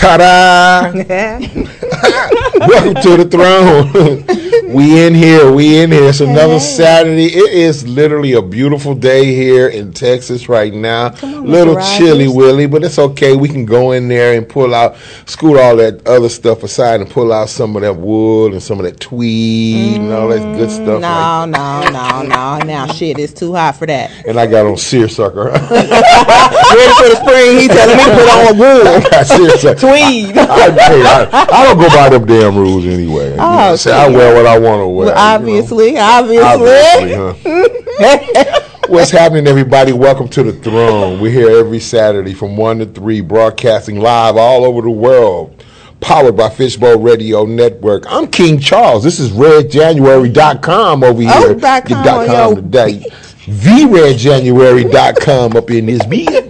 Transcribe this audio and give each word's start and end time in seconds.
Ta-da! 0.00 0.90
Welcome 0.94 2.94
to 3.02 3.16
the 3.18 3.28
throne. 3.30 4.24
we 4.74 5.04
in 5.06 5.14
here. 5.14 5.50
We 5.52 5.78
in 5.82 5.90
here. 5.90 6.08
It's 6.08 6.20
another 6.20 6.54
Hey. 6.54 6.58
Saturday. 6.58 7.26
It 7.26 7.52
is 7.52 7.86
literally 7.86 8.32
a 8.34 8.42
beautiful 8.42 8.94
day 8.94 9.26
here 9.34 9.68
in 9.68 9.92
Texas 9.92 10.48
right 10.48 10.72
now. 10.72 11.14
On, 11.22 11.46
Little 11.46 11.76
chilly 11.98 12.28
willy, 12.28 12.66
but 12.66 12.84
it's 12.84 12.98
okay. 12.98 13.36
We 13.36 13.48
can 13.48 13.64
go 13.66 13.92
in 13.92 14.08
there 14.08 14.36
and 14.36 14.48
pull 14.48 14.74
out, 14.74 14.96
scoot 15.26 15.56
all 15.58 15.76
that 15.76 16.06
other 16.06 16.28
stuff 16.28 16.62
aside, 16.62 17.00
and 17.00 17.10
pull 17.10 17.32
out 17.32 17.48
some 17.48 17.76
of 17.76 17.82
that 17.82 17.94
wool 17.96 18.52
and 18.52 18.62
some 18.62 18.78
of 18.78 18.84
that 18.84 19.00
tweed 19.00 19.96
and 20.00 20.12
all 20.12 20.28
that 20.28 20.40
good 20.56 20.68
mm, 20.68 20.72
stuff. 20.72 21.00
No, 21.00 21.44
no, 21.46 21.88
no, 21.90 22.22
no. 22.22 22.58
Now 22.64 22.86
shit, 22.92 23.18
it's 23.18 23.32
too 23.32 23.54
hot 23.54 23.76
for 23.76 23.86
that. 23.86 24.10
And 24.26 24.38
I 24.38 24.46
got 24.46 24.66
on 24.66 24.76
seersucker. 24.76 25.44
Ready 25.50 26.94
for 26.98 27.08
the 27.08 27.18
spring? 27.22 27.58
He 27.60 27.68
telling 27.68 27.96
me 27.96 28.04
to 28.04 28.10
put 28.10 28.28
on 28.30 28.58
wool. 28.58 28.86
I 29.12 29.22
seersucker. 29.24 29.80
Tweed. 29.80 30.36
I, 30.36 30.70
hey, 30.72 31.02
I, 31.02 31.46
I 31.50 31.64
don't 31.66 31.78
go 31.78 31.88
by 31.88 32.08
them 32.10 32.26
damn 32.26 32.56
rules 32.56 32.84
anyway. 32.86 33.30
You 33.30 33.36
know, 33.36 33.50
Oh, 33.50 33.76
I 33.92 34.08
wear 34.08 34.34
what 34.34 34.46
I 34.46 34.49
want 34.58 34.80
to 34.80 34.88
wear. 34.88 35.06
Well, 35.06 35.08
you 35.08 35.14
know. 35.14 35.20
obviously, 35.20 35.96
obviously. 35.98 37.14
Obviously, 37.14 37.94
huh? 38.00 38.60
What's 38.88 39.10
happening, 39.10 39.46
everybody? 39.46 39.92
Welcome 39.92 40.28
to 40.30 40.42
the 40.42 40.52
throne. 40.52 41.20
We're 41.20 41.30
here 41.30 41.60
every 41.60 41.78
Saturday 41.78 42.34
from 42.34 42.56
1 42.56 42.80
to 42.80 42.86
3, 42.86 43.20
broadcasting 43.20 44.00
live 44.00 44.36
all 44.36 44.64
over 44.64 44.82
the 44.82 44.90
world. 44.90 45.64
Powered 46.00 46.36
by 46.36 46.48
Fishbowl 46.48 46.98
Radio 46.98 47.44
Network. 47.44 48.02
I'm 48.08 48.26
King 48.26 48.58
Charles. 48.58 49.04
This 49.04 49.20
is 49.20 49.30
redjanuary.com 49.30 51.04
over 51.04 51.22
here. 51.22 51.30
Oh, 51.32 51.54
dot 51.54 51.86
com 51.86 52.00
oh, 52.00 52.04
dot 52.04 52.28
on 52.28 52.34
com 52.34 52.56
today. 52.56 53.04
TheRedJanuary.com 53.44 55.56
up 55.56 55.70
in 55.70 55.86
this 55.86 56.02
bitch. 56.02 56.40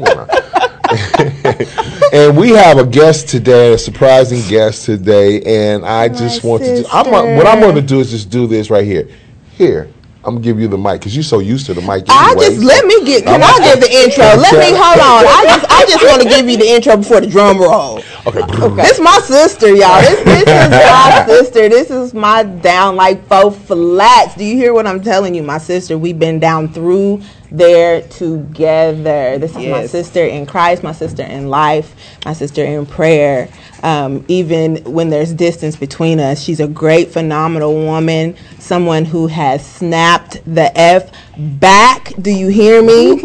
and 2.13 2.37
we 2.37 2.51
have 2.51 2.79
a 2.79 2.87
guest 2.87 3.29
today, 3.29 3.73
a 3.73 3.79
surprising 3.79 4.41
guest 4.49 4.85
today, 4.87 5.43
and 5.43 5.85
I 5.85 6.09
just 6.09 6.45
want 6.45 6.63
to. 6.63 6.85
I'm, 6.93 7.11
what 7.37 7.47
I'm 7.47 7.61
going 7.61 7.75
to 7.75 7.83
do 7.83 8.01
is 8.01 8.11
just 8.11 8.31
do 8.31 8.47
this 8.47 8.71
right 8.71 8.85
here. 8.85 9.09
Here, 9.53 9.89
I'm 10.23 10.35
gonna 10.35 10.45
give 10.45 10.61
you 10.61 10.69
the 10.69 10.77
mic 10.77 11.01
because 11.01 11.17
you're 11.17 11.23
so 11.23 11.39
used 11.39 11.65
to 11.67 11.75
the 11.75 11.81
mic. 11.81 12.05
I 12.09 12.35
just 12.35 12.59
let 12.61 12.85
me 12.85 13.05
get. 13.07 13.25
Can 13.25 13.43
I'm- 13.43 13.63
I 13.63 13.65
give 13.65 13.81
the 13.81 13.91
intro? 13.91 14.25
Let 14.25 14.53
me 14.53 14.77
hold 14.77 15.01
on. 15.01 15.25
I 15.27 15.45
just 15.47 15.73
I 15.73 15.85
just 15.87 16.05
want 16.05 16.23
to 16.23 16.29
give 16.29 16.47
you 16.47 16.59
the 16.59 16.69
intro 16.69 16.99
before 16.99 17.21
the 17.23 17.27
drum 17.27 17.59
roll. 17.59 18.03
Okay. 18.27 18.41
okay. 18.41 18.83
This 18.83 19.01
my 19.01 19.19
sister, 19.25 19.69
y'all. 19.69 20.01
This 20.03 20.23
this 20.25 20.43
is 20.43 20.71
my 20.71 21.25
sister. 21.27 21.69
This 21.71 21.91
is 21.91 22.13
my 22.13 22.43
down 22.43 22.97
like 22.97 23.27
faux 23.29 23.57
flats. 23.57 24.35
Do 24.35 24.45
you 24.45 24.57
hear 24.57 24.75
what 24.75 24.87
I'm 24.87 25.03
telling 25.03 25.35
you? 25.35 25.43
My 25.43 25.59
sister. 25.59 25.97
We've 25.97 26.19
been 26.19 26.39
down 26.39 26.71
through 26.71 27.23
there 27.51 28.03
together. 28.03 29.39
This 29.39 29.53
is 29.57 29.67
my 29.67 29.87
sister 29.87 30.25
in 30.25 30.45
Christ, 30.47 30.83
my 30.83 30.93
sister 30.93 31.23
in 31.23 31.49
life, 31.49 31.95
my 32.27 32.35
sister 32.35 32.63
in 32.63 32.85
prayer. 32.87 33.49
Um, 33.83 34.25
even 34.29 34.77
when 34.85 35.11
there's 35.11 35.33
distance 35.33 35.77
between 35.77 36.21
us, 36.21 36.41
she's 36.41 36.61
a 36.61 36.69
great, 36.69 37.11
phenomenal 37.11 37.75
woman. 37.75 38.37
Someone 38.59 39.05
who 39.05 39.27
has 39.27 39.67
snapped 39.67 40.41
the 40.47 40.77
F 40.79 41.11
back. 41.37 42.13
Do 42.21 42.31
you 42.31 42.49
hear 42.49 42.83
me? 42.83 43.17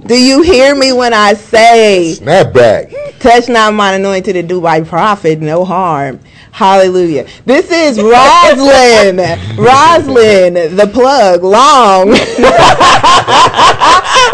Do 0.00 0.20
you 0.20 0.42
hear 0.42 0.74
me 0.74 0.92
when 0.92 1.14
I 1.14 1.34
say 1.34 2.14
Snap 2.14 2.52
back. 2.52 2.90
Touch 3.20 3.48
not 3.48 3.74
mine 3.74 3.94
anointed 3.94 4.34
to 4.34 4.42
do 4.42 4.60
by 4.60 4.80
prophet, 4.80 5.40
no 5.40 5.64
harm. 5.64 6.20
Hallelujah. 6.52 7.26
This 7.44 7.70
is 7.70 7.98
Roslyn. 7.98 9.18
Roslyn, 9.58 10.76
the 10.76 10.90
plug, 10.92 11.44
long. 11.44 12.10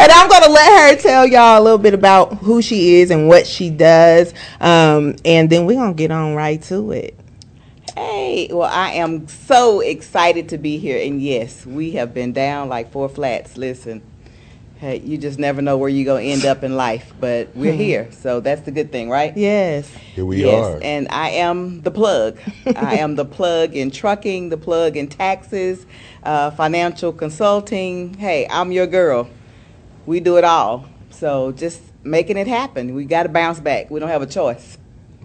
and 0.04 0.12
I'm 0.12 0.28
going 0.28 0.42
to 0.42 0.50
let 0.50 0.96
her 0.96 1.00
tell 1.00 1.26
y'all 1.26 1.58
a 1.58 1.64
little 1.64 1.78
bit 1.78 1.94
about 1.94 2.34
who 2.34 2.60
she 2.60 2.96
is 2.96 3.10
and 3.10 3.26
what 3.26 3.46
she 3.46 3.70
does. 3.70 4.34
Um, 4.60 5.16
and 5.24 5.48
then 5.48 5.64
we're 5.64 5.78
going 5.78 5.94
to 5.94 5.96
get 5.96 6.10
on 6.10 6.34
right 6.34 6.60
to 6.64 6.92
it. 6.92 7.18
Hey, 7.96 8.50
well, 8.52 8.68
I 8.70 8.90
am 8.90 9.26
so 9.28 9.80
excited 9.80 10.50
to 10.50 10.58
be 10.58 10.76
here. 10.76 11.00
And 11.02 11.22
yes, 11.22 11.64
we 11.64 11.92
have 11.92 12.12
been 12.12 12.34
down 12.34 12.68
like 12.68 12.92
four 12.92 13.08
flats. 13.08 13.56
Listen, 13.56 14.02
hey, 14.76 14.98
you 14.98 15.16
just 15.16 15.38
never 15.38 15.62
know 15.62 15.78
where 15.78 15.88
you're 15.88 16.04
going 16.04 16.26
to 16.26 16.32
end 16.32 16.44
up 16.44 16.62
in 16.64 16.76
life, 16.76 17.14
but 17.18 17.56
we're 17.56 17.72
here. 17.86 18.12
So 18.12 18.40
that's 18.40 18.60
the 18.60 18.72
good 18.72 18.92
thing, 18.92 19.08
right? 19.08 19.34
Yes. 19.34 19.88
Here 20.14 20.26
we 20.26 20.44
yes, 20.44 20.66
are. 20.66 20.80
and 20.82 21.08
I 21.08 21.30
am 21.30 21.80
the 21.80 21.90
plug. 21.90 22.38
I 22.76 22.96
am 22.96 23.14
the 23.14 23.24
plug 23.24 23.74
in 23.74 23.90
trucking, 23.90 24.50
the 24.50 24.58
plug 24.58 24.98
in 24.98 25.08
taxes, 25.08 25.86
uh, 26.24 26.50
financial 26.50 27.10
consulting. 27.10 28.12
Hey, 28.12 28.46
I'm 28.50 28.70
your 28.70 28.86
girl. 28.86 29.30
We 30.06 30.20
do 30.20 30.36
it 30.36 30.44
all. 30.44 30.86
So 31.10 31.52
just 31.52 31.80
making 32.02 32.36
it 32.36 32.46
happen. 32.46 32.94
We 32.94 33.04
got 33.04 33.24
to 33.24 33.28
bounce 33.28 33.60
back. 33.60 33.90
We 33.90 34.00
don't 34.00 34.08
have 34.08 34.22
a 34.22 34.26
choice. 34.26 34.78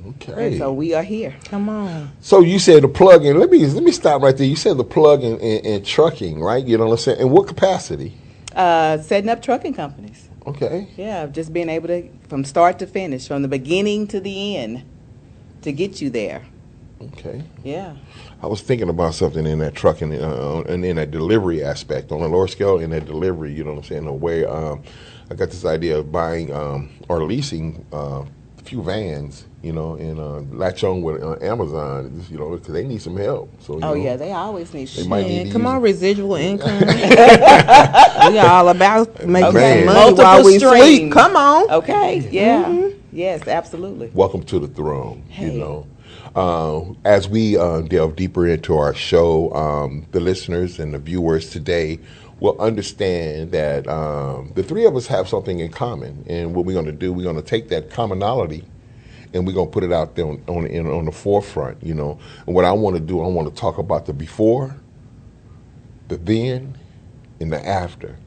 Okay. 0.08 0.58
So 0.58 0.72
we 0.72 0.94
are 0.94 1.04
here. 1.04 1.36
Come 1.46 1.68
on. 1.68 2.12
So 2.22 2.40
you 2.40 2.58
said 2.60 2.84
the 2.84 2.88
plug 2.88 3.26
in. 3.26 3.38
Let 3.38 3.50
me 3.50 3.66
let 3.66 3.84
me 3.84 3.92
stop 3.92 4.22
right 4.22 4.36
there. 4.36 4.48
You 4.48 4.56
said 4.56 4.78
the 4.78 4.84
plug 4.84 5.24
in, 5.24 5.38
in, 5.40 5.66
in 5.66 5.84
trucking, 5.84 6.40
right? 6.40 6.66
You 6.66 6.78
know 6.78 6.86
what 6.86 6.94
I'm 6.94 6.98
saying? 7.00 7.20
In 7.20 7.30
what 7.30 7.48
capacity? 7.48 8.16
Uh, 8.56 8.98
setting 9.00 9.30
up 9.30 9.42
trucking 9.42 9.74
companies. 9.74 10.30
Okay. 10.48 10.88
Yeah, 10.98 11.28
just 11.28 11.54
being 11.54 11.70
able 11.70 11.88
to, 11.90 12.10
from 12.28 12.44
start 12.44 12.80
to 12.80 12.88
finish, 12.88 13.28
from 13.28 13.42
the 13.42 13.48
beginning 13.48 14.08
to 14.08 14.20
the 14.20 14.58
end, 14.58 14.84
to 15.62 15.72
get 15.72 16.02
you 16.02 16.10
there. 16.10 16.44
Okay. 17.02 17.44
Yeah. 17.64 17.96
I 18.44 18.48
was 18.48 18.62
thinking 18.62 18.90
about 18.90 19.14
something 19.16 19.46
in 19.46 19.60
that 19.60 19.76
trucking 19.76 20.14
uh, 20.14 20.64
and 20.68 20.84
in 20.84 20.98
that 20.98 21.12
delivery 21.12 21.64
aspect 21.64 22.12
on 22.12 22.22
a 22.22 22.28
lower 22.28 22.48
scale 22.48 22.80
in 22.80 22.90
that 22.92 23.06
delivery. 23.06 23.54
You 23.54 23.64
know 23.64 23.72
what 23.72 23.78
I'm 23.80 23.84
saying? 23.86 24.06
The 24.06 24.12
way 24.14 24.46
um, 24.46 24.84
I 25.32 25.36
got 25.36 25.50
this 25.50 25.66
idea 25.66 25.98
of 26.00 26.12
buying 26.12 26.54
um, 26.54 26.90
or 27.08 27.24
leasing 27.24 27.86
uh, 27.94 28.24
a 28.58 28.62
few 28.64 28.82
vans. 28.84 29.46
You 29.62 29.74
know, 29.74 29.96
and 29.96 30.18
uh, 30.18 30.40
latch 30.58 30.86
on 30.86 31.02
with 31.02 31.22
uh, 31.22 31.36
Amazon. 31.42 32.24
You 32.32 32.38
know, 32.38 32.52
because 32.52 32.74
they 32.74 32.86
need 32.88 33.02
some 33.02 33.18
help. 33.18 33.52
So 33.62 33.74
you 33.74 33.80
Oh 33.84 33.94
know, 33.94 33.94
yeah, 33.96 34.16
they 34.16 34.32
always 34.32 34.74
need. 34.74 34.88
They 34.88 35.06
might 35.06 35.28
need 35.28 35.52
come 35.52 35.68
on, 35.68 35.82
residual 35.82 36.36
income. 36.36 36.80
we 36.80 38.40
all 38.40 38.70
about 38.70 39.26
making 39.26 39.54
Man. 39.54 39.78
some 39.80 39.86
money 39.86 40.00
Multiple 40.00 40.24
while 40.24 40.44
we 40.46 40.60
sleep. 40.60 40.86
streams. 40.86 41.14
Come 41.14 41.36
on. 41.36 41.70
Okay. 41.72 42.20
Yeah. 42.32 42.90
Yes, 43.12 43.48
absolutely. 43.50 44.12
welcome 44.14 44.44
to 44.44 44.60
the 44.60 44.68
throne. 44.70 45.24
You 45.38 45.52
know, 45.52 45.88
uh, 46.36 46.82
as 47.06 47.28
we 47.28 47.58
uh, 47.58 47.82
delve 47.82 48.16
deeper 48.16 48.48
into 48.48 48.78
our 48.78 48.94
show, 48.94 49.52
um, 49.54 50.06
the 50.12 50.20
listeners 50.20 50.80
and 50.80 50.94
the 50.94 51.00
viewers 51.00 51.50
today 51.50 52.00
will 52.40 52.60
understand 52.62 53.52
that 53.52 53.88
um, 53.88 54.52
the 54.56 54.64
three 54.64 54.86
of 54.86 54.96
us 54.96 55.08
have 55.08 55.28
something 55.28 55.60
in 55.60 55.72
common, 55.72 56.24
and 56.28 56.56
what 56.56 56.66
we're 56.66 56.74
going 56.74 56.86
to 56.86 56.92
do, 56.92 57.12
we're 57.12 57.24
going 57.24 57.36
to 57.36 57.42
take 57.42 57.70
that 57.70 57.90
commonality. 57.90 58.66
And 59.32 59.46
we're 59.46 59.54
gonna 59.54 59.70
put 59.70 59.84
it 59.84 59.94
out 59.94 60.16
there 60.16 60.26
on 60.26 60.44
on, 60.48 60.88
on 60.88 61.06
the 61.06 61.12
forefront, 61.12 61.84
you 61.84 61.94
know. 61.94 62.18
And 62.48 62.56
what 62.56 62.66
I 62.66 62.72
want 62.72 62.96
to 62.96 63.00
do, 63.00 63.22
I 63.22 63.28
want 63.28 63.48
to 63.48 63.54
talk 63.54 63.78
about 63.78 64.08
the 64.08 64.14
before, 64.14 64.76
the 66.08 66.18
then, 66.18 66.76
and 67.40 67.54
the 67.54 67.64
after. 67.64 68.18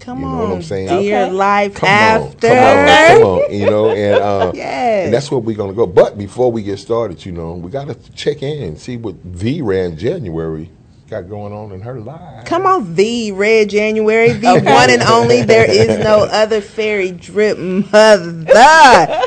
Come 0.00 0.20
You 0.20 0.26
on, 0.26 0.32
know 0.32 0.38
what 0.48 0.54
I'm 0.56 0.62
saying? 0.62 0.88
Dear 1.02 1.22
Okay. 1.24 1.32
life 1.32 1.74
Come 1.74 1.88
after. 1.88 2.48
on, 2.48 2.56
come 2.56 2.58
on, 2.58 3.06
come 3.06 3.22
on, 3.22 3.52
you 3.52 3.70
know, 3.70 3.90
and 3.90 4.22
uh, 4.22 4.52
Yes. 4.54 5.00
and 5.06 5.14
that's 5.14 5.30
where 5.30 5.40
we're 5.40 5.56
gonna 5.56 5.72
go. 5.72 5.86
But 5.86 6.16
before 6.18 6.50
we 6.52 6.62
get 6.62 6.78
started, 6.78 7.24
you 7.24 7.32
know, 7.32 7.52
we 7.54 7.70
gotta 7.70 7.94
check 8.14 8.42
in 8.42 8.62
and 8.62 8.78
see 8.78 8.96
what 8.96 9.14
V 9.16 9.62
ran 9.62 9.96
January 9.98 10.70
got 11.08 11.28
going 11.28 11.52
on 11.52 11.70
in 11.70 11.80
her 11.82 12.00
life. 12.00 12.44
Come 12.46 12.66
on, 12.66 12.94
the 12.96 13.30
Red 13.32 13.70
January, 13.70 14.32
the 14.32 14.54
one 14.54 14.90
and 14.90 15.02
only. 15.02 15.42
There 15.42 15.68
is 15.70 15.98
no 15.98 16.24
other 16.30 16.60
fairy 16.60 17.12
drip 17.12 17.58
mother. 17.58 18.44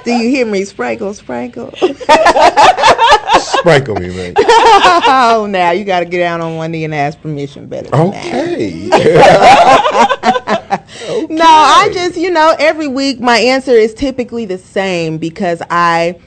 Do 0.03 0.11
you 0.11 0.29
hear 0.29 0.45
me? 0.45 0.65
Sprinkle, 0.65 1.13
sprinkle. 1.13 1.71
Sprinkle 3.39 3.95
me, 3.95 4.09
man. 4.09 4.33
Oh, 4.37 5.47
now 5.49 5.71
you 5.71 5.85
got 5.85 6.01
to 6.01 6.05
get 6.05 6.19
down 6.19 6.41
on 6.41 6.57
one 6.57 6.71
knee 6.71 6.83
and 6.83 6.93
ask 6.93 7.19
permission 7.21 7.67
better. 7.67 7.89
Than 7.89 8.11
that. 8.11 8.29
Okay. 11.01 11.33
No, 11.33 11.45
I 11.45 11.89
just, 11.93 12.17
you 12.17 12.31
know, 12.31 12.55
every 12.57 12.87
week 12.87 13.19
my 13.19 13.37
answer 13.37 13.71
is 13.71 13.93
typically 13.93 14.45
the 14.45 14.57
same 14.57 15.17
because 15.17 15.61
I 15.69 16.19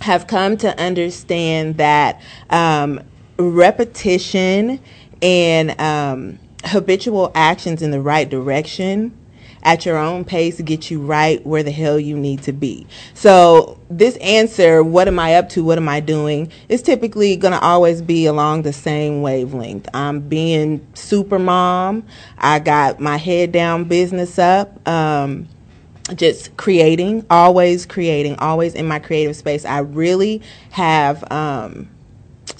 have 0.00 0.26
come 0.26 0.56
to 0.58 0.78
understand 0.78 1.76
that 1.78 2.20
um, 2.50 3.00
repetition 3.38 4.80
and 5.22 5.80
um, 5.80 6.38
habitual 6.64 7.30
actions 7.34 7.82
in 7.82 7.90
the 7.90 8.00
right 8.00 8.28
direction 8.28 9.16
at 9.62 9.86
your 9.86 9.96
own 9.96 10.24
pace 10.24 10.56
to 10.56 10.62
get 10.62 10.90
you 10.90 11.00
right 11.00 11.44
where 11.46 11.62
the 11.62 11.70
hell 11.70 11.98
you 11.98 12.16
need 12.16 12.42
to 12.42 12.52
be. 12.52 12.86
So 13.14 13.78
this 13.88 14.16
answer, 14.16 14.82
what 14.82 15.08
am 15.08 15.18
I 15.18 15.34
up 15.34 15.48
to? 15.50 15.64
What 15.64 15.78
am 15.78 15.88
I 15.88 16.00
doing? 16.00 16.50
Is 16.68 16.82
typically 16.82 17.36
going 17.36 17.52
to 17.52 17.60
always 17.60 18.02
be 18.02 18.26
along 18.26 18.62
the 18.62 18.72
same 18.72 19.22
wavelength. 19.22 19.88
I'm 19.94 20.20
being 20.20 20.86
super 20.94 21.38
mom. 21.38 22.04
I 22.38 22.58
got 22.58 23.00
my 23.00 23.16
head 23.16 23.52
down 23.52 23.84
business 23.84 24.38
up. 24.38 24.86
Um, 24.88 25.48
just 26.16 26.56
creating, 26.56 27.24
always 27.30 27.86
creating, 27.86 28.36
always 28.36 28.74
in 28.74 28.86
my 28.86 28.98
creative 28.98 29.36
space. 29.36 29.64
I 29.64 29.78
really 29.78 30.42
have 30.70 31.30
um, 31.30 31.88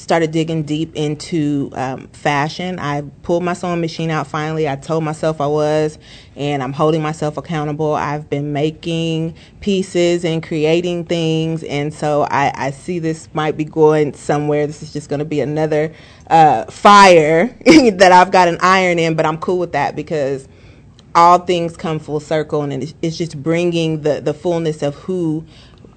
started 0.03 0.33
digging 0.33 0.65
deep 0.65 0.95
into 0.97 1.71
um, 1.75 2.09
fashion. 2.09 2.81
I 2.81 3.03
pulled 3.23 3.45
my 3.45 3.53
sewing 3.53 3.81
machine 3.81 4.11
out 4.11 4.27
finally. 4.27 4.69
I 4.69 4.75
told 4.75 5.05
myself 5.05 5.41
I 5.41 5.47
was, 5.47 5.97
and 6.35 6.61
I'm 6.61 6.73
holding 6.73 7.01
myself 7.01 7.37
accountable. 7.37 7.95
I've 7.95 8.29
been 8.29 8.53
making 8.53 9.37
pieces 9.61 10.25
and 10.25 10.43
creating 10.43 11.05
things, 11.05 11.63
and 11.63 11.95
so 11.95 12.27
I, 12.29 12.53
I 12.55 12.71
see 12.73 12.99
this 12.99 13.29
might 13.33 13.57
be 13.57 13.65
going 13.65 14.13
somewhere. 14.15 14.67
This 14.67 14.83
is 14.83 14.93
just 14.93 15.09
going 15.09 15.21
to 15.21 15.25
be 15.25 15.41
another 15.41 15.95
uh, 16.29 16.65
fire 16.65 17.47
that 17.65 18.11
I've 18.13 18.33
got 18.33 18.49
an 18.49 18.59
iron 18.61 18.99
in, 18.99 19.15
but 19.15 19.25
I'm 19.25 19.39
cool 19.39 19.61
with 19.61 19.73
that 19.73 19.95
because 19.95 20.49
all 21.15 21.39
things 21.39 21.77
come 21.77 22.01
full 22.01 22.21
circle, 22.21 22.63
and 22.63 22.83
it's, 22.83 22.95
it's 23.03 23.17
just 23.17 23.41
bringing 23.41 24.03
the 24.03 24.21
the 24.21 24.35
fullness 24.35 24.83
of 24.83 24.97
who 24.97 25.45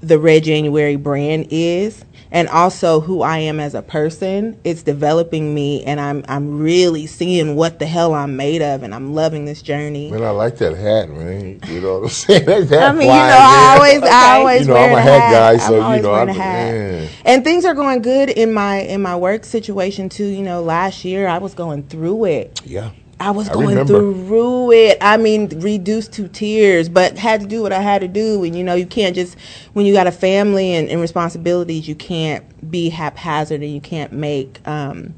the 0.02 0.20
Red 0.20 0.44
January 0.44 0.96
brand 0.96 1.48
is 1.50 2.06
and 2.36 2.50
also 2.50 3.00
who 3.00 3.22
I 3.22 3.38
am 3.40 3.62
as 3.62 3.74
a 3.74 3.82
person. 3.82 4.60
It's 4.66 4.84
developing 4.84 5.56
me, 5.56 5.84
and 5.86 6.00
I'm 6.02 6.24
I'm 6.28 6.60
really 6.60 7.08
seeing 7.08 7.56
what 7.56 7.80
the 7.80 7.86
hell 7.86 8.14
I'm 8.14 8.36
made 8.36 8.62
of, 8.62 8.84
and 8.84 8.94
I'm 8.94 9.16
loving 9.16 9.46
this 9.46 9.62
journey. 9.62 10.12
Man, 10.12 10.22
I 10.22 10.32
like 10.32 10.58
that 10.58 10.76
hat, 10.78 11.10
man. 11.10 11.62
You 11.68 11.80
know 11.82 11.94
what 12.00 12.04
I'm 12.04 12.10
saying? 12.24 12.46
That 12.46 12.68
hat 12.68 12.90
I 12.90 12.92
mean, 12.92 13.02
you 13.04 13.08
know, 13.08 13.14
I 13.14 13.76
always, 13.78 14.04
I 14.04 14.38
always 14.40 14.62
You 14.62 14.68
know, 14.68 14.74
wear 14.74 14.90
I'm 14.92 14.98
a 14.98 15.02
hat 15.02 15.22
hat. 15.22 15.32
guy, 15.32 15.58
so, 15.66 15.82
I'm 15.82 15.96
you 15.96 16.02
know, 16.04 16.14
I'm- 16.14 16.30
a 16.30 16.34
hat. 16.34 16.74
man. 16.74 17.10
And 17.24 17.44
things 17.44 17.64
are 17.66 17.74
going 17.74 18.02
good 18.02 18.30
in 18.30 18.54
my 18.54 18.80
in 18.82 19.02
my 19.02 19.16
work 19.16 19.46
situation 19.46 20.10
too. 20.10 20.26
You 20.26 20.44
know, 20.44 20.62
last 20.62 21.06
year 21.06 21.28
I 21.28 21.38
was 21.38 21.54
going 21.54 21.84
through 21.84 22.26
it. 22.26 22.62
Yeah. 22.66 22.92
I 23.20 23.32
was 23.32 23.50
I 23.50 23.54
going 23.54 23.78
remember. 23.78 24.00
through 24.14 24.72
it. 24.74 24.98
I 25.02 25.18
mean, 25.18 25.48
reduced 25.60 26.14
to 26.14 26.28
tears, 26.28 26.90
but 26.90 27.18
had 27.18 27.42
to 27.42 27.48
do 27.48 27.62
what 27.62 27.72
I 27.72 27.82
had 27.82 28.02
to 28.02 28.08
do. 28.08 28.44
And 28.44 28.56
you 28.56 28.64
know, 28.64 28.76
you 28.76 28.86
can't 28.86 29.16
just 29.16 29.38
when 29.74 29.86
you 29.86 29.94
got 29.94 30.08
a 30.08 30.12
family 30.12 30.74
and, 30.74 30.90
and 30.90 31.00
responsibilities, 31.00 31.88
you 31.88 31.96
can't 31.96 32.70
be 32.70 32.90
haphazard 32.90 33.62
and 33.62 33.74
you 33.74 33.82
can't 33.82 34.12
make 34.12 34.60
um, 34.68 35.14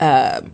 um 0.00 0.52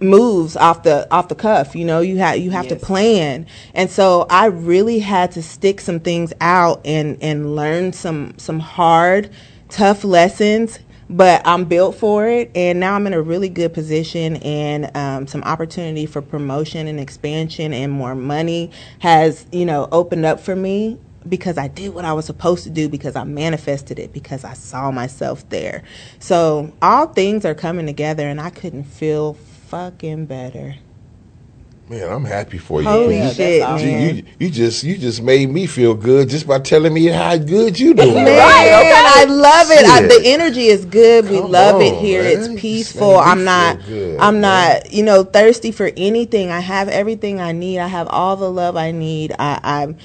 moves 0.00 0.56
off 0.56 0.82
the 0.82 1.06
off 1.12 1.28
the 1.28 1.34
cuff. 1.34 1.74
You 1.74 1.84
know, 1.84 2.00
you 2.00 2.18
have 2.18 2.38
you 2.38 2.50
have 2.50 2.68
to 2.68 2.76
plan. 2.76 3.46
And 3.74 3.90
so 3.90 4.26
I 4.28 4.46
really 4.46 4.98
had 4.98 5.32
to 5.32 5.42
stick 5.42 5.80
some 5.80 6.00
things 6.00 6.32
out 6.40 6.80
and 6.84 7.16
and 7.22 7.54
learn 7.54 7.92
some 7.92 8.34
some 8.38 8.60
hard, 8.60 9.30
tough 9.68 10.04
lessons. 10.04 10.78
But 11.08 11.46
I'm 11.46 11.66
built 11.66 11.94
for 11.94 12.26
it, 12.26 12.50
and 12.56 12.80
now 12.80 12.94
I'm 12.94 13.06
in 13.06 13.14
a 13.14 13.22
really 13.22 13.48
good 13.48 13.72
position, 13.72 14.36
and 14.38 14.94
um, 14.96 15.26
some 15.28 15.44
opportunity 15.44 16.04
for 16.04 16.20
promotion 16.20 16.88
and 16.88 16.98
expansion 16.98 17.72
and 17.72 17.92
more 17.92 18.16
money 18.16 18.72
has, 18.98 19.46
you 19.52 19.64
know, 19.64 19.88
opened 19.92 20.26
up 20.26 20.40
for 20.40 20.56
me 20.56 20.98
because 21.28 21.58
I 21.58 21.68
did 21.68 21.94
what 21.94 22.04
I 22.04 22.12
was 22.12 22.24
supposed 22.24 22.64
to 22.64 22.70
do 22.70 22.88
because 22.88 23.14
I 23.16 23.24
manifested 23.24 23.98
it 23.98 24.12
because 24.12 24.44
I 24.44 24.54
saw 24.54 24.90
myself 24.90 25.48
there. 25.48 25.84
So 26.18 26.72
all 26.82 27.06
things 27.06 27.44
are 27.44 27.54
coming 27.54 27.86
together, 27.86 28.26
and 28.28 28.40
I 28.40 28.50
couldn't 28.50 28.84
feel 28.84 29.34
fucking 29.34 30.26
better. 30.26 30.76
Man, 31.88 32.10
I'm 32.10 32.24
happy 32.24 32.58
for 32.58 32.82
you. 32.82 32.88
Holy 32.88 33.08
man. 33.10 33.24
that's 33.24 33.36
shit. 33.36 33.60
You, 33.60 33.66
man. 33.86 34.16
you, 34.16 34.24
you 34.40 34.50
just 34.50 34.82
you 34.82 34.96
just 34.98 35.22
made 35.22 35.48
me 35.50 35.66
feel 35.66 35.94
good 35.94 36.28
just 36.28 36.44
by 36.44 36.58
telling 36.58 36.92
me 36.92 37.06
how 37.06 37.36
good 37.36 37.78
you 37.78 37.94
doing. 37.94 38.12
Man, 38.14 38.26
Right, 38.26 38.66
okay. 38.66 39.02
I 39.22 39.24
love 39.26 39.70
it. 39.70 39.86
I, 39.86 40.02
the 40.02 40.20
energy 40.24 40.66
is 40.66 40.84
good. 40.84 41.30
We 41.30 41.38
Come 41.38 41.52
love 41.52 41.80
it 41.80 41.94
here. 41.94 42.24
man. 42.24 42.32
It's 42.54 42.60
peaceful. 42.60 43.12
just 43.12 43.24
made 43.24 43.24
me 43.24 43.30
I'm 43.30 43.44
not. 43.44 43.86
good, 43.86 44.18
I'm 44.20 44.40
man. 44.40 44.80
not. 44.82 44.92
You 44.92 45.04
know, 45.04 45.22
thirsty 45.22 45.70
for 45.70 45.92
anything. 45.96 46.50
I 46.50 46.58
have 46.58 46.88
everything 46.88 47.40
I 47.40 47.52
need. 47.52 47.78
I 47.78 47.86
have 47.86 48.08
all 48.08 48.34
the 48.34 48.50
love 48.50 48.76
I 48.76 48.90
need. 48.90 49.32
I, 49.38 49.60
I'm 49.62 49.96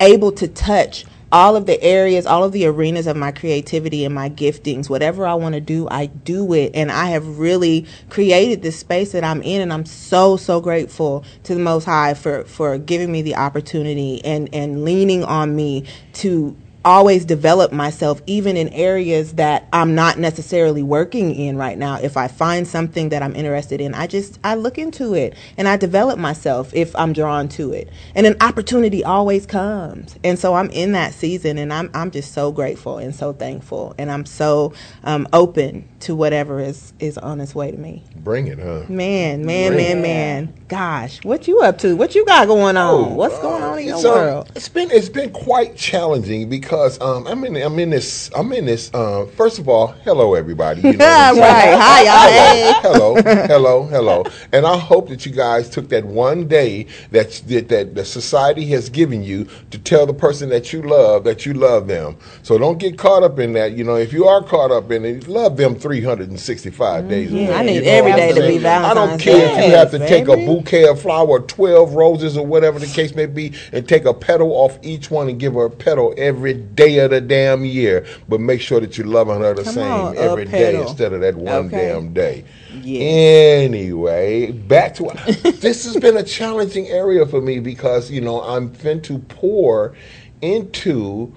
able 0.00 0.32
to 0.32 0.46
touch 0.46 1.06
all 1.30 1.56
of 1.56 1.66
the 1.66 1.80
areas, 1.82 2.26
all 2.26 2.44
of 2.44 2.52
the 2.52 2.66
arenas 2.66 3.06
of 3.06 3.16
my 3.16 3.32
creativity 3.32 4.04
and 4.04 4.14
my 4.14 4.30
giftings. 4.30 4.88
Whatever 4.88 5.26
I 5.26 5.34
want 5.34 5.54
to 5.54 5.60
do, 5.60 5.88
I 5.90 6.06
do 6.06 6.52
it. 6.54 6.72
And 6.74 6.90
I 6.90 7.06
have 7.06 7.38
really 7.38 7.86
created 8.10 8.62
this 8.62 8.78
space 8.78 9.12
that 9.12 9.24
I'm 9.24 9.42
in. 9.42 9.60
And 9.60 9.72
I'm 9.72 9.86
so, 9.86 10.36
so 10.36 10.60
grateful 10.60 11.24
to 11.44 11.54
the 11.54 11.60
Most 11.60 11.84
High 11.84 12.14
for, 12.14 12.44
for 12.44 12.78
giving 12.78 13.12
me 13.12 13.22
the 13.22 13.36
opportunity 13.36 14.24
and, 14.24 14.48
and 14.54 14.84
leaning 14.84 15.24
on 15.24 15.54
me 15.54 15.84
to 16.14 16.56
always 16.88 17.26
develop 17.26 17.70
myself 17.70 18.22
even 18.26 18.56
in 18.56 18.70
areas 18.70 19.34
that 19.34 19.68
I'm 19.74 19.94
not 19.94 20.18
necessarily 20.18 20.82
working 20.82 21.34
in 21.34 21.58
right 21.58 21.76
now. 21.76 21.98
If 22.00 22.16
I 22.16 22.28
find 22.28 22.66
something 22.66 23.10
that 23.10 23.22
I'm 23.22 23.36
interested 23.36 23.82
in, 23.82 23.92
I 23.92 24.06
just 24.06 24.38
I 24.42 24.54
look 24.54 24.78
into 24.78 25.12
it 25.12 25.34
and 25.58 25.68
I 25.68 25.76
develop 25.76 26.18
myself 26.18 26.72
if 26.74 26.96
I'm 26.96 27.12
drawn 27.12 27.46
to 27.50 27.74
it. 27.74 27.90
And 28.14 28.26
an 28.26 28.36
opportunity 28.40 29.04
always 29.04 29.44
comes. 29.44 30.16
And 30.24 30.38
so 30.38 30.54
I'm 30.54 30.70
in 30.70 30.92
that 30.92 31.12
season 31.12 31.58
and 31.58 31.74
I'm 31.74 31.90
I'm 31.92 32.10
just 32.10 32.32
so 32.32 32.50
grateful 32.50 32.96
and 32.96 33.14
so 33.14 33.34
thankful 33.34 33.94
and 33.98 34.10
I'm 34.10 34.24
so 34.24 34.72
um, 35.04 35.28
open 35.34 35.86
to 36.00 36.14
whatever 36.16 36.58
is 36.58 36.94
is 37.00 37.18
on 37.18 37.42
its 37.42 37.54
way 37.54 37.70
to 37.70 37.76
me. 37.76 38.02
Bring 38.16 38.46
it, 38.46 38.58
huh? 38.58 38.84
Man, 38.88 39.44
man, 39.44 39.72
Great. 39.72 39.76
man, 39.76 40.02
man. 40.02 40.54
Gosh, 40.68 41.22
what 41.22 41.46
you 41.46 41.60
up 41.60 41.76
to? 41.78 41.96
What 41.96 42.14
you 42.14 42.24
got 42.24 42.46
going 42.46 42.78
on? 42.78 43.14
What's 43.14 43.34
uh, 43.34 43.42
going 43.42 43.62
on 43.62 43.78
in 43.78 43.88
your 43.88 43.98
so 43.98 44.14
world? 44.14 44.52
It's 44.54 44.70
been 44.70 44.90
it's 44.90 45.10
been 45.10 45.32
quite 45.32 45.76
challenging 45.76 46.48
because 46.48 46.77
um, 47.00 47.26
I'm 47.26 47.44
in 47.44 47.56
I'm 47.56 47.78
in 47.78 47.90
this 47.90 48.30
I'm 48.36 48.52
in 48.52 48.66
this. 48.66 48.92
Uh, 48.94 49.26
first 49.36 49.58
of 49.58 49.68
all, 49.68 49.88
hello 50.04 50.34
everybody. 50.34 50.82
You 50.82 50.96
know 50.98 51.06
right. 51.06 51.76
Hi, 51.78 52.02
y'all. 52.04 52.30
Hey. 52.32 52.72
hello, 52.82 53.16
hello, 53.48 53.84
hello. 53.84 54.24
And 54.52 54.66
I 54.66 54.78
hope 54.78 55.08
that 55.08 55.26
you 55.26 55.32
guys 55.32 55.68
took 55.70 55.88
that 55.90 56.04
one 56.04 56.48
day 56.48 56.86
that 57.10 57.32
that, 57.48 57.68
that 57.68 57.94
the 57.94 58.04
society 58.04 58.66
has 58.68 58.88
given 58.90 59.22
you 59.22 59.46
to 59.70 59.78
tell 59.78 60.06
the 60.06 60.14
person 60.14 60.48
that 60.50 60.72
you 60.72 60.82
love 60.82 61.24
that 61.24 61.46
you 61.46 61.54
love 61.54 61.86
them. 61.88 62.16
So 62.42 62.58
don't 62.58 62.78
get 62.78 62.98
caught 62.98 63.22
up 63.24 63.38
in 63.38 63.52
that. 63.54 63.72
You 63.72 63.84
know, 63.84 63.96
if 63.96 64.12
you 64.12 64.26
are 64.26 64.42
caught 64.42 64.70
up 64.70 64.90
in 64.92 65.04
it, 65.04 65.28
love 65.28 65.56
them 65.56 65.74
365 65.76 67.08
days. 67.08 67.32
a 67.32 67.34
Mhm. 67.34 67.38
year. 67.40 67.52
I 67.52 67.62
need 67.62 67.74
You 67.76 67.82
know 67.82 67.90
every 67.98 68.12
day 68.14 68.28
to 68.32 68.42
be 68.42 68.58
saying? 68.58 68.66
I 68.84 68.94
don't 68.94 69.08
Valentine's 69.08 69.22
care 69.24 69.46
if 69.46 69.66
you 69.66 69.72
have 69.74 69.90
to 69.92 69.98
take 69.98 70.28
a 70.28 70.36
bouquet 70.36 70.88
of 70.88 71.00
flower, 71.00 71.40
12 71.40 71.94
roses 71.94 72.36
or 72.36 72.46
whatever 72.46 72.78
the 72.78 72.86
case 72.88 73.14
may 73.14 73.26
be, 73.26 73.52
and 73.72 73.88
take 73.88 74.04
a 74.04 74.14
petal 74.14 74.52
off 74.52 74.78
each 74.82 75.10
one 75.10 75.28
and 75.28 75.38
give 75.38 75.54
her 75.54 75.66
a 75.66 75.70
petal 75.70 76.14
every 76.18 76.54
day 76.58 76.98
of 76.98 77.10
the 77.10 77.20
damn 77.20 77.64
year. 77.64 78.06
But 78.28 78.40
make 78.40 78.60
sure 78.60 78.80
that 78.80 78.98
you're 78.98 79.06
loving 79.06 79.40
her 79.40 79.54
the 79.54 79.64
Come 79.64 79.74
same 79.74 80.06
on, 80.08 80.16
every 80.18 80.44
day 80.44 80.74
petal. 80.74 80.82
instead 80.82 81.12
of 81.12 81.20
that 81.22 81.36
one 81.36 81.66
Okay. 81.66 81.88
damn 81.92 82.12
day. 82.12 82.44
Yes. 82.68 83.02
Anyway, 83.02 84.52
back 84.52 84.94
to 84.96 85.04
this 85.60 85.84
has 85.84 85.96
been 85.96 86.16
a 86.16 86.22
challenging 86.22 86.86
area 86.88 87.26
for 87.26 87.40
me 87.40 87.60
because 87.60 88.10
you 88.10 88.20
know 88.20 88.42
I'm 88.42 88.72
fin 88.72 89.00
to 89.02 89.18
pour 89.18 89.94
into 90.42 91.32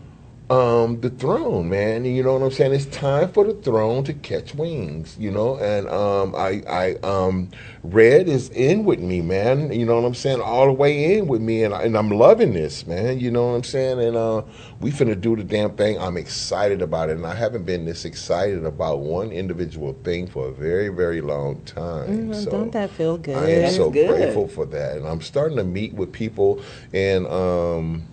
um, 0.52 1.00
the 1.00 1.10
throne, 1.10 1.70
man. 1.70 2.04
You 2.04 2.24
know 2.24 2.34
what 2.34 2.44
I'm 2.44 2.52
saying? 2.52 2.74
It's 2.74 2.86
time 2.88 3.32
for 3.32 3.46
the 3.46 3.54
throne 3.54 4.04
to 4.04 4.14
catch 4.14 4.54
wings, 4.54 5.16
you 5.18 5.32
know. 5.32 5.56
And 5.56 5.88
um, 5.88 6.36
I, 6.36 6.62
I, 6.70 6.96
um, 7.08 7.50
Red 7.84 8.28
is 8.28 8.50
in 8.50 8.84
with 8.84 9.00
me, 9.00 9.22
man. 9.22 9.72
You 9.72 9.86
know 9.86 9.96
what 9.96 10.06
I'm 10.06 10.14
saying? 10.14 10.42
All 10.42 10.66
the 10.66 10.74
way 10.74 11.18
in 11.18 11.28
with 11.28 11.40
me, 11.42 11.64
and, 11.64 11.74
I, 11.74 11.84
and 11.84 11.98
I'm 11.98 12.12
loving 12.12 12.52
this, 12.54 12.86
man. 12.86 13.20
You 13.22 13.32
know 13.32 13.48
what 13.48 13.54
I'm 13.54 13.64
saying? 13.64 14.02
And 14.02 14.18
uh, 14.18 14.42
we 14.82 14.92
finna 14.92 15.20
do 15.20 15.38
the 15.38 15.44
damn 15.46 15.72
thing. 15.78 15.98
I'm 15.98 16.18
excited 16.18 16.82
about 16.82 17.10
it, 17.10 17.16
and 17.16 17.26
I 17.26 17.34
haven't 17.34 17.64
been 17.66 17.86
this 17.86 18.04
excited 18.04 18.66
about 18.66 19.00
one 19.00 19.32
individual 19.32 19.94
thing 20.04 20.28
for 20.28 20.50
a 20.50 20.52
very, 20.52 20.90
very 20.90 21.22
long 21.22 21.62
time. 21.62 22.30
Mhm, 22.30 22.44
so 22.44 22.52
don't 22.52 22.72
that 22.74 22.90
feel 22.90 23.18
good? 23.18 23.38
I 23.38 23.52
am 23.52 23.62
That's 23.62 23.78
so 23.78 23.90
good. 23.90 24.06
grateful 24.10 24.50
for 24.50 24.66
that, 24.66 24.98
and 24.98 25.08
I'm 25.08 25.22
starting 25.22 25.56
to 25.58 25.64
meet 25.64 25.94
with 25.94 26.12
people 26.12 26.62
and 26.92 27.26
um, 27.28 28.04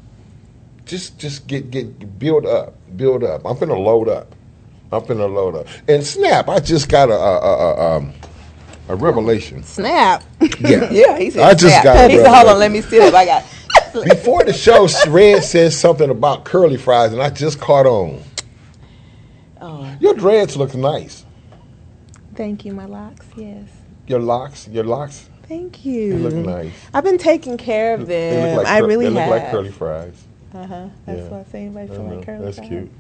just 0.89 1.19
just 1.19 1.47
get 1.47 1.71
get 1.71 2.19
build 2.19 2.47
up, 2.47 2.75
build 2.97 3.23
up. 3.23 3.43
I'm 3.45 3.57
finna 3.57 3.79
load 3.79 4.09
up. 4.09 4.35
I'm 4.91 5.03
finna 5.03 5.33
load 5.33 5.55
up. 5.55 5.67
And 5.87 6.03
snap! 6.05 6.49
I 6.49 6.59
just 6.61 6.89
got 6.89 7.11
a 7.11 7.15
a, 7.15 7.39
a, 7.39 7.57
a, 7.75 7.97
um, 7.99 8.13
a 8.89 8.97
revelation. 8.97 9.63
Snap. 9.63 10.25
Yeah, 10.61 10.91
Yeah, 10.91 11.19
he 11.19 11.31
said. 11.31 11.43
I 11.43 11.53
just 11.55 11.75
snap. 11.81 11.85
got 11.85 12.11
He 12.11 12.17
said, 12.17 12.27
"Hold 12.35 12.49
on, 12.49 12.59
let 12.59 12.71
me 12.73 12.81
see 12.81 13.01
up. 13.01 13.15
I 13.15 13.25
got." 13.25 13.45
Before 14.05 14.45
the 14.45 14.53
show, 14.53 14.89
Red 15.09 15.43
said 15.45 15.73
something 15.73 16.11
about 16.11 16.45
curly 16.45 16.77
fries, 16.77 17.13
and 17.13 17.23
I 17.23 17.31
just 17.31 17.61
caught 17.61 17.87
on. 17.87 18.23
Oh, 19.61 19.97
Your 20.01 20.15
dreads 20.15 20.57
look 20.57 20.75
nice. 20.75 21.25
Thank 22.35 22.65
you, 22.65 22.73
my 22.73 22.85
locks. 22.87 23.27
Yes. 23.37 23.69
Your 24.07 24.21
locks, 24.21 24.69
your 24.69 24.85
locks, 24.85 25.29
Thank 25.49 25.85
you. 25.85 26.13
they 26.13 26.19
look 26.19 26.35
nice. 26.47 26.73
I've 26.95 27.05
been 27.05 27.19
taking 27.19 27.57
care 27.57 27.95
of 27.95 28.07
They 28.07 28.31
them. 28.31 28.57
look 28.57 28.65
like 28.65 28.73
I 28.75 28.81
cur- 28.81 28.87
really 28.87 29.05
they 29.07 29.11
look 29.11 29.21
have. 29.23 29.31
like 29.31 29.51
curly 29.51 29.71
fries. 29.71 30.25
Uh 30.55 30.67
huh. 30.67 30.87
That's 31.05 31.21
Yeah. 31.21 31.29
what 31.29 31.41
I 31.47 31.51
say. 31.53 31.61
Anybody 31.67 31.89
feel 31.89 32.01
Uh-huh. 32.01 32.15
like 32.17 32.27
curly 32.27 32.45
That's 32.47 32.57
fries? 32.57 32.69
cute. 32.69 32.91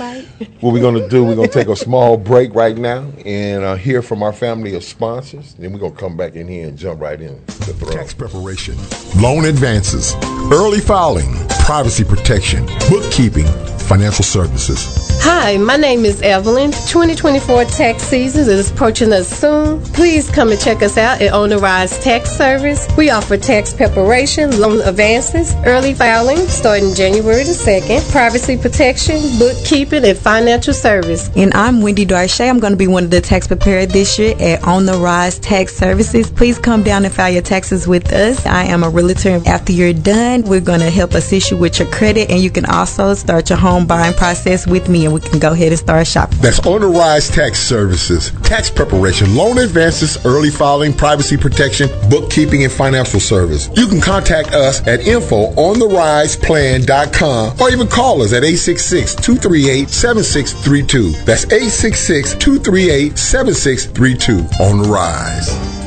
Right? 0.00 0.24
What 0.60 0.72
we're 0.72 0.80
going 0.80 0.94
to 1.00 1.08
do, 1.08 1.24
we're 1.24 1.34
going 1.36 1.48
to 1.48 1.54
take 1.54 1.68
a 1.68 1.76
small 1.76 2.16
break 2.16 2.54
right 2.54 2.76
now 2.76 3.04
and 3.24 3.62
uh, 3.64 3.74
hear 3.76 4.02
from 4.02 4.22
our 4.22 4.32
family 4.32 4.74
of 4.74 4.82
sponsors. 4.84 5.54
Then 5.54 5.72
we're 5.72 5.78
going 5.78 5.92
to 5.94 5.98
come 5.98 6.16
back 6.16 6.34
in 6.34 6.48
here 6.48 6.68
and 6.68 6.76
jump 6.76 7.00
right 7.00 7.20
in 7.20 7.44
the 7.46 7.74
throne. 7.74 7.92
Tax 7.92 8.12
preparation, 8.14 8.76
loan 9.20 9.44
advances, 9.44 10.14
early 10.52 10.80
filing, 10.80 11.32
privacy 11.62 12.02
protection, 12.02 12.66
bookkeeping, 12.90 13.46
financial 13.82 14.24
services. 14.24 15.02
Hi, 15.24 15.56
my 15.56 15.76
name 15.76 16.04
is 16.04 16.20
Evelyn. 16.22 16.72
2024 16.72 17.64
tax 17.66 18.02
season 18.02 18.48
is 18.48 18.70
approaching 18.70 19.12
us 19.12 19.28
soon. 19.28 19.80
Please 19.92 20.28
come 20.30 20.50
and 20.50 20.60
check 20.60 20.82
us 20.82 20.96
out 20.96 21.22
at 21.22 21.32
On 21.32 21.48
the 21.48 21.58
Rise 21.58 22.02
Tax 22.02 22.30
Service. 22.30 22.88
We 22.96 23.10
offer 23.10 23.36
tax 23.36 23.72
preparation, 23.72 24.58
loan 24.60 24.80
advances, 24.80 25.54
early 25.64 25.94
filing 25.94 26.38
starting 26.48 26.94
January 26.94 27.44
the 27.44 27.52
2nd, 27.52 28.10
privacy 28.10 28.56
protection, 28.56 29.20
bookkeeping, 29.38 30.04
and 30.04 30.18
financial 30.18 30.74
service. 30.74 31.30
And 31.36 31.54
I'm 31.54 31.82
Wendy 31.82 32.06
Darche. 32.06 32.48
I'm 32.48 32.58
going 32.58 32.72
to 32.72 32.76
be 32.76 32.88
one 32.88 33.04
of 33.04 33.10
the 33.10 33.20
tax 33.20 33.46
preparers 33.46 33.88
this 33.88 34.18
year 34.18 34.34
at 34.40 34.64
On 34.64 34.86
the 34.86 34.94
Rise 34.94 35.38
Tax 35.38 35.76
Services. 35.76 36.30
Please 36.30 36.58
come 36.58 36.82
down 36.82 37.04
and 37.04 37.14
file 37.14 37.32
your 37.32 37.42
taxes 37.42 37.86
with 37.86 38.12
us. 38.12 38.44
I 38.46 38.64
am 38.64 38.82
a 38.82 38.90
realtor. 38.90 39.40
After 39.46 39.72
you're 39.72 39.92
done, 39.92 40.42
we're 40.42 40.60
going 40.60 40.80
to 40.80 40.90
help 40.90 41.12
assist 41.12 41.50
you 41.50 41.51
with 41.54 41.78
your 41.78 41.88
credit, 41.90 42.30
and 42.30 42.40
you 42.40 42.50
can 42.50 42.66
also 42.66 43.14
start 43.14 43.48
your 43.48 43.58
home 43.58 43.86
buying 43.86 44.14
process 44.14 44.66
with 44.66 44.88
me, 44.88 45.04
and 45.04 45.14
we 45.14 45.20
can 45.20 45.38
go 45.38 45.52
ahead 45.52 45.68
and 45.68 45.78
start 45.78 46.06
shopping. 46.06 46.38
That's 46.40 46.58
On 46.66 46.80
the 46.80 46.88
Rise 46.88 47.28
Tax 47.28 47.58
Services. 47.58 48.32
Tax 48.42 48.70
preparation, 48.70 49.34
loan 49.36 49.58
advances, 49.58 50.24
early 50.26 50.50
filing, 50.50 50.92
privacy 50.92 51.36
protection, 51.36 51.88
bookkeeping, 52.10 52.64
and 52.64 52.72
financial 52.72 53.20
service. 53.20 53.68
You 53.76 53.86
can 53.86 54.00
contact 54.00 54.52
us 54.52 54.86
at 54.86 55.06
info 55.06 55.54
on 55.54 55.78
the 55.78 55.92
or 57.60 57.70
even 57.70 57.86
call 57.86 58.22
us 58.22 58.32
at 58.32 58.44
866 58.44 59.14
238 59.16 59.88
7632. 59.88 61.24
That's 61.24 61.44
866 61.44 62.34
238 62.34 63.18
7632 63.18 64.62
on 64.62 64.82
the 64.82 64.88
rise. 64.88 65.81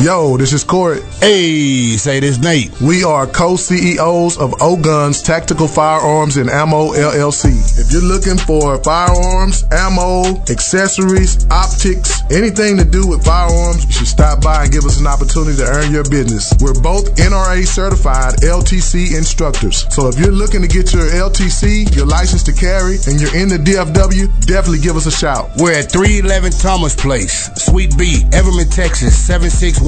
Yo, 0.00 0.36
this 0.36 0.52
is 0.52 0.62
Corey. 0.62 1.02
Hey, 1.18 1.96
say 1.96 2.20
this 2.20 2.38
Nate. 2.38 2.70
We 2.80 3.02
are 3.02 3.26
co-CEOs 3.26 4.38
of 4.38 4.54
O 4.62 4.76
Guns 4.76 5.20
Tactical 5.20 5.66
Firearms 5.66 6.36
and 6.36 6.48
Ammo 6.48 6.92
LLC. 6.92 7.50
If 7.80 7.90
you're 7.90 8.06
looking 8.06 8.38
for 8.38 8.78
firearms, 8.84 9.64
ammo, 9.72 10.38
accessories, 10.48 11.44
optics, 11.50 12.22
anything 12.30 12.76
to 12.76 12.84
do 12.84 13.08
with 13.08 13.24
firearms, 13.24 13.86
you 13.86 13.90
should 13.90 14.06
stop 14.06 14.40
by 14.40 14.62
and 14.62 14.72
give 14.72 14.84
us 14.84 15.00
an 15.00 15.08
opportunity 15.08 15.56
to 15.56 15.66
earn 15.66 15.90
your 15.90 16.04
business. 16.04 16.54
We're 16.60 16.80
both 16.80 17.16
NRA 17.16 17.66
certified 17.66 18.34
LTC 18.46 19.18
instructors. 19.18 19.92
So 19.92 20.06
if 20.06 20.16
you're 20.16 20.30
looking 20.30 20.62
to 20.62 20.68
get 20.68 20.94
your 20.94 21.10
LTC, 21.10 21.92
your 21.96 22.06
license 22.06 22.44
to 22.44 22.52
carry, 22.52 22.98
and 23.08 23.20
you're 23.20 23.34
in 23.34 23.48
the 23.48 23.58
DFW, 23.58 24.46
definitely 24.46 24.78
give 24.78 24.94
us 24.94 25.06
a 25.06 25.10
shout. 25.10 25.50
We're 25.56 25.74
at 25.74 25.90
311 25.90 26.52
Thomas 26.52 26.94
Place, 26.94 27.50
Suite 27.56 27.98
B, 27.98 28.22
Everman, 28.30 28.72
Texas, 28.72 29.26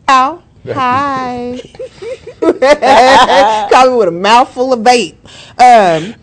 Ow. 0.09 0.41
Hi. 0.67 1.59
Call 3.71 3.91
me 3.91 3.97
with 3.97 4.09
a 4.09 4.11
mouthful 4.11 4.73
of 4.73 4.83
bait. 4.83 5.17
Um, 5.57 6.15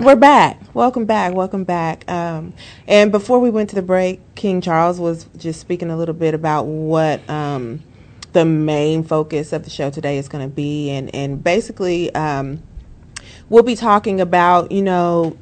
we're 0.00 0.16
back. 0.16 0.58
Welcome 0.74 1.04
back. 1.04 1.32
Welcome 1.32 1.62
back. 1.62 2.10
Um, 2.10 2.54
and 2.88 3.12
before 3.12 3.38
we 3.38 3.50
went 3.50 3.70
to 3.70 3.76
the 3.76 3.82
break, 3.82 4.20
King 4.34 4.60
Charles 4.60 4.98
was 4.98 5.26
just 5.36 5.60
speaking 5.60 5.88
a 5.88 5.96
little 5.96 6.14
bit 6.14 6.34
about 6.34 6.64
what 6.64 7.28
um, 7.30 7.84
the 8.32 8.44
main 8.44 9.04
focus 9.04 9.52
of 9.52 9.62
the 9.62 9.70
show 9.70 9.90
today 9.90 10.18
is 10.18 10.28
going 10.28 10.48
to 10.48 10.52
be, 10.52 10.90
and 10.90 11.14
and 11.14 11.44
basically 11.44 12.12
um, 12.16 12.60
we'll 13.48 13.62
be 13.62 13.76
talking 13.76 14.20
about 14.20 14.72
you 14.72 14.82
know 14.82 15.38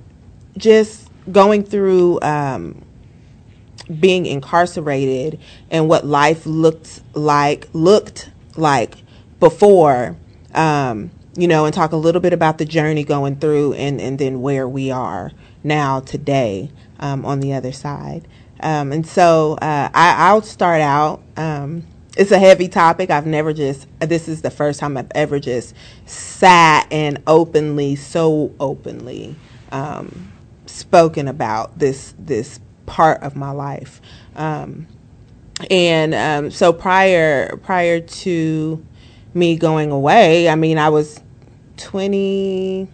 just 0.58 1.08
going 1.32 1.64
through 1.64 2.20
um, 2.20 2.84
being 3.98 4.26
incarcerated 4.26 5.40
and 5.70 5.88
what 5.88 6.04
life 6.04 6.44
looked 6.44 7.00
like 7.14 7.66
looked 7.72 8.30
like 8.56 8.96
before 9.40 10.16
um, 10.54 11.10
you 11.36 11.46
know 11.48 11.64
and 11.64 11.74
talk 11.74 11.92
a 11.92 11.96
little 11.96 12.20
bit 12.20 12.32
about 12.32 12.58
the 12.58 12.64
journey 12.64 13.04
going 13.04 13.36
through 13.36 13.74
and 13.74 14.00
and 14.00 14.18
then 14.18 14.40
where 14.40 14.68
we 14.68 14.90
are 14.90 15.32
now 15.62 16.00
today 16.00 16.70
um, 17.00 17.24
on 17.24 17.40
the 17.40 17.52
other 17.52 17.72
side 17.72 18.26
um, 18.60 18.92
and 18.92 19.06
so 19.06 19.54
uh, 19.62 19.88
I, 19.94 20.28
i'll 20.28 20.42
start 20.42 20.80
out 20.80 21.22
um, 21.36 21.86
it's 22.16 22.30
a 22.32 22.38
heavy 22.38 22.68
topic 22.68 23.10
i've 23.10 23.26
never 23.26 23.52
just 23.52 23.86
this 24.00 24.28
is 24.28 24.42
the 24.42 24.50
first 24.50 24.80
time 24.80 24.96
i've 24.96 25.12
ever 25.14 25.38
just 25.38 25.74
sat 26.06 26.86
and 26.90 27.22
openly 27.26 27.94
so 27.96 28.52
openly 28.58 29.36
um, 29.70 30.32
spoken 30.66 31.28
about 31.28 31.78
this 31.78 32.14
this 32.18 32.60
part 32.86 33.22
of 33.22 33.36
my 33.36 33.50
life. 33.50 34.00
Um, 34.34 34.86
and 35.70 36.52
so 36.52 36.72
prior 36.72 37.56
prior 37.58 38.00
to 38.00 38.84
me 39.34 39.56
going 39.56 39.90
away, 39.90 40.48
I 40.48 40.54
mean, 40.54 40.78
I 40.78 40.88
was 40.88 41.20
20. 41.78 42.88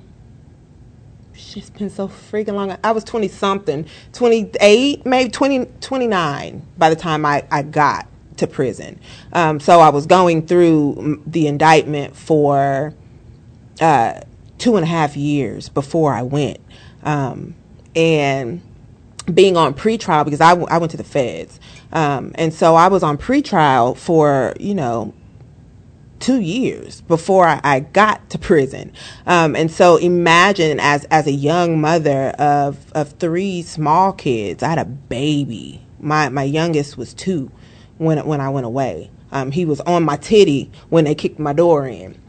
It's 1.56 1.70
been 1.70 1.90
so 1.90 2.08
freaking 2.08 2.54
long. 2.54 2.76
I 2.82 2.92
was 2.92 3.04
20 3.04 3.28
something, 3.28 3.86
28, 4.12 5.06
maybe 5.06 5.30
20, 5.30 5.66
29 5.80 6.66
by 6.76 6.90
the 6.90 6.96
time 6.96 7.24
I, 7.24 7.46
I 7.50 7.62
got 7.62 8.08
to 8.38 8.46
prison. 8.48 8.98
Um, 9.32 9.60
so 9.60 9.78
I 9.80 9.90
was 9.90 10.06
going 10.06 10.46
through 10.46 11.22
the 11.26 11.46
indictment 11.46 12.16
for 12.16 12.92
uh, 13.80 14.20
two 14.58 14.76
and 14.76 14.84
a 14.84 14.88
half 14.88 15.16
years 15.16 15.68
before 15.68 16.12
I 16.12 16.22
went. 16.22 16.58
Um, 17.04 17.54
and 17.94 18.60
being 19.32 19.56
on 19.56 19.74
pretrial 19.74 20.24
because 20.24 20.40
I, 20.40 20.50
w- 20.50 20.66
I 20.68 20.78
went 20.78 20.90
to 20.90 20.96
the 20.96 21.04
feds. 21.04 21.60
Um, 21.92 22.32
and 22.34 22.52
so 22.52 22.74
I 22.74 22.88
was 22.88 23.02
on 23.02 23.16
pretrial 23.16 23.96
for, 23.96 24.54
you 24.58 24.74
know, 24.74 25.14
two 26.20 26.40
years 26.40 27.00
before 27.02 27.46
I, 27.62 27.80
got 27.80 28.30
to 28.30 28.38
prison. 28.38 28.92
Um, 29.26 29.54
and 29.54 29.70
so 29.70 29.96
imagine 29.96 30.80
as, 30.80 31.04
as 31.04 31.26
a 31.26 31.32
young 31.32 31.80
mother 31.80 32.28
of, 32.38 32.92
of 32.92 33.12
three 33.12 33.62
small 33.62 34.12
kids, 34.12 34.62
I 34.62 34.70
had 34.70 34.78
a 34.78 34.84
baby. 34.84 35.82
My, 36.00 36.28
my 36.28 36.42
youngest 36.42 36.96
was 36.96 37.14
two 37.14 37.50
when, 37.98 38.24
when 38.26 38.40
I 38.40 38.48
went 38.48 38.66
away. 38.66 39.10
Um, 39.32 39.50
he 39.50 39.64
was 39.64 39.80
on 39.82 40.04
my 40.04 40.16
titty 40.16 40.70
when 40.88 41.04
they 41.04 41.14
kicked 41.14 41.38
my 41.38 41.52
door 41.52 41.86
in. 41.86 42.20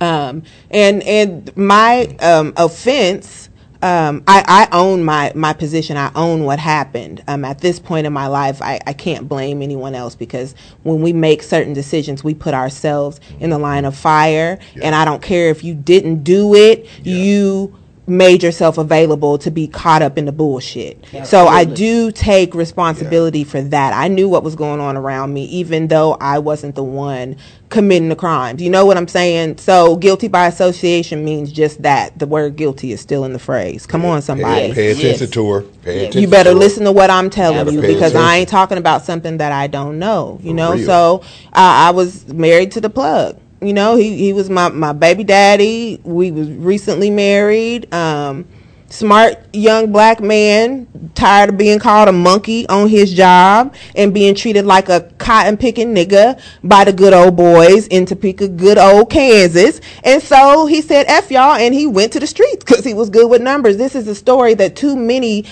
Um, 0.00 0.42
and, 0.70 1.02
and 1.04 1.56
my, 1.56 2.16
um, 2.20 2.52
offense, 2.56 3.41
um, 3.82 4.22
I, 4.28 4.44
I, 4.46 4.76
own 4.76 5.04
my, 5.04 5.32
my 5.34 5.52
position. 5.52 5.96
I 5.96 6.12
own 6.14 6.44
what 6.44 6.60
happened. 6.60 7.22
Um, 7.26 7.44
at 7.44 7.58
this 7.58 7.80
point 7.80 8.06
in 8.06 8.12
my 8.12 8.28
life, 8.28 8.62
I, 8.62 8.78
I 8.86 8.92
can't 8.92 9.28
blame 9.28 9.60
anyone 9.60 9.94
else 9.94 10.14
because 10.14 10.54
when 10.84 11.02
we 11.02 11.12
make 11.12 11.42
certain 11.42 11.72
decisions, 11.72 12.22
we 12.22 12.32
put 12.32 12.54
ourselves 12.54 13.18
in 13.40 13.50
the 13.50 13.58
line 13.58 13.84
of 13.84 13.96
fire. 13.96 14.58
Yeah. 14.74 14.86
And 14.86 14.94
I 14.94 15.04
don't 15.04 15.22
care 15.22 15.50
if 15.50 15.64
you 15.64 15.74
didn't 15.74 16.22
do 16.22 16.54
it, 16.54 16.86
yeah. 17.02 17.16
you 17.16 17.78
made 18.06 18.42
yourself 18.42 18.78
available 18.78 19.38
to 19.38 19.50
be 19.50 19.68
caught 19.68 20.02
up 20.02 20.18
in 20.18 20.24
the 20.24 20.32
bullshit. 20.32 21.02
So 21.24 21.46
I 21.46 21.64
do 21.64 22.10
take 22.10 22.52
responsibility 22.54 23.44
for 23.44 23.62
that. 23.62 23.92
I 23.92 24.08
knew 24.08 24.28
what 24.28 24.42
was 24.42 24.56
going 24.56 24.80
on 24.80 24.96
around 24.96 25.32
me, 25.32 25.44
even 25.46 25.86
though 25.88 26.14
I 26.20 26.40
wasn't 26.40 26.74
the 26.74 26.82
one 26.82 27.36
committing 27.68 28.08
the 28.08 28.16
crimes. 28.16 28.60
You 28.60 28.70
know 28.70 28.84
what 28.84 28.96
I'm 28.96 29.06
saying? 29.08 29.58
So 29.58 29.96
guilty 29.96 30.26
by 30.28 30.46
association 30.48 31.24
means 31.24 31.52
just 31.52 31.82
that. 31.82 32.18
The 32.18 32.26
word 32.26 32.56
guilty 32.56 32.92
is 32.92 33.00
still 33.00 33.24
in 33.24 33.32
the 33.32 33.38
phrase. 33.38 33.86
Come 33.86 34.04
on, 34.04 34.20
somebody. 34.20 34.68
Pay, 34.68 34.74
pay 34.74 34.90
attention 34.90 35.26
Yes. 35.26 35.30
to 35.30 35.50
her. 35.50 35.60
Pay 35.62 35.68
Yes. 35.94 35.96
attention 36.02 36.20
You 36.22 36.28
better 36.28 36.50
to 36.50 36.54
her. 36.54 36.60
listen 36.60 36.84
to 36.84 36.92
what 36.92 37.08
I'm 37.08 37.30
telling 37.30 37.58
Gotta 37.64 37.72
you 37.72 37.80
pay 37.80 37.94
because 37.94 38.14
I 38.16 38.38
ain't 38.38 38.48
talking 38.48 38.78
about 38.78 39.04
something 39.04 39.38
that 39.38 39.52
I 39.52 39.68
don't 39.68 39.98
know. 40.00 40.38
You 40.42 40.50
For 40.50 40.56
know, 40.56 40.72
real. 40.74 40.86
so 40.86 41.20
uh, 41.46 41.50
I 41.54 41.90
was 41.92 42.26
married 42.28 42.72
to 42.72 42.80
the 42.80 42.90
plug. 42.90 43.36
You 43.62 43.72
know, 43.72 43.96
he 43.96 44.16
he 44.16 44.32
was 44.32 44.50
my 44.50 44.68
my 44.68 44.92
baby 44.92 45.24
daddy. 45.24 46.00
We 46.04 46.30
was 46.30 46.50
recently 46.50 47.10
married. 47.10 47.92
Um, 47.94 48.46
smart 48.92 49.38
young 49.54 49.90
black 49.90 50.20
man, 50.20 50.86
tired 51.14 51.50
of 51.50 51.58
being 51.58 51.78
called 51.78 52.08
a 52.08 52.12
monkey 52.12 52.68
on 52.68 52.88
his 52.88 53.12
job 53.12 53.74
and 53.96 54.12
being 54.12 54.34
treated 54.34 54.66
like 54.66 54.88
a 54.88 55.00
cotton 55.18 55.56
picking 55.56 55.94
nigga 55.94 56.40
by 56.62 56.84
the 56.84 56.92
good 56.92 57.12
old 57.12 57.34
boys 57.34 57.86
in 57.88 58.04
Topeka, 58.04 58.48
good 58.48 58.78
old 58.78 59.10
Kansas. 59.10 59.80
And 60.04 60.22
so 60.22 60.66
he 60.66 60.82
said, 60.82 61.06
F 61.06 61.30
y'all, 61.30 61.54
and 61.54 61.74
he 61.74 61.86
went 61.86 62.12
to 62.12 62.20
the 62.20 62.26
streets 62.26 62.64
because 62.64 62.84
he 62.84 62.94
was 62.94 63.10
good 63.10 63.30
with 63.30 63.40
numbers. 63.40 63.76
This 63.76 63.94
is 63.94 64.06
a 64.08 64.14
story 64.14 64.54
that 64.54 64.76
too 64.76 64.94
many 64.94 65.46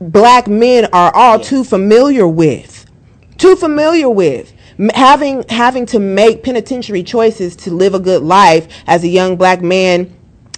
black 0.00 0.48
men 0.48 0.86
are 0.92 1.14
all 1.14 1.38
too 1.38 1.64
familiar 1.64 2.26
with. 2.26 2.86
Too 3.36 3.56
familiar 3.56 4.08
with. 4.08 4.52
Having 4.94 5.44
having 5.48 5.86
to 5.86 5.98
make 5.98 6.42
penitentiary 6.42 7.02
choices 7.02 7.56
to 7.56 7.70
live 7.72 7.94
a 7.94 8.00
good 8.00 8.22
life 8.22 8.68
as 8.86 9.04
a 9.04 9.08
young 9.08 9.36
black 9.36 9.62
man 9.62 10.14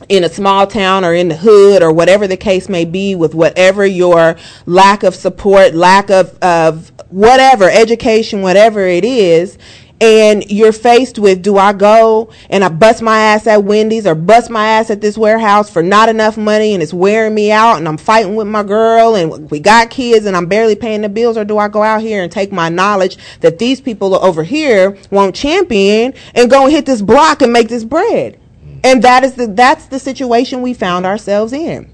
in 0.08 0.25
a 0.25 0.28
small 0.28 0.66
town 0.66 1.04
or 1.04 1.14
in 1.14 1.28
the 1.28 1.37
hood 1.37 1.82
or 1.82 1.92
whatever 1.92 2.26
the 2.26 2.37
case 2.37 2.68
may 2.68 2.84
be 2.84 3.14
with 3.14 3.34
whatever 3.34 3.84
your 3.84 4.37
lack 4.66 5.02
of 5.02 5.14
support, 5.14 5.75
lack 5.75 6.10
of, 6.10 6.37
of 6.42 6.92
whatever, 7.10 7.68
education, 7.68 8.42
whatever 8.42 8.87
it 8.87 9.04
is, 9.04 9.58
and 10.00 10.49
you're 10.50 10.73
faced 10.73 11.19
with 11.19 11.43
do 11.43 11.57
I 11.57 11.73
go 11.73 12.31
and 12.50 12.62
I 12.62 12.69
bust 12.69 13.02
my 13.02 13.19
ass 13.19 13.47
at 13.47 13.64
Wendy's 13.64 14.07
or 14.07 14.14
bust 14.14 14.50
my 14.50 14.67
ass 14.67 14.90
at 14.90 15.00
this 15.00 15.19
warehouse 15.19 15.69
for 15.71 15.83
not 15.83 16.09
enough 16.09 16.37
money 16.37 16.75
and 16.75 16.83
it's 16.83 16.95
wearing 16.95 17.35
me 17.35 17.50
out 17.50 17.78
and 17.78 17.88
I'm 17.88 17.97
fighting 17.97 18.37
with 18.37 18.47
my 18.47 18.62
girl 18.62 19.17
and 19.17 19.50
we 19.50 19.59
got 19.59 19.90
kids 19.90 20.26
and 20.26 20.37
I'm 20.37 20.47
barely 20.47 20.76
paying 20.76 21.02
the 21.02 21.09
bills 21.09 21.37
or 21.37 21.45
do 21.45 21.59
I 21.59 21.69
go 21.69 21.83
out 21.83 22.00
here 22.00 22.23
and 22.23 22.31
take 22.31 22.52
my 22.52 22.69
knowledge 22.69 23.19
that 23.40 23.59
these 23.59 23.81
people 23.81 24.14
over 24.14 24.45
here 24.45 24.97
won't 25.11 25.35
champion 25.35 26.14
and 26.35 26.50
go 26.50 26.64
and 26.64 26.73
hit 26.73 26.87
this 26.87 27.02
block 27.02 27.43
and 27.43 27.52
make 27.52 27.69
this 27.69 27.85
bread? 27.85 28.38
And 28.85 29.02
that 29.02 29.25
is 29.25 29.35
the 29.35 29.49
that's 29.49 29.87
the 29.87 29.99
situation 29.99 30.62
we 30.62 30.73
found 30.73 31.05
ourselves 31.05 31.52
in. 31.52 31.93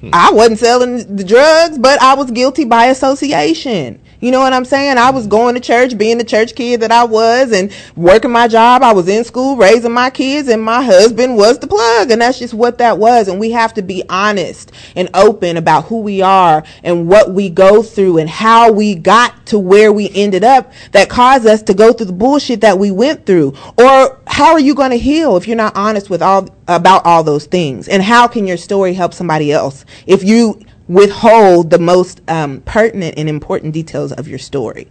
Hmm. 0.00 0.10
I 0.12 0.30
wasn't 0.32 0.58
selling 0.58 1.16
the 1.16 1.24
drugs, 1.24 1.78
but 1.78 2.00
I 2.02 2.14
was 2.14 2.30
guilty 2.30 2.64
by 2.66 2.86
association. 2.86 4.00
You 4.24 4.30
know 4.30 4.40
what 4.40 4.54
I'm 4.54 4.64
saying? 4.64 4.96
I 4.96 5.10
was 5.10 5.26
going 5.26 5.54
to 5.54 5.60
church, 5.60 5.98
being 5.98 6.16
the 6.16 6.24
church 6.24 6.54
kid 6.54 6.80
that 6.80 6.90
I 6.90 7.04
was, 7.04 7.52
and 7.52 7.70
working 7.94 8.30
my 8.30 8.48
job. 8.48 8.82
I 8.82 8.94
was 8.94 9.06
in 9.06 9.22
school, 9.22 9.54
raising 9.54 9.92
my 9.92 10.08
kids, 10.08 10.48
and 10.48 10.62
my 10.62 10.82
husband 10.82 11.36
was 11.36 11.58
the 11.58 11.66
plug. 11.66 12.10
And 12.10 12.22
that's 12.22 12.38
just 12.38 12.54
what 12.54 12.78
that 12.78 12.96
was. 12.96 13.28
And 13.28 13.38
we 13.38 13.50
have 13.50 13.74
to 13.74 13.82
be 13.82 14.02
honest 14.08 14.72
and 14.96 15.10
open 15.12 15.58
about 15.58 15.84
who 15.84 16.00
we 16.00 16.22
are 16.22 16.64
and 16.82 17.06
what 17.06 17.32
we 17.32 17.50
go 17.50 17.82
through 17.82 18.16
and 18.16 18.30
how 18.30 18.72
we 18.72 18.94
got 18.94 19.44
to 19.48 19.58
where 19.58 19.92
we 19.92 20.10
ended 20.14 20.42
up 20.42 20.72
that 20.92 21.10
caused 21.10 21.44
us 21.44 21.60
to 21.64 21.74
go 21.74 21.92
through 21.92 22.06
the 22.06 22.14
bullshit 22.14 22.62
that 22.62 22.78
we 22.78 22.90
went 22.90 23.26
through. 23.26 23.52
Or 23.76 24.22
how 24.26 24.52
are 24.52 24.60
you 24.60 24.74
going 24.74 24.92
to 24.92 24.98
heal 24.98 25.36
if 25.36 25.46
you're 25.46 25.54
not 25.54 25.76
honest 25.76 26.08
with 26.08 26.22
all 26.22 26.48
about 26.66 27.04
all 27.04 27.24
those 27.24 27.44
things? 27.44 27.88
And 27.88 28.02
how 28.02 28.26
can 28.28 28.46
your 28.46 28.56
story 28.56 28.94
help 28.94 29.12
somebody 29.12 29.52
else 29.52 29.84
if 30.06 30.24
you 30.24 30.62
withhold 30.88 31.70
the 31.70 31.78
most 31.78 32.20
um, 32.28 32.60
pertinent 32.62 33.14
and 33.16 33.28
important 33.28 33.72
details 33.74 34.12
of 34.12 34.28
your 34.28 34.38
story? 34.38 34.88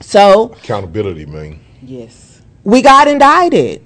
So 0.00 0.52
Accountability, 0.52 1.26
man. 1.26 1.60
Yes. 1.82 2.42
we 2.64 2.80
got 2.82 3.08
indicted 3.08 3.82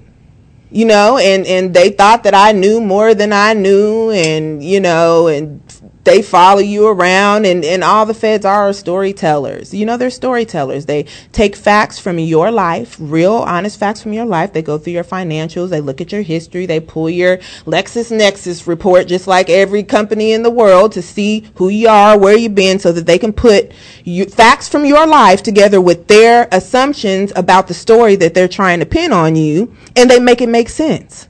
you 0.71 0.85
know 0.85 1.17
and 1.17 1.45
and 1.47 1.73
they 1.73 1.89
thought 1.89 2.23
that 2.23 2.33
i 2.33 2.51
knew 2.51 2.79
more 2.79 3.13
than 3.13 3.33
i 3.33 3.53
knew 3.53 4.11
and 4.11 4.63
you 4.63 4.79
know 4.79 5.27
and 5.27 5.61
they 6.03 6.21
follow 6.21 6.61
you 6.61 6.87
around 6.87 7.45
and 7.45 7.63
and 7.65 7.83
all 7.83 8.05
the 8.05 8.13
feds 8.13 8.45
are 8.45 8.71
storytellers. 8.73 9.73
You 9.73 9.85
know 9.85 9.97
they're 9.97 10.09
storytellers. 10.09 10.85
They 10.85 11.03
take 11.31 11.55
facts 11.55 11.99
from 11.99 12.19
your 12.19 12.51
life 12.51 12.97
real 12.99 13.33
honest 13.33 13.79
facts 13.79 14.01
from 14.01 14.13
your 14.13 14.25
life. 14.25 14.53
They 14.53 14.61
go 14.61 14.77
through 14.77 14.93
your 14.93 15.03
financials. 15.03 15.69
They 15.69 15.81
look 15.81 16.01
at 16.01 16.11
your 16.11 16.21
history. 16.21 16.65
They 16.65 16.79
pull 16.79 17.09
your 17.09 17.37
lexisnexis 17.65 18.67
report 18.67 19.07
just 19.07 19.27
like 19.27 19.49
every 19.49 19.83
company 19.83 20.31
in 20.31 20.43
the 20.43 20.49
world 20.49 20.91
to 20.93 21.01
see 21.01 21.49
who 21.55 21.69
you 21.69 21.87
are 21.87 22.17
where 22.17 22.37
you've 22.37 22.55
been 22.55 22.79
so 22.79 22.91
that 22.91 23.05
they 23.05 23.17
can 23.17 23.33
put 23.33 23.71
you, 24.03 24.25
facts 24.25 24.69
from 24.69 24.85
your 24.85 25.05
life 25.05 25.43
together 25.43 25.81
with 25.81 26.07
their 26.07 26.47
assumptions 26.51 27.31
about 27.35 27.67
the 27.67 27.73
story 27.73 28.15
that 28.15 28.33
they're 28.33 28.47
trying 28.47 28.79
to 28.79 28.85
pin 28.85 29.11
on 29.11 29.35
you 29.35 29.75
and 29.95 30.09
they 30.09 30.19
make 30.19 30.41
it 30.41 30.49
make 30.49 30.69
sense. 30.69 31.27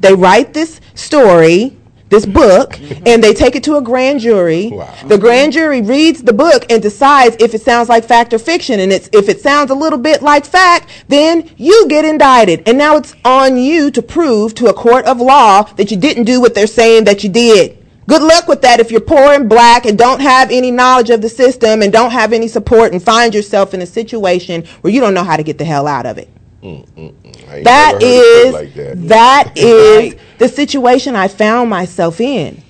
They 0.00 0.14
write 0.14 0.52
this 0.52 0.80
story 0.94 1.78
this 2.12 2.26
book 2.26 2.72
mm-hmm. 2.74 3.02
and 3.06 3.24
they 3.24 3.32
take 3.32 3.56
it 3.56 3.64
to 3.64 3.76
a 3.76 3.82
grand 3.82 4.20
jury 4.20 4.68
Wow. 4.72 4.94
the 5.06 5.18
grand 5.18 5.52
jury 5.52 5.82
reads 5.82 6.22
the 6.22 6.32
book 6.32 6.64
and 6.70 6.80
decides 6.80 7.36
if 7.40 7.54
it 7.54 7.62
sounds 7.62 7.88
like 7.88 8.04
fact 8.04 8.32
or 8.32 8.38
fiction 8.38 8.78
and 8.80 8.92
it's 8.92 9.08
if 9.12 9.28
it 9.28 9.40
sounds 9.40 9.70
a 9.70 9.74
little 9.74 9.98
bit 9.98 10.22
like 10.22 10.44
fact 10.44 10.88
then 11.08 11.50
you 11.56 11.86
get 11.88 12.04
indicted 12.04 12.62
and 12.68 12.76
now 12.78 12.96
it's 12.96 13.14
on 13.24 13.56
you 13.56 13.90
to 13.90 14.02
prove 14.02 14.54
to 14.54 14.66
a 14.66 14.74
court 14.74 15.04
of 15.06 15.20
law 15.20 15.62
that 15.78 15.90
you 15.90 15.96
didn't 15.96 16.24
do 16.24 16.40
what 16.40 16.54
they're 16.54 16.66
saying 16.66 17.04
that 17.04 17.24
you 17.24 17.30
did 17.30 17.78
Good 18.08 18.22
luck 18.22 18.48
with 18.48 18.62
that 18.62 18.80
if 18.80 18.90
you're 18.90 19.00
poor 19.00 19.32
and 19.32 19.48
black 19.48 19.86
and 19.86 19.96
don't 19.96 20.20
have 20.20 20.50
any 20.50 20.72
knowledge 20.72 21.10
of 21.10 21.22
the 21.22 21.28
system 21.28 21.82
and 21.82 21.92
don't 21.92 22.10
have 22.10 22.32
any 22.32 22.48
support 22.48 22.92
and 22.92 23.00
find 23.02 23.32
yourself 23.32 23.74
in 23.74 23.80
a 23.80 23.86
situation 23.86 24.64
where 24.80 24.92
you 24.92 25.00
don't 25.00 25.14
know 25.14 25.22
how 25.22 25.36
to 25.36 25.44
get 25.44 25.56
the 25.56 25.64
hell 25.64 25.86
out 25.86 26.04
of 26.04 26.18
it. 26.18 26.28
That 27.62 27.96
never 27.96 28.00
heard 28.00 28.20
it 28.20 28.30
put 28.30 28.46
is 28.46 28.52
like 28.52 28.74
that. 28.74 29.08
that 29.08 29.52
is 29.56 30.16
the 30.38 30.48
situation 30.48 31.16
I 31.16 31.28
found 31.28 31.70
myself 31.70 32.20
in. 32.20 32.62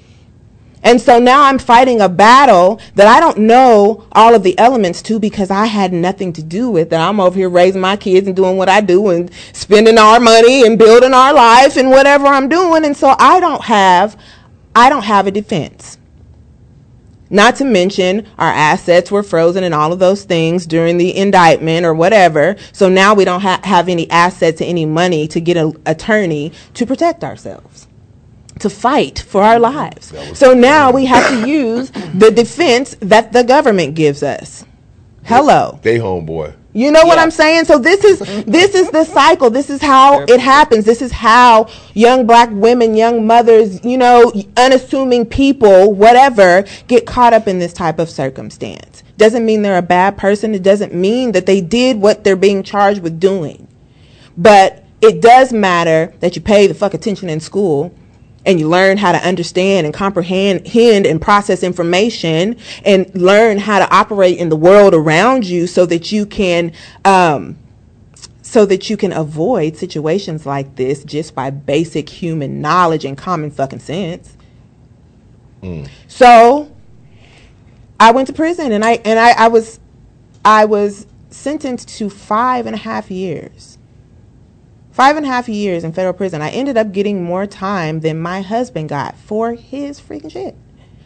And 0.85 1.01
so 1.01 1.19
now 1.21 1.45
I'm 1.45 1.59
fighting 1.59 2.01
a 2.01 2.09
battle 2.09 2.81
that 2.97 3.07
I 3.07 3.21
don't 3.21 3.39
know 3.39 4.07
all 4.13 4.35
of 4.35 4.43
the 4.43 4.59
elements 4.59 5.03
to 5.03 5.21
because 5.21 5.51
I 5.51 5.67
had 5.67 5.93
nothing 5.93 6.33
to 6.35 6.43
do 6.43 6.71
with 6.71 6.93
it. 6.93 6.97
I'm 6.97 7.21
over 7.21 7.37
here 7.37 7.51
raising 7.51 7.81
my 7.81 7.97
kids 7.97 8.27
and 8.27 8.37
doing 8.37 8.57
what 8.57 8.69
I 8.69 8.81
do 8.81 9.11
and 9.11 9.31
spending 9.53 9.99
our 9.99 10.21
money 10.21 10.67
and 10.67 10.79
building 10.79 11.15
our 11.15 11.35
life 11.35 11.77
and 11.77 11.91
whatever 11.91 12.27
I'm 12.27 12.49
doing. 12.49 12.85
And 12.85 12.97
so 12.97 13.15
I 13.19 13.41
don't 13.41 13.63
have 13.65 14.19
I 14.75 14.89
don't 14.89 15.05
have 15.05 15.27
a 15.27 15.31
defense. 15.31 15.99
Not 17.33 17.57
to 17.57 17.64
mention 17.64 18.27
our 18.38 18.53
assets 18.53 19.11
were 19.11 19.23
frozen 19.23 19.64
and 19.64 19.75
all 19.75 19.90
of 19.90 19.99
those 19.99 20.25
things 20.25 20.66
during 20.66 20.99
the 20.99 21.16
indictment 21.16 21.87
or 21.87 21.95
whatever. 21.95 22.57
So 22.73 22.90
now 22.90 23.14
we 23.14 23.25
don't 23.25 23.40
ha- 23.40 23.62
have 23.64 23.88
any 23.88 24.09
assets, 24.11 24.61
or 24.61 24.64
any 24.64 24.85
money 24.85 25.27
to 25.29 25.40
get 25.40 25.57
an 25.57 25.73
attorney 25.87 26.53
to 26.75 26.85
protect 26.85 27.25
ourselves, 27.25 27.88
to 28.59 28.68
fight 28.68 29.18
for 29.18 29.42
our 29.42 29.59
lives. 29.59 30.12
So 30.35 30.53
now 30.53 30.92
we 30.92 31.07
have 31.07 31.27
to 31.31 31.49
use 31.49 31.90
the 32.14 32.31
defense 32.31 32.97
that 33.01 33.33
the 33.33 33.42
government 33.42 33.95
gives 33.95 34.23
us. 34.23 34.66
Hello. 35.25 35.79
They 35.83 35.99
homeboy. 35.99 36.55
You 36.75 36.91
know 36.91 37.05
what 37.05 37.19
I'm 37.19 37.31
saying? 37.31 37.67
So 37.67 37.79
this 37.79 38.03
is 38.03 38.19
this 38.45 38.75
is 38.75 38.91
the 38.91 39.05
cycle. 39.05 39.51
This 39.51 39.69
is 39.69 39.83
how 39.83 40.23
it 40.23 40.41
happens. 40.41 40.87
This 40.87 41.03
is 41.03 41.13
how 41.13 41.69
young 41.93 42.27
black 42.27 42.49
women, 42.51 42.95
young 42.95 43.27
mothers, 43.27 43.85
you 43.85 43.99
know, 43.99 44.33
unassuming 44.57 45.27
people, 45.27 45.93
whatever, 45.93 46.65
get 46.89 47.05
caught 47.05 47.35
up 47.35 47.47
in 47.47 47.59
this 47.59 47.75
type 47.75 47.99
of 47.99 48.09
circumstance. 48.09 49.03
Doesn't 49.19 49.45
mean 49.45 49.61
they're 49.61 49.77
a 49.77 49.83
bad 49.83 50.17
person. 50.17 50.55
It 50.55 50.63
doesn't 50.63 50.95
mean 50.95 51.33
that 51.33 51.45
they 51.45 51.61
did 51.61 52.01
what 52.01 52.25
they're 52.25 52.37
being 52.37 52.63
charged 52.63 53.03
with 53.03 53.21
doing. 53.21 53.69
But 54.39 54.83
it 55.03 55.21
does 55.21 55.53
matter 55.53 56.15
that 56.21 56.37
you 56.37 56.43
pay 56.43 56.67
the 56.67 56.75
fuck 56.75 56.95
attention 56.95 57.29
in 57.29 57.41
school 57.41 57.95
and 58.45 58.59
you 58.59 58.69
learn 58.69 58.97
how 58.97 59.13
to 59.13 59.19
understand 59.19 59.87
and 59.87 59.95
comprehend 59.95 60.67
and 61.07 61.21
process 61.23 61.63
information 61.63 62.57
and 62.85 63.15
learn 63.15 63.59
how 63.59 63.79
to 63.79 63.95
operate 63.95 64.39
in 64.39 64.49
the 64.49 64.57
world 64.57 64.95
around 64.95 65.47
you 65.47 65.67
so 65.67 65.87
that 65.87 66.13
you 66.13 66.27
can 66.27 66.73
um, 67.05 67.57
so 68.43 68.67
that 68.67 68.91
you 68.91 68.97
can 68.97 69.13
avoid 69.13 69.77
situations 69.77 70.45
like 70.45 70.77
this 70.77 71.05
just 71.05 71.35
by 71.35 71.51
basic 71.51 72.09
human 72.09 72.61
knowledge 72.61 73.05
and 73.05 73.17
common 73.17 73.51
fucking 73.51 73.79
sense. 73.79 74.37
So 76.09 76.71
I 78.01 78.13
went 78.13 78.27
to 78.29 78.35
prison 78.35 78.73
and 78.73 78.85
I 78.85 78.95
and 79.05 79.19
I, 79.19 79.33
I 79.33 79.49
was 79.49 79.81
I 80.45 80.65
was 80.67 81.07
sentenced 81.31 81.89
to 81.99 82.11
five 82.11 82.67
and 82.67 82.75
a 82.75 82.79
half 82.79 83.11
years. 83.11 83.72
Five 84.93 85.17
and 85.17 85.27
a 85.27 85.29
half 85.29 85.49
years 85.49 85.85
in 85.85 85.93
federal 85.93 86.15
prison. 86.15 86.43
I 86.43 86.51
ended 86.51 86.77
up 86.77 86.93
getting 86.93 87.25
more 87.25 87.47
time 87.47 88.01
than 88.01 88.21
my 88.21 88.43
husband 88.43 88.91
got 88.91 89.17
for 89.17 89.55
his 89.55 90.01
freaking 90.01 90.31
shit. 90.31 90.55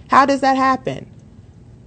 How 0.08 0.26
does 0.26 0.40
that 0.40 0.56
happen? 0.56 1.10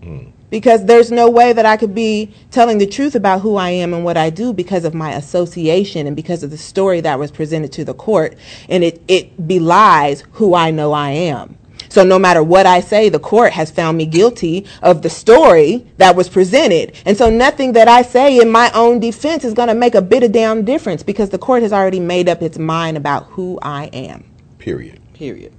Hmm. 0.01 0.29
because 0.49 0.85
there's 0.85 1.11
no 1.11 1.29
way 1.29 1.53
that 1.53 1.65
I 1.65 1.77
could 1.77 1.93
be 1.93 2.33
telling 2.51 2.77
the 2.77 2.87
truth 2.87 3.15
about 3.15 3.41
who 3.41 3.57
I 3.57 3.69
am 3.69 3.93
and 3.93 4.03
what 4.03 4.17
I 4.17 4.29
do 4.29 4.53
because 4.53 4.85
of 4.85 4.93
my 4.93 5.11
association 5.13 6.07
and 6.07 6.15
because 6.15 6.41
of 6.41 6.51
the 6.51 6.57
story 6.57 7.01
that 7.01 7.19
was 7.19 7.31
presented 7.31 7.71
to 7.73 7.85
the 7.85 7.93
court. 7.93 8.35
And 8.69 8.83
it, 8.83 9.01
it 9.07 9.47
belies 9.47 10.23
who 10.33 10.55
I 10.55 10.71
know 10.71 10.93
I 10.93 11.11
am. 11.11 11.58
So 11.89 12.03
no 12.03 12.19
matter 12.19 12.43
what 12.43 12.65
I 12.65 12.79
say, 12.79 13.09
the 13.09 13.19
court 13.19 13.51
has 13.53 13.71
found 13.71 13.97
me 13.97 14.05
guilty 14.05 14.67
of 14.81 15.01
the 15.01 15.09
story 15.09 15.87
that 15.97 16.15
was 16.15 16.29
presented. 16.29 16.93
And 17.05 17.17
so 17.17 17.29
nothing 17.29 17.73
that 17.73 17.87
I 17.87 18.03
say 18.03 18.39
in 18.39 18.49
my 18.49 18.71
own 18.73 18.99
defense 18.99 19.43
is 19.43 19.55
going 19.55 19.69
to 19.69 19.75
make 19.75 19.95
a 19.95 20.01
bit 20.01 20.23
of 20.23 20.31
damn 20.31 20.63
difference 20.63 21.01
because 21.01 21.31
the 21.31 21.39
court 21.39 21.63
has 21.63 21.73
already 21.73 21.99
made 21.99 22.29
up 22.29 22.43
its 22.43 22.59
mind 22.59 22.95
about 22.95 23.25
who 23.25 23.59
I 23.61 23.85
am. 23.87 24.23
Period. 24.59 24.99
Period. 25.13 25.51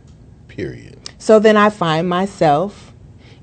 Period. 0.46 0.98
So 1.18 1.38
then 1.40 1.56
I 1.56 1.68
find 1.68 2.08
myself 2.08 2.92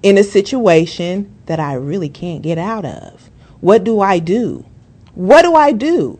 in 0.02 0.17
a 0.17 0.23
situation 0.23 1.36
that 1.47 1.60
I 1.60 1.73
really 1.73 2.10
can't 2.10 2.41
get 2.41 2.58
out 2.58 2.86
of. 2.86 3.30
What 3.60 3.84
do 3.84 4.00
I 4.00 4.19
do? 4.19 4.65
What 5.13 5.41
do 5.41 5.56
I 5.56 5.73
do? 5.73 6.19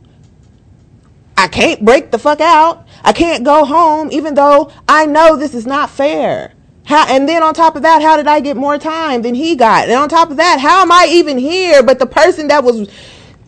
I 1.38 1.48
can't 1.48 1.86
break 1.86 2.12
the 2.12 2.18
fuck 2.18 2.42
out. 2.42 2.88
I 3.04 3.14
can't 3.14 3.46
go 3.46 3.64
home, 3.64 4.10
even 4.12 4.34
though 4.34 4.72
I 4.90 5.06
know 5.06 5.36
this 5.36 5.54
is 5.54 5.68
not 5.68 5.90
fair. 5.92 6.54
How, 6.88 7.06
and 7.14 7.28
then 7.28 7.44
on 7.44 7.54
top 7.54 7.76
of 7.76 7.82
that, 7.82 8.02
how 8.02 8.16
did 8.16 8.28
I 8.28 8.40
get 8.40 8.56
more 8.56 8.78
time 8.78 9.22
than 9.22 9.36
he 9.36 9.58
got? 9.58 9.90
And 9.90 9.94
on 9.94 10.08
top 10.08 10.32
of 10.32 10.38
that, 10.38 10.62
how 10.62 10.82
am 10.82 10.90
I 10.90 11.08
even 11.10 11.38
here? 11.38 11.84
But 11.84 12.00
the 12.00 12.06
person 12.06 12.48
that 12.48 12.64
was 12.64 12.90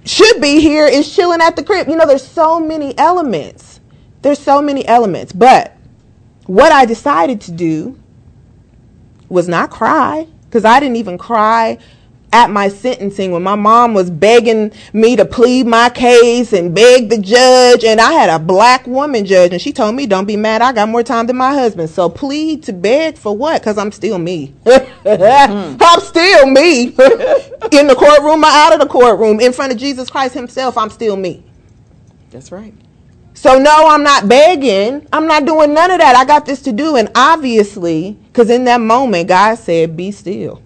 should 0.03 0.41
be 0.41 0.59
here 0.59 0.85
is 0.85 1.15
chilling 1.15 1.39
at 1.39 1.55
the 1.55 1.63
crib. 1.63 1.87
You 1.87 1.95
know, 1.95 2.05
there's 2.05 2.27
so 2.27 2.59
many 2.59 2.97
elements. 2.97 3.79
There's 4.23 4.39
so 4.39 4.61
many 4.61 4.85
elements. 4.85 5.31
But 5.31 5.77
what 6.47 6.73
I 6.73 6.83
decided 6.85 7.39
to 7.41 7.53
do 7.53 7.97
was 9.29 9.47
not 9.47 9.71
cry 9.71 10.27
because 10.43 10.65
I 10.65 10.81
didn't 10.81 10.97
even 10.97 11.17
cry 11.17 11.77
at 12.31 12.49
my 12.49 12.67
sentencing 12.67 13.31
when 13.31 13.41
my 13.41 13.55
mom 13.55 13.93
was 13.93 14.09
begging 14.09 14.71
me 14.93 15.15
to 15.15 15.25
plead 15.25 15.65
my 15.65 15.89
case 15.89 16.53
and 16.53 16.75
beg 16.75 17.09
the 17.09 17.17
judge 17.17 17.83
and 17.83 17.99
I 17.99 18.13
had 18.13 18.29
a 18.29 18.37
black 18.39 18.85
woman 18.85 19.25
judge 19.25 19.51
and 19.51 19.61
she 19.61 19.73
told 19.73 19.95
me 19.95 20.05
don't 20.05 20.25
be 20.25 20.37
mad 20.37 20.61
I 20.61 20.71
got 20.73 20.89
more 20.89 21.03
time 21.03 21.27
than 21.27 21.37
my 21.37 21.53
husband 21.53 21.89
so 21.89 22.09
plead 22.09 22.63
to 22.63 22.73
beg 22.73 23.17
for 23.17 23.35
what 23.35 23.63
cuz 23.63 23.77
I'm 23.77 23.91
still 23.91 24.19
me 24.19 24.53
mm-hmm. 24.63 25.77
I'm 25.81 25.99
still 26.01 26.45
me 26.47 26.83
in 27.79 27.87
the 27.87 27.95
courtroom 27.97 28.43
or 28.43 28.47
out 28.47 28.73
of 28.73 28.79
the 28.79 28.87
courtroom 28.87 29.39
in 29.39 29.51
front 29.53 29.71
of 29.71 29.77
Jesus 29.79 30.09
Christ 30.09 30.33
himself 30.33 30.77
I'm 30.77 30.89
still 30.89 31.15
me 31.15 31.43
That's 32.31 32.51
right. 32.51 32.73
so 33.33 33.57
no, 33.57 33.87
I'm 33.87 34.03
not 34.03 34.27
begging. 34.27 35.07
I'm 35.13 35.25
not 35.25 35.45
doing 35.45 35.73
none 35.73 35.91
of 35.91 35.99
that. 35.99 36.15
I 36.15 36.25
got 36.25 36.45
this 36.45 36.61
to 36.63 36.71
do. 36.73 36.95
And 36.97 37.09
obviously, 37.15 38.17
because 38.27 38.49
in 38.49 38.65
that 38.65 38.81
moment, 38.81 39.29
God 39.29 39.55
said, 39.57 39.95
be 39.95 40.11
still. 40.11 40.61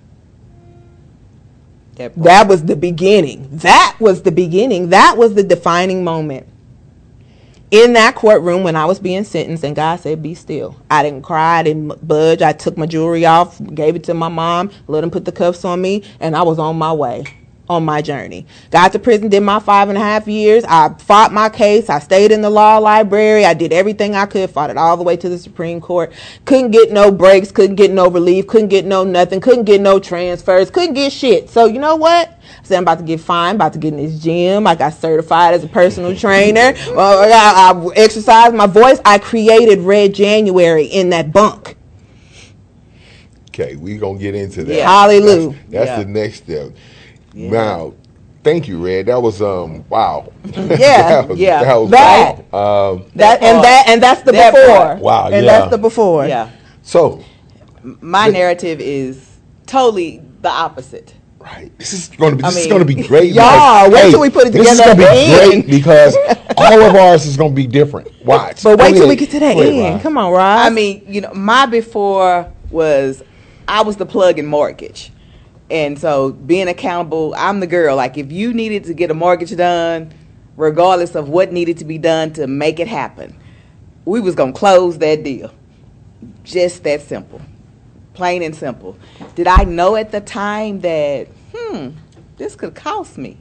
That. 1.96 2.16
That 2.16 2.48
was 2.48 2.64
the 2.66 2.76
beginning. 2.76 3.48
That 3.52 3.98
was 4.00 4.24
the 4.24 4.32
beginning. 4.32 4.90
That 4.90 5.18
was 5.18 5.36
the 5.36 5.44
defining 5.44 6.04
moment. 6.04 6.48
In 7.72 7.94
that 7.94 8.16
courtroom 8.16 8.64
when 8.64 8.76
I 8.76 8.86
was 8.86 9.00
being 9.00 9.24
sentenced, 9.24 9.64
and 9.64 9.76
God 9.76 10.00
said, 10.00 10.22
Be 10.22 10.36
still. 10.36 10.76
I 10.92 11.02
didn't 11.04 11.24
cry, 11.24 11.60
I 11.60 11.64
didn't 11.64 12.08
budge. 12.08 12.42
I 12.42 12.54
took 12.54 12.78
my 12.78 12.86
jewelry 12.86 13.26
off, 13.26 13.60
gave 13.74 13.96
it 13.96 14.04
to 14.06 14.14
my 14.14 14.28
mom, 14.28 14.72
let 14.88 15.04
him 15.04 15.10
put 15.12 15.26
the 15.26 15.32
cuffs 15.32 15.66
on 15.66 15.82
me, 15.82 16.04
and 16.20 16.36
I 16.36 16.44
was 16.44 16.60
on 16.60 16.78
my 16.78 16.94
way 16.94 17.26
on 17.70 17.86
my 17.86 18.02
journey. 18.02 18.46
Got 18.72 18.92
to 18.92 19.00
prison, 19.00 19.30
did 19.30 19.42
my 19.42 19.60
five 19.60 19.88
and 19.90 19.98
a 19.98 20.02
half 20.02 20.28
years. 20.28 20.64
I 20.68 20.90
fought 20.96 21.32
my 21.32 21.50
case. 21.50 21.90
I 21.90 22.00
stayed 22.00 22.32
in 22.32 22.42
the 22.42 22.50
law 22.50 22.78
library. 22.78 23.46
I 23.46 23.54
did 23.54 23.72
everything 23.72 24.16
I 24.16 24.26
could, 24.26 24.50
fought 24.50 24.70
it 24.70 24.78
all 24.78 24.98
the 24.98 25.04
way 25.04 25.16
to 25.18 25.30
the 25.30 25.38
Supreme 25.38 25.80
Court. 25.80 26.12
Couldn't 26.46 26.72
get 26.72 26.92
no 26.92 27.12
breaks, 27.12 27.52
couldn't 27.52 27.76
get 27.78 27.92
no 27.92 28.10
relief, 28.10 28.48
couldn't 28.48 28.68
get 28.68 28.86
no 28.86 29.04
nothing, 29.04 29.40
couldn't 29.40 29.64
get 29.64 29.80
no 29.80 30.00
transfers, 30.00 30.70
couldn't 30.70 30.94
get 30.96 31.12
shit. 31.14 31.50
So 31.50 31.66
you 31.66 31.80
know 31.80 31.96
what? 31.96 32.30
I 32.30 32.64
said 32.64 32.78
I'm 32.78 32.84
about 32.84 33.00
to 33.00 33.06
get 33.06 33.22
fined, 33.22 33.56
about 33.56 33.74
to 33.74 33.80
get 33.80 33.94
in 33.94 34.00
this 34.04 34.20
gym. 34.20 34.68
I 34.68 34.76
got 34.76 34.94
certified 34.94 35.54
as 35.54 35.64
a 35.64 35.68
personal 35.70 36.16
trainer. 36.16 36.74
Well, 36.94 37.24
I, 37.24 37.72
I 37.72 37.94
exercised 37.96 38.54
my 38.54 38.68
voice. 38.68 39.00
I 39.04 39.18
created 39.18 39.80
Red 39.80 40.14
January 40.14 40.86
in 40.86 41.10
that 41.10 41.32
bunk. 41.32 41.76
Okay, 43.50 43.76
we're 43.76 44.00
gonna 44.00 44.20
get 44.20 44.36
into 44.36 44.64
that. 44.64 44.76
Yeah. 44.76 44.88
Hallelujah. 44.90 45.50
That's, 45.50 45.70
that's 45.70 45.88
Yeah. 45.88 46.04
the 46.04 46.06
next 46.10 46.38
step. 46.38 46.72
Now, 47.34 47.94
thank 48.44 48.68
you, 48.68 48.84
Red. 48.84 49.08
That 49.08 49.22
was 49.22 49.42
um 49.42 49.84
wow. 49.90 50.32
Yeah, 50.46 50.66
that 50.78 51.30
was, 51.30 51.40
yeah. 51.40 51.64
That 51.64 51.76
was 51.76 51.90
That- 51.92 52.46
wow. 52.52 52.92
Um, 52.92 53.00
That, 53.16 53.40
That 53.40 53.44
and 53.44 53.56
part. 53.56 53.64
that 53.64 53.84
and 53.88 54.04
that's 54.04 54.22
the 54.22 54.32
That 54.32 54.54
before. 54.54 54.78
part. 54.78 55.00
Wow, 55.00 55.26
And 55.32 55.46
yeah. 55.46 55.60
that's 55.60 55.72
the 55.72 55.78
before. 55.78 56.26
Yeah. 56.28 56.50
so 56.82 57.24
My 58.02 58.28
narrative 58.28 58.80
is 58.80 59.30
totally 59.66 60.22
the 60.42 60.50
opposite. 60.50 61.14
right, 61.40 61.72
this 61.78 61.94
is 61.94 62.08
gonna 62.10 62.36
be 62.36 62.44
I 62.44 62.50
this 62.52 62.66
is 62.66 62.68
gonna 62.68 62.86
be 62.86 62.96
great. 62.96 63.34
y'all, 63.34 63.90
because- 63.90 63.94
wait 64.04 64.12
till 64.12 64.20
we 64.22 64.30
put 64.30 64.48
it 64.48 64.52
together. 64.52 64.64
This 64.70 64.80
is 64.80 64.86
gonna 64.86 64.96
be 64.96 65.04
the 65.04 65.62
great 65.62 65.68
because 65.80 66.16
all 66.58 66.82
of 66.82 66.96
ours 66.96 67.26
is 67.26 67.36
gonna 67.38 67.54
be 67.54 67.66
different. 67.68 68.10
Watch. 68.26 68.64
But 68.64 68.78
wait 68.80 68.94
Go 68.94 69.00
till 69.00 69.08
we 69.10 69.16
get 69.16 69.32
to 69.32 69.40
that 69.40 69.56
Go 69.56 69.62
ahead, 69.62 69.74
end. 69.74 69.94
Rod. 69.96 70.02
Come 70.04 70.18
on, 70.18 70.32
Rob. 70.32 70.66
I 70.66 70.70
mean, 70.70 71.04
you 71.08 71.22
know, 71.22 71.34
my 71.34 71.66
before 71.66 72.52
was 72.70 73.24
I 73.68 73.82
was 73.82 73.96
the 73.98 74.06
plug 74.06 74.38
in 74.40 74.46
mortgage. 74.46 75.12
And 75.74 75.98
so 75.98 76.32
being 76.32 76.68
accountable, 76.68 77.34
I'm 77.36 77.60
the 77.60 77.66
girl. 77.66 77.96
Like 77.96 78.16
if 78.16 78.32
you 78.32 78.54
needed 78.54 78.84
to 78.86 78.94
get 78.94 79.10
a 79.10 79.16
mortgage 79.16 79.56
done, 79.56 80.14
regardless 80.56 81.16
of 81.16 81.30
what 81.30 81.52
needed 81.52 81.80
to 81.80 81.86
be 81.86 81.98
done 81.98 82.32
to 82.34 82.46
make 82.46 82.80
it 82.80 82.88
happen, 82.88 83.36
we 84.06 84.22
was 84.22 84.36
gonna 84.36 84.54
close 84.54 85.00
that 85.00 85.24
deal. 85.24 85.52
Just 86.44 86.84
that 86.84 87.02
simple. 87.02 87.42
Plain 88.14 88.44
and 88.44 88.56
simple. 88.56 88.96
Did 89.34 89.48
I 89.48 89.64
know 89.64 89.96
at 89.96 90.12
the 90.12 90.22
time 90.22 90.82
that, 90.82 91.28
hmm, 91.56 91.90
this 92.38 92.56
could 92.56 92.76
cost 92.76 93.18
me? 93.18 93.40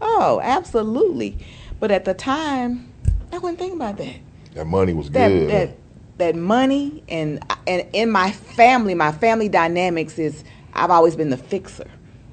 Oh, 0.00 0.40
absolutely. 0.42 1.36
But 1.80 1.90
at 1.90 2.06
the 2.06 2.14
time, 2.14 2.90
I 3.30 3.36
wasn't 3.36 3.58
thinking 3.58 3.78
about 3.78 3.98
that 3.98 4.16
That 4.54 4.66
money 4.66 4.94
was 4.94 5.10
that 5.10 5.28
good. 5.28 5.50
that 5.50 5.76
that 6.16 6.36
money 6.36 7.02
and 7.10 7.44
and 7.66 7.86
in 7.92 8.10
my 8.10 8.30
family, 8.30 8.94
my 8.94 9.12
family 9.12 9.50
dynamics 9.50 10.18
is 10.18 10.44
I've 10.74 10.90
always 10.90 11.16
been 11.16 11.30
the 11.30 11.36
fixer. 11.36 11.86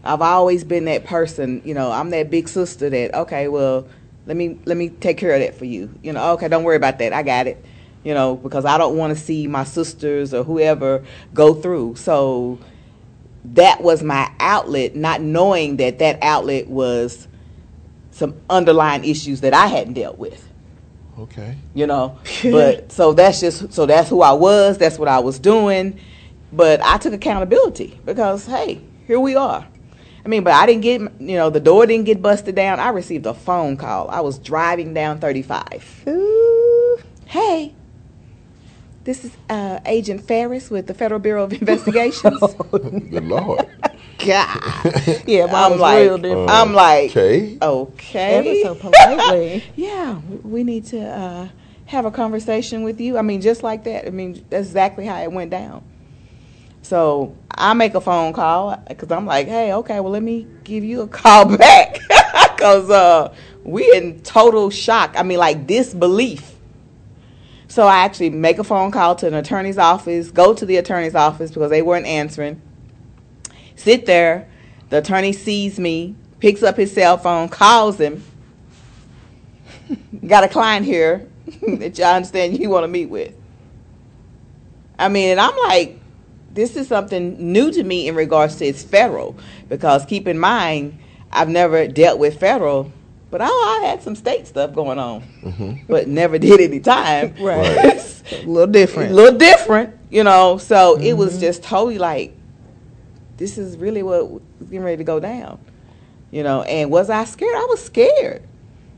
I've 0.04 0.22
always 0.22 0.64
been 0.64 0.86
that 0.86 1.06
person, 1.06 1.62
you 1.64 1.74
know, 1.74 1.92
I'm 1.92 2.10
that 2.10 2.32
big 2.32 2.50
sister 2.50 2.90
that 2.90 3.14
okay, 3.14 3.48
well, 3.48 3.88
let 4.26 4.36
me 4.36 4.60
let 4.66 4.78
me 4.78 4.90
take 4.90 5.18
care 5.18 5.34
of 5.34 5.42
that 5.42 5.56
for 5.56 5.66
you. 5.66 5.94
You 6.02 6.14
know, 6.14 6.34
okay, 6.34 6.48
don't 6.48 6.64
worry 6.64 6.76
about 6.76 7.00
that. 7.00 7.14
I 7.14 7.24
got 7.24 7.48
it. 7.48 7.64
You 8.04 8.16
know, 8.16 8.36
because 8.36 8.66
I 8.66 8.80
don't 8.80 8.98
want 8.98 9.16
to 9.16 9.24
see 9.24 9.46
my 9.46 9.64
sisters 9.64 10.34
or 10.34 10.44
whoever 10.44 11.06
go 11.36 11.54
through. 11.54 11.96
So 11.98 12.58
that 13.46 13.82
was 13.82 14.02
my 14.02 14.32
outlet, 14.40 14.96
not 14.96 15.22
knowing 15.22 15.78
that 15.78 16.00
that 16.00 16.18
outlet 16.24 16.68
was 16.68 17.28
some 18.10 18.42
underlying 18.50 19.06
issues 19.06 19.42
that 19.42 19.54
I 19.54 19.68
hadn't 19.68 19.94
dealt 19.94 20.18
with 20.18 20.48
okay. 21.22 21.58
you 21.74 21.88
know. 21.88 22.20
but 22.44 22.92
so 22.92 23.14
that's 23.14 23.40
just 23.40 23.74
so 23.74 23.86
that's 23.86 24.10
who 24.10 24.22
I 24.22 24.34
was. 24.34 24.78
That's 24.78 24.98
what 24.98 25.08
I 25.08 25.20
was 25.20 25.40
doing. 25.40 26.00
But 26.54 26.82
I 26.82 26.98
took 26.98 27.14
accountability 27.14 28.00
because 28.06 28.46
hey, 28.46 28.82
here 29.08 29.20
we 29.20 29.36
are. 29.36 29.66
I 30.24 30.28
mean, 30.28 30.44
but 30.44 30.54
I 30.54 30.66
didn't 30.66 30.82
get 30.82 31.02
you 31.02 31.38
know 31.38 31.50
the 31.50 31.60
door 31.60 31.86
didn't 31.86 32.06
get 32.06 32.22
busted 32.22 32.56
down. 32.56 32.80
I 32.80 32.90
received 32.90 33.26
a 33.26 33.34
phone 33.34 33.78
call. 33.78 34.10
I 34.10 34.20
was 34.22 34.38
driving 34.38 34.94
down 34.94 35.20
35. 35.20 36.04
Hey, 37.26 37.74
this 39.04 39.24
is 39.26 39.32
uh, 39.50 39.80
Agent 39.86 40.28
Ferris 40.28 40.70
with 40.70 40.88
the 40.88 40.94
Federal 40.94 41.20
Bureau 41.20 41.44
of 41.46 41.54
Investigations. 41.54 42.40
Good 42.72 43.24
lord. 43.24 43.68
God, 44.24 44.60
yeah, 45.26 45.48
I'm 45.52 45.80
like, 45.80 46.04
real 46.04 46.18
different. 46.20 46.50
I'm 46.52 46.74
like, 46.74 47.10
Okay. 47.10 47.58
okay, 47.60 48.36
Ever 48.36 48.56
so 48.62 48.76
politely. 48.76 49.64
yeah, 49.76 50.20
we 50.44 50.64
need 50.64 50.86
to 50.88 51.00
uh, 51.04 51.48
have 51.88 52.06
a 52.06 52.12
conversation 52.12 52.84
with 52.84 53.02
you. 53.02 53.18
I 53.18 53.24
mean, 53.24 53.42
just 53.42 53.64
like 53.64 53.84
that. 53.86 54.06
I 54.06 54.12
mean, 54.12 54.46
that's 54.52 54.68
exactly 54.68 55.08
how 55.08 55.20
it 55.24 55.32
went 55.32 55.50
down. 55.50 55.84
So 56.82 57.36
I 57.50 57.74
make 57.74 57.94
a 57.94 58.02
phone 58.02 58.34
call 58.34 58.76
because 58.88 59.12
I'm 59.12 59.26
like, 59.26 59.48
hey, 59.48 59.74
okay, 59.74 60.00
well, 60.00 60.12
let 60.12 60.24
me 60.24 60.48
give 60.64 60.84
you 60.84 61.02
a 61.02 61.08
call 61.08 61.46
back 61.58 62.00
because 62.56 62.90
uh, 62.90 63.34
we 63.64 63.92
in 63.96 64.22
total 64.22 64.70
shock. 64.70 65.14
I 65.16 65.24
mean, 65.24 65.40
like 65.40 65.68
disbelief. 65.68 66.56
So 67.68 67.88
I 67.88 68.00
actually 68.00 68.32
make 68.32 68.60
a 68.60 68.66
phone 68.66 68.92
call 68.92 69.16
to 69.16 69.28
an 69.28 69.34
attorney's 69.34 69.78
office, 69.78 70.30
go 70.30 70.54
to 70.54 70.66
the 70.66 70.76
attorney's 70.76 71.16
office 71.16 71.52
because 71.52 71.70
they 71.70 71.82
weren't 71.82 72.06
answering. 72.06 72.62
Sit 73.76 74.06
there. 74.06 74.50
The 74.90 74.98
attorney 74.98 75.32
sees 75.32 75.80
me, 75.80 76.16
picks 76.42 76.64
up 76.64 76.76
his 76.76 76.92
cell 76.92 77.18
phone, 77.18 77.48
calls 77.48 77.98
him. 77.98 78.22
Got 80.28 80.44
a 80.44 80.50
client 80.50 80.86
here 80.86 81.30
that 81.62 81.98
y'all 81.98 82.16
understand 82.16 82.60
you 82.60 82.70
want 82.70 82.84
to 82.84 82.90
meet 82.90 83.06
with. 83.06 83.34
I 85.00 85.08
mean, 85.08 85.30
and 85.30 85.40
I'm 85.40 85.58
like, 85.58 86.01
this 86.54 86.76
is 86.76 86.88
something 86.88 87.52
new 87.52 87.72
to 87.72 87.84
me 87.84 88.08
in 88.08 88.16
regards 88.16 88.58
to 88.58 88.66
it's 88.66 88.84
federal 88.84 89.36
because 89.70 90.06
keep 90.06 90.28
in 90.28 90.38
mind, 90.38 90.98
I've 91.32 91.50
never 91.50 91.88
dealt 91.88 92.20
with 92.20 92.40
federal, 92.40 92.92
but 93.30 93.42
I, 93.42 93.48
I 93.48 93.86
had 93.86 94.04
some 94.04 94.16
state 94.16 94.48
stuff 94.48 94.74
going 94.74 95.00
on, 95.00 95.22
mm-hmm. 95.42 95.86
but 95.88 96.08
never 96.08 96.38
did 96.48 96.60
any 96.60 96.80
time. 96.80 97.36
Right. 97.42 97.98
a 98.32 98.46
little 98.46 98.64
a 98.64 98.68
different. 98.68 99.14
little 99.14 99.38
different, 99.38 99.98
you 100.10 100.24
know. 100.24 100.58
So 100.58 100.98
it 101.00 101.14
was 101.14 101.34
mm-hmm. 101.34 101.42
just 101.42 101.64
totally 101.64 101.98
like, 101.98 102.36
this 103.38 103.58
is 103.58 103.78
really 103.78 104.04
what 104.04 104.30
was 104.30 104.42
getting 104.62 104.84
ready 104.84 104.98
to 104.98 105.04
go 105.04 105.20
down. 105.20 105.60
You 106.32 106.44
know, 106.44 106.62
and 106.64 106.90
was 106.90 107.10
I 107.10 107.26
scared? 107.26 107.56
I 107.56 107.66
was 107.70 107.84
scared 107.84 108.44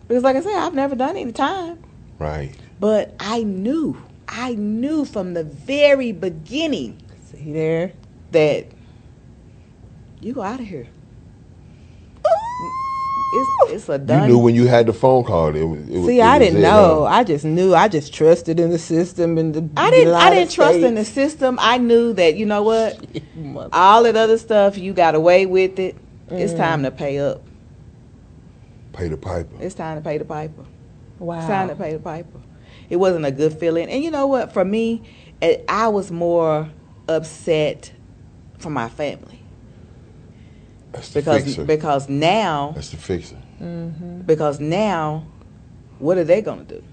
because, 0.07 0.23
like 0.23 0.35
I 0.35 0.41
said, 0.41 0.55
I've 0.55 0.75
never 0.75 0.95
done 0.95 1.17
any 1.17 1.31
time. 1.31 1.81
Right. 2.19 2.53
But 2.79 3.15
I 3.19 3.43
knew, 3.43 3.99
I 4.27 4.53
knew 4.53 5.05
from 5.05 5.33
the 5.33 5.43
very 5.43 6.11
beginning. 6.11 7.01
See 7.43 7.51
there? 7.51 7.91
That 8.31 8.67
you 10.21 10.33
go 10.33 10.41
out 10.41 10.59
of 10.59 10.65
here. 10.65 10.87
It's, 13.35 13.73
it's 13.73 13.89
a 13.89 13.97
done. 13.97 14.29
You 14.29 14.35
knew 14.35 14.39
when 14.39 14.53
you 14.55 14.67
had 14.67 14.85
the 14.85 14.93
phone 14.93 15.23
call. 15.23 15.55
It 15.55 15.63
was. 15.63 15.89
It 15.89 15.97
was 15.97 16.05
See, 16.05 16.19
it 16.19 16.23
I 16.23 16.37
was 16.37 16.47
didn't 16.47 16.59
it, 16.59 16.61
know. 16.61 16.99
huh? 17.05 17.05
I 17.05 17.23
just 17.23 17.43
knew. 17.45 17.73
I 17.73 17.87
just 17.87 18.13
trusted 18.13 18.59
in 18.59 18.69
the 18.69 18.77
system 18.77 19.37
and 19.39 19.53
the. 19.55 19.69
I 19.75 19.89
didn't. 19.89 20.13
I 20.13 20.29
didn't 20.29 20.51
trust 20.51 20.79
in 20.79 20.95
the 20.95 21.03
system. 21.05 21.57
I 21.59 21.79
knew 21.79 22.13
that 22.13 22.35
you 22.35 22.45
know 22.45 22.61
what, 22.61 23.03
all 23.73 24.03
that 24.03 24.15
other 24.15 24.37
stuff 24.37 24.77
you 24.77 24.93
got 24.93 25.15
away 25.15 25.45
with 25.47 25.79
it. 25.79 25.95
It's 26.29 26.53
Mm. 26.53 26.57
time 26.57 26.83
to 26.83 26.91
pay 26.91 27.19
up. 27.19 27.41
Pay 28.93 29.07
the 29.07 29.17
piper. 29.17 29.55
It's 29.59 29.75
time 29.75 29.97
to 29.97 30.03
pay 30.03 30.17
the 30.19 30.25
piper. 30.25 30.63
Wow. 31.19 31.37
It's 31.39 31.47
time 31.47 31.67
to 31.69 31.75
pay 31.75 31.93
the 31.93 31.99
piper. 31.99 32.39
It 32.89 32.97
wasn't 32.97 33.25
a 33.25 33.31
good 33.31 33.53
feeling, 33.59 33.89
and 33.89 34.03
you 34.03 34.11
know 34.11 34.27
what? 34.27 34.53
For 34.53 34.63
me, 34.63 35.01
it, 35.41 35.65
I 35.67 35.87
was 35.87 36.11
more 36.11 36.69
upset 37.07 37.91
for 38.57 38.69
my 38.69 38.87
family 38.89 39.39
That's 40.91 41.09
the 41.09 41.19
because 41.21 41.43
fixer. 41.43 41.65
because 41.65 42.09
now 42.09 42.71
That's 42.75 42.89
the 42.89 42.97
fixer. 42.97 43.37
Mm-hmm. 43.61 44.21
because 44.21 44.59
now, 44.59 45.25
what 45.99 46.17
are 46.17 46.23
they 46.23 46.41
gonna 46.41 46.63
do? 46.63 46.83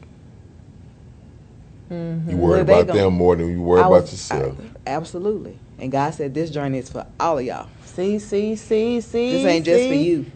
Mm-hmm. 1.90 2.30
You 2.30 2.36
worry 2.36 2.60
about 2.60 2.86
gonna- 2.86 3.00
them 3.00 3.14
more 3.14 3.34
than 3.36 3.50
you 3.50 3.62
worry 3.62 3.82
I 3.82 3.86
about 3.86 4.02
yourself. 4.02 4.56
I- 4.60 4.90
absolutely. 4.90 5.58
And 5.78 5.90
God 5.90 6.14
said 6.14 6.34
this 6.34 6.50
journey 6.50 6.78
is 6.78 6.90
for 6.90 7.06
all 7.18 7.38
of 7.38 7.44
y'all. 7.44 7.68
See, 7.84 8.18
see, 8.18 8.54
see, 8.54 9.00
see. 9.00 9.32
This 9.32 9.46
ain't 9.46 9.64
just 9.64 9.88
for 9.88 9.94
you. 9.94 10.26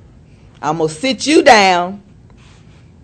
I'm 0.60 0.78
gonna 0.78 0.88
sit 0.88 1.26
you 1.26 1.42
down 1.42 2.02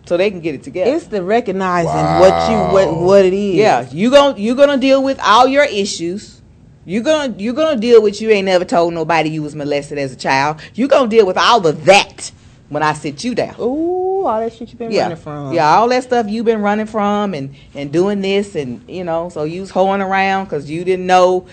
so 0.06 0.16
they 0.16 0.30
can 0.30 0.40
get 0.40 0.54
it 0.56 0.62
together. 0.64 0.92
It's 0.96 1.06
the 1.06 1.22
recognizing 1.22 1.90
what 1.92 2.50
you 2.50 2.56
what 2.72 3.00
what 3.00 3.24
it 3.24 3.32
is. 3.34 3.54
yeah, 3.56 3.88
you 3.92 4.10
gon' 4.10 4.36
you 4.38 4.54
gonna 4.56 4.78
deal 4.78 5.02
with 5.04 5.20
all 5.20 5.46
your 5.46 5.64
issues. 5.64 6.39
You 6.86 7.02
gonna 7.02 7.34
you 7.36 7.52
gonna 7.52 7.78
deal 7.78 8.02
with 8.02 8.20
you 8.22 8.30
ain't 8.30 8.46
never 8.46 8.64
told 8.64 8.94
nobody 8.94 9.28
you 9.28 9.42
was 9.42 9.54
molested 9.54 9.98
as 9.98 10.12
a 10.12 10.16
child. 10.16 10.60
You're 10.74 10.88
gonna 10.88 11.08
deal 11.08 11.26
with 11.26 11.36
all 11.36 11.66
of 11.66 11.84
that 11.84 12.32
when 12.70 12.82
I 12.82 12.94
sit 12.94 13.22
you 13.22 13.34
down. 13.34 13.54
Ooh, 13.60 14.26
all 14.26 14.40
that 14.40 14.52
shit 14.54 14.70
you 14.70 14.78
been 14.78 14.90
yeah, 14.90 15.02
running 15.02 15.18
from. 15.18 15.52
yeah, 15.52 15.74
all 15.74 15.88
that 15.88 16.04
stuff 16.04 16.26
you've 16.28 16.46
been 16.46 16.62
running 16.62 16.86
from 16.86 17.34
and 17.34 17.54
and 17.74 17.92
doing 17.92 18.22
this 18.22 18.54
and 18.54 18.88
you 18.88 19.04
know, 19.04 19.28
so 19.28 19.44
you 19.44 19.60
was 19.60 19.70
hoeing 19.70 20.00
around 20.00 20.44
because 20.44 20.70
you 20.70 20.84
didn't 20.84 21.06
know 21.06 21.46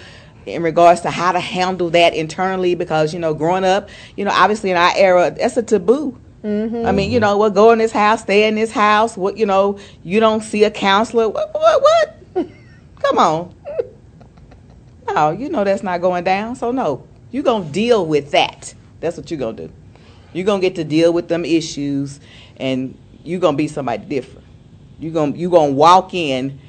in 0.45 0.63
regards 0.63 1.01
to 1.01 1.11
how 1.11 1.33
to 1.33 1.41
handle 1.41 1.89
that 1.89 2.13
internally 2.13 2.73
because 2.73 3.13
you 3.13 3.19
know, 3.19 3.33
growing 3.33 3.65
up, 3.65 3.89
you 4.15 4.23
know, 4.23 4.31
obviously 4.31 4.71
in 4.71 4.77
our 4.77 4.93
era, 4.95 5.35
that's 5.37 5.57
a 5.57 5.63
taboo. 5.63 6.17
Mm-hmm. 6.43 6.85
I 6.85 6.93
mean, 6.93 7.11
you 7.11 7.19
know, 7.19 7.37
what 7.37 7.53
go 7.53 7.71
in 7.71 7.79
this 7.79 7.91
house, 7.91 8.21
stay 8.21 8.47
in 8.47 8.55
this 8.55 8.71
house. 8.71 9.17
What 9.17 9.37
you 9.37 9.45
know, 9.45 9.77
you 10.03 10.21
don't 10.21 10.41
see 10.41 10.63
a 10.63 10.71
counselor. 10.71 11.27
What? 11.27 11.53
What? 11.53 11.81
what? 11.81 12.47
Come 13.03 13.17
on. 13.17 13.53
No, 15.17 15.31
you 15.31 15.49
know 15.49 15.63
that's 15.63 15.81
not 15.81 15.99
going 15.99 16.23
down. 16.23 16.55
So 16.55 16.69
no, 16.69 17.07
you're 17.31 17.41
gonna 17.41 17.65
deal 17.65 18.05
with 18.05 18.29
that. 18.31 18.75
That's 18.99 19.17
what 19.17 19.31
you're 19.31 19.39
gonna 19.39 19.57
do. 19.57 19.71
You're 20.31 20.45
gonna 20.45 20.61
get 20.61 20.75
to 20.75 20.83
deal 20.83 21.11
with 21.11 21.27
them 21.27 21.43
issues, 21.43 22.19
and 22.57 22.95
you're 23.23 23.39
gonna 23.39 23.57
be 23.57 23.67
somebody 23.67 24.05
different. 24.05 24.45
You're 24.99 25.13
gonna 25.13 25.35
you 25.35 25.49
gonna 25.49 25.71
walk 25.71 26.13
in 26.13 26.59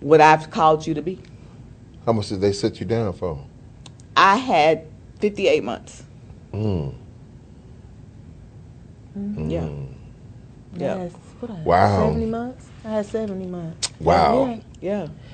what 0.00 0.20
I've 0.20 0.50
called 0.50 0.86
you 0.86 0.92
to 0.92 1.00
be. 1.00 1.20
How 2.04 2.12
much 2.12 2.28
did 2.28 2.42
they 2.42 2.52
set 2.52 2.80
you 2.80 2.86
down 2.86 3.14
for? 3.14 3.42
I 4.14 4.36
had 4.36 4.86
58 5.20 5.64
months. 5.64 6.02
Mm. 6.52 6.94
Yeah. 9.16 9.68
Yeah. 10.78 10.96
Yes. 10.96 11.12
What 11.40 11.50
Wow. 11.64 12.08
Seventy 12.08 12.26
months. 12.26 12.66
I 12.84 12.88
had 12.90 13.06
seventy 13.06 13.46
months. 13.46 13.90
Wow. 14.00 14.46
Yeah. 14.46 14.69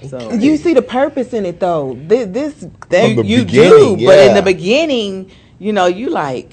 So 0.08 0.32
You 0.32 0.56
see 0.56 0.74
the 0.74 0.82
purpose 0.82 1.32
in 1.32 1.46
it 1.46 1.60
though. 1.60 1.94
Mm-hmm. 1.94 2.08
This, 2.08 2.26
this 2.28 2.66
that, 2.88 3.24
you 3.24 3.44
beginning, 3.44 3.98
do, 3.98 4.06
but 4.06 4.18
in 4.18 4.34
the 4.34 4.42
beginning, 4.42 5.30
you 5.58 5.72
know, 5.72 5.86
you 5.86 6.10
like 6.10 6.52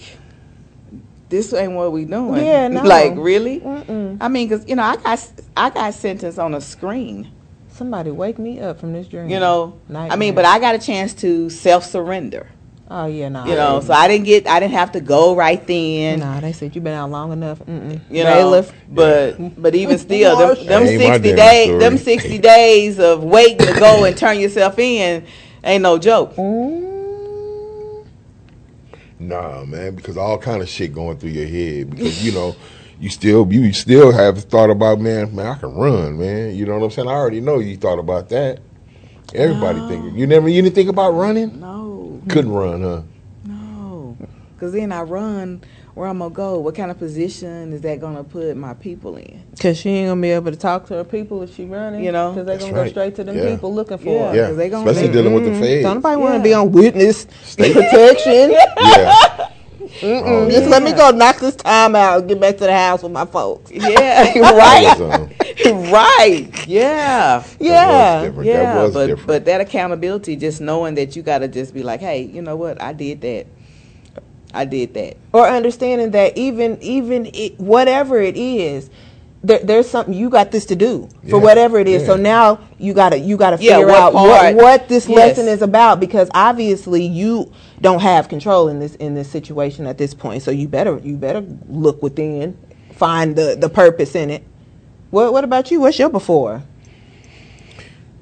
this 1.33 1.51
ain't 1.51 1.73
what 1.73 1.91
we 1.91 2.05
doing. 2.05 2.45
Yeah, 2.45 2.67
no. 2.69 2.83
like 2.83 3.13
really. 3.15 3.59
Mm-mm. 3.59 4.17
I 4.21 4.27
mean, 4.27 4.49
cause 4.49 4.67
you 4.67 4.75
know, 4.75 4.83
I 4.83 4.97
got 4.97 5.31
I 5.57 5.69
got 5.71 5.93
sentenced 5.93 6.37
on 6.37 6.53
a 6.53 6.61
screen. 6.61 7.31
somebody 7.69 8.11
wake 8.11 8.37
me 8.37 8.59
up 8.59 8.79
from 8.79 8.93
this 8.93 9.07
dream. 9.07 9.29
You 9.29 9.39
know, 9.39 9.79
I 9.91 10.15
mean, 10.15 10.35
but 10.35 10.45
I 10.45 10.59
got 10.59 10.75
a 10.75 10.79
chance 10.79 11.13
to 11.15 11.49
self 11.49 11.85
surrender. 11.85 12.47
Oh 12.89 13.05
yeah, 13.05 13.29
no. 13.29 13.45
You 13.45 13.55
know, 13.55 13.79
so 13.79 13.93
I 13.93 14.07
didn't 14.07 14.25
get 14.25 14.47
I 14.47 14.59
didn't 14.59 14.73
have 14.73 14.91
to 14.93 15.01
go 15.01 15.35
right 15.35 15.65
then. 15.65 16.19
Nah, 16.19 16.39
they 16.39 16.53
said 16.53 16.75
you've 16.75 16.83
been 16.83 16.93
out 16.93 17.09
long 17.09 17.31
enough. 17.31 17.59
Mm-mm. 17.59 17.99
You 18.09 18.23
know, 18.23 18.33
Bailiff. 18.33 18.73
but 18.89 19.61
but 19.61 19.75
even 19.75 19.97
still, 19.99 20.37
them, 20.37 20.65
them 20.65 20.83
That 20.85 20.91
ain't 20.91 21.01
my 21.01 21.13
sixty 21.13 21.35
days, 21.35 21.79
them 21.79 21.97
sixty 21.97 22.37
days 22.37 22.99
of 22.99 23.23
waiting 23.23 23.65
to 23.67 23.73
go 23.79 24.05
and 24.05 24.17
turn 24.17 24.39
yourself 24.39 24.77
in 24.79 25.25
ain't 25.63 25.83
no 25.83 25.97
joke. 25.97 26.35
Mm. 26.35 26.93
Nah, 29.19 29.63
man, 29.63 29.95
because 29.95 30.17
all 30.17 30.37
kind 30.37 30.61
of 30.61 30.67
shit 30.67 30.93
going 30.93 31.17
through 31.17 31.29
your 31.29 31.47
head. 31.47 31.89
Because 31.89 32.25
you 32.25 32.31
know, 32.31 32.55
you 32.99 33.09
still 33.09 33.51
you 33.51 33.71
still 33.73 34.11
have 34.11 34.43
thought 34.43 34.69
about 34.69 34.99
man, 34.99 35.33
man, 35.35 35.47
I 35.47 35.55
can 35.55 35.73
run, 35.73 36.19
man. 36.19 36.55
You 36.55 36.65
know 36.65 36.77
what 36.77 36.85
I'm 36.85 36.91
saying? 36.91 37.07
I 37.07 37.11
already 37.11 37.41
know 37.41 37.59
you 37.59 37.77
thought 37.77 37.99
about 37.99 38.29
that. 38.29 38.59
Everybody 39.33 39.79
thinking 39.87 40.15
you 40.17 40.27
never 40.27 40.49
you 40.49 40.61
didn't 40.61 40.75
think 40.75 40.89
about 40.89 41.11
running. 41.11 41.59
No, 41.59 41.92
Couldn't 42.29 42.51
run, 42.51 42.81
huh? 42.81 43.01
no, 43.45 44.17
because 44.55 44.71
then 44.73 44.91
I 44.91 45.01
run 45.01 45.61
where 45.93 46.07
I'm 46.07 46.19
gonna 46.19 46.33
go. 46.33 46.59
What 46.59 46.73
kind 46.75 46.89
of 46.89 46.97
position 46.97 47.73
is 47.73 47.81
that 47.81 47.99
gonna 47.99 48.23
put 48.23 48.55
my 48.57 48.73
people 48.73 49.17
in? 49.17 49.43
Cause 49.59 49.77
she 49.77 49.89
ain't 49.89 50.09
gonna 50.09 50.21
be 50.21 50.29
able 50.31 50.51
to 50.51 50.57
talk 50.57 50.87
to 50.87 50.95
her 50.95 51.03
people 51.03 51.41
if 51.43 51.53
she 51.55 51.65
running. 51.65 52.03
You 52.03 52.11
know? 52.11 52.33
cause 52.33 52.45
they 52.45 52.53
That's 52.53 52.63
gonna 52.65 52.83
go 52.85 52.89
straight 52.89 53.15
to 53.15 53.23
them 53.23 53.37
Yeah. 53.37 53.49
people 53.53 53.73
looking 53.73 53.97
for 53.97 54.09
Yeah. 54.09 54.29
her. 54.29 54.35
Yeah, 54.35 54.51
they 54.51 54.69
gonna- 54.69 54.89
especially 54.89 55.07
they- 55.09 55.13
dealing 55.13 55.33
with 55.33 55.43
the 55.45 55.51
Mm, 55.51 55.59
feds. 55.59 55.83
Don't 55.83 55.95
nobody 55.95 56.15
want 56.21 56.35
to 56.35 56.41
be 56.43 56.53
on 56.53 56.71
witness 56.71 57.27
State- 57.43 57.73
protection. 57.73 58.51
yeah. 58.81 59.49
Oh, 60.03 60.49
Just 60.49 60.63
yeah. 60.63 60.69
let 60.69 60.83
me 60.83 60.93
go 60.93 61.11
knock 61.11 61.39
this 61.39 61.55
time 61.55 61.95
out 61.95 62.19
and 62.19 62.29
get 62.29 62.39
back 62.39 62.57
to 62.57 62.65
the 62.65 62.73
house 62.73 63.03
with 63.03 63.11
my 63.11 63.25
folks. 63.25 63.71
Yeah, 63.71 64.39
right, 64.39 64.99
um, 64.99 65.29
right, 65.91 66.67
yeah. 66.67 67.43
Yeah. 67.59 68.21
that 68.21 68.33
was. 68.35 68.45
Yeah, 68.45 68.63
that 68.73 68.83
was 68.83 68.93
but 68.93 69.07
different. 69.07 69.27
but 69.27 69.45
that 69.45 69.61
accountability, 69.61 70.35
just 70.35 70.61
knowing 70.61 70.95
that 70.95 71.15
you 71.15 71.21
got 71.23 71.39
to 71.39 71.47
just 71.47 71.73
be 71.73 71.83
like, 71.83 71.99
hey, 71.99 72.23
you 72.23 72.41
know 72.41 72.55
what, 72.55 72.81
I 72.81 72.93
did 72.93 73.21
that, 73.21 73.47
I 74.53 74.65
did 74.65 74.93
that. 74.95 75.17
or 75.33 75.47
understanding 75.47 76.11
that 76.11 76.37
even 76.37 76.77
even 76.81 77.27
it, 77.33 77.59
whatever 77.59 78.19
it 78.21 78.37
is 78.37 78.89
there, 79.43 79.59
there's 79.59 79.89
something 79.89 80.13
you 80.13 80.29
got 80.29 80.51
this 80.51 80.65
to 80.67 80.75
do 80.75 81.09
for 81.29 81.37
Yeah, 81.37 81.43
whatever 81.43 81.79
it 81.79 81.87
is. 81.87 82.05
So 82.05 82.15
now 82.17 82.59
you 82.79 82.93
gotta 82.93 83.19
you 83.19 83.37
gotta 83.37 83.57
Yeah, 83.61 83.77
figure 83.77 83.87
what 83.87 83.99
out 83.99 84.13
what, 84.13 84.55
what 84.55 84.87
this 84.89 85.07
Yes. 85.09 85.37
lesson 85.37 85.47
is 85.49 85.61
about 85.61 85.99
because 85.99 86.29
obviously 86.33 87.05
you 87.05 87.51
don't 87.81 88.01
have 88.01 88.29
control 88.29 88.69
in 88.69 88.79
this 88.79 88.95
in 88.95 89.15
this 89.15 89.29
situation 89.29 89.87
at 89.87 89.97
this 89.97 90.13
point. 90.13 90.43
So 90.43 90.51
you 90.51 90.67
better 90.67 90.99
you 91.03 91.17
better 91.17 91.41
look 91.67 92.01
within 92.03 92.57
find 92.93 93.35
the 93.35 93.57
the 93.59 93.69
purpose 93.69 94.15
in 94.15 94.29
it. 94.29 94.43
What 95.11 95.33
what 95.33 95.43
about 95.43 95.71
you? 95.71 95.81
What's 95.81 95.99
your 95.99 96.09
before? 96.09 96.63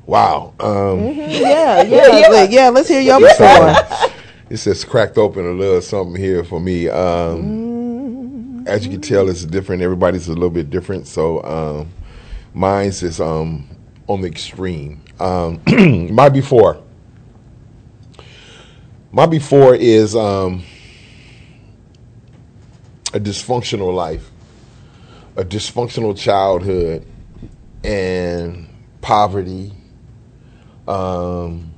Wow. 0.06 0.54
Um, 0.60 1.14
yeah 1.28 1.82
yeah 1.82 2.08
yeah, 2.08 2.44
yeah 2.44 2.70
let's 2.70 2.90
hear 2.90 3.02
your 3.02 3.22
It's, 3.22 3.40
before. 3.40 3.48
uh, 3.70 4.10
It's 4.50 4.84
cracked 4.86 5.18
open 5.18 5.46
a 5.46 5.52
little 5.52 5.82
something 5.82 6.22
here 6.22 6.44
for 6.44 6.60
me. 6.60 6.90
Um, 6.90 7.71
as 8.66 8.86
you 8.86 8.92
can 8.92 9.02
tell, 9.02 9.30
it's 9.30 9.46
different. 9.46 9.82
Everybody's 9.82 10.28
a 10.28 10.34
little 10.34 10.50
bit 10.50 10.70
different. 10.70 11.08
So 11.08 11.44
um, 11.44 11.90
mine's 12.54 13.04
is 13.04 13.20
um, 13.20 13.68
on 14.08 14.22
the 14.22 14.28
extreme. 14.28 15.02
Um, 15.20 15.62
my 16.14 16.30
before. 16.30 16.82
My 19.12 19.26
before 19.26 19.76
is 19.76 20.16
um, 20.16 20.64
a 23.14 23.20
dysfunctional 23.20 23.94
life, 23.94 24.30
a 25.36 25.44
dysfunctional 25.44 26.18
childhood, 26.18 27.06
and 27.84 28.70
poverty. 29.02 29.74
Um, 30.88 31.74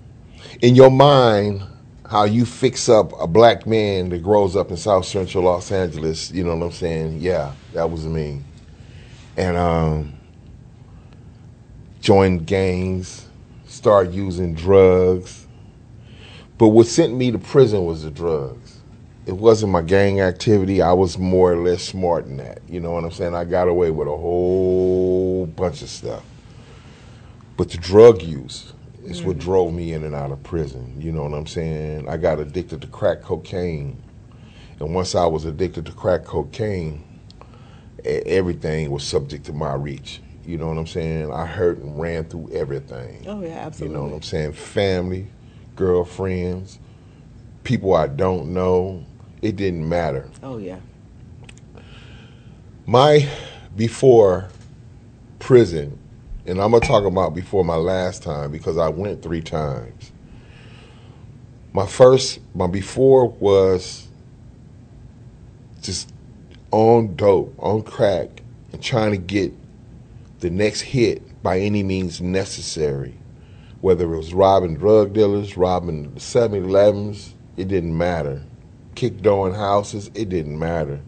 in 0.62 0.76
your 0.76 0.92
mind, 0.92 1.64
how 2.14 2.26
you 2.26 2.46
fix 2.46 2.90
up 2.90 3.12
a 3.20 3.26
black 3.26 3.66
man 3.66 4.10
that 4.10 4.22
grows 4.22 4.56
up 4.56 4.70
in 4.70 4.78
South 4.78 5.04
Central 5.04 5.46
Los 5.46 5.72
Angeles, 5.72 6.30
you 6.30 6.44
know 6.44 6.56
what 6.56 6.68
I'm 6.68 6.72
saying? 6.72 7.20
Yeah, 7.20 7.54
that 7.74 7.90
was 7.90 8.06
me. 8.06 8.44
And 9.36 9.58
um, 9.58 10.14
joined 12.02 12.46
gangs, 12.46 13.28
start 13.66 14.12
using 14.12 14.54
drugs. 14.54 15.48
But 16.60 16.68
what 16.68 16.86
sent 16.86 17.16
me 17.16 17.32
to 17.32 17.40
prison 17.40 17.84
was 17.84 18.04
the 18.04 18.12
drugs. 18.12 18.78
It 19.26 19.36
wasn't 19.36 19.72
my 19.72 19.82
gang 19.82 20.22
activity. 20.22 20.84
I 20.84 20.94
was 20.94 21.18
more 21.18 21.54
or 21.54 21.58
less 21.58 21.82
smart 21.82 22.26
than 22.26 22.38
that. 22.38 22.62
You 22.70 22.80
know 22.80 22.92
what 22.92 23.06
I'm 23.06 23.12
saying? 23.12 23.34
I 23.34 23.44
got 23.44 23.68
away 23.68 23.90
with 23.90 24.08
a 24.08 24.16
whole 24.16 25.48
bunch 25.48 25.82
of 25.82 25.90
stuff. 25.90 26.24
But 27.58 27.72
the 27.72 27.78
drug 27.80 28.22
use, 28.22 28.72
It's 29.06 29.22
what 29.22 29.38
mm. 29.38 29.42
drove 29.42 29.74
me 29.74 29.94
in 29.94 30.04
and 30.04 30.16
out 30.16 30.32
of 30.32 30.42
prison. 30.44 30.96
You 31.00 31.12
know 31.12 31.24
what 31.24 31.34
I'm 31.34 31.48
saying? 31.48 32.08
I 32.08 32.18
got 32.18 32.40
addicted 32.40 32.82
to 32.82 32.88
crack 32.88 33.22
cocaine. 33.22 34.02
And 34.80 34.94
once 34.94 35.16
I 35.16 35.26
was 35.26 35.46
addicted 35.46 35.86
to 35.88 35.92
crack 35.92 36.24
cocaine, 36.24 37.04
everything 38.06 38.92
was 38.92 39.04
subject 39.04 39.46
to 39.46 39.54
my 39.54 39.74
reach. 39.74 40.22
You 40.46 40.58
know 40.58 40.68
what 40.68 40.78
I'm 40.78 40.88
saying? 40.88 41.32
I 41.32 41.46
hurt 41.46 41.78
and 41.78 42.00
ran 42.00 42.26
through 42.26 42.50
everything. 42.52 43.24
Oh 43.28 43.42
yeah, 43.42 43.60
absolutely. 43.60 43.96
You 43.96 44.02
know 44.02 44.10
what 44.10 44.16
I'm 44.16 44.22
saying? 44.24 44.54
Family, 44.54 45.28
girlfriends, 45.76 46.80
people 47.64 47.94
I 47.94 48.08
don't 48.08 48.54
know. 48.54 49.06
It 49.42 49.56
didn't 49.56 49.88
matter. 49.88 50.30
Oh 50.42 50.58
yeah. 50.58 50.80
My 52.86 53.28
before 53.76 54.50
prison, 55.40 55.98
and 56.46 56.60
I'm 56.60 56.72
gonna 56.72 56.86
talk 56.86 57.06
about 57.06 57.34
before 57.34 57.64
my 57.64 57.76
last 57.76 58.24
time 58.24 58.52
because 58.52 58.78
I 58.78 58.90
went 58.90 59.22
three 59.22 59.42
times. 59.42 60.12
My 61.72 61.86
first, 61.86 62.40
my 62.54 62.68
before 62.68 63.30
was 63.30 64.08
just 65.82 66.12
on 66.72 67.16
dope, 67.16 67.54
on 67.58 67.84
crack, 67.84 68.42
and 68.72 68.84
trying 68.84 69.12
to 69.12 69.18
get 69.18 69.54
the 70.40 70.50
next 70.50 70.82
hit 70.82 71.42
by 71.42 71.60
any 71.60 71.84
means 71.84 72.22
necessary. 72.22 73.16
Whether 73.82 74.14
it 74.14 74.18
was 74.18 74.34
robbing 74.34 74.76
drug 74.76 75.14
dealers, 75.14 75.58
robbing 75.58 76.18
7 76.18 76.64
Elevens, 76.64 77.34
it 77.58 77.68
didn't 77.68 77.98
matter. 77.98 78.42
Kick 78.96 79.22
doing 79.22 79.54
houses, 79.54 80.10
it 80.14 80.30
didn't 80.30 80.58
matter. 80.58 81.00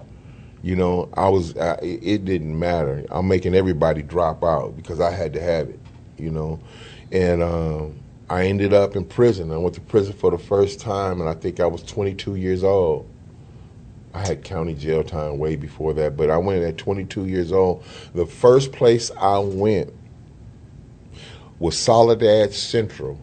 You 0.66 0.76
know, 0.76 1.10
I 1.14 1.30
was, 1.30 1.56
I, 1.58 1.76
it 1.84 2.26
didn't 2.26 2.58
matter. 2.58 3.06
I'm 3.12 3.28
making 3.28 3.54
everybody 3.54 4.02
drop 4.02 4.44
out 4.44 4.76
because 4.76 5.00
I 5.00 5.12
had 5.12 5.32
to 5.34 5.40
have 5.40 5.70
it, 5.70 5.80
you 6.18 6.32
know. 6.32 6.60
And 7.12 7.44
um, 7.44 8.00
I 8.32 8.48
ended 8.48 8.74
up 8.74 8.96
in 8.96 9.06
prison. 9.06 9.52
I 9.52 9.58
went 9.58 9.76
to 9.76 9.82
prison 9.82 10.14
for 10.14 10.32
the 10.32 10.40
first 10.40 10.80
time, 10.80 11.22
and 11.22 11.30
I 11.30 11.36
think 11.36 11.60
I 11.60 11.68
was 11.68 11.84
22 11.84 12.34
years 12.34 12.64
old. 12.64 13.08
I 14.16 14.26
had 14.26 14.44
county 14.44 14.74
jail 14.74 15.04
time 15.04 15.38
way 15.38 15.56
before 15.56 15.94
that, 15.94 16.18
but 16.18 16.32
I 16.32 16.38
went 16.38 16.64
at 16.64 16.80
22 16.80 17.28
years 17.28 17.52
old. 17.52 17.84
The 18.16 18.26
first 18.26 18.72
place 18.72 19.12
I 19.12 19.38
went 19.38 19.94
was 21.60 21.78
Soledad 21.78 22.56
Central, 22.56 23.20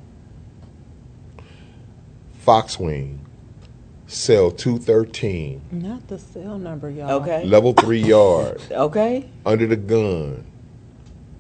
Foxwing, 2.46 3.18
cell 4.12 4.51
213, 4.51 5.61
Not 5.72 6.07
the 6.09 6.18
cell 6.18 6.59
number, 6.59 6.90
y'all. 6.90 7.12
Okay. 7.22 7.44
level 7.46 7.72
three 7.72 8.03
yard, 8.03 8.61
Okay. 8.70 9.29
under 9.46 9.66
the 9.66 9.77
gun, 9.77 10.44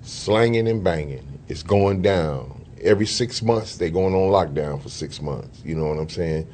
slanging 0.02 0.66
and 0.66 0.82
banging. 0.82 1.26
It's 1.48 1.62
going 1.62 2.02
down. 2.02 2.64
Every 2.82 3.06
six 3.06 3.42
months, 3.42 3.76
they're 3.76 3.90
going 3.90 4.14
on 4.14 4.30
lockdown 4.30 4.82
for 4.82 4.88
six 4.88 5.20
months. 5.20 5.60
You 5.64 5.76
know 5.76 5.86
what 5.86 5.98
I'm 5.98 6.08
saying? 6.08 6.48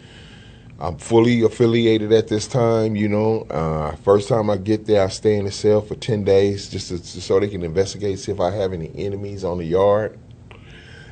I'm 0.80 0.96
fully 0.98 1.42
affiliated 1.42 2.12
at 2.12 2.28
this 2.28 2.46
time. 2.46 2.94
You 2.96 3.08
know, 3.08 3.42
uh, 3.50 3.96
first 3.96 4.28
time 4.28 4.50
I 4.50 4.56
get 4.58 4.86
there, 4.86 5.04
I 5.04 5.08
stay 5.08 5.36
in 5.36 5.44
the 5.44 5.50
cell 5.50 5.80
for 5.80 5.94
ten 5.94 6.24
days 6.24 6.68
just 6.68 6.88
to, 6.88 6.98
so 6.98 7.40
they 7.40 7.48
can 7.48 7.62
investigate, 7.62 8.18
see 8.18 8.32
if 8.32 8.40
I 8.40 8.50
have 8.50 8.72
any 8.72 8.90
enemies 8.96 9.44
on 9.44 9.58
the 9.58 9.64
yard. 9.64 10.18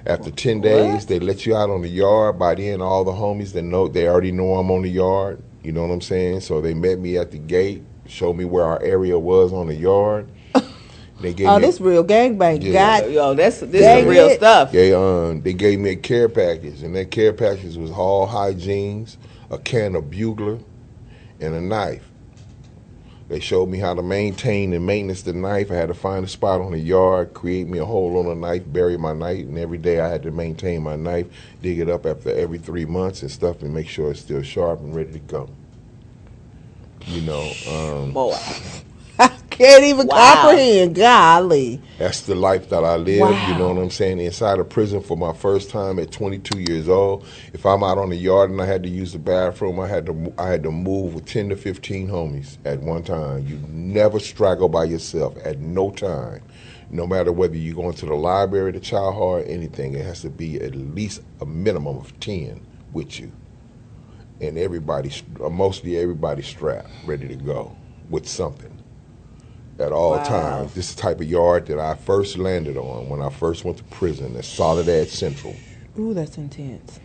After 0.06 0.30
ten 0.30 0.60
days, 0.60 1.06
they 1.06 1.18
let 1.18 1.46
you 1.46 1.56
out 1.56 1.70
on 1.70 1.82
the 1.82 1.88
yard. 1.88 2.38
By 2.38 2.54
then, 2.54 2.80
all 2.80 3.04
the 3.04 3.12
homies 3.12 3.52
that 3.54 3.62
know 3.62 3.88
they 3.88 4.08
already 4.08 4.32
know 4.32 4.54
I'm 4.54 4.70
on 4.70 4.82
the 4.82 4.90
yard. 4.90 5.42
You 5.62 5.72
know 5.72 5.82
what 5.82 5.92
I'm 5.92 6.00
saying? 6.00 6.40
So 6.40 6.60
they 6.60 6.74
met 6.74 6.98
me 7.00 7.18
at 7.18 7.32
the 7.32 7.38
gate, 7.38 7.82
showed 8.06 8.34
me 8.34 8.44
where 8.44 8.64
our 8.64 8.80
area 8.82 9.18
was 9.18 9.52
on 9.52 9.66
the 9.68 9.74
yard. 9.74 10.28
They 11.18 11.32
gave 11.32 11.48
Oh, 11.48 11.56
me 11.56 11.62
this 11.62 11.80
real 11.80 12.04
gangbang. 12.04 12.62
Yeah. 12.62 13.00
God, 13.00 13.10
Yo, 13.10 13.34
that's 13.34 13.60
this 13.60 13.80
Dang 13.80 14.02
is 14.04 14.06
real 14.10 14.26
it. 14.28 14.36
stuff. 14.36 14.70
They 14.72 14.92
um 14.92 15.40
they 15.40 15.54
gave 15.54 15.80
me 15.80 15.90
a 15.90 15.96
care 15.96 16.28
package, 16.28 16.82
and 16.82 16.94
that 16.94 17.10
care 17.10 17.32
package 17.32 17.76
was 17.76 17.90
all 17.90 18.26
hygienes, 18.28 19.16
a 19.50 19.56
can 19.58 19.96
of 19.96 20.10
bugler, 20.10 20.58
and 21.40 21.54
a 21.54 21.60
knife. 21.60 22.10
They 23.28 23.40
showed 23.40 23.68
me 23.68 23.78
how 23.78 23.94
to 23.94 24.02
maintain 24.02 24.72
and 24.72 24.86
maintenance 24.86 25.22
the 25.22 25.32
knife. 25.32 25.70
I 25.70 25.74
had 25.74 25.88
to 25.88 25.94
find 25.94 26.24
a 26.24 26.28
spot 26.28 26.60
on 26.60 26.72
the 26.72 26.78
yard, 26.78 27.34
create 27.34 27.66
me 27.66 27.78
a 27.78 27.84
hole 27.84 28.18
on 28.18 28.26
the 28.26 28.34
knife, 28.36 28.62
bury 28.66 28.96
my 28.96 29.12
knife, 29.12 29.40
and 29.40 29.58
every 29.58 29.78
day 29.78 29.98
I 29.98 30.08
had 30.08 30.22
to 30.24 30.30
maintain 30.30 30.82
my 30.82 30.94
knife, 30.94 31.26
dig 31.60 31.80
it 31.80 31.88
up 31.88 32.06
after 32.06 32.30
every 32.30 32.58
three 32.58 32.84
months 32.84 33.22
and 33.22 33.30
stuff, 33.30 33.62
and 33.62 33.74
make 33.74 33.88
sure 33.88 34.12
it's 34.12 34.20
still 34.20 34.42
sharp 34.42 34.80
and 34.80 34.94
ready 34.94 35.12
to 35.12 35.18
go. 35.18 35.48
You 37.06 37.22
know, 37.22 37.52
um. 37.68 38.12
Can't 39.58 39.84
even 39.84 40.06
Wow. 40.06 40.16
comprehend. 40.42 40.94
Golly. 40.94 41.80
That's 41.98 42.22
the 42.22 42.34
life 42.34 42.68
that 42.70 42.84
I 42.84 42.96
live. 42.96 43.48
You 43.48 43.54
know 43.54 43.68
what 43.68 43.78
I'm 43.82 43.90
saying? 43.90 44.20
Inside 44.20 44.58
of 44.58 44.68
prison 44.68 45.00
for 45.00 45.16
my 45.16 45.32
first 45.32 45.70
time 45.70 45.98
at 45.98 46.10
22 46.10 46.58
years 46.60 46.88
old. 46.88 47.24
If 47.54 47.64
I'm 47.64 47.82
out 47.82 47.96
on 47.98 48.10
the 48.10 48.16
yard 48.16 48.50
and 48.50 48.60
I 48.60 48.66
had 48.66 48.82
to 48.82 48.88
use 48.88 49.12
the 49.12 49.18
bathroom, 49.18 49.80
I 49.80 49.88
had 49.88 50.06
to 50.06 50.32
I 50.38 50.48
had 50.48 50.62
to 50.64 50.70
move 50.70 51.14
with 51.14 51.24
10 51.24 51.48
to 51.50 51.56
15 51.56 52.08
homies 52.08 52.58
at 52.66 52.80
one 52.82 53.02
time. 53.02 53.46
You 53.46 53.58
never 53.68 54.18
straggle 54.20 54.68
by 54.68 54.84
yourself 54.84 55.36
at 55.44 55.58
no 55.58 55.90
time. 55.90 56.42
No 56.90 57.06
matter 57.06 57.32
whether 57.32 57.56
you're 57.56 57.74
going 57.74 57.94
to 57.94 58.06
the 58.06 58.14
library, 58.14 58.72
the 58.72 58.80
child 58.80 59.14
hall, 59.14 59.36
or 59.36 59.42
anything, 59.44 59.94
it 59.94 60.04
has 60.04 60.20
to 60.22 60.30
be 60.30 60.60
at 60.60 60.74
least 60.74 61.22
a 61.40 61.46
minimum 61.46 61.96
of 61.96 62.18
10 62.20 62.60
with 62.92 63.18
you. 63.18 63.32
And 64.40 64.58
everybody, 64.58 65.10
mostly 65.40 65.96
everybody 65.98 66.42
strapped, 66.42 66.90
ready 67.04 67.26
to 67.28 67.36
go 67.36 67.74
with 68.10 68.28
something 68.28 68.75
at 69.78 69.92
all 69.92 70.12
Wow. 70.12 70.22
times. 70.24 70.74
This 70.74 70.90
is 70.90 70.94
the 70.94 71.02
type 71.02 71.20
of 71.20 71.28
yard 71.28 71.66
that 71.66 71.78
I 71.78 71.94
first 71.94 72.38
landed 72.38 72.76
on 72.76 73.08
when 73.08 73.20
I 73.20 73.30
first 73.30 73.64
went 73.64 73.78
to 73.78 73.84
prison 73.84 74.36
at 74.36 74.44
Soledad 74.44 75.08
Central. 75.08 75.56
Ooh, 75.98 76.14
that's 76.14 76.38
intense. 76.38 77.00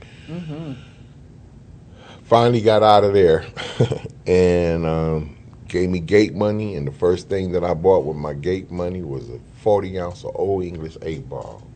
Finally 2.24 2.62
got 2.62 2.84
out 2.84 3.04
of 3.04 3.14
there 3.14 3.46
and 4.26 4.86
um, 4.86 5.36
gave 5.68 5.90
me 5.90 6.00
gate 6.00 6.34
money. 6.34 6.76
And 6.76 6.88
the 6.88 6.92
first 6.92 7.28
thing 7.30 7.52
that 7.54 7.64
I 7.64 7.74
bought 7.74 8.06
with 8.06 8.18
my 8.18 8.34
gate 8.34 8.72
money 8.72 9.02
was 9.02 9.30
a 9.30 9.40
40 9.58 10.00
ounce 10.00 10.24
of 10.24 10.32
Old 10.36 10.64
English 10.64 10.98
8 11.02 11.28
ball. 11.30 11.68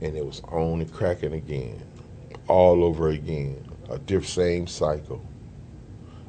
And 0.00 0.16
it 0.16 0.26
was 0.26 0.40
on 0.48 0.80
and 0.80 0.92
cracking 0.92 1.32
again, 1.32 1.80
all 2.48 2.84
over 2.84 3.08
again. 3.08 3.64
A 3.88 3.98
diff 3.98 4.28
same 4.28 4.66
cycle. 4.66 5.24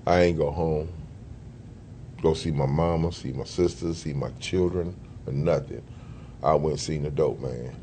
I 0.05 0.21
ain't 0.23 0.37
go 0.37 0.51
home. 0.51 0.89
Go 2.23 2.33
see 2.33 2.51
my 2.51 2.65
mama, 2.65 3.11
see 3.11 3.33
my 3.33 3.43
sisters, 3.43 3.97
see 3.97 4.13
my 4.13 4.29
children, 4.39 4.95
or 5.27 5.33
nothing. 5.33 5.83
I 6.41 6.53
went 6.53 6.71
and 6.71 6.79
seen 6.79 7.03
the 7.03 7.11
dope 7.11 7.41
man. 7.41 7.75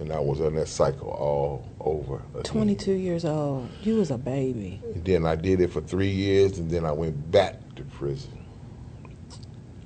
And 0.00 0.12
I 0.12 0.18
was 0.18 0.40
on 0.40 0.56
that 0.56 0.66
cycle 0.66 1.10
all 1.10 1.64
over. 1.78 2.16
again. 2.32 2.42
22 2.42 2.92
years 2.92 3.24
old. 3.24 3.68
You 3.82 3.98
was 3.98 4.10
a 4.10 4.18
baby. 4.18 4.82
And 4.94 5.04
then 5.04 5.24
I 5.24 5.36
did 5.36 5.60
it 5.60 5.72
for 5.72 5.80
three 5.80 6.10
years, 6.10 6.58
and 6.58 6.68
then 6.68 6.84
I 6.84 6.90
went 6.90 7.30
back 7.30 7.60
to 7.76 7.84
prison. 7.84 8.36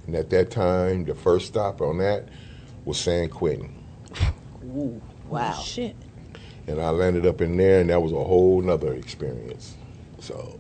And 0.07 0.17
at 0.17 0.31
that 0.31 0.51
time, 0.51 1.05
the 1.05 1.15
first 1.15 1.47
stop 1.47 1.83
on 1.83 1.99
that 1.99 2.29
was 2.87 2.99
San 2.99 3.29
Quentin. 3.29 3.75
Ooh, 4.75 5.03
wow. 5.29 5.53
Shit. 5.53 5.97
And 6.67 6.81
I 6.81 6.89
landed 6.91 7.27
up 7.27 7.43
in 7.43 7.59
there, 7.59 7.83
and 7.83 7.91
that 7.91 8.01
was 8.01 8.13
a 8.13 8.25
whole 8.25 8.63
nother 8.63 8.95
experience. 8.95 9.77
So 10.19 10.60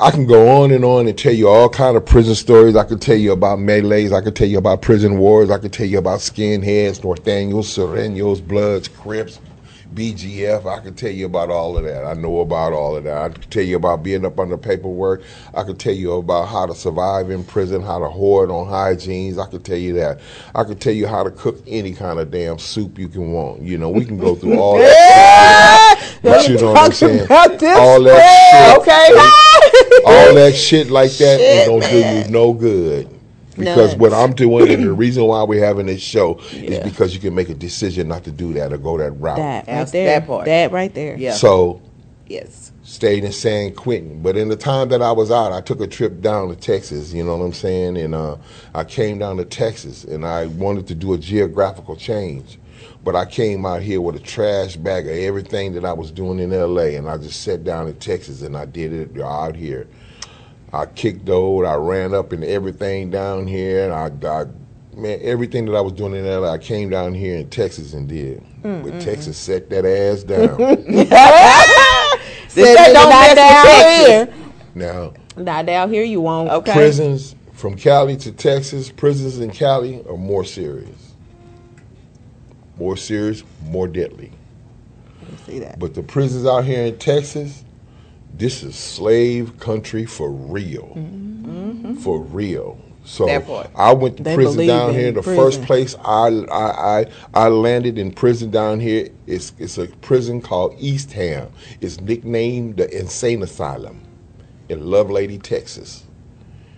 I 0.00 0.10
can 0.10 0.26
go 0.26 0.48
on 0.62 0.70
and 0.70 0.82
on 0.82 1.06
and 1.08 1.18
tell 1.18 1.34
you 1.34 1.46
all 1.46 1.68
kind 1.68 1.94
of 1.94 2.06
prison 2.06 2.34
stories. 2.34 2.74
I 2.74 2.84
could 2.84 3.02
tell 3.02 3.16
you 3.16 3.32
about 3.32 3.58
melees. 3.58 4.14
I 4.14 4.22
could 4.22 4.34
tell 4.34 4.48
you 4.48 4.56
about 4.56 4.80
prison 4.80 5.18
wars. 5.18 5.50
I 5.50 5.58
could 5.58 5.74
tell 5.74 5.84
you 5.84 5.98
about 5.98 6.20
skinheads, 6.20 7.00
Northaniels, 7.02 7.66
Sureños, 7.68 8.46
Bloods, 8.46 8.88
Crips, 8.88 9.40
BGF. 9.94 10.64
I 10.64 10.80
could 10.82 10.96
tell 10.96 11.10
you 11.10 11.26
about 11.26 11.50
all 11.50 11.76
of 11.76 11.84
that. 11.84 12.06
I 12.06 12.14
know 12.14 12.40
about 12.40 12.72
all 12.72 12.96
of 12.96 13.04
that. 13.04 13.18
I 13.18 13.28
could 13.28 13.50
tell 13.50 13.62
you 13.62 13.76
about 13.76 14.02
being 14.02 14.24
up 14.24 14.40
under 14.40 14.56
paperwork. 14.56 15.22
I 15.52 15.64
could 15.64 15.78
tell 15.78 15.92
you 15.92 16.12
about 16.12 16.46
how 16.46 16.64
to 16.64 16.74
survive 16.74 17.28
in 17.28 17.44
prison, 17.44 17.82
how 17.82 17.98
to 17.98 18.08
hoard 18.08 18.50
on 18.50 18.68
hygienes. 18.68 19.36
I 19.36 19.50
could 19.50 19.66
tell 19.66 19.76
you 19.76 19.92
that. 19.94 20.18
I 20.54 20.64
could 20.64 20.80
tell 20.80 20.94
you 20.94 21.08
how 21.08 21.24
to 21.24 21.30
cook 21.30 21.62
any 21.66 21.92
kind 21.92 22.18
of 22.18 22.30
damn 22.30 22.58
soup 22.58 22.98
you 22.98 23.08
can 23.08 23.32
want. 23.32 23.60
You 23.60 23.76
know, 23.76 23.90
we 23.90 24.06
can 24.06 24.16
go 24.16 24.34
through 24.34 24.58
all 24.58 24.78
that. 24.78 26.06
But 26.22 26.46
you 26.48 26.56
know 26.58 26.72
what 26.72 26.84
I'm 26.84 26.92
saying? 26.92 27.26
All 27.30 28.02
that 28.02 28.76
shit. 28.76 28.78
Okay. 28.82 29.76
all 30.06 30.34
that 30.34 30.54
shit 30.54 30.90
like 30.90 31.12
that 31.12 31.40
ain't 31.40 31.68
gonna 31.68 31.90
do 31.90 31.98
you 31.98 32.32
no 32.32 32.52
good. 32.52 33.08
Because 33.56 33.92
None. 33.92 33.98
what 33.98 34.12
I'm 34.14 34.32
doing 34.32 34.70
and 34.70 34.84
the 34.84 34.92
reason 34.92 35.24
why 35.24 35.42
we're 35.42 35.64
having 35.64 35.86
this 35.86 36.00
show 36.00 36.38
is 36.52 36.78
because 36.78 37.12
you 37.14 37.20
can 37.20 37.34
make 37.34 37.50
a 37.50 37.54
decision 37.54 38.08
not 38.08 38.24
to 38.24 38.30
do 38.30 38.52
that 38.54 38.72
or 38.72 38.78
go 38.78 38.96
that 38.96 39.10
route. 39.12 39.36
That 39.36 39.66
right 39.66 39.88
there. 39.88 40.20
that 40.20 40.26
part. 40.26 40.46
That 40.46 40.72
right 40.72 40.94
there. 40.94 41.16
Yeah. 41.18 41.32
So 41.34 41.82
Yes. 42.26 42.70
stayed 42.84 43.24
in 43.24 43.32
San 43.32 43.74
Quentin. 43.74 44.22
But 44.22 44.36
in 44.36 44.48
the 44.48 44.56
time 44.56 44.88
that 44.90 45.02
I 45.02 45.12
was 45.12 45.30
out, 45.30 45.52
I 45.52 45.60
took 45.60 45.80
a 45.80 45.86
trip 45.86 46.20
down 46.20 46.48
to 46.48 46.56
Texas, 46.56 47.12
you 47.12 47.24
know 47.24 47.36
what 47.36 47.44
I'm 47.44 47.52
saying? 47.52 47.98
And 47.98 48.14
uh, 48.14 48.36
I 48.74 48.84
came 48.84 49.18
down 49.18 49.36
to 49.38 49.44
Texas 49.44 50.04
and 50.04 50.24
I 50.24 50.46
wanted 50.46 50.86
to 50.88 50.94
do 50.94 51.12
a 51.12 51.18
geographical 51.18 51.96
change. 51.96 52.58
But 53.02 53.16
I 53.16 53.24
came 53.24 53.64
out 53.64 53.82
here 53.82 54.00
with 54.00 54.16
a 54.16 54.20
trash 54.20 54.76
bag 54.76 55.06
of 55.06 55.12
everything 55.12 55.72
that 55.72 55.84
I 55.84 55.92
was 55.92 56.10
doing 56.10 56.38
in 56.38 56.50
LA 56.50 56.96
and 56.98 57.08
I 57.08 57.16
just 57.16 57.42
sat 57.42 57.64
down 57.64 57.88
in 57.88 57.94
Texas 57.94 58.42
and 58.42 58.56
I 58.56 58.66
did 58.66 58.92
it 58.92 59.20
out 59.20 59.56
here. 59.56 59.88
I 60.72 60.86
kicked 60.86 61.28
old, 61.28 61.64
I 61.64 61.74
ran 61.74 62.14
up 62.14 62.32
and 62.32 62.44
everything 62.44 63.10
down 63.10 63.46
here 63.46 63.84
and 63.84 63.92
I, 63.92 64.28
I 64.28 64.44
man, 64.94 65.18
everything 65.22 65.64
that 65.66 65.74
I 65.74 65.80
was 65.80 65.94
doing 65.94 66.14
in 66.14 66.26
LA, 66.26 66.52
I 66.52 66.58
came 66.58 66.90
down 66.90 67.14
here 67.14 67.36
in 67.36 67.48
Texas 67.48 67.94
and 67.94 68.08
did. 68.08 68.42
Mm, 68.62 68.82
but 68.82 68.92
mm-hmm. 68.92 68.98
Texas 68.98 69.38
set 69.38 69.70
that 69.70 69.86
ass 69.86 70.22
down. 70.22 70.58
They 72.54 72.64
say 72.64 72.92
don't 72.92 72.94
not 72.94 73.08
mess 73.10 73.28
with 73.28 73.36
down 73.36 73.64
Texas. 73.64 74.06
here. 74.06 74.52
now, 74.74 75.12
Not 75.36 75.66
down 75.66 75.92
here, 75.92 76.02
you 76.02 76.20
won't. 76.20 76.50
Okay. 76.50 76.72
prisons 76.72 77.36
from 77.52 77.76
Cali 77.76 78.16
to 78.18 78.32
Texas, 78.32 78.90
prisons 78.90 79.38
in 79.38 79.50
Cali 79.50 80.04
are 80.08 80.16
more 80.16 80.44
serious. 80.44 81.09
More 82.80 82.96
serious, 82.96 83.44
more 83.66 83.86
deadly. 83.86 84.32
See 85.44 85.58
that? 85.58 85.78
But 85.78 85.94
the 85.94 86.02
prisons 86.02 86.46
out 86.46 86.64
here 86.64 86.86
in 86.86 86.96
Texas, 86.96 87.62
this 88.32 88.62
is 88.62 88.74
slave 88.74 89.60
country 89.60 90.06
for 90.06 90.30
real. 90.30 90.94
Mm-hmm. 90.96 91.30
Mm-hmm. 91.50 91.94
For 91.96 92.20
real. 92.20 92.78
So 93.04 93.40
part. 93.40 93.70
I 93.74 93.92
went 93.92 94.16
to 94.16 94.22
prison 94.22 94.66
down 94.66 94.94
here. 94.94 95.12
The 95.12 95.22
prison. 95.22 95.44
first 95.44 95.62
place 95.62 95.94
I, 96.04 96.28
I 96.50 97.00
I 97.00 97.06
I 97.34 97.48
landed 97.48 97.98
in 97.98 98.12
prison 98.12 98.50
down 98.50 98.80
here 98.80 99.08
is 99.26 99.52
it's 99.58 99.76
a 99.76 99.86
prison 99.86 100.40
called 100.40 100.74
Eastham. 100.78 101.52
It's 101.82 102.00
nicknamed 102.00 102.78
the 102.78 102.98
Insane 102.98 103.42
Asylum 103.42 104.00
in 104.70 104.80
Lovelady, 104.80 105.42
Texas. 105.42 106.04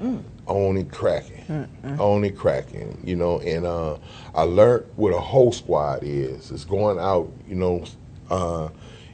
Mm. 0.00 0.24
Only 0.46 0.84
cracking, 0.84 1.68
only 2.00 2.30
cracking, 2.30 3.00
you 3.04 3.14
know. 3.16 3.38
And 3.40 3.64
uh, 3.64 3.96
I 4.34 4.42
learned 4.42 4.86
what 4.96 5.10
a 5.10 5.20
hoe 5.20 5.52
squad 5.52 6.00
is. 6.02 6.50
It's 6.50 6.64
going 6.64 6.98
out, 6.98 7.30
you 7.48 7.54
know, 7.54 7.84
uh, 8.28 8.68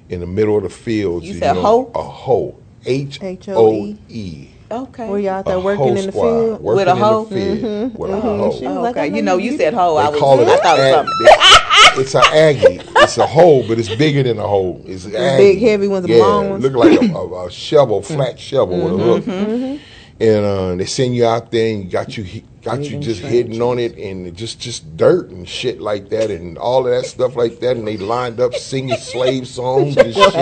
in 0.08 0.20
the 0.20 0.26
middle 0.26 0.56
of 0.56 0.62
the 0.62 0.70
fields. 0.70 1.26
You 1.26 1.34
said 1.34 1.52
know, 1.54 1.62
hoe? 1.62 1.92
A 1.94 2.02
hoe. 2.02 2.56
H 2.86 3.20
O 3.22 3.26
H-O-E? 3.26 3.96
E. 4.08 4.48
Okay. 4.70 5.08
Were 5.08 5.18
you 5.18 5.30
out 5.30 5.44
there 5.46 5.60
working 5.60 5.88
in 5.88 5.94
the 6.06 6.12
squad, 6.12 6.30
field? 6.30 6.60
Working 6.60 6.76
With 6.76 6.88
a 6.88 6.90
in 6.92 6.96
hoe? 6.96 7.24
the 7.24 7.34
field 7.34 7.98
with 7.98 8.10
a 8.10 8.14
mm-hmm. 8.14 8.20
hoe. 8.20 8.50
Mm-hmm. 8.50 8.58
She 8.58 8.66
was 8.66 8.76
Oh, 8.76 8.86
okay. 8.86 9.06
You 9.06 9.22
know 9.22 9.32
know, 9.32 9.36
you 9.38 9.52
you 9.52 9.56
said 9.58 9.74
hoe. 9.74 9.96
I 9.96 10.04
They 10.06 10.10
was. 10.12 10.20
call 10.20 10.40
it 10.40 10.48
I 10.48 10.56
thought 10.58 10.78
ag- 10.80 10.94
something. 10.94 11.14
they- 11.24 12.02
It's 12.02 12.14
an 12.14 12.22
Aggie. 12.32 12.80
It's 12.96 13.18
a 13.18 13.26
hole, 13.26 13.66
but 13.66 13.78
it's 13.78 13.94
bigger 13.96 14.22
than 14.22 14.38
a 14.38 14.46
hole. 14.46 14.82
It's 14.86 15.04
an 15.06 15.16
Aggie. 15.16 15.42
big, 15.54 15.60
heavy 15.60 15.88
ones, 15.88 16.06
the 16.06 16.12
yeah, 16.14 16.22
long 16.22 16.50
ones. 16.50 16.62
Look 16.62 16.74
like 16.74 17.00
a, 17.00 17.14
a, 17.14 17.46
a 17.46 17.50
shovel, 17.50 18.02
flat 18.02 18.38
shovel 18.38 18.78
with 18.78 18.92
a 18.92 19.30
mm-hmm. 19.30 19.72
hook. 19.72 19.80
And 20.20 20.44
uh, 20.44 20.74
they 20.74 20.84
send 20.86 21.14
you 21.14 21.26
out 21.26 21.52
there 21.52 21.72
and 21.72 21.84
you 21.84 21.90
got 21.90 22.16
you 22.16 22.42
got 22.60 22.80
you 22.82 22.98
just 22.98 23.20
hitting 23.20 23.62
on 23.62 23.78
it 23.78 23.96
and 23.96 24.36
just 24.36 24.58
just 24.58 24.96
dirt 24.96 25.30
and 25.30 25.48
shit 25.48 25.80
like 25.80 26.08
that 26.08 26.28
and 26.28 26.58
all 26.58 26.84
of 26.86 26.92
that 26.92 27.08
stuff 27.08 27.36
like 27.36 27.60
that 27.60 27.76
and 27.76 27.86
they 27.86 27.96
lined 27.96 28.40
up 28.40 28.52
singing 28.52 28.96
slave 28.96 29.46
songs 29.46 29.96
and 29.96 30.12
shit. 30.14 30.34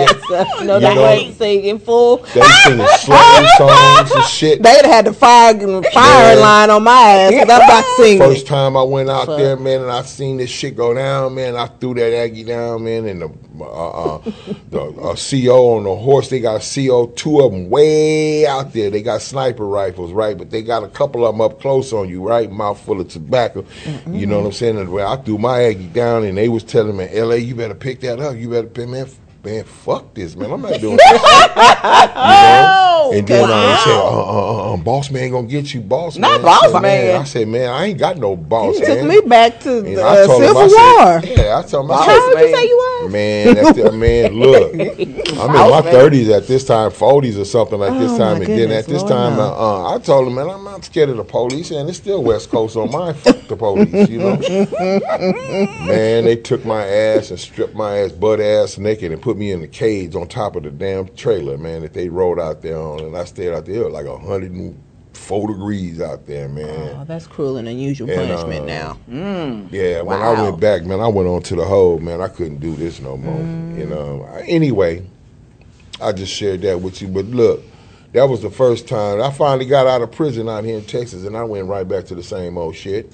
no, 0.63 0.75
You 0.75 0.79
they 0.79 1.17
ain't 1.19 1.37
singing 1.37 1.77
full. 1.77 2.17
They 2.17 2.41
singing 2.63 2.87
slave 2.87 3.47
songs 3.57 4.11
and 4.11 4.23
shit. 4.25 4.63
They'd 4.63 4.83
had 4.83 5.05
the 5.05 5.13
fire 5.13 5.53
fire 5.59 5.83
Yeah. 6.35 6.41
line 6.41 6.69
on 6.71 6.83
my 6.83 6.91
ass 6.99 7.31
because 7.31 7.49
I'm 7.49 7.61
about 7.61 7.81
to 7.97 8.03
sing 8.03 8.17
First 8.17 8.47
time 8.47 8.75
I 8.75 8.81
went 8.81 9.11
out 9.11 9.27
there, 9.27 9.55
man, 9.57 9.81
and 9.83 9.91
I 9.91 10.01
seen 10.01 10.37
this 10.37 10.49
shit 10.49 10.75
go 10.75 10.95
down, 10.95 11.35
man. 11.35 11.55
I 11.55 11.67
threw 11.67 11.93
that 11.93 12.13
Aggie 12.15 12.45
down, 12.45 12.83
man, 12.83 13.05
and 13.05 13.21
the 13.21 13.29
uh, 13.61 14.15
uh, 14.15 14.31
the 14.69 14.81
uh, 14.81 15.15
CO 15.15 15.77
on 15.77 15.83
the 15.83 15.95
horse. 15.95 16.29
They 16.29 16.39
got 16.39 16.61
a 16.61 16.87
CO, 16.87 17.07
two 17.07 17.39
of 17.41 17.51
them 17.51 17.69
way 17.69 18.45
out 18.45 18.73
there. 18.73 18.89
They 18.89 19.01
got 19.01 19.21
sniper 19.21 19.65
rifles, 19.65 20.11
right? 20.11 20.37
But 20.37 20.51
they 20.51 20.61
got 20.61 20.83
a 20.83 20.87
couple 20.89 21.25
of 21.25 21.33
them 21.33 21.41
up 21.41 21.59
close 21.61 21.93
on 21.93 22.09
you, 22.09 22.21
right? 22.27 22.51
Mouthful 22.51 23.01
of 23.01 23.07
tobacco. 23.09 23.65
You 24.11 24.25
know 24.25 24.39
what 24.39 24.45
I'm 24.47 24.51
saying? 24.53 24.77
And 24.77 24.89
well, 24.91 25.11
I 25.11 25.17
threw 25.21 25.37
my 25.37 25.63
Aggie 25.63 25.87
down, 25.87 26.23
and 26.23 26.37
they 26.37 26.49
was 26.49 26.63
telling 26.63 26.95
me, 26.97 27.07
"La, 27.21 27.35
you 27.35 27.55
better 27.55 27.75
pick 27.75 27.99
that 28.01 28.19
up. 28.19 28.35
You 28.37 28.49
better 28.49 28.67
pick, 28.67 28.87
man." 28.89 29.07
Man, 29.43 29.63
fuck 29.63 30.13
this, 30.13 30.35
man. 30.35 30.51
I'm 30.51 30.61
not 30.61 30.81
doing 30.81 30.97
this. 30.97 31.11
you 31.11 31.17
know? 31.17 33.11
And 33.13 33.27
then 33.27 33.43
I 33.49 33.81
said, 33.83 33.93
uh, 33.93 34.09
uh, 34.09 34.71
uh, 34.71 34.73
uh, 34.73 34.77
boss 34.77 35.09
man 35.11 35.31
gonna 35.31 35.47
get 35.47 35.73
you, 35.73 35.79
boss 35.79 36.17
Not 36.17 36.31
man. 36.31 36.41
Not 36.41 36.61
boss 36.61 36.71
said, 36.73 36.81
man. 36.81 37.21
I 37.21 37.23
said, 37.23 37.47
man, 37.47 37.69
I 37.69 37.85
ain't 37.85 37.97
got 37.99 38.17
no 38.17 38.35
boss 38.35 38.77
You 38.79 38.85
took 38.85 38.97
man. 38.99 39.07
me 39.07 39.21
back 39.21 39.59
to 39.61 39.77
And 39.77 39.95
the 39.97 40.05
uh, 40.05 40.15
him, 40.23 40.29
Civil 40.41 40.57
I 40.57 40.65
War. 40.65 41.21
said, 41.21 41.37
yeah, 41.37 41.59
I 41.59 41.61
told 41.63 41.85
him, 41.85 41.91
I 41.91 41.95
Boss 41.95 42.05
said, 42.05 42.11
How 42.11 42.21
old 42.21 42.29
you 42.29 42.35
man. 42.35 42.53
say 42.55 42.67
you 42.67 42.75
was? 42.77 42.96
man, 43.11 43.55
that's 43.55 43.77
the, 43.77 43.91
man, 43.91 44.33
look, 44.33 44.73
I'm 45.39 45.55
in 45.55 45.69
my 45.71 45.81
thirties 45.81 46.29
at 46.29 46.47
this 46.47 46.65
time, 46.65 46.91
forties 46.91 47.37
or 47.37 47.45
something 47.45 47.79
like 47.79 47.93
this 47.99 48.11
Oh, 48.11 48.17
time, 48.17 48.39
my 48.39 48.45
and 48.45 48.57
then 48.59 48.71
at 48.71 48.85
this 48.85 49.01
Lord, 49.03 49.11
time, 49.11 49.37
no. 49.37 49.43
uh, 49.43 49.91
uh, 49.91 49.95
I 49.95 49.99
told 49.99 50.27
him, 50.27 50.35
man, 50.35 50.49
I'm 50.49 50.63
not 50.63 50.85
scared 50.85 51.09
of 51.09 51.17
the 51.17 51.23
police, 51.23 51.71
and 51.71 51.87
it's 51.89 51.97
still 51.97 52.23
West 52.23 52.49
Coast 52.49 52.75
on 52.75 52.91
mine. 52.91 53.13
Fuck 53.15 53.47
the 53.47 53.55
police, 53.55 54.09
you 54.09 54.19
know. 54.19 54.37
man, 55.85 56.25
they 56.25 56.35
took 56.35 56.65
my 56.65 56.85
ass 56.85 57.31
and 57.31 57.39
stripped 57.39 57.75
my 57.75 57.97
ass 57.99 58.11
butt 58.11 58.39
ass 58.39 58.77
naked 58.77 59.11
and 59.11 59.21
put 59.21 59.37
me 59.37 59.51
in 59.51 59.61
the 59.61 59.67
cage 59.67 60.15
on 60.15 60.27
top 60.27 60.55
of 60.55 60.63
the 60.63 60.71
damn 60.71 61.07
trailer, 61.15 61.57
man, 61.57 61.81
that 61.81 61.93
they 61.93 62.09
rode 62.09 62.39
out 62.39 62.61
there 62.61 62.77
on, 62.77 62.99
and 63.01 63.17
I 63.17 63.25
stayed 63.25 63.53
out 63.53 63.65
there 63.65 63.89
like 63.89 64.05
a 64.05 64.17
hundred 64.17 64.51
and 64.51 64.81
four 65.17 65.47
degrees 65.47 65.99
out 65.99 66.25
there, 66.27 66.47
man. 66.47 66.95
Oh, 66.95 67.03
that's 67.05 67.27
cruel 67.27 67.57
and 67.57 67.67
unusual 67.67 68.09
And, 68.09 68.29
punishment 68.29 68.69
uh, 68.69 68.95
now. 69.07 69.67
Yeah, 69.71 70.01
when 70.01 70.21
I 70.21 70.41
went 70.41 70.59
back, 70.59 70.85
man, 70.85 70.99
I 70.99 71.07
went 71.07 71.27
on 71.27 71.41
to 71.43 71.55
the 71.55 71.65
hole, 71.65 71.99
man. 71.99 72.21
I 72.21 72.27
couldn't 72.27 72.59
do 72.59 72.75
this 72.75 72.99
no 72.99 73.17
more. 73.17 73.39
You 73.77 73.85
know. 73.85 74.23
Anyway, 74.45 75.05
I 76.01 76.11
just 76.11 76.33
shared 76.33 76.61
that 76.61 76.81
with 76.81 77.01
you. 77.01 77.07
But 77.07 77.25
look, 77.25 77.63
that 78.13 78.23
was 78.29 78.41
the 78.41 78.49
first 78.49 78.87
time 78.87 79.21
I 79.21 79.31
finally 79.31 79.65
got 79.65 79.87
out 79.87 80.01
of 80.01 80.11
prison 80.11 80.47
out 80.47 80.63
here 80.63 80.77
in 80.77 80.85
Texas, 80.85 81.25
and 81.25 81.35
I 81.35 81.43
went 81.43 81.67
right 81.67 81.87
back 81.87 82.05
to 82.05 82.15
the 82.15 82.23
same 82.23 82.57
old 82.57 82.75
shit. 82.75 83.11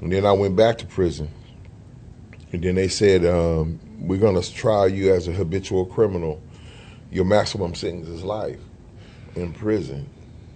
And 0.00 0.12
then 0.12 0.26
I 0.26 0.32
went 0.32 0.56
back 0.56 0.78
to 0.78 0.86
prison, 0.86 1.30
and 2.52 2.62
then 2.62 2.74
they 2.74 2.88
said, 2.88 3.24
um, 3.24 3.80
"We're 4.00 4.20
gonna 4.20 4.42
try 4.42 4.86
you 4.86 5.12
as 5.12 5.26
a 5.26 5.32
habitual 5.32 5.86
criminal. 5.86 6.40
Your 7.10 7.24
maximum 7.24 7.74
sentence 7.74 8.08
is 8.08 8.22
life 8.22 8.60
in 9.34 9.52
prison." 9.52 10.06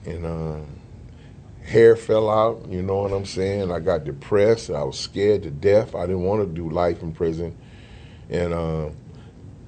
And 0.07 0.25
uh, 0.27 0.61
hair 1.65 1.97
fell 1.97 2.31
out. 2.31 2.67
You 2.69 2.83
know 2.83 2.99
what 2.99 3.13
I'm 3.13 3.27
saying? 3.27 3.71
I 3.71 3.81
got 3.81 4.05
depressed. 4.05 4.71
I 4.71 4.83
was 4.83 4.99
scared 4.99 5.43
to 5.45 5.51
death. 5.51 5.95
I 5.95 6.03
didn't 6.07 6.23
want 6.23 6.43
to 6.43 6.47
do 6.47 6.69
life 6.69 7.03
in 7.03 7.13
prison. 7.13 7.57
And 8.29 8.53
uh, 8.53 8.91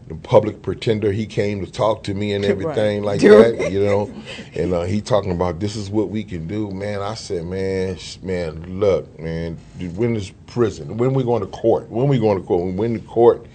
the 0.08 0.14
public 0.14 0.62
pretender, 0.62 1.12
he 1.12 1.26
came 1.26 1.64
to 1.64 1.70
talk 1.70 2.04
to 2.04 2.14
me 2.14 2.32
and 2.32 2.44
everything 2.44 3.02
like 3.02 3.20
that. 3.20 3.70
You 3.72 3.84
know, 3.84 4.14
and 4.54 4.72
uh, 4.72 4.82
he 4.82 5.00
talking 5.00 5.32
about 5.32 5.60
this 5.60 5.76
is 5.76 5.90
what 5.90 6.10
we 6.10 6.24
can 6.24 6.46
do, 6.46 6.70
man. 6.70 7.00
I 7.00 7.14
said, 7.14 7.44
man, 7.44 7.98
man, 8.22 8.80
look, 8.80 9.18
man, 9.18 9.58
when 9.94 10.16
is 10.16 10.30
prison? 10.46 10.96
When 10.96 11.14
we 11.14 11.24
going 11.24 11.40
to 11.40 11.48
court? 11.48 11.88
When 11.88 12.08
we 12.08 12.18
going 12.18 12.40
to 12.40 12.46
court? 12.46 12.64
When 12.64 12.76
we 12.76 12.86
in 12.86 13.00
court? 13.02 13.46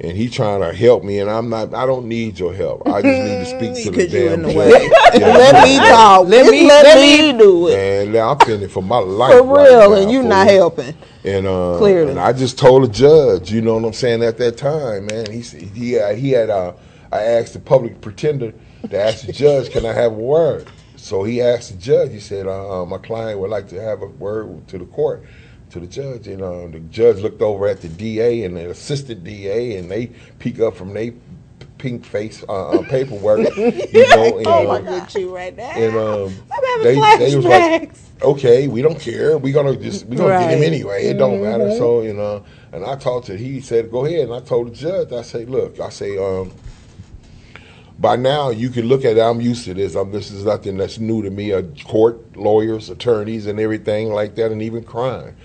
And 0.00 0.16
he 0.16 0.28
trying 0.28 0.60
to 0.60 0.72
help 0.72 1.02
me, 1.02 1.18
and 1.18 1.28
I'm 1.28 1.48
not. 1.50 1.74
I 1.74 1.84
don't 1.84 2.06
need 2.06 2.38
your 2.38 2.54
help. 2.54 2.86
I 2.86 3.02
just 3.02 3.20
need 3.20 3.60
to 3.60 3.74
speak 3.74 3.84
to 3.84 3.90
the 3.90 4.06
damn 4.06 4.32
in 4.34 4.42
the 4.42 4.52
judge. 4.52 4.56
way. 4.56 4.90
Yeah, 5.20 5.26
Let 5.26 5.64
me 5.64 5.76
talk. 5.88 6.28
Let 6.28 6.38
Just 6.44 6.50
me- 6.52 6.68
let, 6.68 6.84
let 6.84 7.32
me, 7.32 7.38
do 7.38 7.66
it. 7.68 7.74
and 8.06 8.16
I'm 8.16 8.38
feeling 8.38 8.68
for 8.68 8.80
my 8.82 8.98
life. 8.98 9.32
For 9.32 9.42
right 9.42 9.68
real, 9.68 9.90
now, 9.90 9.96
and 9.96 10.10
you 10.12 10.20
fool. 10.20 10.28
not 10.28 10.46
helping. 10.46 10.94
And, 11.24 11.46
uh, 11.48 11.78
Clearly. 11.78 12.10
and 12.12 12.20
I 12.20 12.32
just 12.32 12.58
told 12.60 12.84
the 12.84 12.88
judge, 12.88 13.50
you 13.50 13.60
know 13.60 13.74
what 13.74 13.84
I'm 13.86 13.92
saying, 13.92 14.22
at 14.22 14.38
that 14.38 14.56
time, 14.56 15.06
man. 15.06 15.32
He 15.32 15.42
said- 15.42 15.62
he 15.62 15.92
had, 15.94 16.16
he 16.16 16.30
had 16.30 16.48
uh, 16.48 16.74
I 17.10 17.22
asked 17.22 17.54
the 17.54 17.58
public 17.58 18.00
pretender 18.00 18.52
to 18.88 19.02
ask 19.02 19.26
the 19.26 19.32
judge, 19.32 19.70
can 19.70 19.84
I 19.84 19.92
have 19.94 20.12
a 20.12 20.14
word? 20.14 20.68
So 20.94 21.24
he 21.24 21.42
asked 21.42 21.72
the 21.72 21.76
judge. 21.78 22.12
He 22.12 22.20
said, 22.20 22.46
uh, 22.46 22.82
uh, 22.82 22.86
my 22.86 22.98
client 22.98 23.40
would 23.40 23.50
like 23.50 23.66
to 23.70 23.80
have 23.82 24.02
a 24.02 24.06
word 24.06 24.68
to 24.68 24.78
the 24.78 24.84
court, 24.86 25.24
to 25.70 25.80
the 25.80 25.86
judge. 25.86 26.26
And 26.28 26.42
uh, 26.42 26.68
the 26.68 26.80
judge 26.90 27.18
looked 27.18 27.42
over 27.42 27.66
at 27.66 27.80
the 27.80 27.88
DA 27.88 28.44
and 28.44 28.56
the 28.56 28.70
assistant 28.70 29.24
DA, 29.24 29.76
and 29.76 29.90
they 29.90 30.06
peek 30.38 30.60
up 30.60 30.76
from 30.76 30.94
their 30.94 31.12
pink 31.78 32.04
face 32.04 32.44
uh, 32.48 32.80
uh, 32.80 32.82
paperwork, 32.88 33.38
you 33.56 34.08
know. 34.08 34.38
And, 34.38 34.46
Oh 34.46 34.66
my 34.66 34.80
God, 34.80 35.14
you 35.14 35.34
right 35.34 35.56
now. 35.56 35.70
and 35.70 35.96
um, 35.96 36.34
I'm 36.52 36.64
having 36.64 37.00
they, 37.00 37.16
they 37.30 37.36
was 37.36 37.44
like, 37.44 37.92
okay, 38.22 38.68
we 38.68 38.82
don't 38.82 39.00
care. 39.00 39.38
We're 39.38 39.54
gonna 39.54 39.76
just 39.76 40.06
we 40.06 40.16
gonna 40.16 40.38
get 40.38 40.50
him 40.50 40.62
anyway. 40.62 41.06
It 41.06 41.14
don't 41.18 41.42
matter. 41.42 41.70
So 41.76 42.02
you 42.02 42.12
know, 42.14 42.44
and 42.72 42.84
I 42.84 42.96
talked 42.96 43.26
to 43.26 43.36
he 43.36 43.60
said, 43.60 43.90
go 43.90 44.04
ahead. 44.04 44.28
And 44.28 44.34
I 44.34 44.40
told 44.40 44.68
the 44.68 44.74
judge, 44.74 45.12
I 45.12 45.22
say, 45.22 45.44
look, 45.44 45.80
I 45.80 45.88
say, 45.90 46.18
um, 46.18 46.52
by 47.98 48.16
now 48.16 48.50
you 48.50 48.70
can 48.70 48.86
look 48.86 49.04
at 49.04 49.16
it. 49.16 49.20
I'm 49.20 49.40
used 49.40 49.64
to 49.64 49.74
this. 49.74 49.94
I'm, 49.94 50.12
this 50.12 50.30
is 50.30 50.44
nothing 50.44 50.76
that's 50.76 50.98
new 50.98 51.22
to 51.22 51.30
me. 51.30 51.50
A 51.50 51.62
court, 51.62 52.36
lawyers, 52.36 52.90
attorneys, 52.90 53.46
and 53.46 53.58
everything 53.58 54.10
like 54.12 54.36
that, 54.36 54.52
and 54.52 54.62
even 54.62 54.84
crime. 54.84 55.36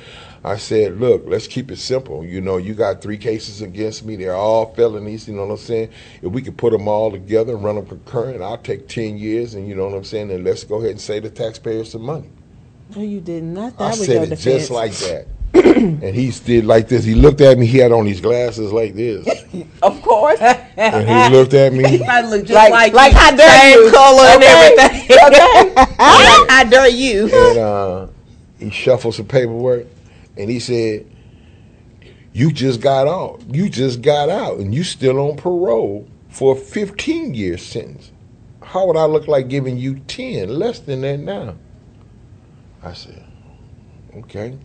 I 0.45 0.57
said, 0.57 0.99
look, 0.99 1.23
let's 1.25 1.47
keep 1.47 1.71
it 1.71 1.77
simple. 1.77 2.25
You 2.25 2.41
know, 2.41 2.57
you 2.57 2.73
got 2.73 3.01
three 3.01 3.17
cases 3.17 3.61
against 3.61 4.03
me. 4.03 4.17
They're 4.17 4.35
all 4.35 4.73
felonies. 4.73 5.27
You 5.27 5.35
know 5.35 5.45
what 5.45 5.53
I'm 5.53 5.57
saying? 5.57 5.89
If 6.21 6.33
we 6.33 6.41
could 6.41 6.57
put 6.57 6.73
them 6.73 6.87
all 6.87 7.11
together 7.11 7.55
and 7.55 7.63
run 7.63 7.75
them 7.75 7.85
concurrent, 7.85 8.41
I'll 8.41 8.57
take 8.57 8.89
10 8.89 9.17
years. 9.17 9.53
And 9.53 9.67
you 9.69 9.73
know 9.73 9.85
what 9.85 9.95
I'm 9.95 10.03
saying? 10.03 10.31
And 10.31 10.43
let's 10.43 10.65
go 10.65 10.79
ahead 10.79 10.91
and 10.91 11.01
save 11.01 11.23
the 11.23 11.29
taxpayers 11.29 11.91
some 11.91 12.01
money. 12.01 12.29
No, 12.93 13.01
you 13.01 13.21
did 13.21 13.43
not. 13.43 13.77
That 13.77 13.93
I 13.93 13.95
said 13.95 14.23
it 14.23 14.29
defense. 14.31 14.43
just 14.43 14.69
like 14.69 14.91
that. 14.91 15.27
and 15.63 16.15
he 16.15 16.31
did 16.31 16.65
like 16.65 16.87
this. 16.87 17.03
He 17.03 17.13
looked 17.13 17.41
at 17.41 17.59
me. 17.59 17.65
He 17.67 17.77
had 17.77 17.91
on 17.91 18.05
these 18.05 18.21
glasses 18.21 18.71
like 18.71 18.95
this. 18.95 19.27
Of 19.83 20.01
course. 20.01 20.39
And 20.39 21.07
he 21.31 21.37
looked 21.37 21.53
at 21.53 21.73
me. 21.73 22.03
I 22.07 22.21
look 22.21 22.45
just 22.45 22.53
like, 22.53 22.71
like, 22.71 22.93
like, 22.93 23.11
you. 23.11 23.19
how 23.19 23.35
dare 23.35 23.59
Same 23.73 23.83
you? 23.83 23.91
color 23.91 24.23
and 24.23 24.43
everything. 24.43 25.17
Okay. 25.27 25.73
How 26.49 26.63
dare 26.63 26.87
you? 26.87 27.29
And 27.31 27.57
uh, 27.59 28.07
he 28.57 28.69
shuffled 28.69 29.15
some 29.15 29.27
paperwork. 29.27 29.85
And 30.37 30.49
he 30.49 30.59
said, 30.59 31.05
you 32.31 32.51
just 32.51 32.79
got 32.81 33.07
out. 33.07 33.41
You 33.51 33.69
just 33.69 34.01
got 34.01 34.29
out. 34.29 34.57
And 34.59 34.73
you 34.73 34.83
still 34.83 35.19
on 35.19 35.35
parole 35.35 36.07
for 36.29 36.55
a 36.55 36.59
15 36.59 37.33
year 37.33 37.57
sentence. 37.57 38.11
How 38.63 38.87
would 38.87 38.97
I 38.97 39.05
look 39.05 39.27
like 39.27 39.49
giving 39.49 39.77
you 39.77 39.99
10? 39.99 40.49
Less 40.49 40.79
than 40.79 41.01
that 41.01 41.19
now. 41.19 41.55
I 42.81 42.93
said, 42.93 43.23
Okay. 44.17 44.57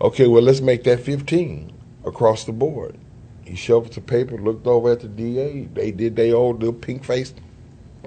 Okay, 0.00 0.26
well, 0.26 0.42
let's 0.42 0.60
make 0.60 0.84
that 0.84 1.00
15 1.00 1.72
across 2.04 2.44
the 2.44 2.52
board. 2.52 2.96
He 3.44 3.54
shoved 3.56 3.94
the 3.94 4.00
paper, 4.00 4.36
looked 4.36 4.66
over 4.66 4.92
at 4.92 5.00
the 5.00 5.08
DA. 5.08 5.62
They 5.72 5.90
did 5.90 6.16
their 6.16 6.34
old 6.34 6.60
little 6.60 6.74
pink 6.74 7.04
face. 7.04 7.32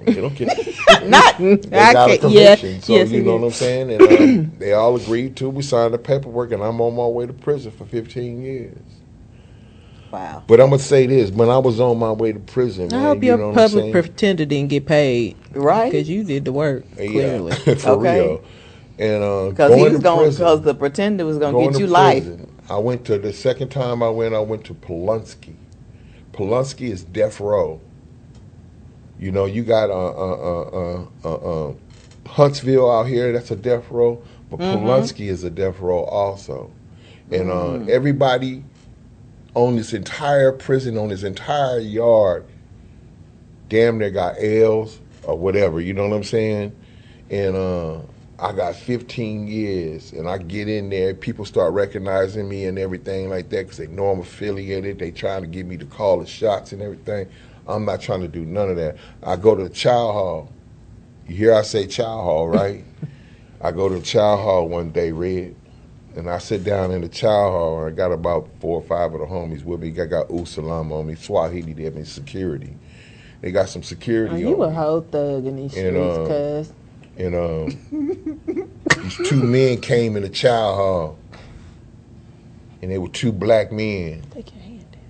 Okay, 0.00 0.20
okay. 0.20 0.46
Not. 1.08 1.38
they 1.38 1.78
I 1.78 1.92
got 1.92 2.10
a 2.10 2.18
can't- 2.18 2.32
yeah, 2.32 2.56
conviction. 2.56 2.82
so, 2.82 2.92
yes, 2.94 3.10
you 3.10 3.22
know 3.22 3.32
did. 3.32 3.40
what 3.42 3.46
I'm 3.48 3.52
saying? 3.52 3.90
And 3.92 4.02
um, 4.02 4.52
they 4.58 4.72
all 4.72 4.96
agreed 4.96 5.36
to. 5.36 5.50
We 5.50 5.62
signed 5.62 5.92
the 5.94 5.98
paperwork, 5.98 6.52
and 6.52 6.62
I'm 6.62 6.80
on 6.80 6.94
my 6.94 7.06
way 7.06 7.26
to 7.26 7.32
prison 7.32 7.70
for 7.72 7.84
15 7.86 8.42
years. 8.42 8.78
Wow. 10.10 10.42
But 10.46 10.60
I'm 10.60 10.68
going 10.70 10.80
to 10.80 10.84
say 10.84 11.06
this 11.06 11.30
when 11.30 11.48
I 11.50 11.58
was 11.58 11.80
on 11.80 11.98
my 11.98 12.10
way 12.12 12.32
to 12.32 12.40
prison, 12.40 12.92
I 12.92 12.96
man, 12.96 13.02
hope 13.06 13.22
you 13.22 13.28
your 13.28 13.38
know 13.38 13.48
what 13.50 13.58
I'm 13.58 13.68
public 13.68 13.82
saying? 13.84 13.92
pretender 13.92 14.44
didn't 14.44 14.70
get 14.70 14.86
paid. 14.86 15.36
Right. 15.52 15.90
Because 15.92 16.08
you 16.08 16.24
did 16.24 16.44
the 16.44 16.52
work, 16.52 16.84
clearly. 16.96 17.52
Yeah, 17.52 17.74
for 17.76 17.90
Okay. 17.90 18.18
real. 18.20 18.44
And 19.00 19.24
uh, 19.24 19.48
Because 19.50 19.74
he 19.74 19.82
was 19.88 20.00
going, 20.00 20.30
because 20.30 20.62
the 20.62 20.74
pretender 20.74 21.24
was 21.24 21.38
going 21.38 21.56
to 21.56 21.62
get 21.70 21.80
you 21.80 21.86
life. 21.86 22.28
I 22.68 22.76
went 22.78 23.06
to 23.06 23.18
the 23.18 23.32
second 23.32 23.70
time 23.70 24.02
I 24.02 24.10
went. 24.10 24.34
I 24.34 24.40
went 24.40 24.64
to 24.66 24.74
Polunsky. 24.74 25.54
Polunsky 26.32 26.90
is 26.90 27.02
death 27.02 27.40
row. 27.40 27.80
You 29.18 29.32
know, 29.32 29.46
you 29.46 29.62
got 29.64 29.90
uh, 29.90 29.94
uh, 29.94 30.36
uh, 30.36 31.06
uh, 31.24 31.28
uh, 31.28 31.68
uh, 31.70 31.74
Huntsville 32.26 32.90
out 32.90 33.06
here. 33.06 33.32
That's 33.32 33.50
a 33.50 33.56
death 33.56 33.90
row, 33.90 34.22
but 34.50 34.60
Mhm. 34.60 34.70
Polunsky 34.82 35.28
is 35.28 35.44
a 35.44 35.50
death 35.50 35.80
row 35.80 36.04
also. 36.04 36.70
And 37.32 37.48
Mm. 37.48 37.88
uh, 37.88 37.90
everybody 37.90 38.64
on 39.54 39.76
this 39.76 39.92
entire 39.94 40.52
prison, 40.52 40.98
on 40.98 41.08
this 41.08 41.22
entire 41.22 41.80
yard, 41.80 42.44
damn 43.68 43.98
near 43.98 44.10
got 44.10 44.36
L's 44.38 44.98
or 45.24 45.36
whatever. 45.36 45.80
You 45.80 45.94
know 45.94 46.08
what 46.08 46.16
I'm 46.16 46.24
saying? 46.24 46.72
And 47.30 47.56
uh, 47.56 47.98
I 48.40 48.52
got 48.52 48.74
15 48.74 49.46
years, 49.48 50.12
and 50.12 50.28
I 50.28 50.38
get 50.38 50.66
in 50.68 50.88
there. 50.88 51.12
People 51.12 51.44
start 51.44 51.74
recognizing 51.74 52.48
me 52.48 52.64
and 52.64 52.78
everything 52.78 53.28
like 53.28 53.50
that 53.50 53.64
because 53.64 53.76
they 53.76 53.86
know 53.88 54.08
I'm 54.08 54.20
affiliated. 54.20 54.98
They 54.98 55.10
trying 55.10 55.42
to 55.42 55.48
get 55.48 55.66
me 55.66 55.76
to 55.76 55.84
call 55.84 56.20
the 56.20 56.26
shots 56.26 56.72
and 56.72 56.80
everything. 56.80 57.28
I'm 57.66 57.84
not 57.84 58.00
trying 58.00 58.22
to 58.22 58.28
do 58.28 58.46
none 58.46 58.70
of 58.70 58.76
that. 58.76 58.96
I 59.22 59.36
go 59.36 59.54
to 59.54 59.64
the 59.64 59.68
child 59.70 60.14
hall. 60.14 60.52
You 61.28 61.36
hear 61.36 61.54
I 61.54 61.62
say 61.62 61.86
child 61.86 62.24
hall, 62.24 62.48
right? 62.50 62.82
I 63.60 63.72
go 63.72 63.90
to 63.90 63.96
the 63.96 64.00
child 64.00 64.40
hall 64.40 64.68
one 64.68 64.90
day, 64.90 65.12
Red, 65.12 65.54
and 66.16 66.30
I 66.30 66.38
sit 66.38 66.64
down 66.64 66.92
in 66.92 67.02
the 67.02 67.08
child 67.08 67.52
hall, 67.52 67.84
and 67.84 67.92
I 67.92 67.96
got 67.96 68.10
about 68.10 68.48
four 68.60 68.80
or 68.80 68.82
five 68.82 69.12
of 69.12 69.20
the 69.20 69.26
homies 69.26 69.64
with 69.64 69.80
me. 69.80 69.88
I 70.00 70.06
got 70.06 70.28
Usalam 70.28 70.90
on 70.92 71.06
me, 71.06 71.14
Swahili, 71.14 71.74
they 71.74 71.84
have 71.84 71.94
me 71.94 72.04
security. 72.04 72.74
They 73.42 73.52
got 73.52 73.68
some 73.68 73.82
security 73.82 74.44
Oh, 74.44 74.50
on 74.50 74.58
you 74.58 74.62
a 74.62 74.70
whole 74.70 75.02
thug 75.02 75.44
in 75.46 75.56
these 75.56 75.76
And, 75.76 75.96
streets, 75.96 76.18
uh, 76.18 76.26
cuz. 76.26 76.72
And 77.20 77.34
um, 77.34 78.70
these 78.96 79.28
two 79.28 79.42
men 79.42 79.82
came 79.82 80.16
in 80.16 80.22
the 80.22 80.30
child 80.30 80.76
hall, 80.76 81.18
and 82.80 82.90
they 82.90 82.96
were 82.96 83.10
two 83.10 83.30
black 83.30 83.70
men. 83.70 84.22
Take 84.30 84.54
your 84.54 84.62
hand 84.62 84.90
down. 84.90 85.02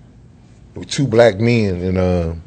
There 0.73 0.81
were 0.81 0.89
two 0.89 1.07
black 1.07 1.39
men, 1.39 1.75
and 1.75 1.97
um, 1.97 2.43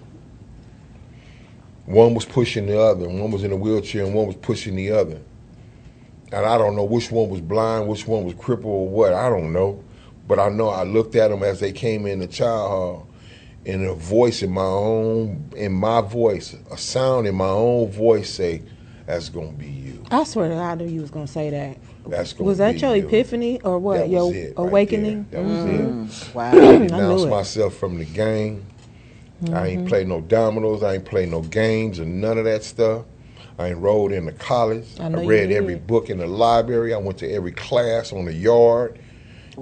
one 1.86 2.12
was 2.12 2.26
pushing 2.26 2.66
the 2.66 2.78
other. 2.78 3.08
One 3.08 3.30
was 3.30 3.42
in 3.42 3.52
a 3.52 3.56
wheelchair, 3.56 4.04
and 4.04 4.14
one 4.14 4.26
was 4.26 4.36
pushing 4.36 4.76
the 4.76 4.90
other. 4.90 5.18
And 6.30 6.44
I 6.44 6.58
don't 6.58 6.76
know 6.76 6.84
which 6.84 7.10
one 7.10 7.30
was 7.30 7.40
blind, 7.40 7.88
which 7.88 8.06
one 8.06 8.24
was 8.24 8.34
crippled, 8.34 8.66
or 8.66 8.86
what. 8.86 9.14
I 9.14 9.30
don't 9.30 9.54
know, 9.54 9.82
but 10.28 10.38
I 10.38 10.50
know 10.50 10.68
I 10.68 10.82
looked 10.82 11.14
at 11.16 11.28
them 11.28 11.42
as 11.42 11.60
they 11.60 11.72
came 11.72 12.04
in 12.04 12.18
the 12.18 12.26
child 12.26 12.70
hall, 12.70 13.08
and 13.64 13.86
a 13.86 13.94
voice 13.94 14.42
in 14.42 14.50
my 14.50 14.60
own, 14.60 15.48
in 15.56 15.72
my 15.72 16.02
voice, 16.02 16.54
a 16.70 16.76
sound 16.76 17.26
in 17.26 17.34
my 17.34 17.48
own 17.48 17.90
voice 17.90 18.28
say, 18.28 18.62
"That's 19.07 19.28
gonna 19.28 19.52
be 19.52 19.66
you." 19.66 20.02
I 20.11 20.24
swear 20.24 20.48
to 20.48 20.55
God, 20.55 20.62
I 20.62 20.74
knew 20.76 20.86
you 20.90 21.00
was 21.00 21.11
gonna 21.11 21.26
say 21.26 21.50
that. 21.50 21.78
That's 22.07 22.32
gonna 22.32 22.48
Was 22.48 22.59
that 22.59 22.74
be 22.74 22.80
your 22.80 22.96
you. 22.96 23.07
epiphany 23.07 23.61
or 23.62 23.78
what? 23.78 23.98
That 23.98 24.09
your 24.11 24.26
was 24.26 24.36
it 24.36 24.55
right 24.57 24.68
awakening? 24.68 25.26
there. 25.30 25.42
That 25.42 25.48
was 25.48 25.64
Mm. 25.64 26.30
it. 26.30 26.34
Wow. 26.34 26.50
I 26.52 26.57
I 26.57 26.78
knew 26.78 26.88
denounced 26.88 27.26
it. 27.26 27.30
myself 27.30 27.74
from 27.74 27.98
the 27.98 28.05
game. 28.05 28.64
I 29.42 29.46
Mm-hmm. 29.46 29.66
ain't 29.66 29.86
play 29.88 30.05
no 30.05 30.20
dominoes. 30.20 30.82
I 30.82 30.94
ain't 30.94 31.05
play 31.05 31.26
no 31.26 31.42
games 31.42 32.00
or 32.00 32.05
none 32.07 32.38
of 32.38 32.44
that 32.44 32.64
stuff. 32.64 33.05
I 33.59 33.68
enrolled 33.68 34.12
in 34.12 34.26
the 34.26 34.32
college. 34.32 34.86
I 34.98 35.05
I, 35.05 35.09
know 35.09 35.20
you 35.20 35.28
read 35.28 35.48
did. 35.48 35.57
every 35.57 35.76
book 35.76 36.09
in 36.11 36.18
the 36.18 36.26
library. 36.26 36.94
I 36.94 36.98
went 36.98 37.18
to 37.18 37.30
every 37.30 37.52
class 37.52 38.12
on 38.12 38.24
the 38.24 38.32
yard, 38.32 38.98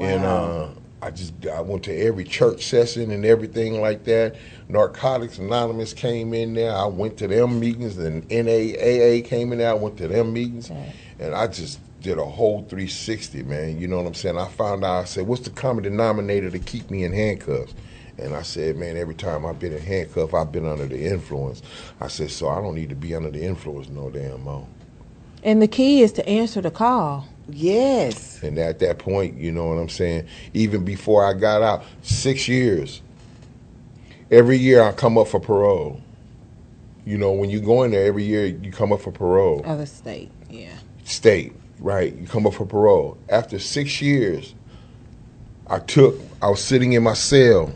and 0.01 0.25
uh, 0.25 0.69
I 1.03 1.11
just 1.11 1.35
I 1.47 1.61
went 1.61 1.83
to 1.85 1.97
every 1.97 2.23
church 2.23 2.65
session 2.65 3.11
and 3.11 3.27
everything 3.27 3.81
like 3.81 4.05
that. 4.05 4.37
Narcotics 4.69 5.39
Anonymous 5.39 5.93
came 5.93 6.33
in 6.33 6.55
there. 6.55 6.73
I 6.73 6.87
went 6.87 7.17
to 7.19 7.27
them 7.27 7.59
meetings, 7.59 7.99
and 7.99 8.27
NAAA 8.29 9.25
came 9.25 9.53
in 9.53 9.59
there. 9.59 9.71
I 9.71 9.75
went 9.75 9.99
to 9.99 10.07
them 10.07 10.33
meetings, 10.33 10.71
and 11.19 11.35
I 11.35 11.49
just 11.49 11.81
did 12.01 12.19
a 12.19 12.25
whole 12.25 12.63
360, 12.63 13.43
man. 13.43 13.81
You 13.81 13.89
know 13.89 13.97
what 13.97 14.07
I'm 14.07 14.15
saying? 14.15 14.39
I 14.39 14.47
found 14.47 14.85
out. 14.85 15.01
I 15.01 15.05
said, 15.05 15.27
"What's 15.27 15.43
the 15.43 15.51
common 15.51 15.83
denominator 15.83 16.51
to 16.51 16.59
keep 16.61 16.89
me 16.89 17.03
in 17.03 17.13
handcuffs?" 17.13 17.75
And 18.19 18.35
I 18.35 18.43
said, 18.43 18.77
man, 18.77 18.97
every 18.97 19.15
time 19.15 19.47
I've 19.47 19.59
been 19.59 19.73
in 19.73 19.81
handcuff, 19.81 20.35
I've 20.35 20.53
been 20.53 20.67
under 20.67 20.87
the 20.87 21.03
influence. 21.03 21.63
I 21.99 22.09
said, 22.09 22.31
so 22.31 22.49
I 22.49 22.61
don't 22.61 22.75
need 22.75 22.91
to 22.91 22.95
be 22.95 23.15
under 23.15 23.31
the 23.31 23.43
influence 23.43 23.89
no 23.89 24.11
damn 24.11 24.43
more. 24.43 24.69
And 25.43 25.63
the 25.63 25.67
key 25.67 26.03
is 26.03 26.13
to 26.13 26.29
answer 26.29 26.61
the 26.61 26.71
call. 26.71 27.27
Yes. 27.49 28.43
And 28.43 28.59
at 28.59 28.79
that 28.81 28.99
point, 28.99 29.37
you 29.37 29.53
know 29.53 29.67
what 29.67 29.79
I'm 29.79 29.89
saying? 29.89 30.27
Even 30.55 30.85
before 30.85 31.25
I 31.25 31.33
got 31.33 31.63
out, 31.63 31.85
six 32.03 32.49
years. 32.49 33.03
Every 34.31 34.57
year 34.57 34.83
I 34.83 34.93
come 34.93 35.19
up 35.19 35.29
for 35.29 35.41
parole. 35.41 36.01
You 37.05 37.19
know, 37.19 37.33
when 37.33 37.51
you 37.51 37.61
go 37.61 37.83
in 37.83 37.91
there 37.91 38.07
every 38.07 38.25
year, 38.25 38.47
you 38.47 38.71
come 38.71 38.93
up 38.93 39.01
for 39.01 39.11
parole. 39.11 39.63
Other 39.65 39.87
state, 39.87 40.31
yeah. 40.49 40.75
State, 41.05 41.53
right? 41.81 42.15
You 42.15 42.27
come 42.27 42.47
up 42.47 42.55
for 42.55 42.65
parole. 42.65 43.19
After 43.29 43.59
six 43.59 44.01
years, 44.01 44.55
I 45.67 45.81
took, 45.81 46.19
I 46.41 46.49
was 46.49 46.63
sitting 46.63 46.93
in 46.93 47.03
my 47.03 47.15
cell 47.15 47.75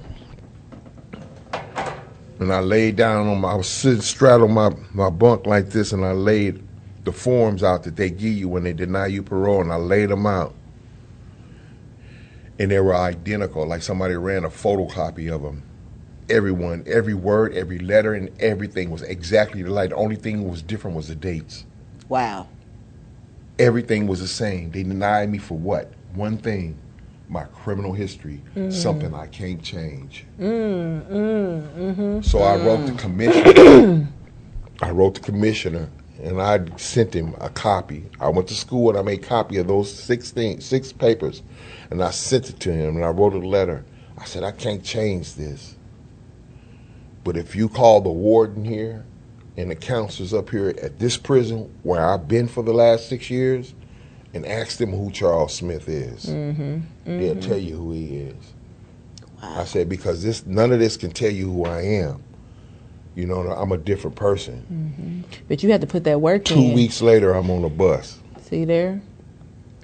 and 2.38 2.52
I 2.52 2.60
laid 2.60 2.96
down 2.96 3.26
on 3.28 3.40
my, 3.40 3.52
I 3.52 3.54
was 3.54 3.68
sitting 3.68 4.00
straddled 4.00 4.50
my, 4.50 4.70
my 4.92 5.10
bunk 5.10 5.46
like 5.46 5.70
this, 5.70 5.92
and 5.92 6.04
I 6.04 6.12
laid 6.12 6.62
the 7.06 7.12
forms 7.12 7.62
out 7.62 7.84
that 7.84 7.94
they 7.94 8.10
give 8.10 8.34
you 8.34 8.48
when 8.48 8.64
they 8.64 8.72
deny 8.72 9.06
you 9.06 9.22
parole, 9.22 9.62
and 9.62 9.72
I 9.72 9.76
laid 9.76 10.10
them 10.10 10.26
out. 10.26 10.54
And 12.58 12.70
they 12.70 12.80
were 12.80 12.96
identical, 12.96 13.64
like 13.64 13.82
somebody 13.82 14.16
ran 14.16 14.44
a 14.44 14.50
photocopy 14.50 15.32
of 15.32 15.42
them. 15.42 15.62
Everyone, 16.28 16.82
every 16.84 17.14
word, 17.14 17.54
every 17.54 17.78
letter, 17.78 18.12
and 18.12 18.30
everything 18.42 18.90
was 18.90 19.02
exactly 19.02 19.62
alike. 19.62 19.90
The 19.90 19.96
only 19.96 20.16
thing 20.16 20.42
that 20.42 20.48
was 20.50 20.62
different 20.62 20.96
was 20.96 21.06
the 21.06 21.14
dates. 21.14 21.64
Wow. 22.08 22.48
Everything 23.58 24.08
was 24.08 24.18
the 24.18 24.26
same. 24.26 24.72
They 24.72 24.82
denied 24.82 25.30
me 25.30 25.38
for 25.38 25.56
what? 25.56 25.92
One 26.12 26.36
thing 26.36 26.76
my 27.28 27.44
criminal 27.44 27.92
history, 27.92 28.40
something 28.70 29.12
I 29.12 29.26
can't 29.26 29.60
change. 29.60 30.24
Mm, 30.38 31.06
mm, 31.06 31.68
mm-hmm. 31.72 32.20
So 32.20 32.38
I 32.38 32.56
wrote 32.56 32.86
the 32.86 32.92
commissioner. 32.92 34.06
I 34.82 34.90
wrote 34.90 35.14
the 35.14 35.20
commissioner, 35.20 35.88
and 36.22 36.40
I 36.40 36.64
sent 36.76 37.14
him 37.14 37.34
a 37.40 37.48
copy. 37.50 38.04
I 38.20 38.28
went 38.28 38.48
to 38.48 38.54
school 38.54 38.90
and 38.90 38.98
I 38.98 39.02
made 39.02 39.22
a 39.22 39.26
copy 39.26 39.58
of 39.58 39.66
those 39.66 39.92
six 39.92 40.30
things, 40.30 40.64
six 40.64 40.92
papers, 40.92 41.42
and 41.90 42.02
I 42.02 42.10
sent 42.10 42.50
it 42.50 42.60
to 42.60 42.72
him. 42.72 42.96
And 42.96 43.04
I 43.04 43.08
wrote 43.08 43.34
a 43.34 43.38
letter. 43.38 43.84
I 44.18 44.24
said, 44.24 44.42
I 44.42 44.50
can't 44.52 44.82
change 44.82 45.34
this, 45.34 45.76
but 47.22 47.36
if 47.36 47.54
you 47.54 47.68
call 47.68 48.00
the 48.00 48.10
warden 48.10 48.64
here 48.64 49.04
and 49.58 49.70
the 49.70 49.74
counselors 49.74 50.32
up 50.32 50.50
here 50.50 50.74
at 50.82 50.98
this 50.98 51.16
prison 51.16 51.74
where 51.82 52.04
I've 52.04 52.26
been 52.28 52.48
for 52.48 52.62
the 52.62 52.72
last 52.72 53.08
six 53.08 53.30
years, 53.30 53.74
and 54.34 54.44
ask 54.44 54.76
them 54.76 54.90
who 54.90 55.10
Charles 55.10 55.54
Smith 55.54 55.88
is, 55.88 56.26
Mm-hmm. 56.26 56.80
they'll 57.06 57.40
tell 57.40 57.56
you 57.56 57.76
who 57.76 57.92
he 57.92 58.16
is. 58.18 58.52
I 59.42 59.64
said 59.64 59.88
because 59.88 60.22
this 60.22 60.44
none 60.44 60.72
of 60.72 60.78
this 60.78 60.96
can 60.98 61.10
tell 61.10 61.30
you 61.30 61.50
who 61.50 61.64
I 61.64 61.80
am. 61.82 62.22
You 63.16 63.26
know, 63.26 63.40
I'm 63.50 63.72
a 63.72 63.78
different 63.78 64.14
person. 64.14 64.64
Mm-hmm. 64.70 65.38
But 65.48 65.62
you 65.62 65.72
had 65.72 65.80
to 65.80 65.86
put 65.86 66.04
that 66.04 66.20
work 66.20 66.44
Two 66.44 66.54
in. 66.60 66.74
weeks 66.74 67.00
later, 67.00 67.32
I'm 67.32 67.50
on 67.50 67.64
a 67.64 67.70
bus. 67.70 68.18
See 68.42 68.64
there? 68.66 69.00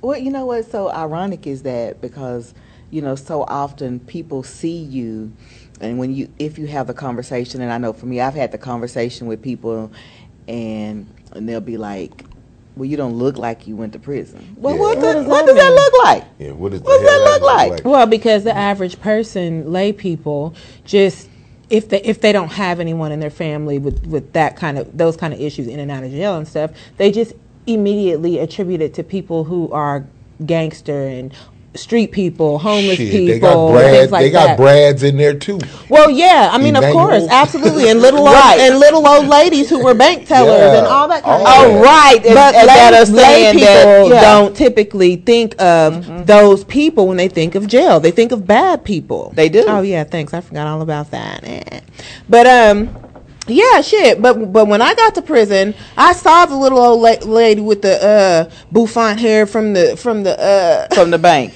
Well, 0.02 0.18
you 0.18 0.30
know 0.30 0.44
what's 0.46 0.70
so 0.70 0.90
ironic 0.90 1.46
is 1.46 1.62
that 1.62 2.00
because 2.02 2.52
you 2.90 3.00
know 3.00 3.14
so 3.16 3.44
often 3.44 4.00
people 4.00 4.42
see 4.42 4.76
you, 4.76 5.32
and 5.80 5.98
when 5.98 6.14
you 6.14 6.28
if 6.38 6.58
you 6.58 6.66
have 6.66 6.86
the 6.88 6.94
conversation, 6.94 7.62
and 7.62 7.72
I 7.72 7.78
know 7.78 7.92
for 7.94 8.04
me, 8.06 8.20
I've 8.20 8.34
had 8.34 8.52
the 8.52 8.58
conversation 8.58 9.26
with 9.28 9.40
people, 9.40 9.90
and 10.46 11.06
and 11.32 11.48
they'll 11.48 11.60
be 11.60 11.76
like, 11.78 12.24
"Well, 12.76 12.84
you 12.84 12.96
don't 12.98 13.14
look 13.14 13.38
like 13.38 13.66
you 13.66 13.76
went 13.76 13.92
to 13.94 13.98
prison." 13.98 14.56
Well, 14.58 14.74
Yeah. 14.74 14.80
what, 14.80 14.96
What 14.98 15.00
the, 15.06 15.12
does 15.14 15.26
what 15.26 15.46
that 15.46 15.54
does 15.54 15.56
that 15.56 15.72
look 15.72 16.04
like? 16.04 16.24
Yeah, 16.38 16.50
what, 16.52 16.74
is 16.74 16.80
the 16.82 16.84
What 16.84 17.00
does 17.00 17.08
that 17.08 17.30
look 17.40 17.42
like? 17.42 17.84
Well, 17.84 18.06
because 18.06 18.44
the 18.44 18.54
average 18.54 19.00
person, 19.00 19.72
lay 19.72 19.92
people, 19.92 20.54
just 20.84 21.28
if 21.72 21.88
they 21.88 22.02
if 22.02 22.20
they 22.20 22.32
don't 22.32 22.52
have 22.52 22.80
anyone 22.80 23.12
in 23.12 23.20
their 23.20 23.30
family 23.30 23.78
with 23.78 24.06
with 24.06 24.32
that 24.34 24.56
kind 24.56 24.78
of 24.78 24.96
those 24.96 25.16
kind 25.16 25.34
of 25.34 25.40
issues 25.40 25.66
in 25.66 25.80
and 25.80 25.90
out 25.90 26.04
of 26.04 26.12
jail 26.12 26.36
and 26.36 26.46
stuff, 26.46 26.70
they 26.98 27.10
just 27.10 27.32
immediately 27.66 28.38
attribute 28.38 28.82
it 28.82 28.94
to 28.94 29.02
people 29.02 29.44
who 29.44 29.72
are 29.72 30.06
gangster 30.46 31.08
and 31.08 31.34
street 31.74 32.12
people, 32.12 32.58
homeless 32.58 32.96
Shit, 32.98 33.10
people, 33.12 33.26
they 33.26 33.38
got 33.40 33.56
and 33.56 33.72
Brad. 33.74 33.94
things 33.94 34.12
like 34.12 34.22
they 34.22 34.30
got 34.30 34.46
that. 34.46 34.56
Brads 34.58 35.02
in 35.02 35.16
there 35.16 35.34
too. 35.34 35.58
Well, 35.88 36.10
yeah, 36.10 36.50
I 36.52 36.58
mean, 36.58 36.76
of 36.76 36.84
course, 36.92 37.26
absolutely, 37.30 37.88
and 37.88 38.00
little 38.02 38.20
old, 38.28 38.34
Right. 38.34 38.58
and 38.60 38.78
little 38.78 39.06
old 39.08 39.26
ladies 39.26 39.70
who 39.70 39.82
were 39.82 39.94
bank 39.94 40.26
tellers 40.26 40.52
Yeah. 40.58 40.78
and 40.78 40.86
all 40.86 41.08
that 41.08 41.22
kind 41.22 41.32
All 41.34 41.40
of 41.40 41.44
that. 41.46 41.60
stuff. 41.62 41.72
Oh, 41.76 41.82
right. 41.82 42.26
And, 42.26 42.34
But 42.34 42.54
and 42.54 42.66
lay, 42.66 42.74
that 42.74 42.94
are 42.94 43.12
lay 43.12 43.22
saying 43.22 43.54
people 43.54 43.66
that, 43.66 44.08
yeah. 44.08 44.20
don't 44.20 44.56
typically 44.56 45.16
think 45.16 45.60
of 45.60 46.26
those 46.26 46.64
people 46.64 47.08
when 47.08 47.16
they 47.16 47.28
think 47.28 47.54
of 47.54 47.66
jail. 47.66 48.00
They 48.00 48.10
think 48.10 48.32
of 48.32 48.46
bad 48.46 48.84
people. 48.84 49.32
They 49.34 49.48
do. 49.48 49.64
Oh 49.66 49.80
yeah, 49.82 50.04
thanks. 50.04 50.34
I 50.34 50.40
forgot 50.42 50.66
all 50.66 50.82
about 50.82 51.10
that. 51.12 51.40
Eh. 51.44 51.80
But 52.28 52.46
um, 52.46 52.94
yeah, 53.46 53.80
shit. 53.80 54.22
But 54.22 54.52
but 54.52 54.66
when 54.66 54.82
I 54.82 54.94
got 54.94 55.14
to 55.16 55.22
prison, 55.22 55.74
I 55.96 56.12
saw 56.12 56.46
the 56.46 56.56
little 56.56 56.78
old 56.78 57.00
la- 57.00 57.30
lady 57.30 57.60
with 57.60 57.82
the 57.82 58.02
uh 58.02 58.50
bouffant 58.70 59.18
hair 59.18 59.46
from 59.46 59.72
the 59.72 59.96
from 59.96 60.22
the 60.22 60.38
uh 60.38 60.94
from 60.94 61.10
the 61.10 61.18
bank. 61.18 61.54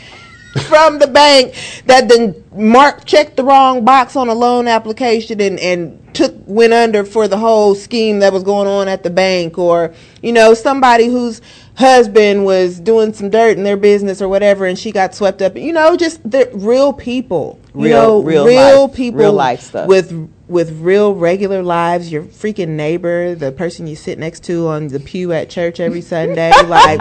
from 0.68 0.99
the 0.99 1.07
bank 1.07 1.55
that 1.84 2.09
then 2.09 2.34
Mark 2.55 3.05
checked 3.05 3.37
the 3.37 3.45
wrong 3.45 3.84
box 3.84 4.16
on 4.16 4.28
a 4.28 4.34
loan 4.34 4.68
application 4.68 5.39
and, 5.41 5.61
and 5.61 6.14
took 6.14 6.34
went 6.47 6.72
under 6.72 7.05
for 7.05 7.28
the 7.28 7.37
whole 7.37 7.74
scheme 7.74 8.20
that 8.20 8.32
was 8.32 8.43
going 8.43 8.66
on 8.66 8.89
at 8.89 9.03
the 9.03 9.11
bank 9.11 9.59
or 9.59 9.93
you 10.22 10.32
know 10.32 10.55
somebody 10.55 11.09
whose 11.09 11.43
husband 11.76 12.47
was 12.47 12.80
doing 12.80 13.12
some 13.12 13.28
dirt 13.28 13.59
in 13.59 13.64
their 13.64 13.76
business 13.76 14.22
or 14.22 14.28
whatever 14.28 14.64
and 14.64 14.78
she 14.78 14.91
got 14.91 15.14
swept 15.14 15.43
up 15.43 15.57
you 15.57 15.74
know 15.74 15.95
just 15.95 16.22
the 16.28 16.49
real 16.55 16.91
people 16.91 17.61
Real- 17.85 18.03
know 18.03 18.22
real 18.22 18.47
real 18.47 18.83
life- 18.87 18.95
people 18.95 19.20
real 19.20 19.33
life 19.33 19.61
stuff. 19.61 19.87
with 19.87 20.31
with 20.49 20.79
real 20.81 21.12
regular 21.14 21.62
lives 21.62 22.11
your 22.12 22.22
freaking 22.22 22.68
neighbor 22.68 23.35
the 23.35 23.51
person 23.51 23.87
you 23.89 23.97
sit 23.97 24.16
next 24.18 24.45
to 24.45 24.68
on 24.68 24.87
the 24.89 25.01
pew 25.01 25.33
at 25.33 25.51
church 25.51 25.81
every 25.81 26.01
sunday 26.01 26.53
like 26.66 27.01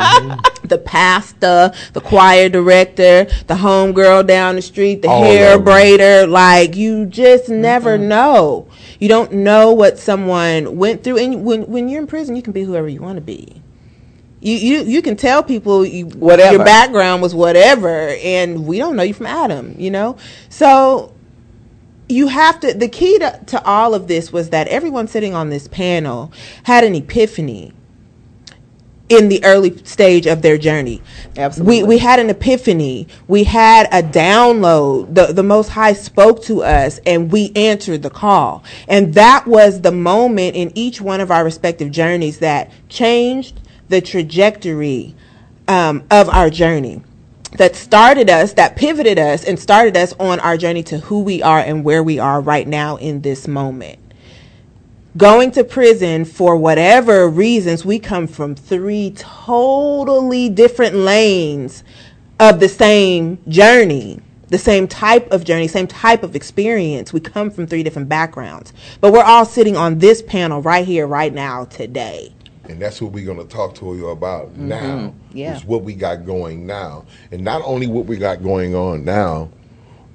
the 0.64 0.78
pastor 0.80 1.72
the 1.94 2.02
choir 2.02 2.50
director 2.50 3.26
the 3.48 3.54
homegirl 3.54 4.26
down 4.26 4.56
the 4.56 4.62
street 4.62 5.02
the 5.04 5.08
All 5.08 5.24
hair 5.24 5.60
braider 5.60 6.28
like 6.28 6.76
you 6.76 7.06
just 7.06 7.50
never 7.50 7.98
know. 8.00 8.68
You 9.00 9.08
don't 9.10 9.32
know 9.32 9.72
what 9.74 10.00
someone 10.00 10.78
went 10.78 11.04
through 11.04 11.18
and 11.20 11.46
when 11.46 11.68
when 11.68 11.88
you're 11.88 12.02
in 12.02 12.08
prison 12.08 12.36
you 12.36 12.42
can 12.42 12.54
be 12.54 12.64
whoever 12.64 12.88
you 12.88 13.02
want 13.02 13.18
to 13.18 13.22
be 13.22 13.62
you, 14.46 14.58
you 14.58 14.84
you 14.84 15.02
can 15.02 15.16
tell 15.16 15.42
people 15.44 15.86
you, 15.86 16.06
Whatever. 16.06 16.58
your 16.58 16.66
background 16.66 17.22
was 17.22 17.34
whatever 17.34 18.10
and 18.10 18.66
we 18.68 18.78
don't 18.78 18.96
know 18.96 19.04
you 19.04 19.14
from 19.14 19.26
adam 19.26 19.76
you 19.78 19.90
know 19.90 20.18
so 20.50 21.14
you 22.08 22.28
have 22.28 22.60
to 22.60 22.74
the 22.74 22.88
key 22.88 23.18
to, 23.20 23.40
to 23.48 23.64
all 23.66 23.96
of 23.96 24.08
this 24.08 24.32
was 24.32 24.52
that 24.52 24.68
everyone 24.68 25.08
sitting 25.08 25.34
on 25.34 25.50
this 25.50 25.68
panel 25.68 26.32
had 26.64 26.84
an 26.84 26.94
epiphany 26.94 27.74
in 29.08 29.30
the 29.30 29.44
early 29.44 29.78
stage 29.86 30.26
of 30.26 30.42
their 30.42 30.58
journey. 30.58 31.02
Absolutely. 31.38 31.84
We 31.84 31.88
we 31.88 31.98
had 32.00 32.20
an 32.20 32.30
epiphany. 32.30 33.08
We 33.28 33.44
had 33.44 33.88
a 33.92 34.02
download. 34.02 35.14
The 35.14 35.32
the 35.34 35.44
most 35.44 35.70
high 35.70 35.94
spoke 35.94 36.42
to 36.44 36.64
us 36.64 37.00
and 37.06 37.32
we 37.32 37.52
answered 37.56 38.02
the 38.02 38.10
call. 38.10 38.64
And 38.88 39.14
that 39.14 39.46
was 39.46 39.82
the 39.82 39.92
moment 39.92 40.56
in 40.56 40.72
each 40.76 41.02
one 41.02 41.22
of 41.22 41.30
our 41.32 41.44
respective 41.44 41.92
journeys 41.92 42.40
that 42.40 42.72
changed 42.90 43.62
the 43.90 44.02
trajectory 44.02 45.16
um, 45.68 46.04
of 46.12 46.30
our 46.30 46.50
journey. 46.50 47.02
That 47.58 47.76
started 47.76 48.30
us, 48.30 48.54
that 48.54 48.76
pivoted 48.76 49.18
us, 49.18 49.46
and 49.46 49.58
started 49.58 49.96
us 49.96 50.14
on 50.20 50.42
our 50.42 50.58
journey 50.58 50.84
to 50.84 50.98
who 50.98 51.22
we 51.22 51.42
are 51.42 51.60
and 51.60 51.86
where 51.86 52.04
we 52.04 52.20
are 52.20 52.42
right 52.42 52.68
now 52.68 52.98
in 52.98 53.22
this 53.22 53.48
moment 53.48 54.00
going 55.18 55.50
to 55.52 55.64
prison 55.64 56.26
for 56.26 56.58
whatever 56.58 57.30
reasons, 57.30 57.86
we 57.86 58.00
come 58.00 58.28
from 58.28 58.54
three 58.56 59.12
totally 59.16 60.50
different 60.50 60.96
lanes 60.96 61.84
of 62.40 62.60
the 62.60 62.68
same 62.68 63.40
journey, 63.48 64.20
the 64.50 64.58
same 64.58 64.88
type 64.88 65.32
of 65.32 65.46
journey, 65.46 65.68
same 65.68 65.88
type 65.88 66.24
of 66.24 66.36
experience. 66.36 67.14
We 67.14 67.22
come 67.22 67.50
from 67.50 67.66
three 67.66 67.84
different 67.84 68.10
backgrounds, 68.10 68.74
but 69.00 69.14
we're 69.14 69.24
all 69.24 69.46
sitting 69.46 69.78
on 69.78 70.00
this 70.00 70.22
panel 70.22 70.62
right 70.62 70.86
here, 70.86 71.08
right 71.08 71.34
now, 71.34 71.66
today. 71.66 72.35
And 72.70 72.82
that's 72.82 73.02
what 73.02 73.12
we're 73.12 73.26
going 73.26 73.46
to 73.46 73.54
talk 73.54 73.76
to 73.76 73.96
you 73.96 74.10
about 74.10 74.56
now. 74.58 74.82
Mm-hmm. 74.82 75.38
Yeah. 75.38 75.56
Is 75.56 75.64
what 75.66 75.84
we 75.84 75.94
got 75.94 76.26
going 76.26 76.66
now. 76.66 77.06
And 77.32 77.44
not 77.44 77.62
only 77.66 77.88
what 77.88 78.06
we 78.06 78.18
got 78.18 78.42
going 78.44 78.76
on 78.76 79.06
now, 79.06 79.50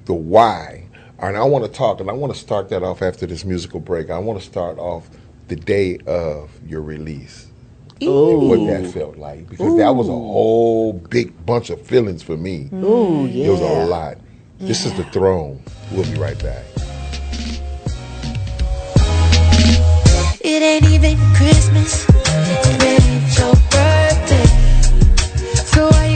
the 0.07 0.15
why. 0.15 0.87
And 1.19 1.37
I 1.37 1.45
want 1.45 1.65
to 1.65 1.71
talk, 1.71 2.01
and 2.01 2.09
I 2.09 2.15
want 2.15 2.33
to 2.33 2.39
start 2.39 2.71
that 2.71 2.83
off 2.83 3.03
after 3.03 3.27
this 3.27 3.45
musical 3.45 3.79
break. 3.79 4.11
I 4.11 4.19
want 4.19 4.41
to 4.41 4.45
start 4.45 4.79
off 4.79 5.09
the 5.49 5.57
day 5.57 5.99
of 6.07 6.51
your 6.67 6.81
release. 6.81 7.49
And 8.01 8.49
what 8.49 8.67
that 8.67 8.91
felt 8.95 9.17
like. 9.19 9.47
Because 9.49 9.77
that 9.77 9.91
was 9.91 10.09
a 10.09 10.13
whole 10.13 10.95
big 10.95 11.45
bunch 11.45 11.69
of 11.69 11.83
feelings 11.83 12.23
for 12.23 12.37
me. 12.37 12.71
Ooh, 12.73 13.27
yeah. 13.27 13.47
It 13.47 13.51
was 13.51 13.61
a 13.61 13.85
lot. 13.85 14.17
This 14.59 14.87
is 14.87 14.95
the 14.95 15.05
throne. 15.05 15.63
We'll 15.93 16.11
be 16.11 16.19
right 16.19 16.39
back. 16.43 16.65
It 20.43 20.63
ain't 20.63 20.87
even 20.87 21.19
Christmas. 21.35 22.07
It 22.09 22.83
ain't 22.83 23.39
your 23.39 23.53
birthday. 23.69 24.47
So 25.55 25.89
why 25.91 26.10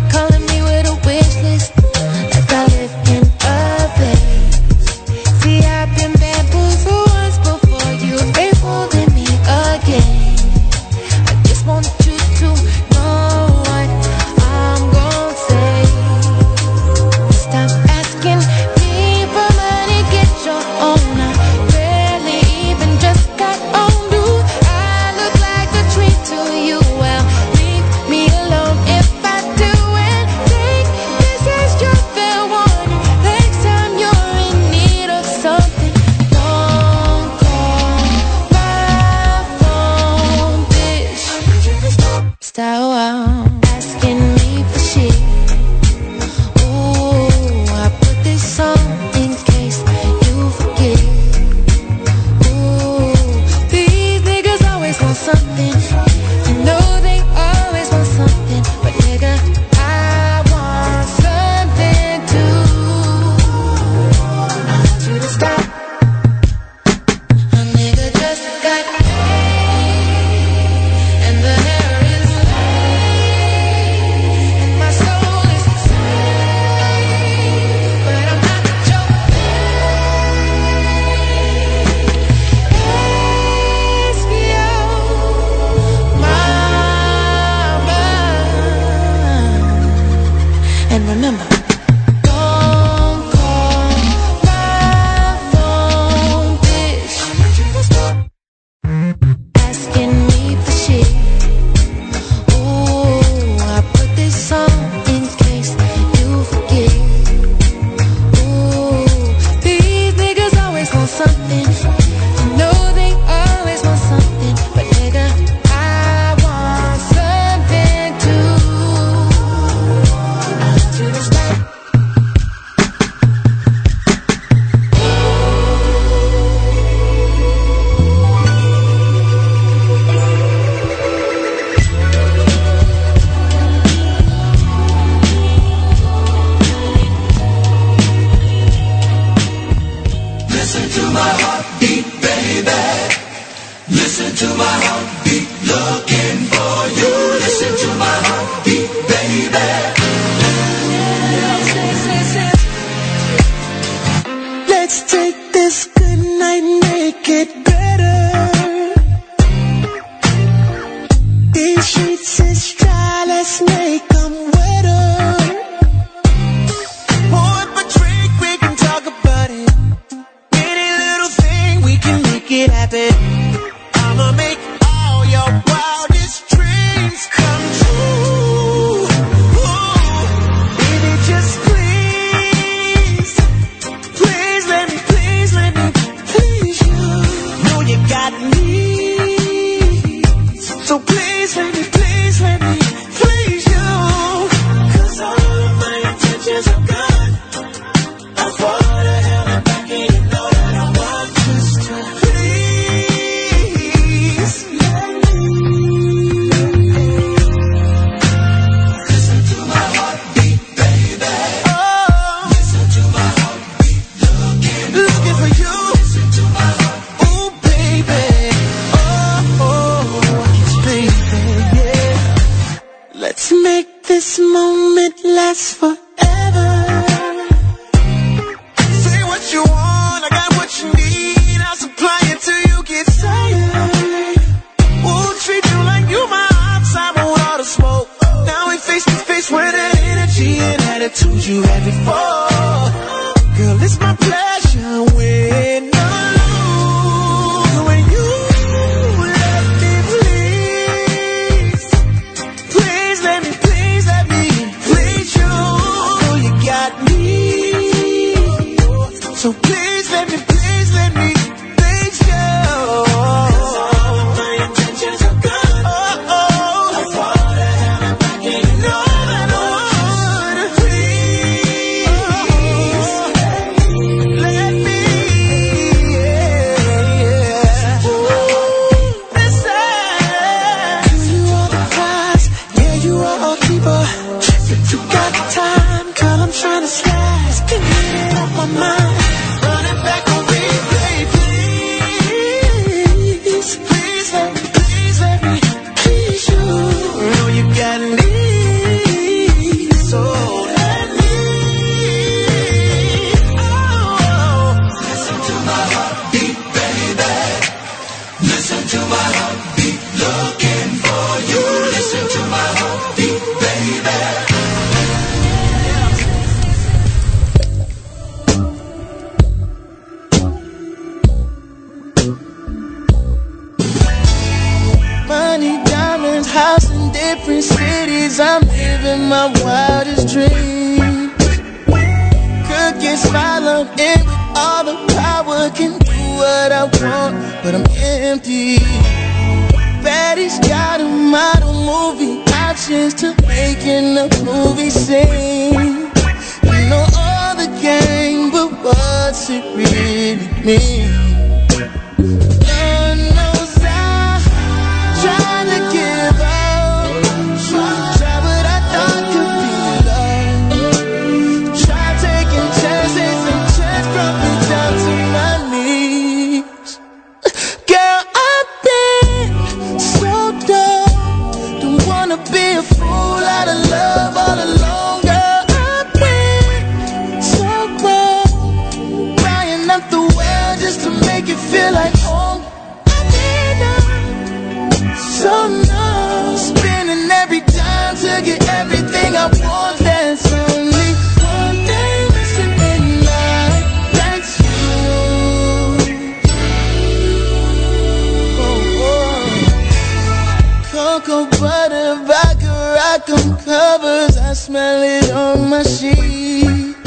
smell 404.74 405.02
it 405.04 405.30
on 405.30 405.70
my 405.70 405.84
sheets. 405.84 406.98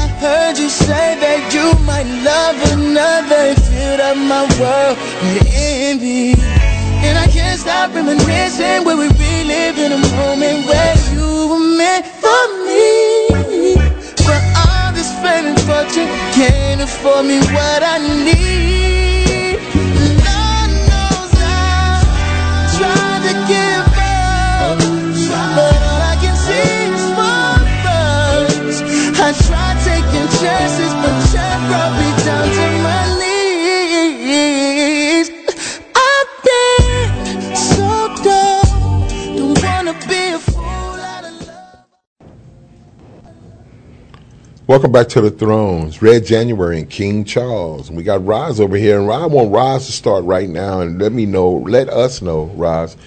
I 0.00 0.04
heard 0.16 0.56
you 0.56 0.70
say 0.70 1.08
that 1.20 1.52
you 1.52 1.66
might 1.84 2.08
love 2.24 2.56
another. 2.72 3.52
It 3.52 3.60
filled 3.68 4.00
up 4.00 4.16
my 4.16 4.48
world 4.56 4.96
with 5.20 5.44
envy. 5.52 6.32
And 7.04 7.18
I 7.18 7.26
can't 7.26 7.60
stop 7.60 7.94
reminiscing 7.94 8.80
where 8.86 8.96
we 8.96 9.08
relive 9.08 9.76
in 9.76 9.92
a 9.92 10.02
moment 10.16 10.64
where 10.64 10.96
you 11.12 11.28
were 11.52 11.66
meant 11.76 12.06
for 12.22 12.44
me. 12.64 13.76
But 14.24 14.40
all 14.64 14.88
this 14.96 15.12
fame 15.20 15.52
and 15.52 15.60
fortune 15.68 16.08
can't 16.32 16.80
afford 16.80 17.26
me 17.26 17.40
what 17.52 17.82
I 17.82 17.98
need. 18.24 18.83
chances, 30.44 30.92
but 30.92 31.16
brought 31.68 31.96
me 31.98 32.08
down 32.22 32.46
to 32.52 32.66
my 32.84 33.02
knees. 34.20 35.28
I've 35.96 36.32
been 36.44 37.56
so 37.56 37.88
dumb, 38.22 38.68
don't 39.38 39.58
wanna 39.62 39.94
be 40.06 40.22
a 40.34 40.38
fool 40.38 41.00
out 41.00 41.24
of 41.24 41.46
love. 41.46 41.86
Welcome 44.66 44.92
back 44.92 45.08
to 45.08 45.22
the 45.22 45.30
Thrones, 45.30 46.02
Red 46.02 46.26
January 46.26 46.78
and 46.80 46.90
King 46.90 47.24
Charles. 47.24 47.90
We 47.90 48.02
got 48.02 48.26
Roz 48.26 48.60
over 48.60 48.76
here, 48.76 49.00
and 49.00 49.10
I 49.10 49.24
want 49.24 49.50
Roz 49.50 49.86
to 49.86 49.92
start 49.92 50.24
right 50.24 50.50
now 50.50 50.82
and 50.82 51.00
let 51.00 51.12
me 51.12 51.24
know, 51.24 51.52
let 51.52 51.88
us 51.88 52.20
know, 52.20 52.50
Roz, 52.54 52.98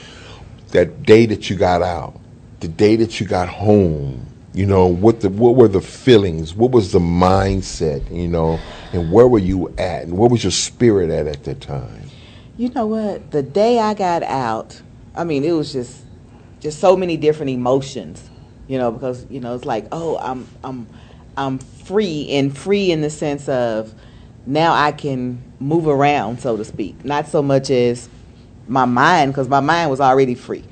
that 0.72 1.04
day 1.04 1.28
that 1.28 1.52
you 1.52 1.56
got 1.56 1.84
out, 1.84 2.20
the 2.62 2.68
day 2.68 2.96
that 2.96 3.20
you 3.20 3.28
got 3.28 3.48
home 3.48 4.27
you 4.58 4.66
know 4.66 4.88
what 4.88 5.22
the 5.22 5.30
what 5.30 5.56
were 5.56 5.68
the 5.68 5.82
feelings? 5.82 6.56
What 6.56 6.72
was 6.72 6.92
the 6.92 6.98
mindset? 6.98 8.12
You 8.12 8.28
know, 8.28 8.60
and 8.92 9.12
where 9.12 9.28
were 9.28 9.38
you 9.38 9.70
at? 9.78 10.06
And 10.06 10.18
what 10.18 10.32
was 10.32 10.44
your 10.44 10.50
spirit 10.50 11.12
at 11.12 11.28
at 11.28 11.44
that 11.44 11.62
time? 11.62 12.10
You 12.58 12.70
know 12.70 12.88
what? 12.88 13.30
The 13.30 13.44
day 13.44 13.78
I 13.78 13.94
got 13.94 14.24
out, 14.24 14.82
I 15.14 15.26
mean, 15.26 15.44
it 15.44 15.52
was 15.52 15.72
just 15.72 16.02
just 16.60 16.80
so 16.80 16.98
many 16.98 17.18
different 17.18 17.52
emotions. 17.52 18.28
You 18.68 18.80
know, 18.80 18.90
because 18.92 19.28
you 19.30 19.40
know 19.40 19.54
it's 19.54 19.66
like, 19.66 19.86
oh, 19.92 20.18
I'm 20.18 20.48
I'm 20.64 20.88
I'm 21.38 21.60
free 21.60 22.28
and 22.32 22.58
free 22.58 22.92
in 22.92 23.02
the 23.02 23.12
sense 23.12 23.48
of 23.48 23.94
now 24.48 24.74
I 24.74 24.92
can 24.92 25.40
move 25.60 25.86
around, 25.88 26.42
so 26.42 26.58
to 26.58 26.66
speak. 26.66 27.06
Not 27.06 27.28
so 27.28 27.44
much 27.44 27.70
as 27.70 28.10
my 28.68 28.86
mind, 28.86 29.34
because 29.34 29.50
my 29.50 29.60
mind 29.60 29.92
was 29.92 30.02
already 30.02 30.34
free. 30.34 30.64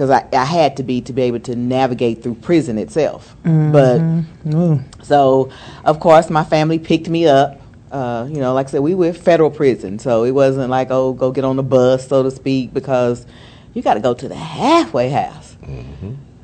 Because 0.00 0.08
I, 0.08 0.26
I 0.32 0.46
had 0.46 0.78
to 0.78 0.82
be 0.82 1.02
to 1.02 1.12
be 1.12 1.20
able 1.20 1.40
to 1.40 1.54
navigate 1.54 2.22
through 2.22 2.36
prison 2.36 2.78
itself. 2.78 3.36
But 3.70 3.98
so, 5.02 5.50
of 5.84 6.00
course, 6.00 6.30
my 6.30 6.42
family 6.42 6.78
picked 6.78 7.10
me 7.10 7.26
up. 7.26 7.60
Uh, 7.92 8.26
you 8.30 8.40
know, 8.40 8.54
like 8.54 8.68
I 8.68 8.70
said, 8.70 8.80
we 8.80 8.94
were 8.94 9.12
federal 9.12 9.50
prison, 9.50 9.98
so 9.98 10.24
it 10.24 10.30
wasn't 10.30 10.70
like, 10.70 10.88
oh, 10.90 11.12
go 11.12 11.32
get 11.32 11.44
on 11.44 11.56
the 11.56 11.62
bus, 11.62 12.08
so 12.08 12.22
to 12.22 12.30
speak, 12.30 12.72
because 12.72 13.26
you 13.74 13.82
got 13.82 13.92
to 13.94 14.00
go 14.00 14.14
to 14.14 14.26
the 14.26 14.34
halfway 14.36 15.10
house. 15.10 15.58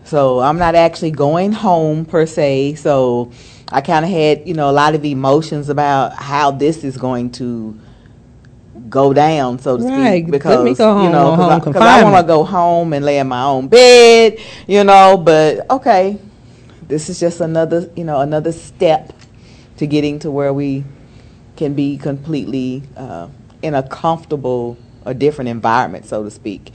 So 0.04 0.40
I'm 0.40 0.59
not 0.59 0.74
actually 0.74 1.12
going 1.12 1.52
home 1.52 2.04
per 2.04 2.26
se. 2.26 2.74
So 2.74 3.32
I 3.72 3.80
kind 3.80 4.04
of 4.04 4.11
had, 4.11 4.46
you 4.46 4.52
know, 4.52 4.68
a 4.68 4.72
lot 4.72 4.94
of 4.94 5.02
emotions 5.02 5.70
about 5.70 6.12
how 6.12 6.50
this 6.50 6.84
is 6.84 6.98
going 6.98 7.30
to 7.32 7.74
go 8.89 9.12
down, 9.12 9.59
so 9.59 9.76
to 9.78 9.82
Right. 9.82 10.22
speak. 10.22 10.30
Because 10.30 10.78
home 10.78 11.05
you 11.05 11.11
know, 11.11 11.30
because 11.61 11.82
I, 11.87 12.01
I 12.01 12.05
want 12.05 12.16
to 12.16 12.26
go 12.26 12.45
home 12.45 12.93
and 12.93 13.05
lay 13.05 13.18
in 13.18 13.28
my 13.28 13.43
own 13.45 13.68
bed, 13.68 14.39
you 14.66 14.84
know. 14.84 15.16
But 15.16 15.70
okay, 15.70 16.18
this 16.89 17.09
is 17.09 17.18
just 17.20 17.41
another, 17.41 17.91
you 17.97 18.05
know, 18.05 18.20
another 18.20 18.53
step 18.53 19.12
to 19.78 19.87
getting 19.87 20.18
to 20.20 20.30
where 20.30 20.53
we 20.53 20.84
can 21.57 21.74
be 21.74 21.97
completely 21.99 22.82
uh, 22.97 23.28
in 23.62 23.74
a 23.74 23.82
comfortable, 23.82 24.76
a 25.05 25.14
different 25.14 25.49
environment, 25.49 26.05
so 26.07 26.22
to 26.22 26.30
speak. 26.30 26.72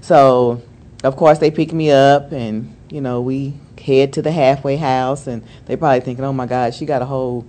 So, 0.00 0.62
of 1.04 1.16
course, 1.16 1.38
they 1.38 1.50
pick 1.50 1.72
me 1.72 1.90
up, 1.90 2.32
and 2.32 2.74
you 2.90 3.00
know, 3.00 3.20
we 3.20 3.54
head 3.80 4.12
to 4.14 4.22
the 4.22 4.32
halfway 4.32 4.76
house, 4.76 5.26
and 5.26 5.42
they 5.66 5.76
probably 5.76 6.00
thinking, 6.00 6.24
"Oh 6.24 6.32
my 6.32 6.46
God, 6.46 6.74
she 6.74 6.86
got 6.86 7.02
a 7.02 7.06
whole 7.06 7.46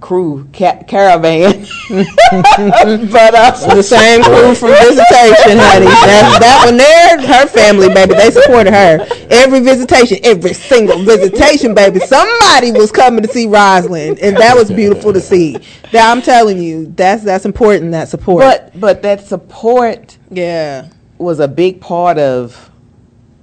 crew 0.00 0.48
ca- 0.52 0.82
caravan." 0.86 1.66
but 1.88 3.34
uh, 3.34 3.74
the 3.74 3.82
same 3.82 4.22
crew 4.22 4.54
from 4.54 4.70
visitation, 4.70 5.58
honey. 5.58 5.86
That, 5.86 6.38
that 6.40 6.66
one 6.66 6.76
there, 6.76 7.20
her 7.20 7.46
family, 7.46 7.88
baby, 7.88 8.14
they 8.14 8.30
supported 8.30 8.72
her. 8.72 9.06
Every 9.30 9.60
visitation, 9.60 10.18
every 10.22 10.52
single 10.54 10.98
visitation, 11.02 11.74
baby, 11.74 12.00
somebody 12.00 12.72
was 12.72 12.90
coming 12.92 13.22
to 13.22 13.28
see 13.28 13.46
Rosalind, 13.46 14.18
and 14.20 14.36
that 14.36 14.56
was 14.56 14.70
beautiful 14.70 15.12
to 15.12 15.20
see. 15.20 15.56
That 15.92 16.10
I'm 16.10 16.22
telling 16.22 16.58
you, 16.58 16.86
that's 16.96 17.22
that's 17.22 17.44
important. 17.44 17.92
That 17.92 18.08
support. 18.08 18.42
But 18.42 18.80
but 18.80 19.02
that 19.02 19.26
support, 19.26 20.18
yeah, 20.30 20.88
was 21.18 21.40
a 21.40 21.48
big 21.48 21.80
part 21.80 22.18
of, 22.18 22.70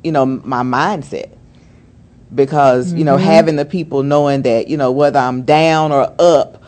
you 0.04 0.12
know, 0.12 0.26
my 0.26 0.64
mindset. 0.64 1.32
Because 2.34 2.94
you 2.94 3.04
know, 3.04 3.18
Mhm. 3.18 3.22
having 3.22 3.56
the 3.58 3.66
people 3.66 4.04
knowing 4.04 4.42
that 4.44 4.68
you 4.68 4.78
know 4.78 4.92
whether 4.92 5.20
I'm 5.20 5.44
down 5.44 5.92
or 5.92 6.12
up, 6.20 6.62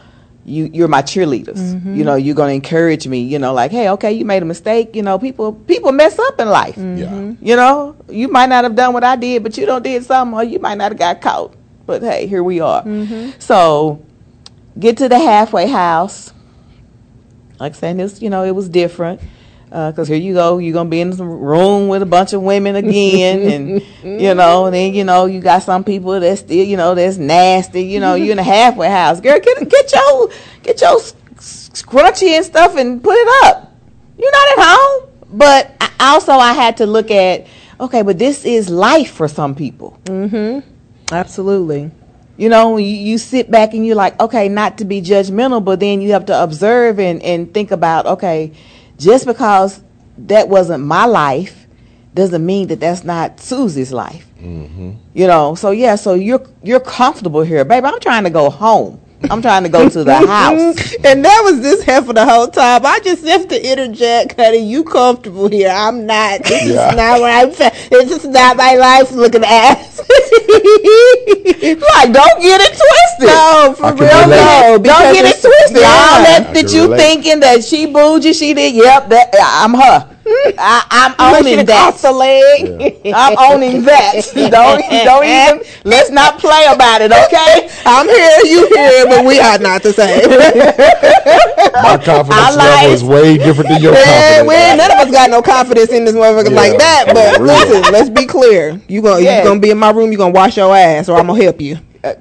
you 0.46 0.70
you're 0.72 0.88
my 0.88 1.02
cheerleaders. 1.02 1.58
Mhm. 1.58 1.96
You 1.96 2.04
know, 2.04 2.16
you're 2.16 2.36
gonna 2.36 2.52
encourage 2.54 3.08
me. 3.08 3.20
You 3.20 3.40
know, 3.40 3.52
like 3.54 3.72
hey, 3.72 3.90
okay, 3.90 4.12
you 4.12 4.26
made 4.26 4.44
a 4.44 4.46
mistake. 4.46 4.96
You 4.96 5.02
know, 5.02 5.18
people 5.18 5.54
people 5.54 5.92
mess 5.92 6.20
up 6.20 6.40
in 6.40 6.50
life. 6.50 6.76
Mm-hmm. 6.76 7.44
You 7.44 7.56
know, 7.56 7.96
you 8.10 8.28
might 8.28 8.50
not 8.50 8.64
have 8.64 8.76
done 8.76 8.94
what 8.94 9.04
I 9.04 9.16
did, 9.16 9.42
but 9.44 9.58
you 9.58 9.66
don't 9.66 9.84
did 9.84 10.04
something, 10.06 10.38
or 10.38 10.44
you 10.44 10.60
might 10.60 10.78
not 10.78 10.92
have 10.92 11.00
got 11.00 11.20
caught. 11.22 11.54
But 11.88 12.04
hey, 12.04 12.28
here 12.28 12.44
we 12.44 12.60
are. 12.60 12.84
Mm-hmm. 12.84 13.32
So, 13.40 14.00
get 14.80 14.98
to 14.98 15.10
the 15.10 15.18
halfway 15.20 15.68
house. 15.68 16.32
Like 17.60 17.74
saying 17.74 17.98
this, 17.98 18.22
you 18.22 18.30
know, 18.30 18.44
it 18.44 18.52
was 18.54 18.68
different. 18.70 19.22
Because 19.76 20.08
here 20.08 20.16
you 20.16 20.34
go, 20.34 20.58
you're 20.58 20.72
going 20.72 20.88
to 20.88 20.90
be 20.90 21.02
in 21.02 21.12
some 21.12 21.28
room 21.28 21.90
with 21.90 22.02
a 22.02 22.06
bunch 22.06 22.32
of 22.32 22.42
women 22.42 22.78
again. 22.78 23.42
and, 23.52 24.22
you 24.22 24.34
know, 24.34 24.68
and 24.68 24.74
then, 24.74 24.94
you 24.94 25.04
know, 25.04 25.26
you 25.26 25.42
got 25.42 25.64
some 25.64 25.84
people 25.84 26.18
that's 26.18 26.40
still, 26.40 26.66
you 26.66 26.78
know, 26.78 26.96
that's 26.96 27.18
nasty. 27.18 27.84
You 27.84 28.00
know, 28.00 28.16
you're 28.16 28.32
in 28.32 28.40
a 28.40 28.44
halfway 28.44 28.88
house. 28.88 29.20
Girl, 29.20 29.38
get, 29.38 29.70
get 29.70 29.92
your, 29.92 30.30
get 30.64 30.80
your 30.80 30.98
scrunchie 31.40 32.38
and 32.38 32.46
stuff 32.46 32.78
and 32.78 33.04
put 33.04 33.16
it 33.18 33.46
up. 33.48 33.74
You're 34.18 34.32
not 34.32 34.58
at 34.58 34.66
home. 34.66 35.10
But 35.34 35.76
I, 35.82 36.14
also, 36.14 36.32
I 36.32 36.54
had 36.54 36.78
to 36.78 36.86
look 36.86 37.12
at, 37.12 37.46
okay, 37.78 38.02
but 38.02 38.18
this 38.18 38.46
is 38.46 38.70
life 38.70 39.12
for 39.12 39.28
some 39.28 39.56
people. 39.56 40.00
Mm-hmm. 40.06 41.14
Absolutely. 41.14 41.92
You 42.38 42.48
know, 42.48 42.78
you, 42.78 42.88
you 42.88 43.18
sit 43.18 43.52
back 43.52 43.74
and 43.74 43.86
you're 43.86 43.98
like, 43.98 44.18
okay, 44.22 44.48
not 44.48 44.78
to 44.78 44.86
be 44.86 45.02
judgmental, 45.02 45.64
but 45.64 45.82
then 45.82 46.00
you 46.00 46.14
have 46.14 46.28
to 46.28 46.44
observe 46.44 46.98
and, 47.00 47.22
and 47.24 47.54
think 47.54 47.72
about, 47.72 48.06
okay, 48.06 48.54
just 48.98 49.26
because 49.26 49.82
that 50.18 50.50
wasn't 50.50 50.84
my 50.84 51.06
life 51.06 51.68
doesn't 52.14 52.46
mean 52.46 52.68
that 52.68 52.80
that's 52.80 53.04
not 53.04 53.40
Susie's 53.40 53.92
life. 53.92 54.26
Mm-hmm. 54.40 54.94
You 55.14 55.28
know, 55.28 55.56
so 55.56 55.72
yeah, 55.72 55.96
so 55.96 56.14
you're 56.14 56.46
you're 56.64 56.80
comfortable 56.80 57.42
here, 57.42 57.66
baby. 57.66 57.86
I'm 57.86 58.00
trying 58.00 58.24
to 58.24 58.30
go 58.30 58.50
home. 58.50 59.02
I'm 59.30 59.42
trying 59.42 59.64
to 59.64 59.70
go 59.70 59.90
to 59.90 60.04
the 60.04 60.16
house. 60.16 60.94
and 61.04 61.26
that 61.26 61.42
was 61.44 61.62
this 61.62 61.84
heifer 61.84 62.14
the 62.14 62.26
whole 62.26 62.48
time. 62.48 62.86
I 62.86 63.00
just 63.04 63.26
have 63.26 63.48
to 63.48 63.72
interject, 63.72 64.40
honey. 64.40 64.60
You 64.60 64.84
comfortable 64.84 65.48
here? 65.48 65.72
I'm 65.74 66.06
not. 66.06 66.44
This 66.44 66.72
Yeah. 66.74 66.90
is 66.92 66.96
not 66.96 67.22
where 67.22 67.42
I'm. 67.42 67.52
Fa- 67.52 67.72
this 67.90 68.12
is 68.12 68.26
not 68.28 68.58
my 68.58 68.76
life. 68.76 69.12
Looking 69.12 69.44
ass. 69.44 70.00
like, 70.08 72.14
don't 72.14 72.42
get 72.42 72.62
it 72.62 72.78
twisted. 72.78 73.28
No, 73.28 73.74
for 73.78 73.94
real. 73.94 74.24
relate. 74.24 74.30
No, 74.30 74.78
Don't 74.84 75.14
get 75.14 75.26
it 75.26 75.42
twisted. 75.42 75.82
Yeah. 75.82 75.88
All 75.88 76.24
that 76.24 76.48
I 76.50 76.54
that 76.62 76.72
you 76.74 76.84
relate. 76.84 76.98
thinking 77.00 77.40
that 77.40 77.64
she 77.64 77.86
bougie, 77.88 78.34
she 78.34 78.54
did. 78.54 78.76
Yep, 78.76 79.10
that 79.10 79.30
I'm 79.42 79.74
her. 79.74 80.15
I, 80.28 80.86
I'm 80.92 81.16
owning 81.38 81.66
that. 81.66 81.94
off 81.94 82.02
the 82.02 82.12
leg. 82.12 83.12
I'm 83.14 83.36
owning 83.38 83.84
that. 83.86 84.14
don't 84.34 84.82
don't 85.06 85.26
even. 85.26 85.64
Let's 85.84 86.10
not 86.12 86.40
play 86.40 86.66
about 86.72 87.02
it, 87.02 87.12
okay? 87.12 87.70
I'm 87.86 88.08
here, 88.08 88.40
you 88.46 88.68
here, 88.74 89.06
but 89.06 89.26
we 89.26 89.40
are 89.40 89.60
not 89.60 89.84
the 89.84 89.94
same. 89.94 90.30
My 91.84 91.98
confidence 92.04 92.56
level 92.56 92.92
is 92.92 93.04
way 93.04 93.38
different 93.38 93.70
than 93.70 93.82
your 93.82 93.94
confidence. 93.94 94.48
we 94.48 94.56
ain't, 94.56 94.78
none 94.78 94.92
of 94.92 94.98
us 94.98 95.12
got 95.12 95.30
no 95.30 95.42
confidence 95.42 95.92
in 95.92 96.06
this 96.06 96.16
motherfucker 96.16 96.50
Yeah, 96.50 96.56
like 96.56 96.78
that. 96.80 97.06
But 97.14 97.38
for 97.38 97.44
listen, 97.44 97.92
let's 97.92 98.10
be 98.10 98.26
clear. 98.26 98.80
You 98.88 99.02
gonna 99.02 99.22
Yeah. 99.22 99.40
you 99.40 99.44
gonna 99.44 99.60
be 99.60 99.70
in 99.72 99.78
my 99.78 99.92
room. 99.92 100.12
You 100.12 100.18
gonna 100.18 100.34
wash 100.34 100.58
your 100.58 100.76
ass, 100.76 101.10
or 101.10 101.18
I'm 101.18 101.28
gonna 101.28 101.44
help 101.44 101.62
you. 101.62 101.78
Uh, 102.04 102.14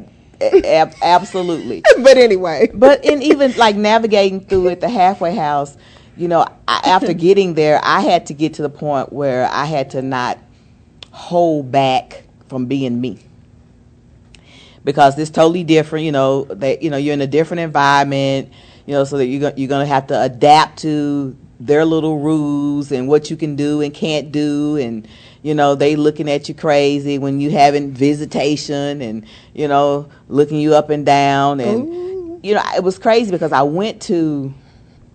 ab- 0.43 0.95
absolutely. 1.03 1.83
But 2.03 2.19
anyway, 2.19 2.71
but 2.75 3.05
in 3.05 3.23
even 3.23 3.55
like 3.57 3.77
navigating 3.77 4.41
through 4.41 4.69
at 4.69 4.81
the 4.81 4.89
halfway 4.89 5.35
house, 5.35 5.77
you 6.17 6.29
know, 6.29 6.47
I, 6.69 6.81
after 6.87 7.13
getting 7.15 7.55
there, 7.55 7.81
I 7.83 8.01
had 8.01 8.27
to 8.27 8.35
get 8.35 8.55
to 8.55 8.63
the 8.63 8.69
point 8.69 9.13
where 9.13 9.47
I 9.47 9.65
had 9.65 9.91
to 9.91 10.03
not 10.03 10.39
hold 11.11 11.71
back 11.71 12.25
from 12.49 12.67
being 12.67 13.01
me. 13.01 13.19
Because 14.85 15.19
it's 15.19 15.31
totally 15.31 15.65
different, 15.65 16.05
you 16.05 16.13
know, 16.13 16.45
that 16.45 16.83
you 16.83 16.91
know, 16.91 16.99
you're 16.99 17.15
in 17.15 17.23
a 17.23 17.27
different 17.27 17.61
environment, 17.61 18.53
you 18.85 18.93
know, 18.93 19.05
so 19.05 19.17
that 19.17 19.27
you're 19.27 19.51
go- 19.51 19.57
you're 19.57 19.69
going 19.69 19.87
to 19.87 19.93
have 19.93 20.09
to 20.09 20.21
adapt 20.21 20.81
to 20.81 21.35
their 21.59 21.87
little 21.87 22.19
rules 22.19 22.93
and 22.93 23.09
what 23.09 23.31
you 23.31 23.37
can 23.37 23.57
do 23.57 23.81
and 23.81 23.95
can't 23.95 24.31
do. 24.31 24.77
And 24.77 25.09
you 25.45 25.55
know 25.55 25.75
they 25.75 25.95
looking 25.95 26.29
at 26.29 26.49
you 26.49 26.55
crazy 26.55 27.19
when 27.19 27.39
you 27.39 27.51
having 27.51 27.93
visitation 27.93 29.03
and 29.03 29.27
you 29.53 29.69
know 29.69 30.09
looking 30.27 30.59
you 30.59 30.75
up 30.75 30.91
and 30.91 31.07
down. 31.07 31.61
And 31.61 32.45
you 32.45 32.55
know 32.55 32.63
it 32.75 32.83
was 32.83 32.99
crazy 32.99 33.31
because 33.31 33.53
I 33.53 33.63
went 33.63 34.03
to 34.03 34.53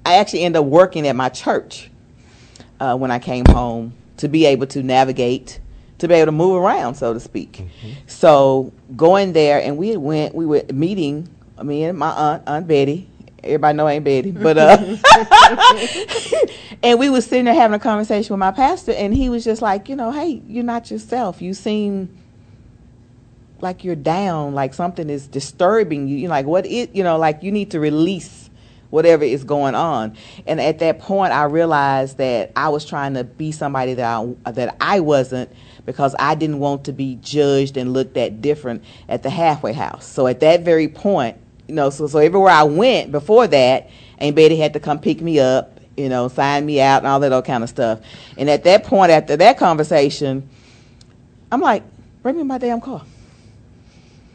I 0.06 0.16
actually 0.16 0.43
ended 0.43 0.62
up 0.62 0.66
working 0.66 1.08
at 1.08 1.16
my 1.16 1.30
church 1.30 1.89
uh, 2.80 2.95
when 2.95 3.12
I 3.12 3.20
came 3.20 3.45
home 3.45 3.93
to 4.18 4.28
be 4.28 4.45
able 4.45 4.68
to 4.68 4.84
navigate, 4.84 5.60
to 6.00 6.08
be 6.08 6.16
able 6.16 6.28
to 6.28 6.32
move 6.32 6.62
around, 6.62 6.95
so 6.95 7.14
to 7.14 7.20
speak. 7.20 7.66
So 8.08 8.74
going 8.95 9.34
there, 9.34 9.62
and 9.62 9.78
we 9.78 9.89
had 9.89 9.97
went, 10.00 10.36
we 10.36 10.45
were 10.45 10.64
meeting. 10.74 11.30
Me 11.62 11.84
and 11.84 11.97
my 11.97 12.10
aunt, 12.12 12.43
Aunt 12.47 12.68
Betty. 12.68 13.10
Everybody 13.43 13.78
know 13.78 13.88
Aunt 13.88 14.04
Betty, 14.06 14.32
but 14.32 14.58
uh, 14.58 14.78
and 16.84 17.00
we 17.00 17.10
was 17.10 17.26
sitting 17.26 17.45
there 17.45 17.54
having 17.54 17.76
a 17.76 17.80
conversation 17.80 18.34
with 18.34 18.39
my 18.39 18.52
pastor, 18.52 18.93
and 18.93 19.14
he 19.14 19.30
was 19.30 19.43
just 19.43 19.62
like, 19.62 19.89
you 19.89 19.95
know, 19.95 20.12
hey, 20.12 20.41
you're 20.47 20.64
not 20.64 20.89
yourself. 20.89 21.41
You 21.41 21.54
seem 21.54 22.18
like 23.62 23.84
you're 23.84 23.95
down, 23.95 24.54
like 24.54 24.74
something 24.74 25.10
is 25.10 25.28
disturbing 25.28 26.08
you. 26.08 26.18
You're 26.18 26.30
like, 26.30 26.45
what 26.45 26.66
it, 26.66 26.95
you 26.95 27.04
know, 27.04 27.18
like 27.18 27.43
you 27.43 27.52
need 27.52 27.72
to 27.72 27.80
release 27.80 28.39
whatever 28.90 29.24
is 29.24 29.44
going 29.44 29.76
on. 29.76 30.16
And 30.48 30.60
at 30.60 30.80
that 30.80 31.00
point, 31.00 31.32
I 31.34 31.44
realized 31.44 32.18
that 32.18 32.52
I 32.56 32.70
was 32.70 32.86
trying 32.86 33.14
to 33.16 33.24
be 33.24 33.52
somebody 33.52 33.94
that 33.96 34.06
I, 34.06 34.52
that 34.52 34.76
I 34.82 35.00
wasn't 35.00 35.52
because 35.86 36.16
I 36.20 36.36
didn't 36.36 36.60
want 36.60 36.86
to 36.86 36.94
be 36.94 37.18
judged 37.22 37.78
and 37.78 37.94
looked 37.94 38.18
at 38.18 38.42
different 38.42 38.84
at 39.08 39.24
the 39.24 39.30
halfway 39.30 39.74
house. 39.74 40.06
So 40.06 40.28
at 40.28 40.40
that 40.42 40.62
very 40.62 40.88
point, 40.88 41.38
you 41.68 41.76
know, 41.76 41.90
so 41.90 42.08
so 42.08 42.20
everywhere 42.20 42.52
I 42.52 42.64
went 42.64 43.12
before 43.12 43.48
that, 43.48 43.90
Aunt 44.18 44.36
Betty 44.36 44.58
had 44.58 44.74
to 44.74 44.80
come 44.80 45.00
pick 45.00 45.22
me 45.22 45.40
up, 45.40 45.80
you 45.96 46.10
know, 46.10 46.28
sign 46.28 46.66
me 46.66 46.82
out 46.82 47.00
and 47.00 47.08
all 47.08 47.20
that 47.20 47.32
other 47.32 47.46
kind 47.46 47.64
of 47.64 47.70
stuff. 47.70 48.00
And 48.38 48.50
at 48.50 48.64
that 48.64 48.84
point, 48.84 49.12
after 49.12 49.38
that 49.38 49.58
conversation, 49.58 50.50
I'm 51.52 51.62
like, 51.62 51.84
bring 52.24 52.38
me 52.38 52.44
my 52.44 52.58
damn 52.58 52.82
car. 52.82 53.04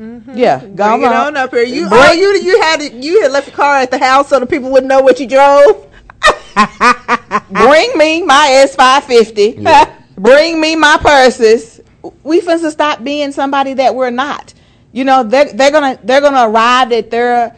Mm-hmm. 0.01 0.37
Yeah, 0.37 0.61
go 0.61 0.97
Bring 0.99 1.05
on. 1.05 1.13
on 1.15 1.37
up 1.37 1.51
here. 1.51 1.63
You, 1.63 1.89
Bring- 1.89 2.01
oh, 2.03 2.13
you, 2.13 2.41
you 2.43 2.61
had 2.63 2.81
it, 2.81 2.93
you 2.95 3.23
had 3.23 3.31
left 3.33 3.47
the 3.47 3.53
car 3.53 3.77
at 3.77 3.91
the 3.91 3.99
house 3.99 4.29
so 4.29 4.41
the 4.41 4.47
people 4.47 4.71
wouldn't 4.71 4.89
know 4.89 5.01
what 5.01 5.21
you 5.21 5.27
drove. 5.29 5.87
Bring 7.51 7.97
me 7.99 8.23
my 8.23 8.67
S550. 8.69 9.97
Bring 10.17 10.61
me 10.61 10.77
my 10.77 10.99
purses. 11.01 11.81
We 12.23 12.41
finna 12.41 12.71
stop 12.71 13.03
being 13.05 13.33
somebody 13.33 13.75
that 13.75 13.95
we're 13.95 14.11
not. 14.11 14.53
You 14.93 15.05
know, 15.05 15.23
they're, 15.25 15.53
they're 15.53 15.73
gonna 15.73 15.99
they're 16.05 16.21
gonna 16.21 16.49
arrive 16.49 16.93
at 16.93 17.11
their 17.11 17.57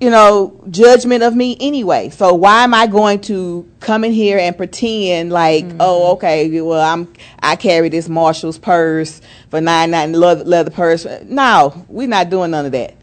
you 0.00 0.10
know 0.10 0.60
judgment 0.70 1.22
of 1.22 1.34
me 1.34 1.56
anyway. 1.60 2.10
So 2.10 2.34
why 2.34 2.62
am 2.64 2.74
I 2.74 2.86
going 2.86 3.20
to 3.22 3.68
come 3.80 4.04
in 4.04 4.12
here 4.12 4.38
and 4.38 4.56
pretend 4.56 5.30
like 5.32 5.64
mm-hmm. 5.64 5.78
oh 5.80 6.12
okay 6.12 6.60
well 6.60 6.80
I'm 6.80 7.12
I 7.40 7.56
carry 7.56 7.88
this 7.88 8.08
Marshall's 8.08 8.58
purse 8.58 9.20
for 9.50 9.60
nine 9.60 9.90
nine 9.90 10.12
leather, 10.12 10.44
leather 10.44 10.70
purse. 10.70 11.06
No, 11.24 11.84
we're 11.88 12.08
not 12.08 12.30
doing 12.30 12.52
none 12.52 12.66
of 12.66 12.72
that. 12.72 12.94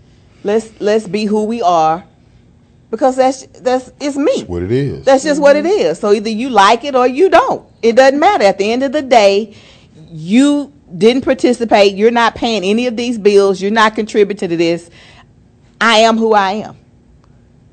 Let's 0.44 0.80
let's 0.80 1.08
be 1.08 1.26
who 1.26 1.44
we 1.44 1.62
are 1.62 2.06
because 2.92 3.18
that's 3.18 3.46
that's 3.48 3.92
it's 4.00 4.16
me. 4.16 4.44
What 4.44 4.64
it 4.64 4.72
is. 4.72 5.06
That's 5.06 5.24
just 5.24 5.42
what 5.42 5.56
it 5.56 5.66
mm-hmm. 5.66 5.88
is. 5.88 6.00
So 6.00 6.14
either 6.14 6.30
you 6.30 6.50
like 6.50 6.84
it 6.86 6.96
or 6.96 7.08
you 7.08 7.30
don't. 7.30 7.68
It 7.82 7.96
doesn't 7.96 8.20
matter. 8.20 8.46
At 8.46 8.58
the 8.58 8.72
end 8.72 8.84
of 8.84 8.94
the 8.94 9.02
day, 9.02 9.56
you 10.12 10.72
didn't 10.98 11.24
participate. 11.24 11.96
You're 11.96 12.12
not 12.12 12.36
paying 12.36 12.64
any 12.64 12.88
of 12.88 12.96
these 12.96 13.18
bills. 13.18 13.62
You're 13.62 13.72
not 13.72 13.96
contributing 13.96 14.50
to 14.50 14.56
this. 14.56 14.90
I 15.82 15.98
am 16.00 16.18
who 16.18 16.34
I 16.34 16.52
am. 16.54 16.78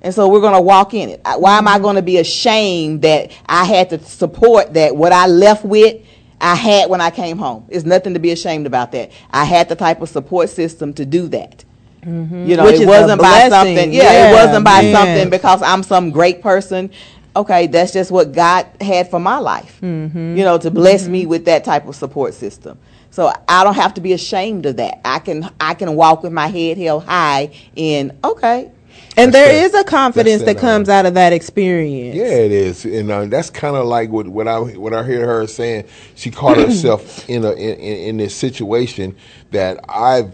And 0.02 0.12
so 0.12 0.28
we're 0.28 0.40
going 0.40 0.54
to 0.54 0.60
walk 0.60 0.94
in 0.94 1.08
it. 1.08 1.20
Why 1.24 1.58
am 1.58 1.68
I 1.68 1.78
going 1.78 1.96
to 1.96 2.02
be 2.02 2.18
ashamed 2.18 3.02
that 3.02 3.30
I 3.46 3.64
had 3.64 3.90
to 3.90 4.00
support 4.00 4.74
that 4.74 4.94
what 4.94 5.12
I 5.12 5.28
left 5.28 5.64
with 5.64 6.04
I 6.40 6.56
had 6.56 6.90
when 6.90 7.00
I 7.00 7.10
came 7.10 7.38
home? 7.38 7.64
There's 7.68 7.84
nothing 7.84 8.14
to 8.14 8.20
be 8.20 8.32
ashamed 8.32 8.66
about 8.66 8.92
that. 8.92 9.12
I 9.30 9.44
had 9.44 9.68
the 9.68 9.76
type 9.76 10.02
of 10.02 10.08
support 10.08 10.50
system 10.50 10.92
to 10.94 11.06
do 11.06 11.28
that. 11.28 11.64
You 12.04 12.56
know, 12.56 12.64
Which 12.64 12.80
it 12.80 12.86
wasn't 12.86 13.20
by 13.20 13.48
something. 13.48 13.92
Yeah, 13.92 14.02
Yeah, 14.02 14.30
it 14.30 14.34
wasn't 14.34 14.64
by 14.64 14.90
something 14.90 15.30
because 15.30 15.62
I'm 15.62 15.84
some 15.84 16.10
great 16.10 16.42
person. 16.42 16.90
Okay, 17.36 17.68
that's 17.68 17.92
just 17.92 18.10
what 18.10 18.32
God 18.32 18.66
had 18.80 19.08
for 19.08 19.20
my 19.20 19.38
life. 19.38 19.78
Mm-hmm. 19.80 20.36
You 20.36 20.44
know, 20.44 20.58
to 20.58 20.70
bless 20.70 21.06
me 21.06 21.26
with 21.26 21.44
that 21.44 21.64
type 21.64 21.86
of 21.86 21.94
support 21.94 22.34
system. 22.34 22.78
So 23.10 23.32
I 23.48 23.62
don't 23.62 23.74
have 23.74 23.94
to 23.94 24.00
be 24.00 24.14
ashamed 24.14 24.66
of 24.66 24.76
that. 24.76 25.00
I 25.04 25.20
can 25.20 25.48
I 25.60 25.74
can 25.74 25.94
walk 25.94 26.22
with 26.22 26.32
my 26.32 26.48
head 26.48 26.76
held 26.76 27.04
high 27.04 27.54
in 27.76 28.18
okay. 28.24 28.70
And 29.16 29.32
That's 29.32 29.46
there 29.46 29.60
that- 29.60 29.66
is 29.66 29.74
a 29.74 29.84
confidence 29.84 30.42
that 30.42 30.54
that, 30.54 30.60
comes 30.60 30.88
out 30.88 31.04
of 31.04 31.14
that 31.14 31.32
experience. 31.32 32.16
Yeah, 32.16 32.24
it 32.24 32.52
is, 32.52 32.84
and 32.86 33.10
uh, 33.10 33.26
that's 33.26 33.50
kind 33.50 33.76
of 33.76 33.86
like 33.86 34.10
what, 34.10 34.26
what 34.28 34.48
I 34.48 34.58
what 34.58 34.94
I 34.94 35.04
hear 35.04 35.26
her 35.26 35.46
saying. 35.46 35.84
She 36.14 36.30
caught 36.30 36.56
herself 36.56 37.28
in 37.28 37.44
a 37.44 37.52
in, 37.52 37.78
in, 37.78 38.16
this 38.16 38.34
situation 38.34 39.14
that 39.50 39.84
I've 39.86 40.32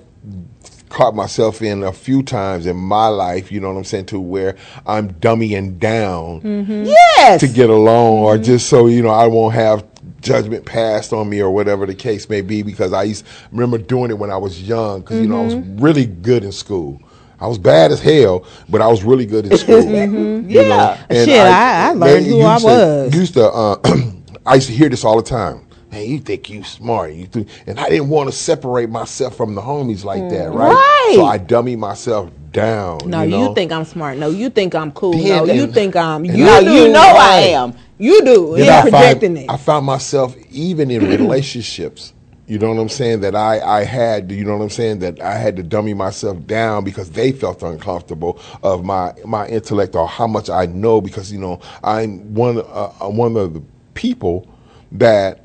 caught 0.90 1.14
myself 1.14 1.60
in 1.60 1.82
a 1.82 1.92
few 1.92 2.22
times 2.22 2.66
in 2.66 2.76
my 2.76 3.08
life. 3.08 3.50
You 3.50 3.60
know 3.60 3.68
what 3.68 3.78
I'm 3.78 3.84
saying? 3.84 4.06
To 4.06 4.20
where 4.20 4.56
I'm 4.86 5.12
dummying 5.14 5.80
down 5.80 6.40
mm-hmm. 6.40 6.84
Yes. 6.84 7.40
to 7.40 7.48
get 7.48 7.70
along, 7.70 8.18
or 8.18 8.34
mm-hmm. 8.34 8.44
just 8.44 8.68
so 8.68 8.86
you 8.86 9.02
know 9.02 9.10
I 9.10 9.26
won't 9.26 9.54
have 9.54 9.84
judgment 10.20 10.66
passed 10.66 11.12
on 11.12 11.28
me 11.28 11.40
or 11.40 11.50
whatever 11.50 11.84
the 11.84 11.96
case 11.96 12.28
may 12.28 12.42
be. 12.42 12.62
Because 12.62 12.92
I 12.92 13.02
used 13.02 13.26
remember 13.50 13.78
doing 13.78 14.12
it 14.12 14.18
when 14.18 14.30
I 14.30 14.36
was 14.36 14.62
young. 14.62 15.00
Because 15.00 15.20
you 15.20 15.26
know 15.26 15.40
I 15.40 15.44
was 15.44 15.56
mm-hmm. 15.56 15.80
really 15.80 16.06
good 16.06 16.44
in 16.44 16.52
school. 16.52 17.02
I 17.41 17.47
was 17.47 17.59
bad 17.59 17.93
as 17.93 18.01
hell, 18.01 18.45
but 18.68 18.80
I 18.80 18.89
was 18.89 19.05
really 19.05 19.26
good 19.26 19.47
in 19.47 19.57
school. 19.59 19.80
you 19.84 20.45
Yeah. 20.49 20.68
know? 20.68 20.99
And 21.09 21.28
Shit, 21.28 21.41
I- 21.41 21.91
I 21.91 21.93
learned 21.93 22.26
who 22.26 22.41
I 22.41 22.53
used 22.55 22.64
to- 22.64 22.66
was. 22.66 23.14
Used 23.14 23.34
to, 23.34 23.45
uh, 23.51 23.76
I 24.47 24.55
used 24.57 24.66
to 24.68 24.72
hear 24.72 24.89
this 24.89 25.05
all 25.05 25.16
the 25.16 25.22
time. 25.28 25.64
Man, 25.91 26.05
you 26.07 26.18
think 26.18 26.51
you 26.51 26.62
smart, 26.64 27.12
you 27.14 27.26
think, 27.26 27.49
and 27.66 27.80
I 27.80 27.89
didn't 27.89 28.11
want 28.11 28.28
to 28.28 28.36
separate 28.36 28.91
myself 28.91 29.36
from 29.36 29.55
the 29.55 29.62
homies 29.62 30.05
like 30.05 30.28
that, 30.28 30.53
right? 30.53 30.72
Right. 30.74 31.12
So 31.14 31.24
I 31.24 31.39
dummy 31.39 31.76
myself 31.76 32.30
down. 32.53 32.99
No, 33.07 33.22
you, 33.22 33.39
you, 33.39 33.55
think 33.55 33.72
I'm 33.72 33.86
smart. 33.86 34.18
No, 34.18 34.28
you 34.28 34.51
think 34.51 34.74
I'm 34.74 34.93
cool. 34.93 35.14
Yeah, 35.14 35.39
no, 35.41 35.45
you 35.53 35.64
and- 35.64 35.72
think 35.74 35.97
I'm. 35.97 36.26
You 36.26 36.32
No, 36.45 36.59
you 36.59 36.89
know 36.93 37.01
I 37.01 37.36
am. 37.55 37.72
You 37.99 38.22
do. 38.22 38.55
You're 38.59 38.82
projecting 38.82 39.36
find, 39.36 39.39
it. 39.39 39.51
I 39.51 39.57
found 39.57 39.86
myself 39.86 40.36
even 40.51 40.91
in 40.91 41.09
relationships. 41.09 42.12
You 42.49 42.59
know 42.59 42.70
what 42.72 42.80
I'm 42.80 42.88
saying? 42.88 43.20
That 43.20 43.36
I, 43.36 43.61
I 43.61 43.84
had, 43.84 44.32
you 44.32 44.44
know 44.44 44.57
what 44.57 44.64
I'm 44.64 44.70
saying? 44.70 45.01
That 45.01 45.20
I 45.20 45.34
had 45.34 45.57
to 45.57 45.62
dummy 45.62 45.94
myself 45.94 46.46
down 46.46 46.82
because 46.82 47.11
they 47.11 47.30
felt 47.30 47.62
uncomfortable 47.62 48.40
of 48.62 48.84
my 48.84 49.14
my 49.26 49.46
intellect 49.49 49.94
or 49.94 50.09
how 50.09 50.26
much 50.26 50.51
I 50.51 50.66
know 50.66 51.03
because 51.03 51.30
you 51.30 51.38
know 51.38 51.61
I'm 51.84 52.34
one 52.34 52.59
uh, 52.59 52.92
I'm 53.03 53.18
one 53.18 53.36
of 53.36 53.55
the 53.55 53.62
people 53.94 54.49
that 54.92 55.44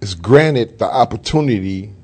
is 0.00 0.16
granted 0.16 0.80
the 0.80 0.86
opportunity 0.86 1.94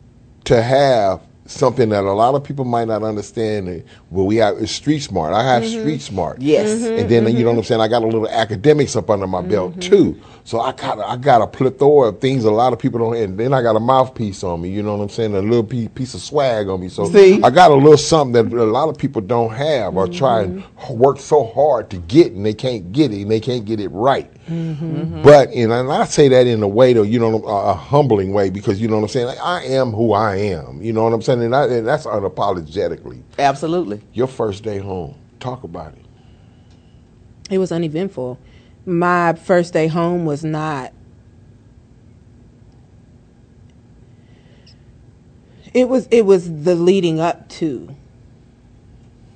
to 0.44 0.62
have 0.62 1.20
something 1.48 1.88
that 1.88 2.04
a 2.04 2.12
lot 2.12 2.34
of 2.34 2.44
people 2.44 2.64
might 2.64 2.86
not 2.86 3.02
understand. 3.02 3.82
Well, 4.10 4.26
we 4.26 4.36
have 4.36 4.58
is 4.58 4.70
street 4.70 5.00
smart. 5.00 5.32
I 5.34 5.42
have 5.42 5.62
mm-hmm. 5.62 5.80
street 5.80 6.02
smart. 6.02 6.40
Yes. 6.40 6.82
and 6.82 6.98
mm-hmm. 6.98 7.08
then 7.08 7.36
you 7.36 7.44
know 7.44 7.46
what 7.46 7.50
I'm 7.50 7.56
mm-hmm. 7.56 7.66
saying. 7.66 7.80
I 7.80 7.88
got 7.88 8.02
a 8.02 8.06
little 8.06 8.28
academics 8.28 8.94
up 8.94 9.10
under 9.10 9.26
my 9.26 9.42
belt 9.42 9.80
too. 9.80 10.20
So 10.44 10.60
I 10.60 10.72
got 10.72 10.98
I 11.00 11.16
got 11.16 11.42
a 11.42 11.46
plethora 11.46 12.08
of 12.08 12.20
things 12.20 12.44
a 12.44 12.50
lot 12.50 12.72
of 12.72 12.78
people 12.78 13.00
don't. 13.00 13.16
And 13.16 13.38
then 13.38 13.52
I 13.52 13.62
got 13.62 13.76
a 13.76 13.80
mouthpiece 13.80 14.44
on 14.44 14.60
me. 14.60 14.70
You 14.70 14.82
know 14.82 14.96
what 14.96 15.02
I'm 15.02 15.08
saying? 15.08 15.34
A 15.34 15.40
little 15.40 15.64
piece, 15.64 15.88
piece 15.94 16.14
of 16.14 16.20
swag 16.20 16.68
on 16.68 16.80
me. 16.80 16.88
So 16.88 17.10
See? 17.10 17.42
I 17.42 17.50
got 17.50 17.70
a 17.70 17.74
little 17.74 17.96
something 17.96 18.50
that 18.50 18.56
a 18.56 18.64
lot 18.64 18.88
of 18.88 18.98
people 18.98 19.22
don't 19.22 19.52
have 19.52 19.96
or 19.96 20.06
try 20.06 20.42
and 20.42 20.62
work 20.90 21.18
so 21.18 21.46
hard 21.46 21.90
to 21.90 21.96
get 21.98 22.32
and 22.32 22.44
they 22.44 22.54
can't 22.54 22.92
get 22.92 23.12
it 23.12 23.22
and 23.22 23.30
they 23.30 23.40
can't 23.40 23.64
get 23.64 23.80
it 23.80 23.88
right. 23.88 24.30
Mm-hmm. 24.48 25.22
But 25.22 25.50
and, 25.50 25.72
and 25.72 25.92
I 25.92 26.04
say 26.06 26.28
that 26.28 26.46
in 26.46 26.62
a 26.62 26.68
way 26.68 26.94
though, 26.94 27.02
you 27.02 27.18
know, 27.18 27.42
a, 27.44 27.70
a 27.70 27.74
humbling 27.74 28.32
way 28.32 28.48
because 28.48 28.80
you 28.80 28.88
know 28.88 28.96
what 28.96 29.02
I'm 29.02 29.08
saying. 29.08 29.26
Like, 29.26 29.40
I 29.42 29.64
am 29.64 29.90
who 29.90 30.12
I 30.14 30.36
am. 30.36 30.80
You 30.80 30.92
know 30.94 31.04
what 31.04 31.12
I'm 31.12 31.20
saying, 31.20 31.42
and, 31.42 31.54
I, 31.54 31.66
and 31.66 31.86
that's 31.86 32.06
unapologetically. 32.06 33.22
Absolutely. 33.38 34.00
Your 34.14 34.26
first 34.26 34.62
day 34.62 34.78
home. 34.78 35.16
Talk 35.38 35.64
about 35.64 35.92
it. 35.92 36.04
It 37.50 37.58
was 37.58 37.70
uneventful. 37.70 38.38
My 38.86 39.34
first 39.34 39.74
day 39.74 39.86
home 39.86 40.24
was 40.24 40.42
not. 40.42 40.92
It 45.74 45.88
was. 45.90 46.08
It 46.10 46.24
was 46.24 46.62
the 46.64 46.74
leading 46.74 47.20
up 47.20 47.48
to 47.50 47.94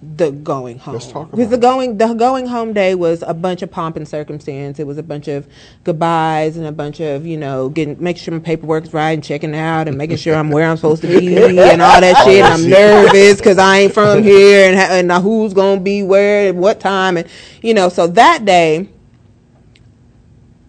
the 0.02 0.32
going 0.32 0.78
home. 0.78 0.94
Let's 0.94 1.10
talk 1.10 1.30
because 1.30 1.50
the 1.50 1.58
going 1.58 1.98
the 1.98 2.12
going 2.14 2.46
home 2.46 2.72
day 2.72 2.94
was 2.94 3.22
a 3.26 3.34
bunch 3.34 3.62
of 3.62 3.70
pomp 3.70 3.96
and 3.96 4.06
circumstance. 4.06 4.80
It 4.80 4.86
was 4.86 4.98
a 4.98 5.02
bunch 5.02 5.28
of 5.28 5.46
goodbyes 5.84 6.56
and 6.56 6.66
a 6.66 6.72
bunch 6.72 7.00
of 7.00 7.24
you 7.24 7.36
know 7.36 7.68
getting 7.68 8.02
making 8.02 8.22
sure 8.22 8.34
my 8.34 8.40
paperwork's 8.40 8.92
right 8.92 9.12
and 9.12 9.22
checking 9.22 9.54
out 9.54 9.88
and 9.88 9.96
making 9.96 10.16
sure 10.16 10.34
I'm 10.34 10.50
where 10.50 10.68
I'm 10.68 10.76
supposed 10.76 11.02
to 11.02 11.08
be 11.08 11.36
and 11.58 11.82
all 11.82 12.00
that 12.00 12.24
shit. 12.24 12.42
And 12.44 12.52
I'm 12.52 12.68
nervous 12.68 13.38
because 13.38 13.58
I 13.58 13.78
ain't 13.80 13.94
from 13.94 14.22
here 14.22 14.68
and 14.70 14.78
ha- 14.78 14.94
and 14.94 15.12
who's 15.22 15.54
gonna 15.54 15.80
be 15.80 16.02
where 16.02 16.48
at 16.48 16.56
what 16.56 16.80
time 16.80 17.16
and 17.16 17.28
you 17.62 17.72
know. 17.74 17.88
So 17.88 18.08
that 18.08 18.44
day 18.44 18.88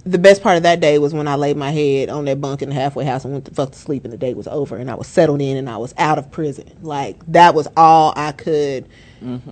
the 0.06 0.18
best 0.18 0.44
part 0.44 0.58
of 0.58 0.64
that 0.64 0.82
day 0.82 1.00
was 1.00 1.14
when 1.14 1.28
I 1.28 1.36
laid 1.36 1.56
my 1.56 1.72
head 1.72 2.10
on 2.10 2.26
that 2.26 2.42
bunk 2.42 2.62
in 2.62 2.70
the 2.70 2.76
halfway 2.76 3.06
house 3.06 3.24
and 3.24 3.34
went 3.34 3.46
to 3.46 3.54
fuck 3.54 3.72
to 3.72 3.80
sleep 3.80 4.04
and 4.04 4.12
the 4.12 4.18
day 4.18 4.34
was 4.34 4.48
over 4.48 4.76
and 4.76 4.92
I 4.92 4.96
was 4.96 5.08
settled 5.08 5.42
in 5.42 5.56
and 5.56 5.70
I 5.70 5.78
was 5.78 5.94
out 5.98 6.18
of 6.18 6.30
prison. 6.30 6.70
Like 6.82 7.20
that 7.32 7.56
was 7.56 7.68
all 7.78 8.14
I 8.16 8.34
could 8.34 8.88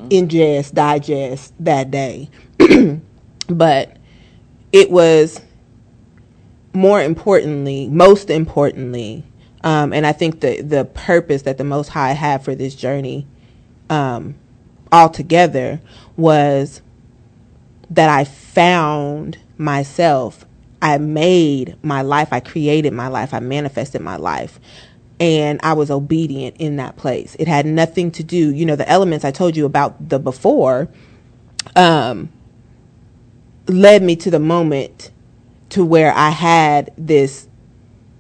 ingest, 0.10 0.74
digest 0.74 1.54
that 1.60 1.90
day. 1.90 2.30
but 3.48 3.98
it 4.74 4.92
was 4.92 5.40
more 6.74 7.02
importantly, 7.02 7.88
most 7.88 8.30
importantly, 8.30 9.24
um, 9.64 9.94
and 9.94 10.06
I 10.08 10.12
think 10.12 10.42
the 10.42 10.62
the 10.62 10.86
purpose 10.86 11.44
that 11.44 11.58
the 11.58 11.64
Most 11.64 11.90
High 11.90 12.14
had 12.14 12.44
for 12.44 12.56
this 12.56 12.74
journey 12.74 13.28
um, 13.90 14.36
altogether 14.92 15.80
was 16.18 16.82
that 17.90 18.10
I 18.10 18.24
found 18.24 19.38
myself. 19.62 20.46
I 20.82 20.98
made 20.98 21.78
my 21.84 22.02
life. 22.02 22.34
I 22.34 22.40
created 22.40 22.94
my 22.94 23.08
life. 23.08 23.34
I 23.34 23.40
manifested 23.40 24.02
my 24.02 24.18
life. 24.18 24.60
And 25.20 25.60
I 25.62 25.74
was 25.74 25.92
obedient 25.92 26.58
in 26.58 26.78
that 26.78 26.98
place. 26.98 27.36
It 27.38 27.48
had 27.48 27.68
nothing 27.68 28.12
to 28.12 28.24
do, 28.24 28.52
you 28.52 28.66
know, 28.66 28.76
the 28.76 28.90
elements 28.90 29.24
I 29.24 29.32
told 29.32 29.56
you 29.56 29.66
about 29.66 30.10
the 30.10 30.18
before 30.18 30.90
um, 31.76 32.32
led 33.68 34.02
me 34.02 34.16
to 34.18 34.32
the 34.32 34.40
moment 34.40 35.12
to 35.70 35.86
where 35.86 36.12
I 36.12 36.30
had 36.30 36.92
this 36.98 37.48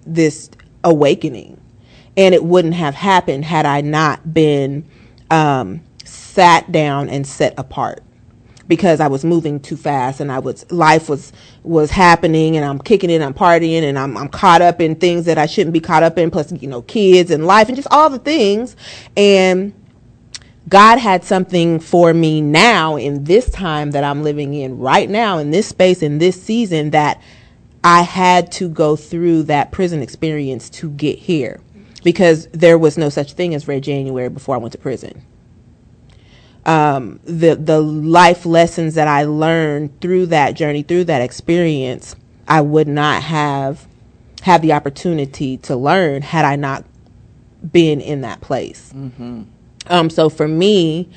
this 0.05 0.49
awakening, 0.83 1.59
and 2.17 2.33
it 2.33 2.43
wouldn't 2.43 2.73
have 2.73 2.95
happened 2.95 3.45
had 3.45 3.65
I 3.65 3.81
not 3.81 4.33
been 4.33 4.85
um, 5.29 5.81
sat 6.03 6.71
down 6.71 7.09
and 7.09 7.25
set 7.25 7.53
apart 7.57 8.03
because 8.71 9.01
I 9.01 9.07
was 9.09 9.25
moving 9.25 9.59
too 9.59 9.75
fast 9.75 10.21
and 10.21 10.31
I 10.31 10.39
was 10.39 10.71
life 10.71 11.09
was 11.09 11.33
was 11.61 11.91
happening 11.91 12.55
and 12.55 12.63
I'm 12.63 12.79
kicking 12.79 13.09
it, 13.09 13.21
I'm 13.21 13.33
partying 13.33 13.83
and 13.83 13.99
I'm 13.99 14.15
I'm 14.15 14.29
caught 14.29 14.61
up 14.61 14.79
in 14.79 14.95
things 14.95 15.25
that 15.25 15.37
I 15.37 15.45
shouldn't 15.45 15.73
be 15.73 15.81
caught 15.81 16.03
up 16.03 16.17
in, 16.17 16.31
plus 16.31 16.53
you 16.53 16.69
know 16.69 16.81
kids 16.83 17.31
and 17.31 17.45
life 17.45 17.67
and 17.67 17.75
just 17.75 17.89
all 17.91 18.09
the 18.09 18.17
things. 18.17 18.77
And 19.17 19.73
God 20.69 20.99
had 20.99 21.25
something 21.25 21.81
for 21.81 22.13
me 22.13 22.39
now 22.39 22.95
in 22.95 23.25
this 23.25 23.49
time 23.49 23.91
that 23.91 24.05
I'm 24.05 24.23
living 24.23 24.53
in 24.53 24.79
right 24.79 25.09
now 25.09 25.37
in 25.37 25.51
this 25.51 25.67
space 25.67 26.01
in 26.01 26.19
this 26.19 26.41
season 26.41 26.91
that 26.91 27.21
I 27.83 28.03
had 28.03 28.53
to 28.53 28.69
go 28.69 28.95
through 28.95 29.43
that 29.43 29.73
prison 29.73 30.01
experience 30.01 30.69
to 30.69 30.91
get 30.91 31.19
here 31.19 31.59
because 32.05 32.47
there 32.53 32.77
was 32.77 32.97
no 32.97 33.09
such 33.09 33.33
thing 33.33 33.53
as 33.53 33.67
Red 33.67 33.83
January 33.83 34.29
before 34.29 34.55
I 34.55 34.59
went 34.59 34.71
to 34.71 34.77
prison 34.77 35.25
um, 36.65 37.19
the 37.23 37.55
the 37.55 37.81
life 37.81 38.45
lessons 38.45 38.95
that 38.95 39.07
I 39.07 39.23
learned 39.23 39.99
through 40.01 40.27
that 40.27 40.51
journey, 40.51 40.83
through 40.83 41.05
that 41.05 41.21
experience, 41.21 42.15
I 42.47 42.61
would 42.61 42.87
not 42.87 43.23
have 43.23 43.87
had 44.41 44.61
the 44.61 44.73
opportunity 44.73 45.57
to 45.57 45.75
learn 45.75 46.21
had 46.21 46.45
I 46.45 46.55
not 46.55 46.85
been 47.71 48.01
in 48.01 48.21
that 48.21 48.41
place. 48.41 48.91
Mm-hmm. 48.95 49.43
Um, 49.87 50.09
so 50.09 50.29
for 50.29 50.47
me, 50.47 51.09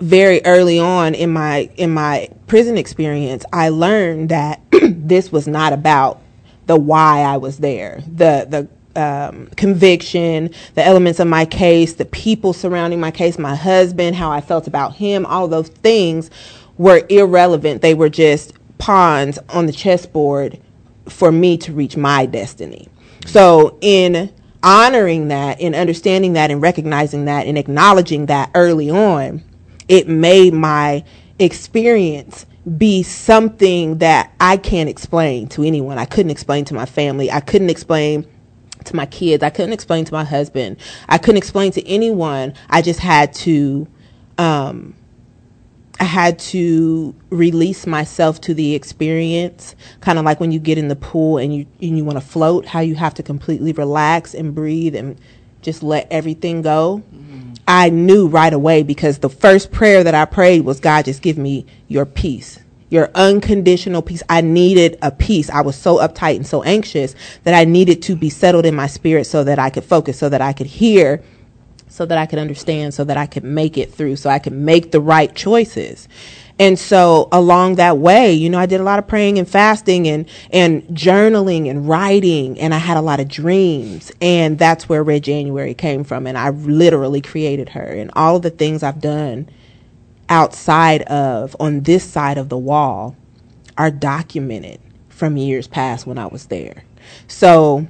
very 0.00 0.44
early 0.44 0.78
on 0.78 1.14
in 1.14 1.32
my 1.32 1.70
in 1.76 1.92
my 1.92 2.28
prison 2.46 2.76
experience, 2.76 3.44
I 3.52 3.68
learned 3.68 4.28
that 4.30 4.60
this 4.70 5.30
was 5.30 5.46
not 5.46 5.72
about 5.72 6.20
the 6.66 6.76
why 6.76 7.20
I 7.20 7.36
was 7.36 7.58
there. 7.58 8.02
The 8.06 8.46
the 8.48 8.68
um, 8.96 9.48
conviction, 9.56 10.50
the 10.74 10.84
elements 10.84 11.20
of 11.20 11.26
my 11.26 11.44
case, 11.44 11.94
the 11.94 12.04
people 12.04 12.52
surrounding 12.52 13.00
my 13.00 13.10
case, 13.10 13.38
my 13.38 13.54
husband, 13.54 14.16
how 14.16 14.30
I 14.30 14.40
felt 14.40 14.66
about 14.66 14.94
him, 14.94 15.26
all 15.26 15.48
those 15.48 15.68
things 15.68 16.30
were 16.78 17.04
irrelevant. 17.08 17.82
They 17.82 17.94
were 17.94 18.08
just 18.08 18.52
pawns 18.78 19.38
on 19.48 19.66
the 19.66 19.72
chessboard 19.72 20.60
for 21.08 21.30
me 21.30 21.56
to 21.58 21.72
reach 21.72 21.96
my 21.96 22.26
destiny. 22.26 22.88
So, 23.26 23.78
in 23.80 24.32
honoring 24.62 25.28
that, 25.28 25.60
in 25.60 25.74
understanding 25.74 26.34
that, 26.34 26.50
and 26.50 26.60
recognizing 26.60 27.26
that, 27.26 27.46
and 27.46 27.56
acknowledging 27.58 28.26
that 28.26 28.50
early 28.54 28.90
on, 28.90 29.42
it 29.88 30.08
made 30.08 30.54
my 30.54 31.04
experience 31.38 32.46
be 32.78 33.02
something 33.02 33.98
that 33.98 34.32
I 34.40 34.56
can't 34.56 34.88
explain 34.88 35.48
to 35.48 35.62
anyone. 35.62 35.98
I 35.98 36.06
couldn't 36.06 36.30
explain 36.30 36.64
to 36.66 36.74
my 36.74 36.86
family. 36.86 37.30
I 37.30 37.40
couldn't 37.40 37.68
explain 37.68 38.26
to 38.84 38.96
my 38.96 39.06
kids. 39.06 39.42
I 39.42 39.50
couldn't 39.50 39.72
explain 39.72 40.04
to 40.06 40.12
my 40.12 40.24
husband. 40.24 40.76
I 41.08 41.18
couldn't 41.18 41.38
explain 41.38 41.72
to 41.72 41.86
anyone. 41.86 42.54
I 42.70 42.82
just 42.82 43.00
had 43.00 43.32
to, 43.34 43.86
um, 44.38 44.94
I 46.00 46.04
had 46.04 46.38
to 46.40 47.14
release 47.30 47.86
myself 47.86 48.40
to 48.42 48.54
the 48.54 48.74
experience, 48.74 49.76
kind 50.00 50.18
of 50.18 50.24
like 50.24 50.40
when 50.40 50.52
you 50.52 50.58
get 50.58 50.78
in 50.78 50.88
the 50.88 50.96
pool 50.96 51.38
and 51.38 51.54
you 51.54 51.66
and 51.80 51.96
you 51.96 52.04
want 52.04 52.18
to 52.18 52.24
float, 52.24 52.66
how 52.66 52.80
you 52.80 52.94
have 52.96 53.14
to 53.14 53.22
completely 53.22 53.72
relax 53.72 54.34
and 54.34 54.54
breathe 54.54 54.94
and 54.94 55.18
just 55.62 55.82
let 55.82 56.06
everything 56.10 56.62
go. 56.62 57.02
I 57.66 57.88
knew 57.88 58.26
right 58.26 58.52
away 58.52 58.82
because 58.82 59.18
the 59.18 59.30
first 59.30 59.72
prayer 59.72 60.04
that 60.04 60.14
I 60.14 60.26
prayed 60.26 60.62
was 60.62 60.80
God 60.80 61.06
just 61.06 61.22
give 61.22 61.38
me 61.38 61.64
your 61.88 62.04
peace 62.04 62.58
your 62.90 63.10
unconditional 63.14 64.02
peace. 64.02 64.22
I 64.28 64.40
needed 64.40 64.98
a 65.02 65.10
peace. 65.10 65.50
I 65.50 65.62
was 65.62 65.76
so 65.76 65.98
uptight 65.98 66.36
and 66.36 66.46
so 66.46 66.62
anxious 66.62 67.14
that 67.44 67.54
I 67.54 67.64
needed 67.64 68.02
to 68.02 68.16
be 68.16 68.30
settled 68.30 68.66
in 68.66 68.74
my 68.74 68.86
spirit 68.86 69.26
so 69.26 69.44
that 69.44 69.58
I 69.58 69.70
could 69.70 69.84
focus, 69.84 70.18
so 70.18 70.28
that 70.28 70.40
I 70.40 70.52
could 70.52 70.66
hear, 70.66 71.22
so 71.88 72.06
that 72.06 72.18
I 72.18 72.26
could 72.26 72.38
understand, 72.38 72.94
so 72.94 73.04
that 73.04 73.16
I 73.16 73.26
could 73.26 73.44
make 73.44 73.78
it 73.78 73.92
through, 73.92 74.16
so 74.16 74.30
I 74.30 74.38
could 74.38 74.52
make 74.52 74.90
the 74.90 75.00
right 75.00 75.34
choices. 75.34 76.08
And 76.58 76.78
so 76.78 77.28
along 77.32 77.76
that 77.76 77.98
way, 77.98 78.32
you 78.32 78.48
know, 78.48 78.58
I 78.58 78.66
did 78.66 78.80
a 78.80 78.84
lot 78.84 79.00
of 79.00 79.08
praying 79.08 79.38
and 79.38 79.48
fasting 79.48 80.06
and, 80.06 80.28
and 80.52 80.82
journaling 80.88 81.68
and 81.68 81.88
writing 81.88 82.58
and 82.60 82.72
I 82.72 82.78
had 82.78 82.96
a 82.96 83.00
lot 83.00 83.18
of 83.18 83.28
dreams 83.28 84.12
and 84.20 84.56
that's 84.56 84.88
where 84.88 85.02
Red 85.02 85.24
January 85.24 85.74
came 85.74 86.04
from. 86.04 86.28
And 86.28 86.38
I 86.38 86.50
literally 86.50 87.20
created 87.20 87.70
her 87.70 87.82
and 87.84 88.10
all 88.14 88.36
of 88.36 88.42
the 88.42 88.50
things 88.50 88.84
I've 88.84 89.00
done 89.00 89.48
outside 90.28 91.02
of, 91.02 91.56
on 91.60 91.80
this 91.80 92.04
side 92.04 92.38
of 92.38 92.48
the 92.48 92.58
wall, 92.58 93.16
are 93.76 93.90
documented 93.90 94.80
from 95.08 95.36
years 95.36 95.66
past 95.66 96.06
when 96.06 96.18
I 96.18 96.26
was 96.26 96.46
there. 96.46 96.84
So 97.28 97.86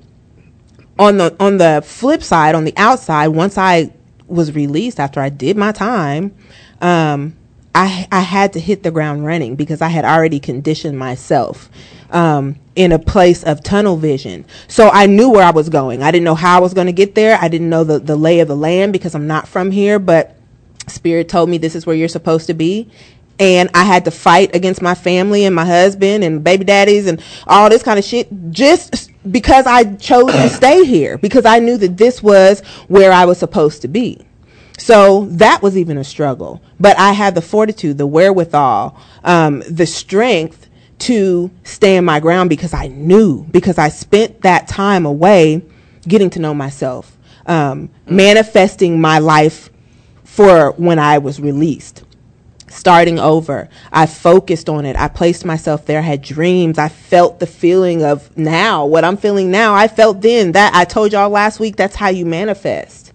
on 0.99 1.19
the 1.19 1.35
on 1.41 1.59
the 1.59 1.83
flip 1.85 2.23
side, 2.23 2.55
on 2.55 2.65
the 2.65 2.75
outside, 2.77 3.29
once 3.29 3.59
I 3.59 3.93
was 4.27 4.55
released 4.55 5.01
after 5.01 5.21
I 5.21 5.29
did 5.29 5.57
my 5.57 5.73
time, 5.73 6.35
um, 6.81 7.37
I 7.75 8.07
I 8.13 8.21
had 8.21 8.53
to 8.55 8.61
hit 8.61 8.83
the 8.83 8.91
ground 8.91 9.25
running 9.25 9.57
because 9.57 9.83
I 9.83 9.89
had 9.89 10.05
already 10.05 10.39
conditioned 10.39 10.99
myself 10.99 11.69
um, 12.11 12.57
in 12.77 12.93
a 12.93 12.99
place 12.99 13.43
of 13.43 13.63
tunnel 13.63 13.97
vision. 13.97 14.45
So 14.69 14.89
I 14.89 15.07
knew 15.07 15.31
where 15.31 15.45
I 15.45 15.51
was 15.51 15.69
going. 15.69 16.03
I 16.03 16.11
didn't 16.11 16.25
know 16.25 16.35
how 16.35 16.59
I 16.59 16.61
was 16.61 16.75
going 16.75 16.87
to 16.87 16.93
get 16.93 17.15
there. 17.15 17.39
I 17.41 17.49
didn't 17.49 17.69
know 17.69 17.85
the 17.85 17.99
the 17.99 18.17
lay 18.17 18.41
of 18.41 18.49
the 18.49 18.57
land 18.57 18.93
because 18.93 19.15
I'm 19.15 19.27
not 19.27 19.49
from 19.49 19.71
here, 19.71 19.99
but 19.99 20.37
Spirit 20.89 21.29
told 21.29 21.49
me 21.49 21.59
this 21.59 21.75
is 21.75 21.87
where 21.87 21.97
you're 21.97 22.09
supposed 22.09 22.47
to 22.47 22.55
be. 22.55 22.91
And 23.41 23.69
I 23.75 23.83
had 23.83 24.05
to 24.05 24.13
fight 24.13 24.55
against 24.55 24.81
my 24.81 24.95
family 24.95 25.45
and 25.45 25.55
my 25.55 25.65
husband 25.65 26.23
and 26.23 26.45
baby 26.45 26.65
daddies 26.65 27.07
and 27.09 27.21
all 27.49 27.69
this 27.69 27.83
kind 27.83 27.99
of 27.99 28.05
shit 28.05 28.29
just 28.51 29.11
because 29.31 29.67
I 29.67 29.97
chose 29.97 30.31
to 30.33 30.49
stay 30.51 30.85
here 30.85 31.19
because 31.19 31.45
I 31.45 31.59
knew 31.59 31.77
that 31.79 31.97
this 31.97 32.23
was 32.23 32.61
where 32.87 33.13
I 33.13 33.25
was 33.25 33.39
supposed 33.39 33.83
to 33.83 33.89
be. 33.89 34.25
So 34.79 35.27
that 35.27 35.63
was 35.63 35.77
even 35.77 35.99
a 35.99 36.05
struggle. 36.05 36.63
But 36.79 36.99
I 36.99 37.13
had 37.13 37.35
the 37.35 37.43
fortitude, 37.43 37.99
the 37.99 38.07
wherewithal, 38.07 38.97
um, 39.25 39.63
the 39.69 39.87
strength 39.87 40.69
to 41.01 41.51
stand 41.65 42.07
my 42.07 42.21
ground 42.21 42.51
because 42.51 42.73
I 42.73 42.89
knew, 42.89 43.45
because 43.51 43.79
I 43.79 43.89
spent 43.89 44.43
that 44.43 44.69
time 44.69 45.07
away 45.07 45.63
getting 46.07 46.31
to 46.31 46.39
know 46.39 46.55
myself, 46.55 47.17
um, 47.47 47.91
manifesting 48.07 49.01
my 49.01 49.19
life 49.19 49.71
for 50.35 50.73
when 50.73 50.99
I 50.99 51.19
was 51.19 51.39
released. 51.39 52.03
Starting 52.69 53.21
over, 53.21 53.69
I 53.93 54.07
focused 54.07 54.69
on 54.69 54.85
it. 54.85 54.97
I 54.97 55.07
placed 55.07 55.45
myself 55.45 55.87
there. 55.87 56.01
I 56.01 56.03
had 56.03 56.23
dreams. 56.23 56.77
I 56.77 56.89
felt 56.89 57.39
the 57.39 57.47
feeling 57.47 58.03
of 58.03 58.37
now, 58.37 58.85
what 58.85 59.05
I'm 59.05 59.17
feeling 59.17 59.53
now. 59.53 59.75
I 59.75 59.87
felt 59.87 60.23
then 60.23 60.51
that 60.53 60.75
I 60.75 60.85
told 60.85 61.13
y'all 61.13 61.31
last 61.31 61.61
week, 61.61 61.77
that's 61.77 61.95
how 61.95 62.09
you 62.09 62.27
manifest. 62.27 63.13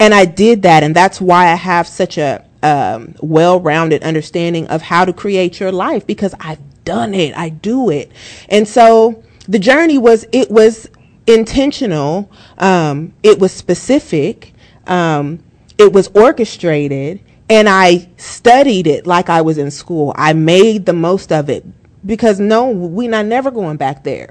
And 0.00 0.14
I 0.14 0.24
did 0.24 0.62
that. 0.62 0.82
And 0.82 0.96
that's 0.96 1.20
why 1.20 1.52
I 1.52 1.56
have 1.56 1.86
such 1.86 2.16
a 2.16 2.42
um, 2.62 3.14
well 3.20 3.60
rounded 3.60 4.02
understanding 4.02 4.66
of 4.68 4.80
how 4.80 5.04
to 5.04 5.12
create 5.12 5.60
your 5.60 5.72
life 5.72 6.06
because 6.06 6.34
I've 6.40 6.84
done 6.84 7.12
it. 7.12 7.36
I 7.36 7.50
do 7.50 7.90
it. 7.90 8.10
And 8.48 8.66
so 8.66 9.22
the 9.46 9.58
journey 9.58 9.98
was, 9.98 10.24
it 10.32 10.50
was 10.50 10.88
intentional. 11.26 12.30
Um, 12.56 13.12
it 13.22 13.38
was 13.38 13.52
specific. 13.52 14.54
Um, 14.86 15.40
it 15.78 15.92
was 15.92 16.08
orchestrated 16.08 17.20
and 17.48 17.68
I 17.68 18.08
studied 18.16 18.86
it 18.86 19.06
like 19.06 19.28
I 19.28 19.42
was 19.42 19.58
in 19.58 19.70
school. 19.70 20.12
I 20.16 20.32
made 20.32 20.86
the 20.86 20.92
most 20.92 21.32
of 21.32 21.50
it 21.50 21.64
because 22.04 22.40
no, 22.40 22.70
we're 22.70 23.10
not 23.10 23.26
never 23.26 23.50
going 23.50 23.76
back 23.76 24.04
there. 24.04 24.30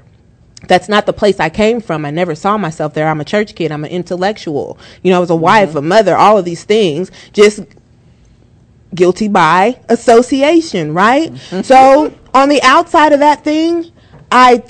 That's 0.66 0.88
not 0.88 1.06
the 1.06 1.12
place 1.12 1.40
I 1.40 1.50
came 1.50 1.80
from. 1.80 2.04
I 2.04 2.10
never 2.10 2.34
saw 2.34 2.56
myself 2.56 2.94
there. 2.94 3.08
I'm 3.08 3.20
a 3.20 3.24
church 3.24 3.54
kid. 3.54 3.70
I'm 3.70 3.84
an 3.84 3.90
intellectual. 3.90 4.78
You 5.02 5.10
know, 5.10 5.18
I 5.18 5.20
was 5.20 5.30
a 5.30 5.36
wife, 5.36 5.70
mm-hmm. 5.70 5.78
a 5.78 5.82
mother, 5.82 6.16
all 6.16 6.38
of 6.38 6.44
these 6.44 6.64
things. 6.64 7.10
Just 7.32 7.60
guilty 8.94 9.28
by 9.28 9.78
association, 9.88 10.94
right? 10.94 11.30
Mm-hmm. 11.32 11.62
So 11.62 12.14
on 12.32 12.48
the 12.48 12.62
outside 12.62 13.12
of 13.12 13.20
that 13.20 13.44
thing, 13.44 13.92
I 14.32 14.62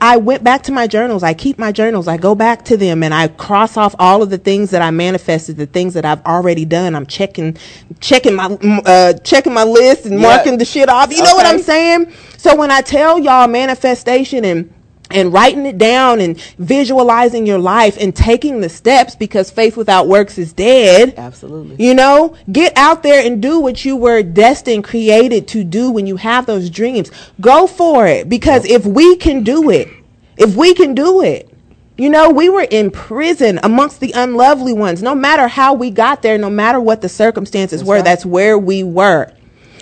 I 0.00 0.18
went 0.18 0.44
back 0.44 0.62
to 0.64 0.72
my 0.72 0.86
journals. 0.86 1.22
I 1.22 1.34
keep 1.34 1.58
my 1.58 1.72
journals. 1.72 2.06
I 2.06 2.16
go 2.16 2.34
back 2.34 2.64
to 2.66 2.76
them 2.76 3.02
and 3.02 3.14
I 3.14 3.28
cross 3.28 3.76
off 3.76 3.94
all 3.98 4.22
of 4.22 4.30
the 4.30 4.38
things 4.38 4.70
that 4.70 4.82
I 4.82 4.90
manifested, 4.90 5.56
the 5.56 5.66
things 5.66 5.94
that 5.94 6.04
I've 6.04 6.24
already 6.24 6.64
done. 6.64 6.94
I'm 6.94 7.06
checking, 7.06 7.56
checking 8.00 8.34
my, 8.34 8.58
uh, 8.84 9.14
checking 9.14 9.54
my 9.54 9.64
list 9.64 10.04
and 10.06 10.20
marking 10.20 10.58
the 10.58 10.64
shit 10.64 10.88
off. 10.88 11.10
You 11.10 11.22
okay. 11.22 11.30
know 11.30 11.36
what 11.36 11.46
I'm 11.46 11.60
saying? 11.60 12.12
So 12.36 12.54
when 12.56 12.70
I 12.70 12.82
tell 12.82 13.18
y'all 13.18 13.48
manifestation 13.48 14.44
and 14.44 14.72
and 15.10 15.32
writing 15.32 15.66
it 15.66 15.78
down 15.78 16.20
and 16.20 16.40
visualizing 16.58 17.46
your 17.46 17.58
life 17.58 17.96
and 18.00 18.14
taking 18.14 18.60
the 18.60 18.68
steps 18.68 19.14
because 19.14 19.50
faith 19.50 19.76
without 19.76 20.08
works 20.08 20.38
is 20.38 20.52
dead. 20.52 21.14
Absolutely. 21.16 21.76
You 21.84 21.94
know, 21.94 22.36
get 22.50 22.76
out 22.76 23.02
there 23.02 23.24
and 23.24 23.40
do 23.40 23.60
what 23.60 23.84
you 23.84 23.96
were 23.96 24.22
destined, 24.22 24.84
created 24.84 25.46
to 25.48 25.64
do 25.64 25.90
when 25.90 26.06
you 26.06 26.16
have 26.16 26.46
those 26.46 26.70
dreams. 26.70 27.10
Go 27.40 27.66
for 27.66 28.06
it 28.06 28.28
because 28.28 28.64
if 28.66 28.84
we 28.84 29.16
can 29.16 29.44
do 29.44 29.70
it, 29.70 29.88
if 30.36 30.56
we 30.56 30.74
can 30.74 30.94
do 30.94 31.22
it, 31.22 31.50
you 31.96 32.10
know, 32.10 32.28
we 32.28 32.50
were 32.50 32.66
in 32.70 32.90
prison 32.90 33.58
amongst 33.62 34.00
the 34.00 34.12
unlovely 34.12 34.74
ones. 34.74 35.02
No 35.02 35.14
matter 35.14 35.48
how 35.48 35.72
we 35.72 35.90
got 35.90 36.20
there, 36.20 36.36
no 36.36 36.50
matter 36.50 36.78
what 36.78 37.00
the 37.00 37.08
circumstances 37.08 37.80
that's 37.80 37.88
were, 37.88 37.94
right. 37.96 38.04
that's 38.04 38.26
where 38.26 38.58
we 38.58 38.82
were. 38.82 39.32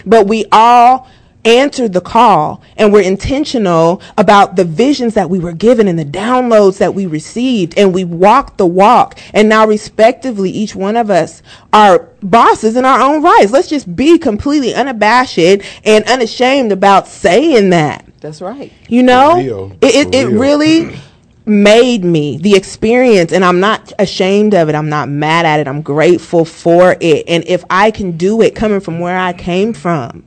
But 0.07 0.29
we 0.29 0.45
all 0.53 1.09
answered 1.45 1.93
the 1.93 2.01
call 2.01 2.63
and 2.77 2.93
were 2.93 3.01
intentional 3.01 4.01
about 4.17 4.57
the 4.57 4.65
visions 4.65 5.15
that 5.15 5.31
we 5.31 5.39
were 5.39 5.53
given 5.53 5.89
and 5.89 5.99
the 5.99 6.05
downloads 6.05 6.79
that 6.79 6.95
we 6.95 7.07
received. 7.07 7.77
And 7.77 7.95
we 7.95 8.05
walked 8.05 8.59
the 8.59 8.67
walk. 8.67 9.19
And 9.33 9.49
now 9.49 9.67
respectively 9.67 10.51
each 10.51 10.75
one 10.75 10.97
of 10.97 11.11
us 11.11 11.43
are 11.73 12.09
bosses 12.23 12.77
in 12.77 12.85
our 12.85 13.01
own 13.01 13.23
rights. 13.23 13.53
Let's 13.53 13.69
just 13.69 13.95
be 13.95 14.19
completely 14.19 14.75
unabashed 14.75 15.39
and 15.39 16.05
unashamed 16.05 16.73
about 16.73 17.09
saying 17.09 17.71
that. 17.71 18.05
That's 18.21 18.41
right. 18.41 18.73
you 18.89 19.03
know 19.03 19.37
real. 19.37 19.73
it, 19.83 19.95
it, 19.95 20.15
it 20.15 20.27
real. 20.29 20.41
really 20.41 20.97
made 21.45 22.03
me 22.05 22.39
the 22.39 22.57
experience 22.57 23.33
and 23.33 23.45
i'm 23.45 23.61
not 23.61 23.93
ashamed 23.99 24.55
of 24.55 24.71
it. 24.71 24.75
I'm 24.75 24.89
not 24.89 25.11
mad 25.11 25.45
at 25.45 25.61
it. 25.61 25.69
I'm 25.69 25.83
grateful 25.83 26.47
for 26.47 26.97
it. 27.01 27.25
And 27.29 27.45
if 27.47 27.65
i 27.69 27.91
can 27.91 28.17
do 28.17 28.41
it 28.41 28.55
coming 28.55 28.81
from 28.81 28.99
where 28.99 29.19
i 29.19 29.35
came 29.35 29.75
from 29.75 30.25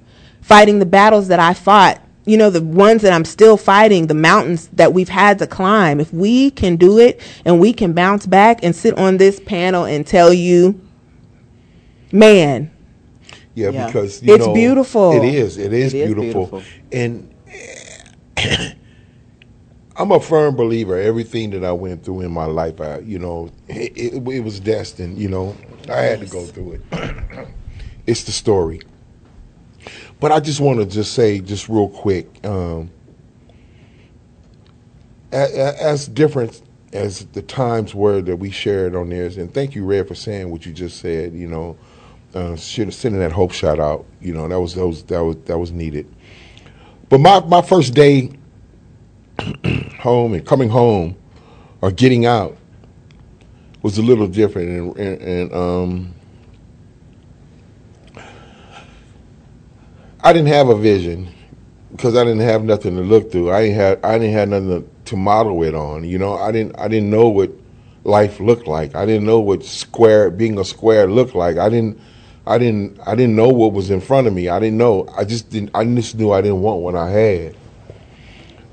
fighting 0.48 0.80
the 0.80 0.86
battles 0.86 1.28
that 1.30 1.40
i 1.40 1.54
fought 1.54 2.02
you 2.26 2.38
know 2.38 2.50
the 2.50 2.62
ones 2.64 3.02
that 3.04 3.14
i'm 3.14 3.26
still 3.26 3.58
fighting 3.58 4.08
the 4.08 4.14
mountains 4.14 4.68
that 4.70 4.94
we've 4.94 5.10
had 5.10 5.40
to 5.40 5.48
climb 5.48 6.00
if 6.00 6.14
we 6.14 6.52
can 6.52 6.78
do 6.78 7.00
it 7.00 7.22
and 7.46 7.60
we 7.60 7.74
can 7.74 7.94
bounce 7.94 8.26
back 8.26 8.64
and 8.64 8.76
sit 8.76 8.98
on 8.98 9.18
this 9.18 9.40
panel 9.42 9.86
and 9.86 10.08
tell 10.08 10.34
you 10.34 10.80
man 12.12 12.72
Yeah, 13.56 13.72
Yeah. 13.72 13.88
because 13.88 14.22
you 14.24 14.34
It's 14.36 14.46
know, 14.48 14.54
beautiful. 14.54 15.14
It 15.14 15.26
is. 15.34 15.58
It 15.58 15.74
is, 15.74 15.94
It 15.94 15.98
is 16.02 16.14
beautiful. 16.14 16.46
beautiful. 16.48 16.64
And 16.92 17.34
I'm 19.98 20.12
a 20.12 20.20
firm 20.20 20.56
believer. 20.56 20.98
Everything 20.98 21.50
that 21.52 21.66
I 21.66 21.72
went 21.72 22.04
through 22.06 22.22
in 22.22 22.32
my 22.32 22.46
life, 22.46 22.80
I, 22.82 23.00
you 23.00 23.20
know, 23.20 23.50
it, 23.68 23.94
it, 23.98 24.14
it 24.28 24.42
was 24.44 24.60
destined. 24.60 25.18
You 25.18 25.30
know, 25.30 25.56
I 25.90 26.02
had 26.02 26.20
to 26.22 26.28
go 26.28 26.46
through 26.46 26.74
it. 26.74 26.82
it's 28.08 28.24
the 28.24 28.32
story. 28.32 28.82
But 30.20 30.32
I 30.32 30.40
just 30.40 30.60
want 30.60 30.80
to 30.80 30.86
just 30.86 31.14
say, 31.14 31.40
just 31.40 31.70
real 31.70 31.90
quick, 31.90 32.46
um, 32.46 32.90
as 35.32 36.08
different 36.08 36.62
as 36.94 37.26
the 37.28 37.42
times 37.42 37.94
were 37.94 38.22
that 38.22 38.38
we 38.38 38.50
shared 38.50 38.96
on 38.96 39.10
theirs, 39.10 39.38
and 39.38 39.54
thank 39.54 39.76
you, 39.76 39.86
Red, 39.86 40.08
for 40.08 40.16
saying 40.16 40.50
what 40.50 40.66
you 40.66 40.74
just 40.74 41.00
said. 41.00 41.34
You 41.34 41.48
know, 41.48 41.78
uh, 42.34 42.56
sending 42.56 43.20
that 43.20 43.32
hope 43.32 43.52
shout 43.52 43.80
out. 43.80 44.06
You 44.22 44.34
know, 44.34 44.48
that 44.48 44.60
was 44.60 44.76
that 44.76 44.88
was 44.88 45.04
that 45.04 45.24
was 45.24 45.36
that 45.46 45.58
was 45.58 45.72
needed. 45.72 46.12
But 47.10 47.20
my 47.20 47.42
my 47.42 47.62
first 47.62 47.94
day 47.94 48.32
home 50.00 50.34
and 50.34 50.46
coming 50.46 50.70
home 50.70 51.16
or 51.82 51.92
getting 51.92 52.26
out 52.26 52.58
was 53.84 53.98
a 53.98 54.02
little 54.02 54.28
different, 54.28 54.70
and, 54.70 54.98
and, 54.98 55.22
and 55.22 55.54
um, 55.54 56.14
I 60.28 60.34
didn't 60.34 60.50
have 60.50 60.68
a 60.68 60.76
vision 60.78 61.34
because 61.94 62.18
I 62.18 62.26
didn't 62.26 62.42
have 62.42 62.62
nothing 62.62 62.98
to 62.98 63.02
look 63.02 63.32
through. 63.32 63.50
I 63.50 63.62
didn't 63.62 63.76
have 63.78 64.04
I 64.04 64.18
didn't 64.18 64.34
have 64.34 64.50
nothing 64.50 64.70
to, 64.84 64.90
to 65.12 65.16
model 65.16 65.64
it 65.64 65.74
on. 65.74 66.04
You 66.04 66.18
know, 66.18 66.34
I 66.34 66.52
didn't 66.52 66.78
I 66.78 66.90
didn't 66.90 67.10
know 67.10 67.30
what 67.30 67.50
life 68.04 68.42
looked 68.42 68.68
like. 68.68 68.94
I 68.94 69.06
didn't 69.06 69.26
know 69.26 69.40
what 69.40 69.64
square 69.64 70.30
being 70.30 70.60
a 70.60 70.66
square 70.66 71.08
looked 71.08 71.34
like. 71.34 71.56
I 71.56 71.70
didn't 71.70 71.98
I 72.46 72.58
didn't 72.58 73.00
I 73.08 73.16
didn't 73.16 73.38
know 73.38 73.48
what 73.48 73.72
was 73.72 73.90
in 73.90 74.02
front 74.02 74.28
of 74.28 74.34
me. 74.34 74.50
I 74.50 74.60
didn't 74.60 74.78
know. 74.78 75.08
I 75.18 75.24
just 75.24 75.50
didn't 75.50 75.72
I 75.74 75.86
just 75.86 76.16
knew 76.16 76.34
I 76.34 76.42
didn't 76.42 76.60
want 76.60 76.82
what 76.82 76.96
I 76.96 77.10
had. 77.10 77.56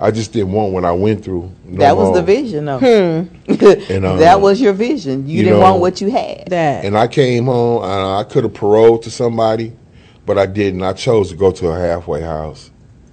I 0.01 0.11
just 0.11 0.33
didn't 0.33 0.51
want 0.51 0.73
what 0.73 0.85
I 0.85 0.91
went 0.91 1.25
through. 1.25 1.53
no 1.65 1.79
that 1.79 1.97
was 1.97 2.13
the 2.17 2.23
vision, 2.23 2.65
though. 2.65 2.79
And, 2.81 4.05
uh, 4.05 4.17
that 4.17 4.41
was 4.41 4.61
your 4.61 4.73
vision. 4.73 5.29
You, 5.29 5.37
you 5.37 5.43
didn't 5.45 5.61
know, 5.61 5.71
want 5.71 5.81
what 5.81 6.01
you 6.01 6.11
had. 6.11 6.49
that 6.49 6.85
And 6.85 6.99
I 6.99 7.07
came 7.07 7.45
home 7.45 7.85
and 7.85 7.93
I 7.93 8.25
could 8.25 8.43
have 8.43 8.55
paroled 8.55 9.05
to 9.05 9.11
somebody, 9.13 9.73
but 10.27 10.39
I 10.39 10.47
didn't. 10.47 10.83
I 10.83 10.93
chose 10.93 11.31
to 11.31 11.37
go 11.37 11.51
to 11.53 11.69
a 11.69 11.79
halfway 11.79 12.23
house, 12.23 12.71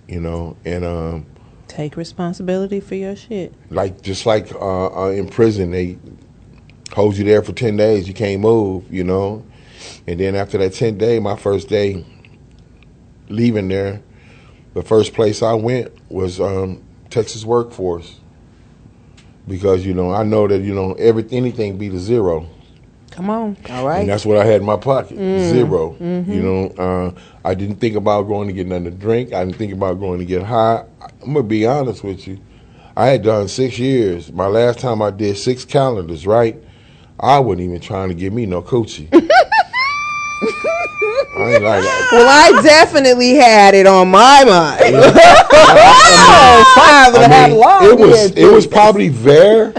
you 0.08 0.20
know, 0.20 0.58
and 0.66 0.86
um, 0.86 1.26
take 1.68 1.96
responsibility 1.96 2.80
for 2.80 2.96
your 2.96 3.16
shit 3.16 3.54
like 3.70 4.02
just 4.02 4.26
like 4.26 4.52
uh, 4.54 5.06
uh, 5.06 5.10
in 5.10 5.28
prison, 5.30 5.72
they 5.72 5.98
hold 6.94 7.18
you 7.18 7.24
there 7.24 7.42
for 7.42 7.54
ten 7.54 7.78
days. 7.78 8.08
You 8.08 8.14
can't 8.14 8.42
move, 8.42 8.92
you 8.92 9.04
know, 9.04 9.46
and 10.08 10.20
then 10.20 10.36
after 10.36 10.58
that 10.60 10.74
ten 10.74 10.98
day, 10.98 11.20
my 11.20 11.36
first 11.36 11.70
day 11.70 12.06
leaving 13.30 13.70
there, 13.70 14.02
the 14.74 14.84
first 14.84 15.14
place 15.14 15.42
I 15.42 15.54
went 15.54 15.92
was 16.10 16.40
um, 16.40 16.84
Texas 17.10 17.46
Workforce 17.46 18.20
because 19.48 19.86
you 19.86 19.94
know 19.94 20.12
I 20.14 20.24
know 20.24 20.48
that 20.48 20.62
you 20.62 20.74
know 20.74 20.94
every 20.94 21.26
anything 21.32 21.78
beat 21.78 21.94
a 21.94 22.00
zero. 22.00 22.48
Come 23.22 23.30
on 23.30 23.58
All 23.70 23.88
right. 23.88 24.02
And 24.02 24.10
that's 24.10 24.26
what 24.26 24.38
I 24.38 24.46
had 24.46 24.62
in 24.62 24.66
my 24.66 24.78
pocket. 24.78 25.18
Mm. 25.18 25.50
Zero. 25.50 25.96
Mm-hmm. 26.00 26.32
You 26.32 26.42
know, 26.42 26.68
uh, 26.78 27.12
I 27.46 27.54
didn't 27.54 27.76
think 27.78 27.96
about 27.96 28.24
going 28.24 28.48
to 28.48 28.54
get 28.54 28.68
nothing 28.68 28.86
to 28.86 28.92
drink. 28.92 29.34
I 29.34 29.46
didn't 29.46 29.58
think 29.58 29.74
about 29.74 30.00
going 30.00 30.20
to 30.20 30.26
get 30.26 30.44
high. 30.44 30.86
I'm 31.22 31.34
gonna 31.34 31.44
be 31.44 31.66
honest 31.66 32.04
with 32.04 32.28
you. 32.28 32.40
I 32.96 33.08
had 33.08 33.24
done 33.24 33.48
six 33.48 33.80
years. 33.80 34.32
My 34.32 34.48
last 34.48 34.80
time 34.80 35.02
I 35.02 35.12
did 35.12 35.38
six 35.38 35.64
calendars, 35.64 36.28
right? 36.28 36.62
I 37.20 37.40
wasn't 37.40 37.62
even 37.62 37.80
trying 37.80 38.10
to 38.10 38.16
get 38.16 38.34
me 38.34 38.46
no 38.46 38.62
coochie. 38.62 39.08
I 41.38 41.54
ain't 41.54 41.64
like 41.64 41.84
that. 41.84 42.10
Well, 42.12 42.28
I 42.28 42.62
definitely 42.62 43.36
had 43.36 43.74
it 43.74 43.88
on 43.88 44.10
my 44.10 44.44
mind. 44.44 44.96
I 44.96 45.06
five 46.76 47.16
and 47.16 47.24
a 47.24 47.28
half 47.36 47.50
mean, 47.50 47.60
long 47.60 47.84
it 47.86 47.98
was 47.98 48.32
it 48.32 48.52
was 48.52 48.68
probably 48.68 49.10
there, 49.10 49.74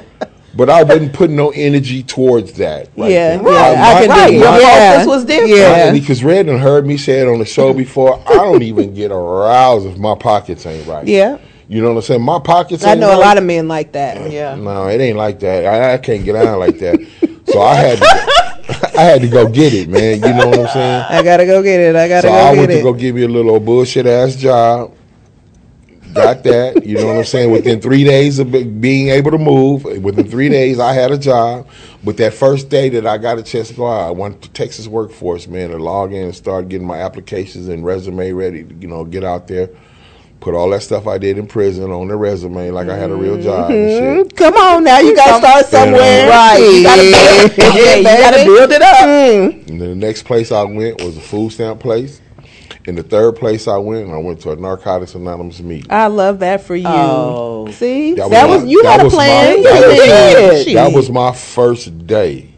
but 0.54 0.68
I 0.70 0.82
wasn't 0.82 1.12
putting 1.12 1.36
no 1.36 1.50
energy 1.50 2.02
towards 2.02 2.52
that. 2.54 2.88
Right 2.96 3.10
Yeah, 3.10 3.36
there. 3.38 3.52
yeah, 3.52 3.58
I 3.60 3.94
my- 3.94 4.00
can 4.00 4.08
Right. 4.10 4.30
dig 4.30 4.40
Your 4.40 4.54
it. 4.54 4.60
Yeah. 4.62 4.92
focus 4.92 5.06
was 5.06 5.24
different. 5.24 5.56
Yeah. 5.56 5.92
because 5.92 6.24
Red 6.24 6.48
and 6.48 6.58
heard 6.60 6.86
me 6.86 6.96
say 6.96 7.20
it 7.20 7.28
on 7.28 7.38
the 7.38 7.44
show 7.44 7.72
before. 7.72 8.20
I 8.26 8.34
don't 8.34 8.62
even 8.62 8.94
get 8.94 9.10
aroused 9.10 9.86
if 9.86 9.96
my 9.98 10.14
pockets 10.14 10.66
ain't 10.66 10.86
right. 10.86 11.06
Yeah. 11.06 11.38
You 11.68 11.80
know 11.80 11.88
what 11.88 11.96
I'm 11.96 12.02
saying? 12.02 12.22
My 12.22 12.38
pockets. 12.38 12.84
I 12.84 12.94
know 12.94 13.16
a 13.16 13.20
lot 13.20 13.38
of 13.38 13.44
men 13.44 13.66
like 13.66 13.92
that. 13.92 14.18
Uh, 14.18 14.26
yeah. 14.26 14.54
No, 14.56 14.88
it 14.88 15.00
ain't 15.00 15.16
like 15.16 15.40
that. 15.40 15.64
I, 15.64 15.94
I 15.94 15.98
can't 15.98 16.24
get 16.24 16.36
out 16.36 16.58
like 16.58 16.78
that. 16.80 16.98
So 17.48 17.62
I 17.62 17.74
had 17.76 17.98
to, 17.98 18.92
I 18.98 19.02
had 19.02 19.20
to 19.22 19.28
go 19.28 19.48
get 19.48 19.72
it, 19.72 19.88
man. 19.88 20.16
You 20.22 20.34
know 20.34 20.48
what 20.48 20.58
I'm 20.60 20.68
saying? 20.68 21.04
I 21.08 21.22
gotta 21.22 21.46
go 21.46 21.62
get 21.62 21.80
it. 21.80 21.96
I 21.96 22.08
gotta 22.08 22.28
So 22.28 22.32
go 22.32 22.38
I 22.38 22.54
get 22.54 22.54
it. 22.54 22.56
So 22.56 22.62
I 22.64 22.66
went 22.66 22.70
to 22.72 22.82
go 22.82 22.92
give 22.92 23.14
me 23.14 23.22
a 23.22 23.28
little 23.28 23.58
bullshit 23.58 24.06
ass 24.06 24.36
job. 24.36 24.92
Got 26.14 26.42
that, 26.44 26.84
you 26.84 26.98
know 26.98 27.06
what 27.06 27.16
I'm 27.16 27.24
saying? 27.24 27.50
Within 27.50 27.80
three 27.80 28.04
days 28.04 28.38
of 28.38 28.50
being 28.50 29.08
able 29.08 29.30
to 29.30 29.38
move, 29.38 29.84
within 29.84 30.28
three 30.28 30.48
days 30.48 30.78
I 30.78 30.92
had 30.92 31.10
a 31.10 31.18
job. 31.18 31.66
But 32.04 32.16
that 32.18 32.34
first 32.34 32.68
day 32.68 32.88
that 32.90 33.06
I 33.06 33.16
got 33.18 33.38
a 33.38 33.42
chance 33.42 33.68
to 33.68 33.74
go 33.74 33.86
out, 33.86 34.08
I 34.08 34.10
went 34.10 34.42
to 34.42 34.50
Texas 34.50 34.88
Workforce, 34.88 35.46
man, 35.46 35.70
to 35.70 35.78
log 35.78 36.12
in 36.12 36.24
and 36.24 36.34
start 36.34 36.68
getting 36.68 36.86
my 36.86 36.98
applications 36.98 37.68
and 37.68 37.84
resume 37.84 38.32
ready 38.32 38.64
to, 38.64 38.74
you 38.74 38.88
know, 38.88 39.04
get 39.04 39.24
out 39.24 39.48
there. 39.48 39.70
Put 40.40 40.54
all 40.54 40.68
that 40.70 40.82
stuff 40.82 41.06
I 41.06 41.18
did 41.18 41.38
in 41.38 41.46
prison 41.46 41.92
on 41.92 42.08
the 42.08 42.16
resume 42.16 42.72
like 42.72 42.88
I 42.88 42.96
had 42.96 43.12
a 43.12 43.14
real 43.14 43.40
job 43.40 43.70
and 43.70 43.90
shit. 43.90 44.26
Mm, 44.34 44.36
Come 44.36 44.54
on 44.56 44.82
now, 44.82 44.98
you 44.98 45.14
gotta 45.14 45.38
start 45.38 45.66
somewhere. 45.66 46.28
Right. 46.28 46.58
You 46.58 46.82
gotta 46.82 47.02
build, 47.02 47.76
yeah, 47.76 47.94
you 47.94 48.02
gotta 48.02 48.44
build 48.44 48.72
it 48.72 48.82
up. 48.82 48.96
Mm. 48.96 49.68
And 49.68 49.80
then 49.80 49.88
the 49.90 49.94
next 49.94 50.24
place 50.24 50.50
I 50.50 50.64
went 50.64 51.00
was 51.00 51.16
a 51.16 51.20
food 51.20 51.52
stamp 51.52 51.78
place. 51.78 52.20
And 52.86 52.98
the 52.98 53.02
third 53.04 53.36
place 53.36 53.68
I 53.68 53.76
went, 53.76 54.10
I 54.10 54.16
went 54.16 54.40
to 54.40 54.50
a 54.50 54.56
Narcotics 54.56 55.14
Anonymous 55.14 55.60
meeting. 55.60 55.90
I 55.90 56.08
love 56.08 56.40
that 56.40 56.62
for 56.62 56.74
you. 56.74 56.84
Oh. 56.86 57.70
See, 57.70 58.14
That 58.14 58.30
that, 58.30 58.48
was 58.48 58.56
was, 58.56 58.64
my- 58.64 58.70
you 58.70 58.82
that 58.82 58.90
had 58.92 59.00
a 59.00 59.04
was 59.04 59.12
my- 59.12 59.18
plan. 59.18 59.62
that 59.62 59.80
You 59.80 59.88
was 59.88 60.64
did. 60.64 60.74
my- 60.74 60.82
That 60.82 60.92
was 60.96 61.10
my 61.10 61.32
first 61.32 62.06
day. 62.06 62.48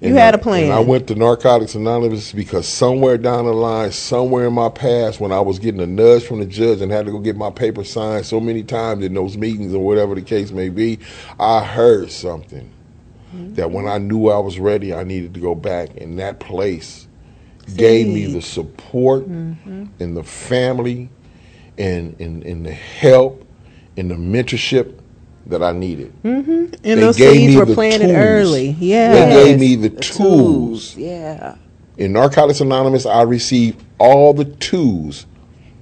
You 0.00 0.14
had 0.14 0.34
a 0.34 0.38
I- 0.38 0.40
plan. 0.40 0.64
And 0.66 0.72
I 0.72 0.80
went 0.80 1.06
to 1.08 1.16
Narcotics 1.16 1.74
Anonymous 1.74 2.32
because 2.32 2.66
somewhere 2.66 3.18
down 3.18 3.44
the 3.44 3.52
line, 3.52 3.90
somewhere 3.92 4.46
in 4.46 4.54
my 4.54 4.68
past, 4.70 5.20
when 5.20 5.32
I 5.32 5.40
was 5.40 5.58
getting 5.58 5.80
a 5.80 5.86
nudge 5.86 6.22
from 6.24 6.38
the 6.38 6.46
judge 6.46 6.80
and 6.80 6.90
had 6.90 7.04
to 7.06 7.12
go 7.12 7.18
get 7.18 7.36
my 7.36 7.50
paper 7.50 7.84
signed 7.84 8.24
so 8.24 8.38
many 8.40 8.62
times 8.62 9.04
in 9.04 9.12
those 9.12 9.36
meetings 9.36 9.74
or 9.74 9.84
whatever 9.84 10.14
the 10.14 10.22
case 10.22 10.50
may 10.52 10.68
be, 10.68 10.98
I 11.40 11.62
heard 11.64 12.10
something 12.12 12.70
mm-hmm. 13.34 13.54
that 13.54 13.70
when 13.72 13.88
I 13.88 13.98
knew 13.98 14.28
I 14.28 14.38
was 14.38 14.58
ready, 14.60 14.94
I 14.94 15.02
needed 15.02 15.34
to 15.34 15.40
go 15.40 15.54
back. 15.56 15.90
And 16.00 16.18
that 16.20 16.38
place 16.38 17.07
gave 17.76 18.08
me 18.08 18.26
the 18.26 18.42
support 18.42 19.28
mm-hmm. 19.28 19.86
and 20.00 20.16
the 20.16 20.24
family 20.24 21.08
and, 21.76 22.18
and, 22.20 22.42
and 22.44 22.66
the 22.66 22.72
help 22.72 23.46
and 23.96 24.10
the 24.10 24.14
mentorship 24.14 24.98
that 25.46 25.62
I 25.62 25.72
needed. 25.72 26.12
Mm-hmm. 26.22 26.50
And 26.50 26.72
They 26.82 26.94
those 26.94 27.16
gave 27.16 27.32
seeds 27.32 27.54
me 27.54 27.58
were 27.58 27.64
the 27.64 27.74
planted 27.74 28.08
tools. 28.08 28.18
early. 28.18 28.72
They 28.72 29.30
gave 29.30 29.60
me 29.60 29.76
the 29.76 29.90
tools. 29.90 30.96
Yeah. 30.96 31.56
In 31.96 32.12
Narcotics 32.12 32.60
Anonymous, 32.60 33.06
I 33.06 33.22
received 33.22 33.82
all 33.98 34.32
the 34.32 34.44
tools 34.44 35.26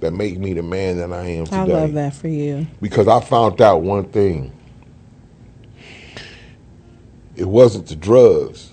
that 0.01 0.13
make 0.13 0.39
me 0.39 0.53
the 0.55 0.63
man 0.63 0.99
that 0.99 1.13
I 1.13 1.27
am 1.27 1.45
today. 1.47 1.57
I 1.57 1.65
love 1.65 1.93
that 1.95 2.15
for 2.15 2.29
you. 2.29 2.67
Because 2.81 3.09
I 3.09 3.21
found 3.21 3.61
out 3.61 3.83
one 3.83 4.05
thing. 4.05 4.53
It 7.35 7.47
wasn't 7.47 7.87
the 7.89 7.97
drugs. 7.97 8.73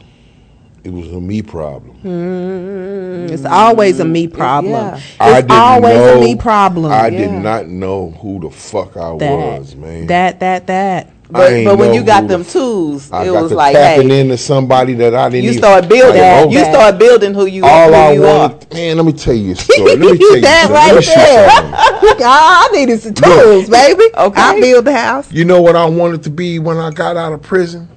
It 0.84 0.92
was 0.92 1.08
a 1.14 1.22
me 1.22 1.42
problem. 1.42 1.96
Mm, 2.04 3.32
it's 3.32 3.46
always 3.46 4.02
a 4.02 4.06
me 4.06 4.28
problem. 4.28 4.74
Yeah. 4.74 4.96
It's 4.98 5.16
I 5.20 5.42
didn't 5.42 5.52
always 5.52 5.96
know, 5.96 6.18
a 6.18 6.22
me 6.22 6.36
problem. 6.36 6.92
I 6.92 7.10
did 7.10 7.32
not 7.32 7.68
know 7.68 8.12
who 8.12 8.42
the 8.42 8.50
fuck 8.50 8.98
I 8.98 9.16
that, 9.18 9.32
was, 9.60 9.76
man. 9.78 10.08
that, 10.08 10.42
that, 10.42 10.68
that. 10.68 11.10
But, 11.32 11.64
but 11.64 11.78
when 11.80 11.94
you 11.94 12.04
got 12.04 12.28
them 12.28 12.44
the 12.44 12.50
tools, 12.50 13.10
I 13.14 13.24
it 13.24 13.32
got 13.32 13.44
was 13.44 13.52
to 13.52 13.56
like, 13.58 13.74
tapping 13.74 14.10
hey, 14.10 14.20
into 14.20 14.38
somebody 14.38 14.94
that 14.96 15.16
I 15.16 15.30
didn't. 15.30 15.46
you 15.46 15.50
even, 15.52 15.64
start 15.64 15.88
building. 15.88 16.22
I 16.22 16.44
You 16.44 16.60
start 16.60 17.00
building 17.00 17.34
who 17.34 17.46
you, 17.46 17.64
All 17.64 17.88
who 17.88 17.94
I 17.96 18.12
you 18.12 18.26
are. 18.26 18.60
man. 18.74 18.98
Let 18.98 19.06
me 19.06 19.14
tell 19.14 19.34
you 19.34 19.54
a 19.54 19.56
story. 19.56 19.96
Let 19.96 20.00
me 20.00 20.18
tell 20.18 20.36
you. 20.36 20.42
that 20.42 20.68
something. 20.68 20.76
Let 20.76 20.92
me 20.92 20.96
right 20.96 21.04
show 21.04 22.12
you 22.12 22.18
there. 22.18 22.28
I 22.30 22.70
needed 22.74 23.00
some 23.02 23.14
tools, 23.14 23.70
baby. 23.70 24.04
Okay. 24.16 24.42
I 24.42 24.60
build 24.60 24.86
the 24.86 24.94
house. 24.96 25.32
You 25.32 25.46
know 25.46 25.62
what 25.62 25.78
I 25.78 25.86
wanted 25.86 26.24
to 26.24 26.30
be 26.30 26.60
when 26.60 26.78
I 26.78 26.92
got 26.92 27.16
out 27.16 27.32
of 27.32 27.42
prison? 27.42 27.88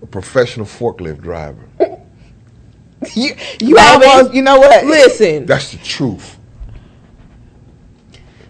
A 0.00 0.06
professional 0.06 0.64
forklift 0.64 1.20
driver. 1.20 1.68
You, 3.14 3.34
you 3.60 3.74
Baby. 3.76 4.04
almost, 4.06 4.34
you 4.34 4.42
know 4.42 4.58
what? 4.58 4.84
Listen, 4.84 5.46
That's 5.46 5.72
the 5.72 5.78
truth. 5.78 6.38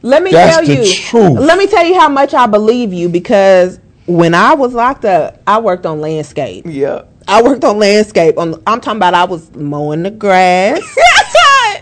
let 0.02 0.22
me 0.22 0.32
That's 0.32 0.56
tell 0.56 0.66
the 0.66 0.86
you. 0.86 0.93
truth. 0.93 1.39
Let 1.39 1.59
me 1.59 1.66
tell 1.66 1.85
you 1.85 1.98
how 1.98 2.09
much 2.09 2.35
I 2.35 2.47
believe 2.47 2.93
you 2.93 3.09
because 3.09 3.78
when 4.06 4.35
I 4.35 4.55
was 4.55 4.74
locked 4.74 5.05
up, 5.05 5.40
I 5.47 5.60
worked 5.60 5.86
on 5.86 6.01
landscape. 6.01 6.64
Yeah. 6.66 7.02
I 7.28 7.43
worked 7.43 7.64
on 7.64 7.78
landscape. 7.78 8.39
On 8.39 8.55
I'm 8.66 8.81
talking 8.81 8.97
about 8.97 9.14
I 9.14 9.24
was 9.24 9.55
mowing 9.55 10.02
the 10.02 10.10
grass. 10.10 10.81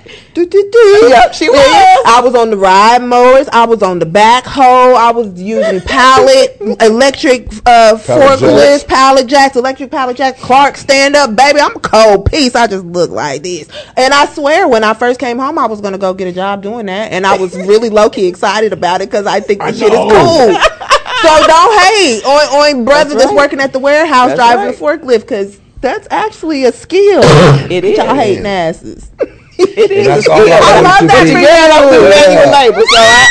do, 0.34 0.46
do, 0.46 0.70
do. 0.72 1.06
Yep, 1.08 1.34
she 1.34 1.46
Yeah. 1.46 1.50
was. 1.52 2.04
I 2.06 2.20
was 2.22 2.34
on 2.34 2.50
the 2.50 2.56
ride 2.56 3.02
mowers. 3.02 3.48
I 3.52 3.66
was 3.66 3.82
on 3.82 3.98
the 3.98 4.06
backhoe. 4.06 4.94
I 4.94 5.10
was 5.12 5.40
using 5.40 5.80
pallet, 5.80 6.56
electric 6.80 7.48
uh, 7.66 7.98
Pallet 7.98 8.38
forklifts, 8.40 8.78
jacks. 8.78 8.84
pallet 8.84 9.26
jacks, 9.26 9.56
electric 9.56 9.90
pallet 9.90 10.16
jacks. 10.16 10.40
Clark 10.40 10.76
stand 10.76 11.16
up, 11.16 11.34
baby. 11.36 11.60
I'm 11.60 11.76
a 11.76 11.80
cold 11.80 12.26
piece. 12.26 12.54
I 12.54 12.66
just 12.66 12.84
look 12.84 13.10
like 13.10 13.42
this. 13.42 13.68
And 13.96 14.12
I 14.14 14.26
swear, 14.26 14.68
when 14.68 14.84
I 14.84 14.94
first 14.94 15.18
came 15.20 15.38
home, 15.38 15.58
I 15.58 15.66
was 15.66 15.80
gonna 15.80 15.98
go 15.98 16.14
get 16.14 16.28
a 16.28 16.32
job 16.32 16.62
doing 16.62 16.86
that, 16.86 17.12
and 17.12 17.26
I 17.26 17.36
was 17.36 17.56
really 17.56 17.90
low 17.90 18.10
key 18.10 18.26
excited 18.26 18.72
about 18.72 19.00
it 19.00 19.10
because 19.10 19.26
I 19.26 19.40
think 19.40 19.60
the 19.60 19.66
I 19.66 19.72
shit 19.72 19.92
is 19.92 19.98
cool. 19.98 20.54
so 21.22 21.46
don't 21.46 21.80
hate 21.80 22.24
on 22.24 22.76
on 22.76 22.84
brother 22.84 23.14
that's, 23.14 23.26
right. 23.26 23.34
working 23.34 23.60
at 23.60 23.72
the 23.72 23.78
warehouse 23.78 24.28
That's 24.28 24.38
driving 24.38 24.66
right. 24.66 24.74
a 24.74 24.78
forklift 25.06 25.20
because 25.22 25.58
that's 25.80 26.06
actually 26.10 26.64
a 26.64 26.72
skill. 26.72 27.22
It 27.70 27.84
is. 27.84 27.98
Y'all 27.98 28.14
hating 28.14 28.46
asses. 28.46 29.10
It 29.58 29.90
is. 29.90 30.06
That's 30.06 30.28
all 30.28 30.38
I 30.40 30.58
I 30.58 30.80
love 30.80 30.98
to 31.00 31.06
that 31.06 31.26
for 31.26 31.42
Girl, 31.42 31.70
I'm 31.74 31.90
the 31.90 32.00
manual 32.08 32.50
labor, 32.54 32.86
so 32.86 32.98
I, 32.98 33.26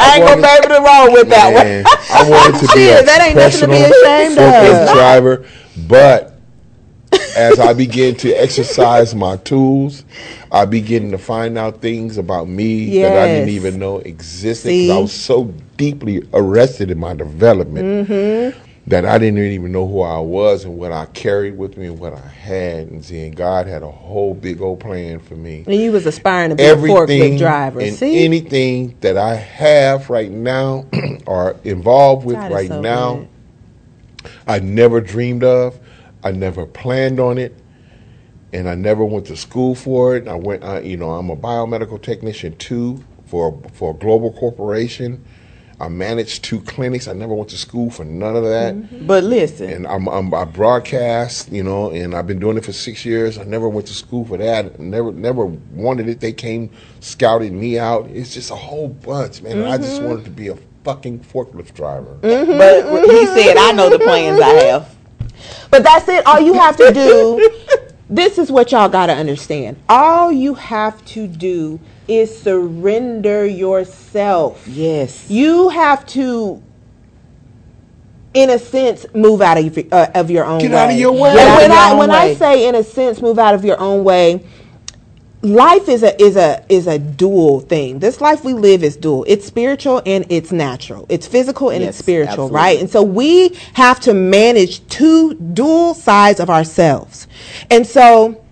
I 0.00 0.16
ain't 0.16 0.26
gonna 0.26 0.48
able 0.56 0.72
to 0.72 0.80
roll 0.80 1.12
with 1.12 1.28
that 1.28 1.52
one. 1.52 1.84
I 2.10 2.30
wanted 2.30 2.66
to 2.66 2.74
be 2.74 2.88
a 2.88 3.02
that 3.04 3.20
ain't 3.22 3.36
nothing 3.36 3.60
to 3.60 3.68
be 3.68 3.82
ashamed 3.84 4.38
of. 4.38 4.88
driver, 4.94 5.46
but 5.86 6.36
as 7.36 7.60
I 7.60 7.74
begin 7.74 8.16
to 8.16 8.32
exercise 8.32 9.14
my 9.14 9.36
tools, 9.36 10.04
I 10.50 10.64
begin 10.64 11.10
to 11.10 11.18
find 11.18 11.58
out 11.58 11.82
things 11.82 12.16
about 12.16 12.48
me 12.48 12.98
that 13.02 13.16
I 13.16 13.26
didn't 13.26 13.50
even 13.50 13.78
know 13.78 13.98
existed. 13.98 14.90
I 14.90 14.98
was 14.98 15.12
so 15.12 15.44
deeply 15.76 16.26
arrested 16.32 16.90
in 16.90 16.98
my 16.98 17.14
development 17.14 18.08
Mm-hmm. 18.08 18.65
That 18.88 19.04
I 19.04 19.18
didn't 19.18 19.38
even 19.40 19.72
know 19.72 19.86
who 19.86 20.00
I 20.02 20.18
was 20.18 20.64
and 20.64 20.78
what 20.78 20.92
I 20.92 21.06
carried 21.06 21.58
with 21.58 21.76
me 21.76 21.86
and 21.86 21.98
what 21.98 22.12
I 22.14 22.26
had. 22.26 22.88
And 22.88 23.04
seeing 23.04 23.32
God 23.32 23.66
had 23.66 23.82
a 23.82 23.90
whole 23.90 24.32
big 24.34 24.60
old 24.60 24.80
plan 24.80 25.18
for 25.18 25.34
me 25.34 25.64
And 25.66 25.74
you 25.74 25.92
was 25.92 26.06
aspiring 26.06 26.50
to 26.50 26.56
be 26.56 26.62
a 26.64 26.76
forklift 26.76 27.08
everything 27.10 27.38
driver. 27.38 27.80
and 27.80 27.96
See, 27.96 28.24
anything 28.24 28.96
that 29.00 29.16
I 29.16 29.34
have 29.34 30.08
right 30.08 30.30
now 30.30 30.86
or 31.26 31.56
involved 31.64 32.24
with 32.24 32.36
God 32.36 32.52
right 32.52 32.68
so 32.68 32.80
now, 32.80 33.16
good. 33.16 33.28
I 34.46 34.60
never 34.60 35.00
dreamed 35.00 35.42
of. 35.44 35.78
I 36.22 36.32
never 36.32 36.66
planned 36.66 37.20
on 37.20 37.38
it, 37.38 37.54
and 38.52 38.68
I 38.68 38.74
never 38.74 39.04
went 39.04 39.26
to 39.26 39.36
school 39.36 39.74
for 39.74 40.16
it. 40.16 40.26
I 40.26 40.34
went, 40.34 40.64
uh, 40.64 40.80
you 40.80 40.96
know, 40.96 41.10
I'm 41.10 41.30
a 41.30 41.36
biomedical 41.36 42.00
technician 42.02 42.56
too 42.56 43.04
for 43.26 43.60
for 43.74 43.92
a 43.92 43.94
global 43.94 44.32
corporation. 44.32 45.24
I 45.78 45.88
managed 45.88 46.42
two 46.42 46.60
clinics. 46.62 47.06
I 47.06 47.12
never 47.12 47.34
went 47.34 47.50
to 47.50 47.58
school 47.58 47.90
for 47.90 48.04
none 48.04 48.34
of 48.34 48.44
that. 48.44 48.74
Mm-hmm. 48.74 49.06
But 49.06 49.24
listen, 49.24 49.70
And 49.70 49.86
I'm, 49.86 50.08
I'm 50.08 50.32
I 50.32 50.44
broadcast, 50.44 51.52
you 51.52 51.62
know, 51.62 51.90
and 51.90 52.14
I've 52.14 52.26
been 52.26 52.38
doing 52.38 52.56
it 52.56 52.64
for 52.64 52.72
six 52.72 53.04
years. 53.04 53.36
I 53.36 53.44
never 53.44 53.68
went 53.68 53.86
to 53.88 53.94
school 53.94 54.24
for 54.24 54.38
that. 54.38 54.80
Never 54.80 55.12
never 55.12 55.44
wanted 55.44 56.08
it. 56.08 56.20
They 56.20 56.32
came 56.32 56.70
scouted 57.00 57.52
me 57.52 57.78
out. 57.78 58.08
It's 58.08 58.32
just 58.32 58.50
a 58.50 58.56
whole 58.56 58.88
bunch, 58.88 59.42
man. 59.42 59.58
And 59.58 59.68
I 59.68 59.76
just 59.76 60.00
mm-hmm. 60.00 60.08
wanted 60.08 60.24
to 60.24 60.30
be 60.30 60.48
a 60.48 60.56
fucking 60.84 61.20
forklift 61.20 61.74
driver. 61.74 62.16
Mm-hmm. 62.22 62.58
but 62.58 63.10
he 63.10 63.26
said, 63.26 63.56
I 63.58 63.72
know 63.72 63.90
the 63.90 63.98
plans 63.98 64.40
I 64.40 64.48
have. 64.48 64.96
But 65.70 65.82
that's 65.82 66.08
it. 66.08 66.24
All 66.26 66.40
you 66.40 66.54
have 66.54 66.76
to 66.78 66.92
do. 66.92 67.50
this 68.08 68.38
is 68.38 68.50
what 68.50 68.72
y'all 68.72 68.88
got 68.88 69.06
to 69.06 69.14
understand. 69.14 69.76
All 69.88 70.32
you 70.32 70.54
have 70.54 71.04
to 71.06 71.26
do 71.26 71.80
is 72.08 72.36
surrender 72.40 73.46
yourself. 73.46 74.66
Yes. 74.66 75.28
You 75.30 75.68
have 75.70 76.06
to, 76.08 76.62
in 78.34 78.50
a 78.50 78.58
sense, 78.58 79.06
move 79.14 79.40
out 79.40 79.58
of 79.58 79.76
your, 79.76 79.86
uh, 79.92 80.06
of 80.14 80.30
your 80.30 80.44
own 80.44 80.60
Get 80.60 80.70
way. 80.70 80.76
out 80.76 80.90
of 80.90 80.98
your 80.98 81.12
way. 81.12 81.30
Of 81.30 81.36
when 81.36 81.70
your 81.70 81.78
I 81.78 81.94
when 81.94 82.10
I 82.10 82.34
say 82.34 82.68
in 82.68 82.74
a 82.74 82.84
sense 82.84 83.20
move 83.20 83.38
out 83.38 83.54
of 83.54 83.64
your 83.64 83.80
own 83.80 84.04
way, 84.04 84.44
life 85.42 85.88
is 85.88 86.02
a 86.02 86.20
is 86.22 86.36
a 86.36 86.64
is 86.68 86.86
a 86.86 86.98
dual 86.98 87.60
thing. 87.60 87.98
This 87.98 88.20
life 88.20 88.44
we 88.44 88.52
live 88.52 88.82
is 88.82 88.96
dual. 88.96 89.24
It's 89.26 89.46
spiritual 89.46 90.02
and 90.06 90.24
it's 90.28 90.52
natural. 90.52 91.06
It's 91.08 91.26
physical 91.26 91.70
and 91.70 91.82
it's 91.82 91.98
spiritual, 91.98 92.32
absolutely. 92.46 92.56
right? 92.56 92.80
And 92.80 92.90
so 92.90 93.02
we 93.02 93.56
have 93.74 94.00
to 94.00 94.14
manage 94.14 94.86
two 94.88 95.34
dual 95.34 95.94
sides 95.94 96.40
of 96.40 96.50
ourselves. 96.50 97.26
And 97.70 97.86
so 97.86 98.44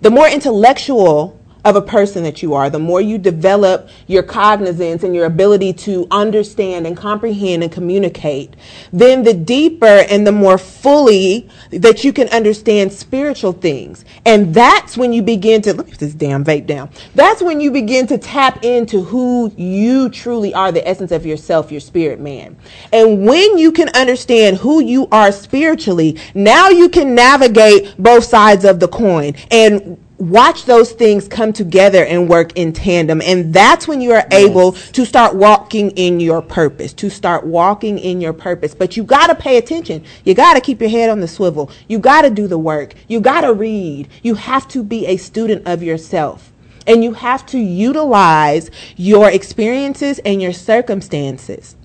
the 0.00 0.10
more 0.10 0.28
intellectual 0.28 1.37
of 1.64 1.76
a 1.76 1.82
person 1.82 2.22
that 2.22 2.42
you 2.42 2.54
are, 2.54 2.70
the 2.70 2.78
more 2.78 3.00
you 3.00 3.18
develop 3.18 3.88
your 4.06 4.22
cognizance 4.22 5.02
and 5.02 5.14
your 5.14 5.26
ability 5.26 5.72
to 5.72 6.06
understand 6.10 6.86
and 6.86 6.96
comprehend 6.96 7.62
and 7.62 7.72
communicate, 7.72 8.54
then 8.92 9.22
the 9.24 9.34
deeper 9.34 9.86
and 9.86 10.26
the 10.26 10.32
more 10.32 10.58
fully 10.58 11.48
that 11.70 12.04
you 12.04 12.12
can 12.12 12.28
understand 12.28 12.92
spiritual 12.92 13.52
things. 13.52 14.04
And 14.24 14.54
that's 14.54 14.96
when 14.96 15.12
you 15.12 15.22
begin 15.22 15.62
to, 15.62 15.74
let 15.74 15.86
me 15.86 15.92
put 15.92 16.00
this 16.00 16.14
damn 16.14 16.44
vape 16.44 16.66
down. 16.66 16.90
That's 17.14 17.42
when 17.42 17.60
you 17.60 17.70
begin 17.70 18.06
to 18.08 18.18
tap 18.18 18.64
into 18.64 19.02
who 19.02 19.52
you 19.56 20.08
truly 20.08 20.54
are, 20.54 20.72
the 20.72 20.86
essence 20.86 21.12
of 21.12 21.26
yourself, 21.26 21.70
your 21.70 21.80
spirit 21.80 22.20
man. 22.20 22.56
And 22.92 23.26
when 23.26 23.58
you 23.58 23.72
can 23.72 23.88
understand 23.90 24.58
who 24.58 24.82
you 24.82 25.08
are 25.10 25.32
spiritually, 25.32 26.18
now 26.34 26.68
you 26.68 26.88
can 26.88 27.14
navigate 27.14 27.94
both 27.98 28.24
sides 28.24 28.64
of 28.64 28.80
the 28.80 28.88
coin 28.88 29.34
and 29.50 29.98
watch 30.18 30.64
those 30.64 30.92
things 30.92 31.28
come 31.28 31.52
together 31.52 32.04
and 32.04 32.28
work 32.28 32.52
in 32.56 32.72
tandem. 32.72 33.22
And 33.22 33.54
that's 33.54 33.86
when 33.86 34.00
you 34.00 34.12
are 34.12 34.26
able 34.32 34.72
to 34.72 35.06
start 35.06 35.34
walking 35.34 35.90
in 35.92 36.20
your 36.20 36.42
purpose 36.42 36.92
to 36.94 37.08
start 37.08 37.46
walking 37.46 37.98
in 37.98 38.20
your 38.20 38.32
purpose. 38.32 38.74
But 38.74 38.96
you 38.96 39.04
got 39.04 39.28
to 39.28 39.34
pay 39.34 39.56
attention. 39.56 40.04
You 40.24 40.34
got 40.34 40.54
to 40.54 40.60
keep 40.60 40.80
your 40.80 40.90
head 40.90 41.08
on 41.08 41.20
the 41.20 41.28
swivel. 41.28 41.70
You 41.86 41.98
got 41.98 42.22
to 42.22 42.30
do 42.30 42.46
the 42.48 42.58
work. 42.58 42.94
You 43.06 43.20
got 43.20 43.42
to 43.42 43.52
read. 43.52 44.08
You 44.22 44.34
have 44.34 44.66
to 44.68 44.82
be 44.82 45.06
a 45.06 45.16
student 45.16 45.66
of 45.66 45.82
yourself. 45.82 46.52
And 46.86 47.04
you 47.04 47.12
have 47.12 47.46
to 47.46 47.58
utilize 47.58 48.70
your 48.96 49.30
experiences 49.30 50.18
and 50.20 50.42
your 50.42 50.52
circumstances. 50.52 51.76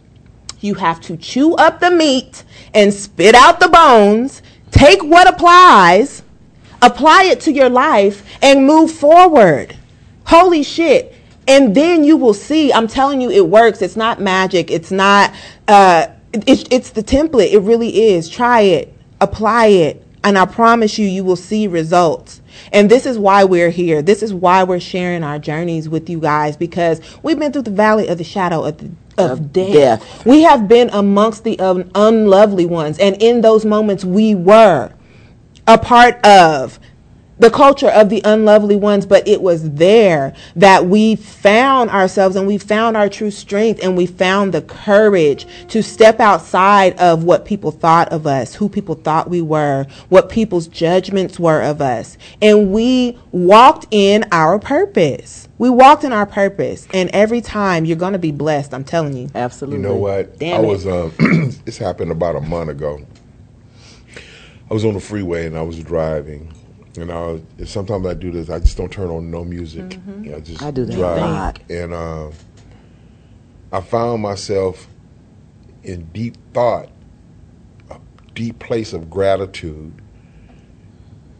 You 0.60 0.76
have 0.76 1.02
to 1.02 1.18
chew 1.18 1.56
up 1.56 1.82
the 1.82 1.92
meat 1.92 2.46
and 2.74 2.94
spit 2.94 3.36
out 3.36 3.60
the 3.60 3.68
bones. 3.68 4.42
Take 4.72 5.04
what 5.04 5.28
applies 5.28 6.24
apply 6.84 7.24
it 7.26 7.40
to 7.42 7.52
your 7.52 7.70
life 7.70 8.24
and 8.42 8.68
move 8.68 8.92
forward. 8.92 9.76
Holy 10.26 10.64
shit. 10.64 11.16
And 11.48 11.76
then 11.76 12.04
you 12.04 12.16
will 12.18 12.34
see, 12.34 12.72
I'm 12.72 12.88
telling 12.88 13.20
you, 13.22 13.30
it 13.30 13.48
works. 13.48 13.82
It's 13.82 13.96
not 13.98 14.22
magic. 14.22 14.72
It's 14.72 14.92
not, 14.92 15.34
uh, 15.68 16.08
it's, 16.34 16.66
it's 16.72 16.92
the 16.92 17.04
template. 17.04 17.52
It 17.52 17.60
really 17.60 18.12
is. 18.14 18.30
Try 18.30 18.62
it, 18.62 18.94
apply 19.20 19.68
it, 19.68 20.06
and 20.24 20.38
I 20.38 20.46
promise 20.46 20.98
you, 20.98 21.06
you 21.06 21.24
will 21.24 21.36
see 21.36 21.68
results. 21.68 22.42
And 22.72 22.90
this 22.90 23.06
is 23.06 23.18
why 23.18 23.44
we're 23.44 23.72
here. 23.72 24.02
This 24.02 24.24
is 24.24 24.34
why 24.34 24.64
we're 24.64 24.80
sharing 24.80 25.24
our 25.24 25.38
journeys 25.38 25.90
with 25.90 26.10
you 26.10 26.20
guys 26.20 26.56
because 26.56 27.02
we've 27.24 27.38
been 27.38 27.52
through 27.52 27.64
the 27.64 27.72
valley 27.72 28.08
of 28.08 28.18
the 28.18 28.24
shadow 28.24 28.64
of, 28.64 28.78
the, 28.78 28.86
of, 29.18 29.32
Of 29.32 29.54
death. 29.54 29.74
death. 29.74 30.26
We 30.26 30.44
have 30.44 30.70
been 30.70 30.90
amongst 30.94 31.44
the 31.44 31.60
um, 31.60 31.92
unlovely 31.94 32.66
ones. 32.66 33.00
And 33.00 33.22
in 33.22 33.42
those 33.42 33.66
moments, 33.66 34.06
we 34.06 34.34
were 34.34 34.94
a 35.68 35.78
part 35.78 36.24
of 36.26 36.80
the 37.40 37.50
culture 37.50 37.90
of 37.90 38.10
the 38.10 38.22
unlovely 38.24 38.76
ones, 38.76 39.06
but 39.06 39.28
it 39.28 39.42
was 39.42 39.72
there 39.72 40.34
that 40.56 40.86
we 40.86 41.16
found 41.16 41.90
ourselves 41.90 42.36
and 42.36 42.48
we 42.48 42.58
found 42.58 42.96
our 42.96 43.10
true 43.10 43.32
strength 43.32 43.84
and 43.84 43.98
we 43.98 44.06
found 44.06 44.54
the 44.54 44.62
courage 44.62 45.46
to 45.68 45.82
step 45.82 46.20
outside 46.20 46.98
of 47.00 47.24
what 47.24 47.44
people 47.44 47.72
thought 47.72 48.08
of 48.10 48.28
us, 48.28 48.56
who 48.56 48.70
people 48.70 48.96
thought 48.96 49.30
we 49.30 49.42
were, 49.42 49.86
what 50.10 50.30
people's 50.30 50.68
judgments 50.68 51.40
were 51.40 51.62
of 51.62 51.82
us. 51.82 52.18
And 52.42 52.72
we 52.72 53.18
walked 53.32 53.88
in 53.92 54.26
our 54.32 54.60
purpose. 54.60 55.50
We 55.58 55.70
walked 55.70 56.04
in 56.04 56.14
our 56.14 56.26
purpose. 56.26 56.88
And 56.94 57.10
every 57.12 57.42
time 57.42 57.86
you're 57.86 57.98
going 57.98 58.14
to 58.14 58.20
be 58.20 58.32
blessed, 58.32 58.74
I'm 58.74 58.84
telling 58.84 59.18
you. 59.18 59.30
Absolutely. 59.34 59.82
You 59.82 59.84
know 59.84 59.96
what? 59.96 60.38
Damn 60.40 60.62
I 60.62 60.64
it. 60.64 60.68
was 60.68 60.88
um 60.88 61.12
this 61.66 61.78
happened 61.78 62.12
about 62.12 62.36
a 62.36 62.42
month 62.42 62.70
ago. 62.70 63.00
I 64.74 64.76
was 64.76 64.86
on 64.86 64.96
the 64.96 65.00
freeway 65.00 65.46
and 65.46 65.56
I 65.56 65.62
was 65.62 65.78
driving. 65.84 66.52
And 66.98 67.12
I 67.12 67.20
was, 67.28 67.70
sometimes 67.70 68.08
I 68.08 68.16
do 68.16 68.32
this. 68.32 68.50
I 68.50 68.58
just 68.58 68.76
don't 68.76 68.92
turn 68.92 69.12
on 69.12 69.30
no 69.30 69.46
music. 69.46 70.00
You 70.24 70.32
know, 70.32 70.38
I 70.38 70.40
just 70.40 70.64
I 70.64 70.72
do 70.72 70.84
that 70.86 70.96
drive. 70.96 71.22
lot. 71.22 71.60
And 71.70 71.94
uh, 71.94 72.32
I 73.72 73.82
found 73.82 74.24
myself 74.24 74.88
in 75.84 76.06
deep 76.06 76.38
thought 76.56 76.90
a 77.92 78.00
deep 78.34 78.58
place 78.58 78.94
of 78.94 79.12
gratitude 79.12 79.94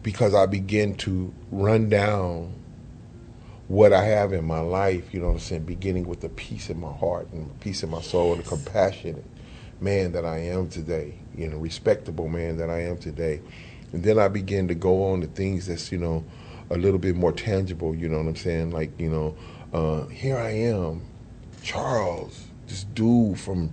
because 0.04 0.32
I 0.32 0.46
begin 0.46 0.94
to 0.98 1.34
run 1.50 1.88
down 1.88 2.54
what 3.66 3.92
I 3.92 4.04
have 4.04 4.32
in 4.32 4.44
my 4.44 4.60
life, 4.60 5.12
you 5.12 5.18
know 5.18 5.26
what 5.26 5.32
I'm 5.32 5.40
saying, 5.40 5.64
beginning 5.64 6.06
with 6.06 6.20
the 6.20 6.28
peace 6.28 6.70
in 6.70 6.78
my 6.78 6.92
heart 6.92 7.26
and 7.32 7.58
peace 7.58 7.82
in 7.82 7.90
my 7.90 8.00
soul 8.00 8.34
and 8.34 8.44
the 8.44 8.48
compassionate 8.48 9.24
man 9.84 10.12
that 10.12 10.24
I 10.24 10.38
am 10.38 10.68
today, 10.68 11.14
you 11.36 11.48
know, 11.48 11.58
respectable 11.58 12.28
man 12.28 12.56
that 12.56 12.70
I 12.70 12.82
am 12.82 12.98
today. 12.98 13.40
And 13.92 14.02
then 14.02 14.18
I 14.18 14.28
begin 14.28 14.66
to 14.68 14.74
go 14.74 15.12
on 15.12 15.20
to 15.20 15.26
things 15.28 15.66
that's, 15.66 15.92
you 15.92 15.98
know, 15.98 16.24
a 16.70 16.76
little 16.76 16.98
bit 16.98 17.14
more 17.14 17.32
tangible, 17.32 17.94
you 17.94 18.08
know 18.08 18.18
what 18.18 18.26
I'm 18.26 18.36
saying? 18.36 18.70
Like, 18.70 18.98
you 18.98 19.10
know, 19.10 19.36
uh, 19.72 20.06
here 20.08 20.38
I 20.38 20.50
am, 20.50 21.02
Charles, 21.62 22.46
this 22.66 22.84
dude 22.84 23.38
from 23.38 23.72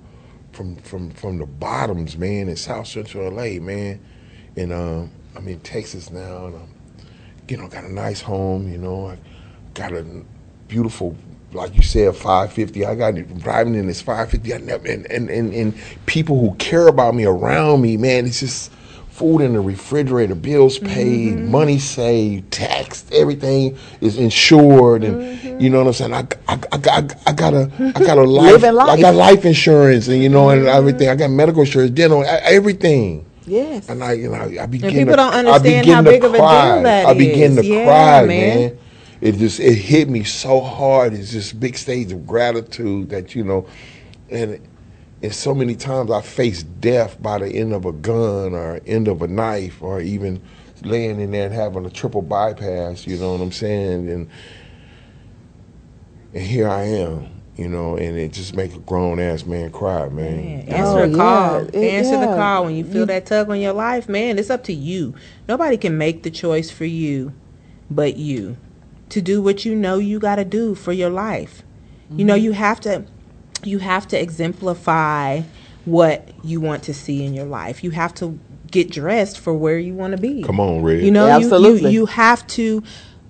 from 0.52 0.76
from 0.78 1.12
from 1.12 1.38
the 1.40 1.46
bottoms, 1.46 2.18
man, 2.18 2.50
in 2.50 2.56
South 2.58 2.88
Central 2.88 3.32
LA, 3.32 3.60
man. 3.62 4.00
And 4.58 4.74
um, 4.74 5.12
I'm 5.36 5.48
in 5.48 5.62
Texas 5.62 6.12
now 6.12 6.48
and 6.48 6.56
I'm 6.58 6.72
you 7.52 7.58
know, 7.58 7.68
got 7.68 7.84
a 7.84 7.94
nice 7.94 8.22
home, 8.22 8.72
you 8.72 8.78
know, 8.78 9.10
I 9.10 9.18
got 9.74 9.92
a 9.92 10.06
beautiful 10.70 11.18
like 11.54 11.76
you 11.76 11.82
said, 11.84 12.16
550. 12.16 12.86
I 12.86 12.96
got 12.96 13.18
it 13.18 13.38
driving 13.40 13.76
in 13.76 13.88
this 13.88 14.02
550. 14.02 14.54
I 14.54 14.58
never 14.60 14.88
and, 14.88 15.06
and, 15.12 15.30
and, 15.30 15.54
and 15.54 15.74
people 16.06 16.40
who 16.40 16.56
care 16.56 16.88
about 16.88 17.16
me 17.16 17.26
around 17.26 17.82
me, 17.82 17.98
man, 17.98 18.26
it's 18.26 18.40
just 18.40 18.72
food 19.10 19.42
in 19.42 19.54
the 19.54 19.60
refrigerator, 19.60 20.34
bills 20.36 20.80
paid, 20.80 21.36
Mm-hmm. 21.38 21.52
money 21.52 21.78
saved, 21.78 22.52
taxed, 22.52 23.12
everything 23.14 23.78
is 24.00 24.18
insured, 24.18 25.04
and 25.04 25.18
Mm-hmm. 25.18 25.60
you 25.60 25.70
know 25.70 25.80
what 25.80 25.88
I'm 25.88 25.94
saying. 25.94 26.14
I, 26.14 26.26
I, 26.48 26.60
I, 26.72 26.78
got 26.78 27.16
I 27.28 27.32
got 27.34 27.54
a 27.54 27.72
I 27.96 28.00
got 28.00 28.18
a 28.18 28.24
life, 28.26 28.62
life. 28.64 28.90
I 28.90 29.02
got 29.02 29.14
life 29.16 29.46
insurance, 29.46 30.08
and 30.08 30.24
you 30.24 30.30
know, 30.30 30.50
and 30.50 30.62
Mm-hmm. 30.62 30.78
everything. 30.78 31.10
I 31.10 31.16
got 31.16 31.30
medical 31.30 31.62
insurance, 31.62 31.92
dental, 31.92 32.24
everything. 32.26 33.26
Yes. 33.46 33.90
And 33.90 34.04
I, 34.04 34.14
you 34.14 34.30
know, 34.30 34.36
I 34.62 34.66
begin. 34.68 34.92
people 34.92 35.08
to, 35.08 35.16
don't 35.18 35.34
understand 35.34 35.88
how 35.88 36.02
big 36.04 36.24
of 36.24 36.32
a 36.34 36.38
deal 36.38 36.48
cry. 36.48 36.84
that 36.84 37.06
I 37.08 37.14
begin 37.14 37.52
is. 37.52 37.58
to 37.58 37.66
Yeah, 37.66 37.86
cry, 37.86 38.26
man. 38.26 38.28
man. 38.28 38.78
It 39.22 39.34
just 39.38 39.60
it 39.60 39.76
hit 39.76 40.10
me 40.10 40.24
so 40.24 40.62
hard. 40.62 41.14
It's 41.14 41.32
just 41.32 41.60
big 41.60 41.78
stage 41.78 42.12
of 42.12 42.28
gratitude 42.28 43.10
that 43.12 43.36
you 43.36 43.44
know, 43.44 43.68
and 44.32 44.60
and 45.24 45.34
so 45.36 45.54
many 45.56 45.76
times 45.76 46.12
I 46.12 46.22
faced 46.22 46.82
death 46.82 47.22
by 47.22 47.40
the 47.40 47.50
end 47.50 47.74
of 47.74 47.86
a 47.86 47.94
gun 47.94 48.56
or 48.56 48.82
end 48.88 49.08
of 49.10 49.22
a 49.22 49.28
knife 49.28 49.82
or 49.84 50.02
even 50.02 50.42
laying 50.84 51.22
in 51.22 51.32
there 51.32 51.46
and 51.48 51.56
having 51.56 51.86
a 51.86 51.92
triple 51.92 52.24
bypass. 52.24 53.08
You 53.08 53.18
know 53.18 53.34
what 53.34 53.42
I'm 53.42 53.52
saying? 53.52 54.10
And 54.10 54.30
and 56.34 56.44
here 56.44 56.70
I 56.70 56.84
am. 56.84 57.30
You 57.58 57.70
know, 57.70 57.98
and 57.98 58.18
it 58.18 58.34
just 58.34 58.56
make 58.56 58.74
a 58.76 58.80
grown 58.80 59.20
ass 59.20 59.46
man 59.46 59.72
cry, 59.72 60.10
man. 60.10 60.62
Answer 60.70 61.02
Oh, 61.02 61.08
the 61.08 61.18
call. 61.18 61.54
yeah. 61.62 61.70
It- 61.74 61.76
Answer 61.76 62.18
the 62.20 62.28
call 62.28 62.66
when 62.66 62.76
you 62.76 62.84
feel 62.86 63.06
that 63.08 63.28
tug 63.28 63.50
on 63.52 63.60
your 63.60 63.74
life, 63.74 64.10
man. 64.10 64.40
It's 64.40 64.50
up 64.50 64.64
to 64.66 64.74
you. 64.74 65.14
Nobody 65.48 65.78
can 65.78 65.98
make 65.98 66.24
the 66.24 66.32
choice 66.32 66.72
for 66.72 66.86
you, 66.86 67.34
but 67.92 68.18
you, 68.18 68.58
to 69.12 69.22
do 69.22 69.42
what 69.42 69.64
you 69.66 69.76
know 69.76 69.98
you 70.00 70.20
got 70.20 70.36
to 70.38 70.46
do 70.46 70.76
for 70.76 70.92
your 70.94 71.10
life. 71.10 71.64
You 72.18 72.26
know, 72.26 72.36
you 72.36 72.52
have 72.52 72.80
to, 72.82 73.06
you 73.64 73.78
have 73.80 74.06
to 74.10 74.20
exemplify 74.20 75.42
what 75.86 76.28
you 76.44 76.60
want 76.60 76.84
to 76.84 76.94
see 76.94 77.24
in 77.24 77.34
your 77.34 77.46
life. 77.46 77.84
You 77.84 77.92
have 77.92 78.14
to 78.16 78.38
get 78.70 78.92
dressed 78.92 79.40
for 79.40 79.54
where 79.54 79.78
you 79.80 79.94
want 79.94 80.12
to 80.16 80.22
be. 80.22 80.44
Come 80.44 80.60
on, 80.60 80.82
Red. 80.82 81.02
You 81.04 81.12
know, 81.12 81.28
you- 81.40 81.50
You, 81.86 81.92
you, 81.94 82.06
have 82.08 82.46
to 82.48 82.84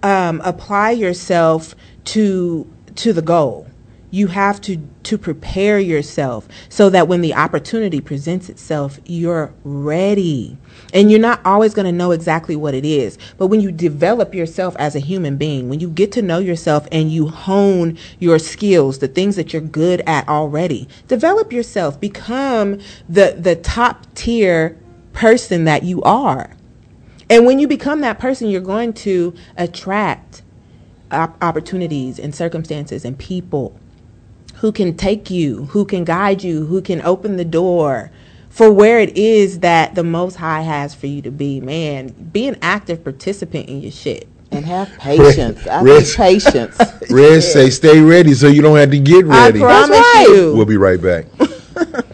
um, 0.03 0.41
apply 0.43 0.91
yourself 0.91 1.75
to 2.05 2.67
to 2.95 3.13
the 3.13 3.21
goal. 3.21 3.67
You 4.11 4.27
have 4.27 4.61
to 4.61 4.77
to 5.03 5.17
prepare 5.17 5.79
yourself 5.79 6.47
so 6.69 6.89
that 6.89 7.07
when 7.07 7.21
the 7.21 7.33
opportunity 7.33 8.01
presents 8.01 8.49
itself, 8.49 8.99
you're 9.05 9.53
ready. 9.63 10.57
And 10.93 11.09
you're 11.09 11.19
not 11.19 11.41
always 11.45 11.73
going 11.73 11.85
to 11.85 11.91
know 11.91 12.11
exactly 12.11 12.55
what 12.55 12.73
it 12.73 12.85
is, 12.85 13.17
but 13.37 13.47
when 13.47 13.61
you 13.61 13.71
develop 13.71 14.35
yourself 14.35 14.75
as 14.77 14.95
a 14.95 14.99
human 14.99 15.37
being, 15.37 15.69
when 15.69 15.79
you 15.79 15.89
get 15.89 16.11
to 16.13 16.21
know 16.21 16.39
yourself 16.39 16.87
and 16.91 17.11
you 17.11 17.29
hone 17.29 17.97
your 18.19 18.39
skills, 18.39 18.99
the 18.99 19.07
things 19.07 19.37
that 19.37 19.53
you're 19.53 19.61
good 19.61 20.01
at 20.05 20.27
already, 20.29 20.87
develop 21.07 21.53
yourself, 21.53 21.99
become 21.99 22.79
the 23.09 23.35
the 23.39 23.55
top 23.55 24.05
tier 24.15 24.77
person 25.13 25.65
that 25.65 25.83
you 25.83 26.01
are. 26.03 26.51
And 27.29 27.45
when 27.45 27.59
you 27.59 27.67
become 27.67 28.01
that 28.01 28.19
person, 28.19 28.49
you're 28.49 28.61
going 28.61 28.93
to 28.93 29.33
attract 29.57 30.41
op- 31.11 31.41
opportunities 31.41 32.19
and 32.19 32.35
circumstances 32.35 33.05
and 33.05 33.17
people 33.17 33.79
who 34.55 34.71
can 34.71 34.95
take 34.95 35.29
you, 35.29 35.65
who 35.65 35.85
can 35.85 36.03
guide 36.03 36.43
you, 36.43 36.65
who 36.65 36.81
can 36.81 37.01
open 37.01 37.37
the 37.37 37.45
door 37.45 38.11
for 38.49 38.71
where 38.71 38.99
it 38.99 39.17
is 39.17 39.59
that 39.59 39.95
the 39.95 40.03
Most 40.03 40.35
High 40.35 40.61
has 40.61 40.93
for 40.93 41.07
you 41.07 41.21
to 41.23 41.31
be. 41.31 41.61
Man, 41.61 42.09
be 42.31 42.47
an 42.47 42.57
active 42.61 43.03
participant 43.03 43.69
in 43.69 43.81
your 43.81 43.91
shit. 43.91 44.27
And 44.51 44.65
have 44.65 44.89
patience. 44.99 45.65
I 45.65 45.81
Red- 45.81 46.03
think 46.03 46.17
patience. 46.17 46.77
Red 47.09 47.41
say, 47.41 47.69
"Stay 47.69 48.01
ready, 48.01 48.33
so 48.33 48.47
you 48.47 48.61
don't 48.61 48.77
have 48.77 48.91
to 48.91 48.99
get 48.99 49.25
ready. 49.25 49.33
I 49.33 49.45
ready." 49.45 49.59
promise 49.59 49.89
right. 49.97 50.27
you. 50.29 50.53
We'll 50.55 50.65
be 50.65 50.77
right 50.77 51.01
back. 51.01 51.25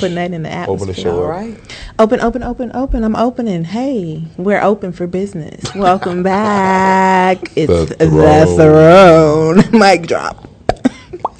Putting 0.00 0.16
that 0.16 0.32
in 0.32 0.42
the 0.42 0.50
atmosphere. 0.50 0.74
Open 0.74 0.86
the 0.88 0.94
show. 0.94 1.16
All 1.18 1.24
up. 1.24 1.30
right. 1.30 1.76
Open, 1.98 2.20
open, 2.20 2.42
open, 2.42 2.70
open. 2.74 3.04
I'm 3.04 3.16
opening. 3.16 3.64
Hey, 3.64 4.24
we're 4.36 4.60
open 4.60 4.92
for 4.92 5.06
business. 5.06 5.74
Welcome 5.74 6.22
back. 6.22 7.38
It's 7.56 7.72
The 7.72 7.94
the 7.96 8.08
throne. 8.08 9.62
throne. 9.62 9.70
Mic 9.78 10.06
drop. 10.06 10.48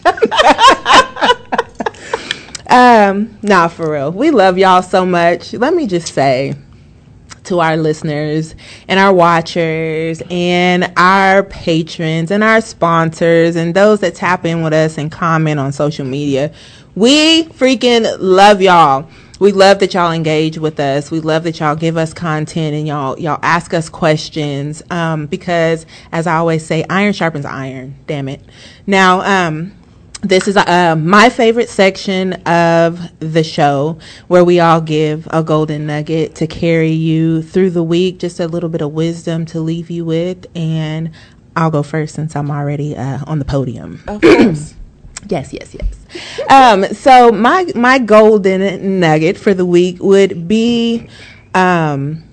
um, 2.69 3.39
nah, 3.43 3.69
for 3.69 3.93
real. 3.93 4.13
We 4.13 4.31
love 4.31 4.59
y'all 4.59 4.83
so 4.83 5.05
much. 5.07 5.53
Let 5.55 5.75
me 5.75 5.87
just 5.87 6.13
say 6.13 6.55
to 7.51 7.61
our 7.61 7.77
listeners 7.77 8.55
and 8.89 8.99
our 8.99 9.13
watchers 9.13 10.23
and 10.31 10.93
our 10.97 11.43
patrons 11.43 12.31
and 12.31 12.43
our 12.45 12.61
sponsors 12.61 13.57
and 13.57 13.75
those 13.75 14.01
that 14.01 14.15
tap 14.15 14.47
in 14.47 14.63
with 14.63 14.73
us 14.73 14.97
and 14.99 15.11
comment 15.11 15.61
on 15.61 15.73
social 15.73 16.07
media. 16.07 16.53
We 16.95 17.45
freaking 17.45 18.17
love 18.21 18.63
y'all. 18.63 19.09
We 19.41 19.53
love 19.53 19.81
that 19.81 19.95
y'all 19.95 20.13
engage 20.13 20.59
with 20.59 20.79
us. 20.79 21.11
We 21.11 21.21
love 21.21 21.45
that 21.45 21.59
y'all 21.59 21.75
give 21.75 21.97
us 21.97 22.15
content 22.15 22.75
and 22.75 22.87
y'all 22.87 23.19
y'all 23.19 23.41
ask 23.43 23.75
us 23.75 23.89
questions. 23.89 24.83
Um, 24.91 25.27
because 25.27 25.87
as 26.13 26.27
I 26.27 26.37
always 26.37 26.65
say, 26.65 26.85
iron 26.89 27.13
sharpens 27.13 27.47
iron. 27.47 27.97
Damn 28.07 28.29
it. 28.29 28.43
Now, 28.87 29.23
um, 29.23 29.73
this 30.23 30.47
is 30.47 30.57
uh, 30.57 30.97
my 30.97 31.31
favorite 31.31 31.69
section 31.69 32.35
of 32.45 33.01
the 33.21 33.43
show 33.43 33.99
where 34.29 34.45
we 34.45 34.61
all 34.61 34.81
give 34.81 35.27
a 35.31 35.43
golden 35.43 35.87
nugget 35.87 36.35
to 36.37 36.47
carry 36.47 36.91
you 36.91 37.43
through 37.43 37.71
the 37.71 37.83
week, 37.83 38.19
just 38.19 38.39
a 38.39 38.47
little 38.47 38.69
bit 38.69 38.83
of 38.83 38.93
wisdom 38.93 39.47
to 39.47 39.61
leave 39.61 39.91
you 39.91 40.05
with. 40.05 40.47
And 40.55 41.11
I'll 41.57 41.71
go 41.71 41.83
first 41.83 42.15
since 42.15 42.37
I'm 42.37 42.51
already 42.51 42.97
uh, 42.97 43.21
on 43.27 43.39
the 43.39 43.45
podium. 43.45 44.03
Of 44.07 44.21
course. 44.23 44.75
Yes, 45.29 45.53
yes, 45.53 45.75
yes. 45.75 46.51
Um, 46.51 46.85
so 46.95 47.31
my 47.31 47.71
my 47.75 47.99
golden 47.99 49.01
nugget 49.01 49.37
for 49.37 49.55
the 49.55 49.67
week 49.67 50.03
would 50.03 50.49
be 50.49 51.09
um, 51.55 52.25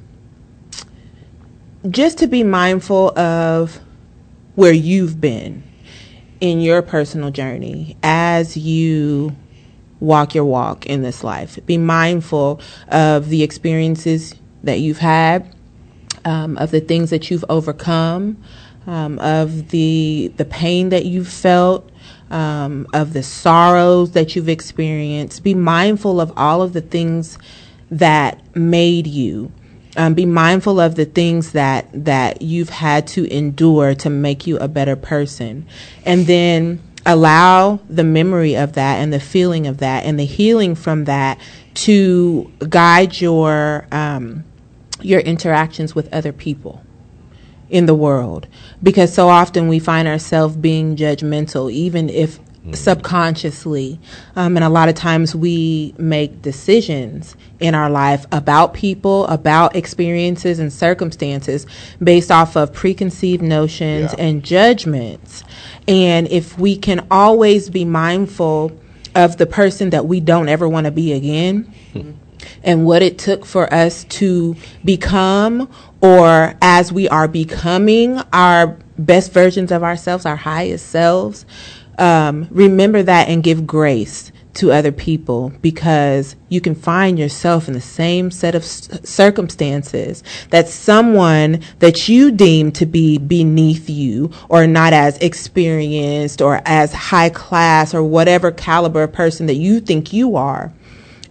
just 1.89 2.17
to 2.19 2.27
be 2.27 2.43
mindful 2.43 3.17
of 3.17 3.79
where 4.55 4.73
you've 4.73 5.19
been 5.19 5.66
in 6.39 6.61
your 6.61 6.81
personal 6.81 7.31
journey 7.31 7.97
as 8.03 8.57
you 8.57 9.35
walk 9.99 10.35
your 10.35 10.45
walk 10.45 10.85
in 10.85 11.01
this 11.01 11.23
life. 11.23 11.57
Be 11.65 11.77
mindful 11.77 12.61
of 12.89 13.29
the 13.29 13.43
experiences 13.43 14.35
that 14.63 14.79
you've 14.79 14.99
had, 14.99 15.53
um, 16.25 16.57
of 16.57 16.71
the 16.71 16.79
things 16.79 17.09
that 17.09 17.31
you've 17.31 17.45
overcome, 17.49 18.37
um, 18.85 19.19
of 19.19 19.69
the 19.69 20.31
the 20.37 20.45
pain 20.45 20.89
that 20.89 21.05
you've 21.05 21.27
felt, 21.27 21.89
um, 22.29 22.87
of 22.93 23.13
the 23.13 23.23
sorrows 23.23 24.11
that 24.11 24.35
you've 24.35 24.49
experienced. 24.49 25.43
Be 25.43 25.53
mindful 25.53 26.21
of 26.21 26.31
all 26.37 26.61
of 26.61 26.73
the 26.73 26.81
things 26.81 27.37
that 27.89 28.39
made 28.55 29.07
you. 29.07 29.51
Um, 29.97 30.13
be 30.13 30.27
mindful 30.27 30.79
of 30.79 30.93
the 30.93 31.05
things 31.05 31.53
that 31.53 31.87
that 32.05 32.43
you've 32.43 32.69
had 32.69 33.07
to 33.07 33.25
endure 33.35 33.95
to 33.95 34.09
make 34.11 34.45
you 34.45 34.57
a 34.57 34.67
better 34.67 34.95
person, 34.95 35.65
and 36.05 36.27
then 36.27 36.81
allow 37.07 37.79
the 37.89 38.03
memory 38.03 38.55
of 38.55 38.73
that 38.73 38.97
and 38.97 39.11
the 39.11 39.19
feeling 39.19 39.65
of 39.65 39.77
that 39.77 40.03
and 40.03 40.19
the 40.19 40.25
healing 40.25 40.75
from 40.75 41.05
that 41.05 41.39
to 41.73 42.51
guide 42.69 43.19
your 43.19 43.87
um, 43.91 44.43
your 45.01 45.21
interactions 45.21 45.95
with 45.95 46.13
other 46.13 46.33
people 46.33 46.83
in 47.69 47.85
the 47.85 47.95
world. 47.95 48.47
Because 48.83 49.13
so 49.13 49.29
often 49.29 49.67
we 49.67 49.79
find 49.79 50.07
ourselves 50.07 50.55
being 50.55 50.95
judgmental 50.95 51.71
even 51.71 52.09
if 52.09 52.39
subconsciously 52.73 53.99
um, 54.35 54.57
and 54.57 54.63
a 54.63 54.69
lot 54.69 54.89
of 54.89 54.95
times 54.95 55.35
we 55.35 55.93
make 55.97 56.41
decisions 56.41 57.35
in 57.59 57.73
our 57.73 57.89
life 57.89 58.25
about 58.31 58.73
people 58.73 59.25
about 59.27 59.75
experiences 59.75 60.59
and 60.59 60.71
circumstances 60.71 61.65
based 62.03 62.31
off 62.31 62.55
of 62.55 62.73
preconceived 62.73 63.41
notions 63.41 64.13
and 64.17 64.43
judgments. 64.43 65.43
And 65.87 66.27
if 66.27 66.57
we 66.57 66.77
can 66.77 67.07
always 67.09 67.69
be 67.69 67.85
mindful 67.85 68.71
of 69.15 69.37
the 69.37 69.45
person 69.45 69.89
that 69.91 70.05
we 70.05 70.19
don't 70.19 70.49
ever 70.49 70.67
want 70.67 70.85
to 70.85 70.91
be 70.91 71.13
again 71.13 71.73
and 72.63 72.85
what 72.85 73.01
it 73.01 73.17
took 73.17 73.45
for 73.45 73.71
us 73.73 74.03
to 74.05 74.55
become 74.85 75.69
or 76.01 76.53
as 76.61 76.93
we 76.93 77.09
are 77.09 77.27
becoming 77.27 78.19
our 78.33 78.77
best 78.97 79.31
versions 79.31 79.71
of 79.71 79.83
ourselves, 79.83 80.25
our 80.25 80.35
highest 80.35 80.87
selves, 80.87 81.45
um, 81.97 82.47
remember 82.51 83.03
that 83.03 83.27
and 83.27 83.43
give 83.43 83.65
grace 83.65 84.31
to 84.57 84.71
other 84.71 84.91
people 84.91 85.53
because 85.61 86.35
you 86.49 86.59
can 86.59 86.73
find 86.73 87.19
yourself 87.19 87.67
in 87.67 87.73
the 87.75 87.81
same 87.81 88.31
set 88.31 88.55
of 88.55 88.63
s- 88.63 88.89
circumstances 89.07 90.23
that 90.49 90.67
someone 90.67 91.61
that 91.79 92.09
you 92.09 92.31
deem 92.31 92.71
to 92.71 92.85
be 92.85 93.19
beneath 93.19 93.87
you 93.87 94.31
or 94.49 94.65
not 94.65 94.93
as 94.93 95.17
experienced 95.19 96.41
or 96.41 96.59
as 96.65 96.91
high 96.91 97.29
class 97.29 97.93
or 97.93 98.03
whatever 98.03 98.51
caliber 98.51 99.03
of 99.03 99.13
person 99.13 99.45
that 99.45 99.55
you 99.55 99.79
think 99.79 100.11
you 100.11 100.35
are 100.35 100.73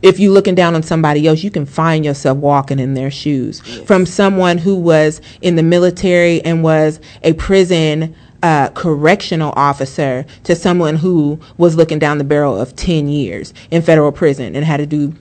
if 0.02 0.20
you're 0.20 0.32
looking 0.32 0.54
down 0.54 0.74
on 0.74 0.82
somebody 0.82 1.26
else, 1.26 1.42
you 1.42 1.50
can 1.50 1.66
find 1.66 2.04
yourself 2.04 2.38
walking 2.38 2.78
in 2.78 2.94
their 2.94 3.10
shoes. 3.10 3.60
From 3.86 4.06
someone 4.06 4.58
who 4.58 4.76
was 4.76 5.20
in 5.40 5.56
the 5.56 5.62
military 5.62 6.42
and 6.44 6.62
was 6.62 7.00
a 7.22 7.32
prison 7.32 8.14
uh, 8.46 8.68
correctional 8.74 9.52
officer 9.56 10.24
to 10.44 10.54
someone 10.54 10.94
who 10.94 11.40
was 11.56 11.74
looking 11.74 11.98
down 11.98 12.18
the 12.18 12.22
barrel 12.22 12.56
of 12.56 12.76
10 12.76 13.08
years 13.08 13.52
in 13.72 13.82
federal 13.82 14.12
prison 14.12 14.54
and 14.54 14.64
had 14.64 14.76
to 14.76 14.86
do 14.86 15.12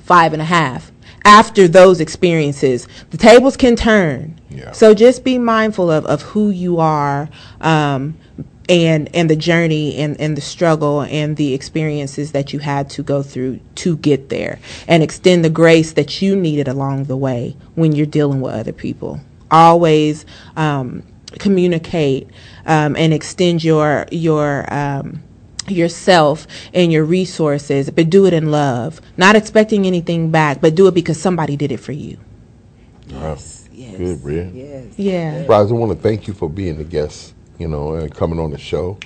five 0.00 0.32
and 0.32 0.42
a 0.42 0.44
half. 0.44 0.90
After 1.24 1.68
those 1.68 2.00
experiences, 2.00 2.88
the 3.10 3.16
tables 3.16 3.56
can 3.56 3.76
turn. 3.76 4.40
Yeah. 4.50 4.72
So 4.72 4.92
just 4.92 5.22
be 5.22 5.38
mindful 5.38 5.88
of, 5.88 6.04
of 6.06 6.22
who 6.22 6.50
you 6.50 6.80
are. 6.80 7.28
Um, 7.60 8.18
and 8.68 9.14
and 9.14 9.28
the 9.30 9.36
journey 9.36 9.94
and, 9.96 10.18
and 10.18 10.36
the 10.36 10.40
struggle 10.40 11.02
and 11.02 11.36
the 11.36 11.52
experiences 11.52 12.32
that 12.32 12.52
you 12.54 12.58
had 12.58 12.88
to 12.88 13.02
go 13.02 13.22
through 13.22 13.60
to 13.74 13.98
get 13.98 14.30
there 14.30 14.58
and 14.88 15.02
extend 15.02 15.44
the 15.44 15.50
grace 15.50 15.92
that 15.92 16.22
you 16.22 16.34
needed 16.34 16.66
along 16.66 17.04
the 17.04 17.16
way 17.16 17.54
when 17.74 17.92
you're 17.92 18.06
dealing 18.06 18.40
with 18.40 18.54
other 18.54 18.72
people 18.72 19.20
always 19.50 20.24
um, 20.56 21.02
communicate 21.38 22.28
um, 22.66 22.96
and 22.96 23.12
extend 23.12 23.64
your 23.64 24.06
your 24.10 24.72
um, 24.72 25.22
yourself 25.68 26.46
and 26.74 26.92
your 26.92 27.04
resources 27.04 27.90
but 27.90 28.10
do 28.10 28.26
it 28.26 28.32
in 28.32 28.50
love 28.50 29.00
not 29.16 29.36
expecting 29.36 29.86
anything 29.86 30.30
back 30.30 30.60
but 30.60 30.74
do 30.74 30.86
it 30.86 30.94
because 30.94 31.20
somebody 31.20 31.56
did 31.56 31.72
it 31.72 31.78
for 31.78 31.92
you 31.92 32.18
Yes. 33.76 33.98
Good, 33.98 34.22
Brian. 34.22 34.56
Yes. 34.56 34.86
Yeah. 34.98 35.44
Roz, 35.46 35.70
I 35.70 35.74
want 35.74 35.92
to 35.92 35.98
thank 35.98 36.26
you 36.26 36.34
for 36.34 36.48
being 36.48 36.80
a 36.80 36.84
guest, 36.84 37.34
you 37.58 37.68
know, 37.68 37.94
and 37.94 38.14
coming 38.14 38.38
on 38.38 38.50
the 38.50 38.58
show. 38.58 38.98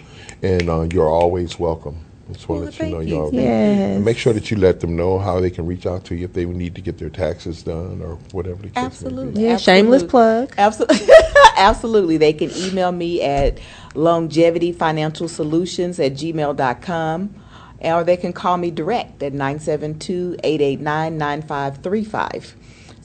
And 0.42 0.68
uh, 0.68 0.82
you're 0.92 1.08
always 1.08 1.58
welcome. 1.58 2.04
Just 2.32 2.48
want 2.48 2.60
to 2.60 2.82
let 2.82 2.88
you 2.88 2.94
know 2.94 3.00
you're 3.00 3.22
always 3.22 3.34
Yes. 3.34 4.00
Make 4.02 4.18
sure 4.18 4.32
that 4.32 4.50
you 4.50 4.56
let 4.58 4.80
them 4.80 4.96
know 4.96 5.18
how 5.18 5.40
they 5.40 5.50
can 5.50 5.66
reach 5.66 5.86
out 5.86 6.04
to 6.06 6.14
you 6.14 6.24
if 6.24 6.34
they 6.34 6.44
need 6.44 6.74
to 6.74 6.80
get 6.80 6.98
their 6.98 7.08
taxes 7.08 7.62
done 7.62 8.02
or 8.02 8.16
whatever 8.32 8.62
the 8.62 8.68
case 8.68 8.74
may 8.74 8.80
be. 8.80 8.86
Absolutely. 8.86 9.44
Yeah, 9.44 9.56
shameless 9.56 10.02
plug. 10.04 10.52
Absolutely. 10.58 11.08
Absolutely. 11.56 12.16
They 12.18 12.32
can 12.32 12.50
email 12.54 12.92
me 12.92 13.22
at 13.22 13.58
longevity 13.94 14.72
financial 14.72 15.28
solutions 15.28 15.98
at 15.98 16.12
gmail.com 16.12 17.34
or 17.80 18.04
they 18.04 18.16
can 18.16 18.32
call 18.32 18.56
me 18.56 18.70
direct 18.70 19.22
at 19.22 19.32
972 19.32 20.36
889 20.44 21.16
9535. 21.18 22.56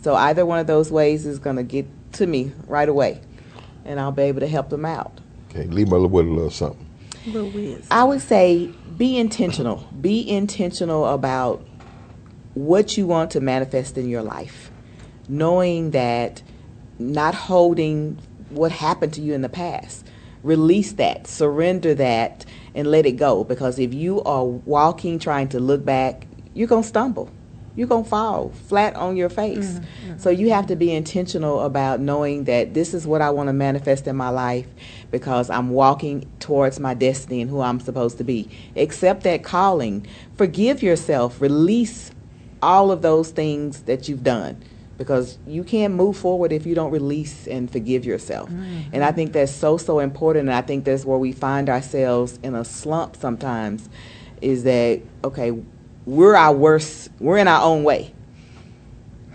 So 0.01 0.15
either 0.15 0.45
one 0.45 0.59
of 0.59 0.67
those 0.67 0.91
ways 0.91 1.25
is 1.25 1.39
going 1.39 1.55
to 1.55 1.63
get 1.63 1.85
to 2.13 2.27
me 2.27 2.51
right 2.67 2.89
away 2.89 3.21
and 3.85 3.99
I'll 3.99 4.11
be 4.11 4.23
able 4.23 4.41
to 4.41 4.47
help 4.47 4.69
them 4.69 4.85
out. 4.85 5.19
Okay, 5.49 5.65
leave 5.67 5.87
me 5.87 5.97
with 5.99 6.25
a 6.25 6.29
little 6.29 6.49
something. 6.49 6.87
I 7.89 8.03
would 8.03 8.21
say 8.21 8.69
be 8.97 9.17
intentional. 9.17 9.87
Be 9.99 10.27
intentional 10.27 11.05
about 11.05 11.65
what 12.53 12.97
you 12.97 13.07
want 13.07 13.31
to 13.31 13.41
manifest 13.41 13.97
in 13.97 14.09
your 14.09 14.21
life. 14.21 14.71
Knowing 15.27 15.91
that 15.91 16.41
not 16.99 17.33
holding 17.33 18.19
what 18.49 18.71
happened 18.71 19.13
to 19.13 19.21
you 19.21 19.33
in 19.33 19.41
the 19.41 19.49
past. 19.49 20.05
Release 20.43 20.93
that, 20.93 21.25
surrender 21.25 21.95
that, 21.95 22.45
and 22.75 22.87
let 22.87 23.05
it 23.05 23.13
go. 23.13 23.43
Because 23.43 23.79
if 23.79 23.93
you 23.93 24.21
are 24.23 24.43
walking 24.43 25.19
trying 25.19 25.49
to 25.49 25.59
look 25.59 25.85
back, 25.85 26.27
you're 26.53 26.67
going 26.67 26.83
to 26.83 26.87
stumble. 26.87 27.31
You're 27.75 27.87
going 27.87 28.03
to 28.03 28.09
fall 28.09 28.49
flat 28.67 28.95
on 28.95 29.17
your 29.17 29.29
face. 29.29 29.79
Mm-hmm. 29.79 30.17
So 30.17 30.29
you 30.29 30.51
have 30.51 30.67
to 30.67 30.75
be 30.75 30.91
intentional 30.91 31.61
about 31.61 31.99
knowing 31.99 32.43
that 32.43 32.73
this 32.73 32.93
is 32.93 33.07
what 33.07 33.21
I 33.21 33.31
want 33.31 33.47
to 33.47 33.53
manifest 33.53 34.05
in 34.05 34.15
my 34.15 34.29
life 34.29 34.67
because 35.13 35.51
I'm 35.51 35.69
walking 35.69 36.27
towards 36.39 36.79
my 36.79 36.95
destiny 36.95 37.39
and 37.39 37.47
who 37.47 37.61
I'm 37.61 37.79
supposed 37.79 38.17
to 38.17 38.23
be. 38.23 38.49
Accept 38.75 39.21
that 39.25 39.43
calling. 39.43 40.07
Forgive 40.37 40.81
yourself. 40.81 41.39
Release 41.39 42.09
all 42.63 42.91
of 42.91 43.03
those 43.03 43.29
things 43.29 43.83
that 43.83 44.09
you've 44.09 44.23
done 44.23 44.59
because 44.97 45.37
you 45.45 45.63
can't 45.63 45.93
move 45.93 46.17
forward 46.17 46.51
if 46.51 46.65
you 46.65 46.73
don't 46.73 46.89
release 46.89 47.45
and 47.45 47.71
forgive 47.71 48.05
yourself. 48.05 48.49
Mm-hmm. 48.49 48.89
And 48.91 49.03
I 49.03 49.11
think 49.11 49.33
that's 49.33 49.51
so, 49.51 49.77
so 49.77 49.99
important. 49.99 50.49
And 50.49 50.55
I 50.55 50.63
think 50.63 50.83
that's 50.83 51.05
where 51.05 51.19
we 51.19 51.31
find 51.31 51.69
ourselves 51.69 52.39
in 52.41 52.55
a 52.55 52.65
slump 52.65 53.15
sometimes 53.15 53.89
is 54.41 54.63
that, 54.63 54.99
okay, 55.23 55.51
we're 56.07 56.35
our 56.35 56.55
worst, 56.55 57.11
we're 57.19 57.37
in 57.37 57.47
our 57.47 57.61
own 57.61 57.83
way. 57.83 58.15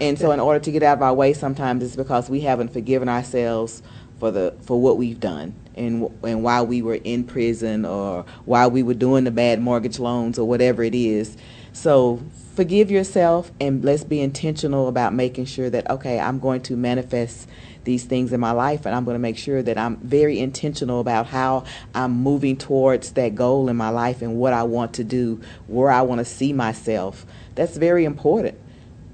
And 0.00 0.18
so 0.18 0.32
in 0.32 0.40
order 0.40 0.58
to 0.58 0.72
get 0.72 0.82
out 0.82 0.96
of 0.96 1.02
our 1.02 1.14
way 1.14 1.34
sometimes 1.34 1.84
it's 1.84 1.94
because 1.94 2.28
we 2.28 2.40
haven't 2.40 2.72
forgiven 2.72 3.08
ourselves 3.08 3.80
for 4.18 4.30
the 4.30 4.54
for 4.62 4.80
what 4.80 4.96
we've 4.96 5.20
done 5.20 5.54
and 5.78 6.10
and 6.22 6.42
while 6.42 6.66
we 6.66 6.82
were 6.82 6.98
in 7.04 7.24
prison 7.24 7.84
or 7.84 8.24
while 8.44 8.70
we 8.70 8.82
were 8.82 8.94
doing 8.94 9.24
the 9.24 9.30
bad 9.30 9.60
mortgage 9.60 9.98
loans 9.98 10.38
or 10.38 10.46
whatever 10.46 10.82
it 10.82 10.94
is. 10.94 11.36
So 11.72 12.22
forgive 12.54 12.90
yourself 12.90 13.52
and 13.60 13.84
let's 13.84 14.04
be 14.04 14.20
intentional 14.20 14.88
about 14.88 15.14
making 15.14 15.44
sure 15.44 15.70
that 15.70 15.88
okay, 15.90 16.18
I'm 16.18 16.40
going 16.40 16.62
to 16.62 16.76
manifest 16.76 17.48
these 17.84 18.04
things 18.04 18.32
in 18.32 18.40
my 18.40 18.50
life 18.50 18.84
and 18.84 18.94
I'm 18.94 19.04
going 19.04 19.14
to 19.14 19.20
make 19.20 19.38
sure 19.38 19.62
that 19.62 19.78
I'm 19.78 19.96
very 19.98 20.38
intentional 20.40 21.00
about 21.00 21.26
how 21.26 21.64
I'm 21.94 22.12
moving 22.12 22.56
towards 22.56 23.12
that 23.12 23.34
goal 23.34 23.68
in 23.68 23.76
my 23.76 23.88
life 23.88 24.20
and 24.20 24.36
what 24.36 24.52
I 24.52 24.64
want 24.64 24.94
to 24.94 25.04
do, 25.04 25.40
where 25.68 25.90
I 25.90 26.02
want 26.02 26.18
to 26.18 26.24
see 26.24 26.52
myself. 26.52 27.24
That's 27.54 27.76
very 27.76 28.04
important 28.04 28.58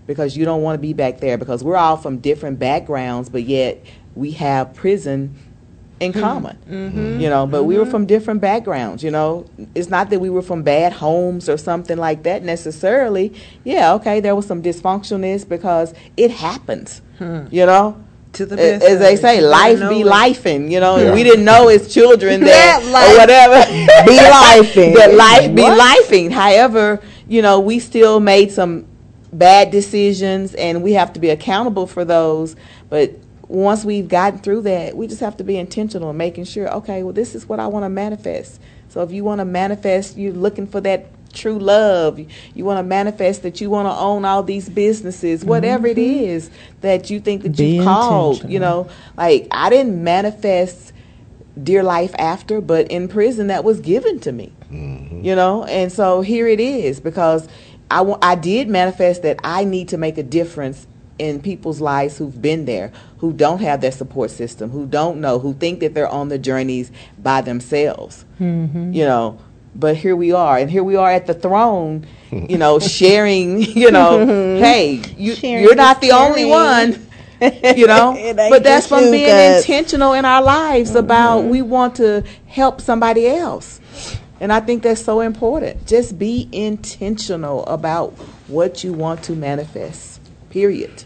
because 0.06 0.36
you 0.36 0.44
don't 0.44 0.62
want 0.62 0.76
to 0.76 0.80
be 0.80 0.92
back 0.92 1.20
there 1.20 1.38
because 1.38 1.62
we're 1.62 1.76
all 1.76 1.96
from 1.96 2.18
different 2.18 2.58
backgrounds, 2.58 3.28
but 3.28 3.44
yet 3.44 3.84
we 4.14 4.32
have 4.32 4.74
prison 4.74 5.36
in 6.04 6.12
hmm. 6.12 6.20
common. 6.20 6.56
Mhm. 6.70 7.20
You 7.20 7.28
know, 7.28 7.46
but 7.46 7.64
we 7.64 7.76
were 7.76 7.82
mm-hmm. 7.82 7.90
from 7.90 8.06
different 8.06 8.40
backgrounds, 8.40 9.02
you 9.02 9.10
know. 9.10 9.46
It's 9.74 9.88
not 9.88 10.10
that 10.10 10.20
we 10.20 10.30
were 10.30 10.42
from 10.42 10.62
bad 10.62 10.92
homes 10.92 11.48
or 11.48 11.56
something 11.56 11.98
like 11.98 12.22
that 12.24 12.42
necessarily. 12.44 13.32
Yeah, 13.64 13.94
okay, 13.94 14.20
there 14.20 14.34
was 14.36 14.46
some 14.46 14.62
dysfunctionalness 14.62 15.48
because 15.48 15.94
it 16.16 16.30
happens. 16.30 17.02
Hmm. 17.18 17.46
You 17.50 17.66
know? 17.66 18.00
To 18.34 18.46
the 18.46 18.54
A- 18.56 18.78
best 18.78 18.84
As 18.84 18.98
they 18.98 19.16
say, 19.16 19.40
life 19.40 19.78
be 19.78 20.02
know 20.02 20.08
it. 20.08 20.12
lifing, 20.12 20.70
you 20.70 20.80
know, 20.80 20.96
and 20.96 21.06
Yeah. 21.06 21.14
we 21.14 21.22
didn't 21.22 21.44
know 21.44 21.68
as 21.68 21.92
children 21.92 22.40
that 22.50 22.82
That 22.82 22.82
or 22.82 22.90
life 22.90 23.18
whatever 23.18 23.72
be 24.10 24.16
lifing. 24.18 24.94
that 24.96 25.14
life 25.14 25.54
be 25.54 25.62
What? 25.62 25.78
lifing. 25.80 26.32
However, 26.32 27.00
you 27.28 27.42
know, 27.42 27.60
we 27.60 27.78
still 27.78 28.18
made 28.18 28.50
some 28.50 28.86
bad 29.32 29.70
decisions 29.70 30.54
and 30.54 30.82
we 30.82 30.92
have 30.94 31.12
to 31.12 31.20
be 31.20 31.30
accountable 31.30 31.86
for 31.86 32.04
those. 32.04 32.56
But 32.90 33.12
once 33.48 33.84
we've 33.84 34.08
gotten 34.08 34.38
through 34.38 34.62
that, 34.62 34.96
we 34.96 35.06
just 35.06 35.20
have 35.20 35.36
to 35.36 35.44
be 35.44 35.56
intentional 35.56 36.10
in 36.10 36.16
making 36.16 36.44
sure, 36.44 36.68
okay, 36.74 37.02
well, 37.02 37.12
this 37.12 37.34
is 37.34 37.48
what 37.48 37.60
I 37.60 37.66
want 37.66 37.84
to 37.84 37.88
manifest. 37.88 38.60
So 38.88 39.02
if 39.02 39.12
you 39.12 39.24
want 39.24 39.40
to 39.40 39.44
manifest, 39.44 40.16
you're 40.16 40.32
looking 40.32 40.66
for 40.66 40.80
that 40.82 41.06
true 41.34 41.58
love. 41.58 42.18
You 42.54 42.64
want 42.64 42.78
to 42.78 42.82
manifest 42.82 43.42
that 43.42 43.60
you 43.60 43.68
want 43.68 43.86
to 43.86 43.92
own 43.92 44.24
all 44.24 44.42
these 44.42 44.68
businesses, 44.68 45.44
whatever 45.44 45.88
it 45.88 45.96
mm-hmm. 45.96 46.24
is 46.24 46.50
that 46.80 47.10
you 47.10 47.20
think 47.20 47.42
that 47.42 47.58
you've 47.58 47.84
called. 47.84 48.48
You 48.48 48.60
know, 48.60 48.88
like 49.16 49.48
I 49.50 49.68
didn't 49.68 50.02
manifest 50.02 50.92
dear 51.60 51.82
life 51.82 52.14
after, 52.18 52.60
but 52.60 52.88
in 52.88 53.08
prison 53.08 53.48
that 53.48 53.64
was 53.64 53.80
given 53.80 54.20
to 54.20 54.32
me. 54.32 54.52
Mm-hmm. 54.70 55.24
You 55.24 55.34
know, 55.34 55.64
and 55.64 55.92
so 55.92 56.20
here 56.20 56.46
it 56.46 56.60
is 56.60 57.00
because 57.00 57.48
I 57.90 58.00
wa- 58.00 58.18
I 58.22 58.36
did 58.36 58.68
manifest 58.68 59.22
that 59.22 59.38
I 59.44 59.64
need 59.64 59.88
to 59.88 59.98
make 59.98 60.18
a 60.18 60.22
difference 60.22 60.86
in 61.18 61.40
people's 61.40 61.80
lives 61.80 62.18
who've 62.18 62.40
been 62.40 62.64
there, 62.64 62.92
who 63.18 63.32
don't 63.32 63.60
have 63.60 63.80
their 63.80 63.92
support 63.92 64.30
system, 64.30 64.70
who 64.70 64.86
don't 64.86 65.20
know, 65.20 65.38
who 65.38 65.54
think 65.54 65.80
that 65.80 65.94
they're 65.94 66.08
on 66.08 66.28
the 66.28 66.38
journeys 66.38 66.90
by 67.22 67.40
themselves. 67.40 68.24
Mm-hmm. 68.40 68.92
You 68.92 69.04
know, 69.04 69.38
but 69.74 69.96
here 69.96 70.16
we 70.16 70.32
are, 70.32 70.58
and 70.58 70.70
here 70.70 70.84
we 70.84 70.96
are 70.96 71.10
at 71.10 71.26
the 71.26 71.34
throne. 71.34 72.06
You 72.34 72.58
know, 72.58 72.80
sharing. 72.80 73.62
You 73.76 73.92
know, 73.92 74.26
hey, 74.58 75.00
you, 75.16 75.36
Sharing 75.36 75.62
you're 75.62 75.76
not 75.76 76.02
is 76.02 76.08
the 76.08 76.16
only 76.16 76.44
one. 76.44 77.06
You 77.40 77.86
know, 77.86 78.14
but 78.34 78.62
that's 78.62 78.86
from 78.86 79.10
being 79.10 79.28
cuz. 79.28 79.64
intentional 79.64 80.14
in 80.14 80.24
our 80.24 80.42
lives 80.42 80.94
about 80.94 81.42
we 81.42 81.60
want 81.60 81.96
to 81.96 82.24
help 82.46 82.80
somebody 82.80 83.26
else. 83.26 83.80
And 84.40 84.52
I 84.52 84.60
think 84.60 84.82
that's 84.82 85.02
so 85.02 85.20
important. 85.20 85.86
Just 85.86 86.18
be 86.18 86.48
intentional 86.52 87.64
about 87.66 88.12
what 88.48 88.82
you 88.82 88.92
want 88.92 89.22
to 89.24 89.32
manifest. 89.32 90.13
Period. 90.54 91.02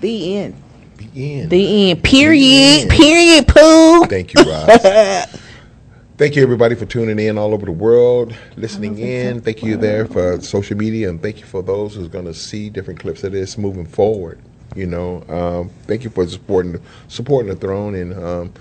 The 0.00 0.36
end. 0.36 0.62
The 0.96 1.40
end. 1.40 1.50
The 1.50 1.90
end. 1.90 2.04
Period. 2.04 2.82
end. 2.82 2.90
Period. 2.92 3.48
Pooh. 3.48 4.04
Thank 4.06 4.32
you, 4.32 4.44
Rob. 4.44 4.80
thank 6.18 6.36
you, 6.36 6.42
everybody, 6.44 6.76
for 6.76 6.86
tuning 6.86 7.18
in 7.18 7.36
all 7.36 7.52
over 7.52 7.66
the 7.66 7.72
world, 7.72 8.32
listening 8.54 8.96
in. 9.00 9.40
Thank 9.40 9.64
you 9.64 9.76
there 9.76 10.06
for 10.06 10.40
social 10.40 10.76
media, 10.76 11.10
and 11.10 11.20
thank 11.20 11.40
you 11.40 11.46
for 11.46 11.64
those 11.64 11.96
who's 11.96 12.06
going 12.06 12.26
to 12.26 12.32
see 12.32 12.70
different 12.70 13.00
clips 13.00 13.24
of 13.24 13.32
this 13.32 13.58
moving 13.58 13.86
forward. 13.86 14.38
You 14.76 14.86
know, 14.86 15.24
um, 15.28 15.70
thank 15.88 16.04
you 16.04 16.10
for 16.10 16.24
supporting 16.28 16.80
supporting 17.08 17.48
the 17.52 17.56
throne 17.56 17.96
and 17.96 18.14
um, 18.14 18.52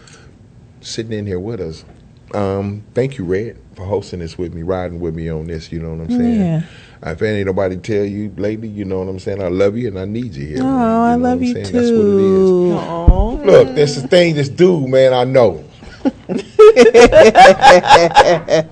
sitting 0.79 1.13
in 1.13 1.27
here 1.27 1.39
with 1.39 1.61
us. 1.61 1.85
Um, 2.33 2.81
thank 2.95 3.19
you, 3.19 3.25
Red, 3.25 3.59
for 3.75 3.85
hosting 3.85 4.21
this 4.21 4.39
with 4.39 4.55
me, 4.55 4.63
riding 4.63 4.99
with 4.99 5.13
me 5.13 5.29
on 5.29 5.45
this. 5.45 5.71
You 5.71 5.81
know 5.81 5.93
what 5.93 6.09
I'm 6.09 6.17
saying? 6.17 6.41
Yeah. 6.41 6.63
If 7.03 7.21
ain't 7.23 7.47
nobody 7.47 7.77
tell 7.77 8.05
you 8.05 8.31
lately, 8.37 8.67
you 8.67 8.85
know 8.85 8.99
what 8.99 9.07
I'm 9.09 9.17
saying. 9.19 9.41
I 9.41 9.47
love 9.47 9.75
you 9.75 9.87
and 9.87 9.97
I 9.97 10.05
need 10.05 10.35
you 10.35 10.45
here. 10.45 10.59
Oh, 10.59 10.63
man. 10.63 10.75
I 10.75 11.15
know 11.15 11.23
love 11.23 11.37
I'm 11.39 11.43
you 11.43 11.53
saying? 11.53 11.71
That's 11.71 11.89
what 11.89 12.05
it 12.05 12.19
is. 12.19 12.49
too. 12.49 12.73
Aw. 12.73 13.29
Look, 13.43 13.75
that's 13.75 13.95
the 13.95 14.07
thing. 14.07 14.35
This 14.35 14.49
dude, 14.49 14.87
man, 14.87 15.11
I 15.13 15.23
know. 15.23 15.63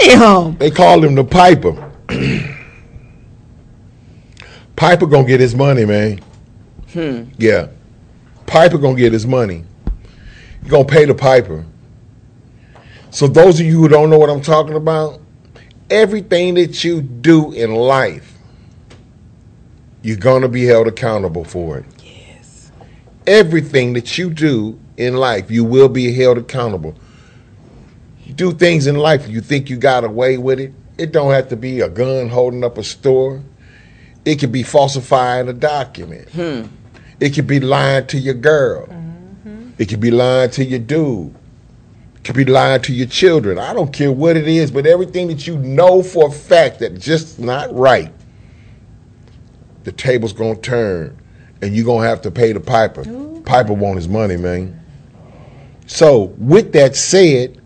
Damn. 0.00 0.56
They 0.56 0.70
call 0.70 1.04
him 1.04 1.14
the 1.14 1.24
Piper. 1.24 1.92
Piper 4.76 5.06
gonna 5.06 5.26
get 5.26 5.40
his 5.40 5.54
money, 5.54 5.84
man. 5.84 6.20
Hmm. 6.94 7.24
Yeah, 7.36 7.68
Piper 8.46 8.78
gonna 8.78 8.96
get 8.96 9.12
his 9.12 9.26
money. 9.26 9.64
You 10.62 10.70
gonna 10.70 10.86
pay 10.86 11.04
the 11.04 11.14
Piper. 11.14 11.66
So 13.10 13.26
those 13.26 13.60
of 13.60 13.66
you 13.66 13.78
who 13.78 13.88
don't 13.88 14.08
know 14.08 14.18
what 14.18 14.30
I'm 14.30 14.40
talking 14.40 14.76
about, 14.76 15.20
everything 15.90 16.54
that 16.54 16.82
you 16.84 17.02
do 17.02 17.52
in 17.52 17.74
life, 17.74 18.32
you're 20.02 20.16
gonna 20.16 20.48
be 20.48 20.64
held 20.64 20.86
accountable 20.86 21.44
for 21.44 21.78
it. 21.78 21.84
Yes. 22.02 22.70
Everything 23.26 23.92
that 23.94 24.16
you 24.16 24.30
do 24.30 24.78
in 24.96 25.14
life, 25.16 25.50
you 25.50 25.64
will 25.64 25.88
be 25.88 26.12
held 26.12 26.38
accountable 26.38 26.94
you 28.24 28.34
do 28.36 28.52
things 28.52 28.86
in 28.86 28.94
life 28.96 29.26
you 29.28 29.40
think 29.40 29.68
you 29.68 29.76
got 29.76 30.04
away 30.04 30.36
with 30.38 30.60
it 30.60 30.72
it 30.98 31.10
don't 31.10 31.32
have 31.32 31.48
to 31.48 31.56
be 31.56 31.80
a 31.80 31.88
gun 31.88 32.28
holding 32.28 32.62
up 32.62 32.78
a 32.78 32.84
store 32.84 33.42
it 34.24 34.36
could 34.38 34.52
be 34.52 34.62
falsifying 34.62 35.48
a 35.48 35.52
document 35.52 36.28
Hmm. 36.28 36.62
it 37.18 37.30
could 37.30 37.48
be 37.48 37.58
lying 37.58 38.06
to 38.08 38.18
your 38.18 38.34
girl 38.34 38.86
Mm-hmm. 38.86 39.70
it 39.78 39.88
could 39.88 39.98
be 40.00 40.12
lying 40.12 40.50
to 40.50 40.64
your 40.64 40.78
dude 40.78 41.34
could 42.24 42.36
be 42.36 42.44
lying 42.44 42.80
to 42.82 42.92
your 42.92 43.06
children 43.06 43.58
i 43.58 43.72
don't 43.72 43.92
care 43.92 44.12
what 44.12 44.36
it 44.36 44.46
is 44.46 44.70
but 44.70 44.86
everything 44.86 45.28
that 45.28 45.46
you 45.46 45.56
know 45.58 46.02
for 46.02 46.28
a 46.28 46.30
fact 46.30 46.78
that 46.78 46.98
just 46.98 47.38
not 47.38 47.72
right 47.74 48.12
the 49.84 49.92
table's 49.92 50.32
gonna 50.32 50.56
turn 50.56 51.16
and 51.62 51.74
you're 51.74 51.86
gonna 51.86 52.06
have 52.06 52.20
to 52.20 52.30
pay 52.30 52.52
the 52.52 52.60
piper 52.60 53.04
piper 53.44 53.72
want 53.72 53.96
his 53.96 54.08
money 54.08 54.36
man 54.36 54.78
so 55.86 56.24
with 56.38 56.72
that 56.72 56.94
said 56.94 57.60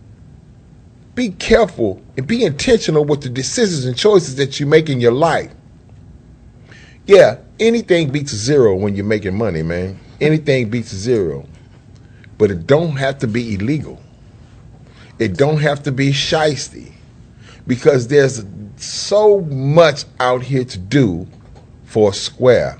be 1.15 1.29
careful 1.29 2.01
and 2.17 2.27
be 2.27 2.43
intentional 2.43 3.05
with 3.05 3.21
the 3.21 3.29
decisions 3.29 3.85
and 3.85 3.97
choices 3.97 4.35
that 4.35 4.59
you 4.59 4.65
make 4.65 4.89
in 4.89 4.99
your 4.99 5.13
life. 5.13 5.51
Yeah, 7.07 7.37
anything 7.59 8.11
beats 8.11 8.33
a 8.33 8.35
zero 8.35 8.75
when 8.75 8.95
you're 8.95 9.05
making 9.05 9.37
money, 9.37 9.63
man. 9.63 9.99
Anything 10.19 10.69
beats 10.69 10.91
a 10.91 10.97
zero. 10.97 11.47
But 12.37 12.51
it 12.51 12.67
don't 12.67 12.97
have 12.97 13.19
to 13.19 13.27
be 13.27 13.55
illegal. 13.55 14.01
It 15.19 15.37
don't 15.37 15.59
have 15.59 15.83
to 15.83 15.91
be 15.91 16.11
shisty. 16.11 16.91
Because 17.67 18.07
there's 18.07 18.45
so 18.77 19.41
much 19.41 20.05
out 20.19 20.43
here 20.43 20.65
to 20.65 20.77
do 20.77 21.27
for 21.85 22.11
a 22.11 22.13
square. 22.13 22.77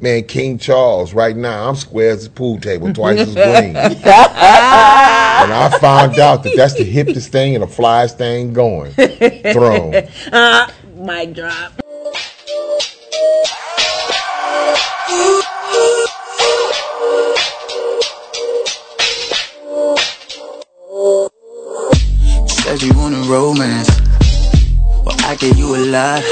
Man, 0.00 0.24
King 0.24 0.58
Charles, 0.58 1.14
right 1.14 1.36
now, 1.36 1.68
I'm 1.68 1.76
square 1.76 2.10
as 2.10 2.26
a 2.26 2.30
pool 2.30 2.60
table, 2.60 2.92
twice 2.92 3.20
as 3.20 3.32
green. 3.32 3.76
and 3.76 4.02
I 5.52 5.78
found 5.80 6.18
out 6.18 6.42
that 6.42 6.54
that's 6.56 6.74
the 6.74 6.84
hippest 6.84 7.28
thing 7.28 7.54
and 7.54 7.62
the 7.62 7.66
flyest 7.68 8.18
thing 8.18 8.52
going. 8.52 8.92
Throne. 9.52 9.94
Uh, 10.30 10.70
mic 10.96 11.34
drop. 11.34 11.83
Romance. 23.34 23.90
Well, 25.04 25.16
I 25.30 25.34
gave 25.34 25.58
you 25.58 25.74
a 25.74 25.82
lot. 25.96 26.22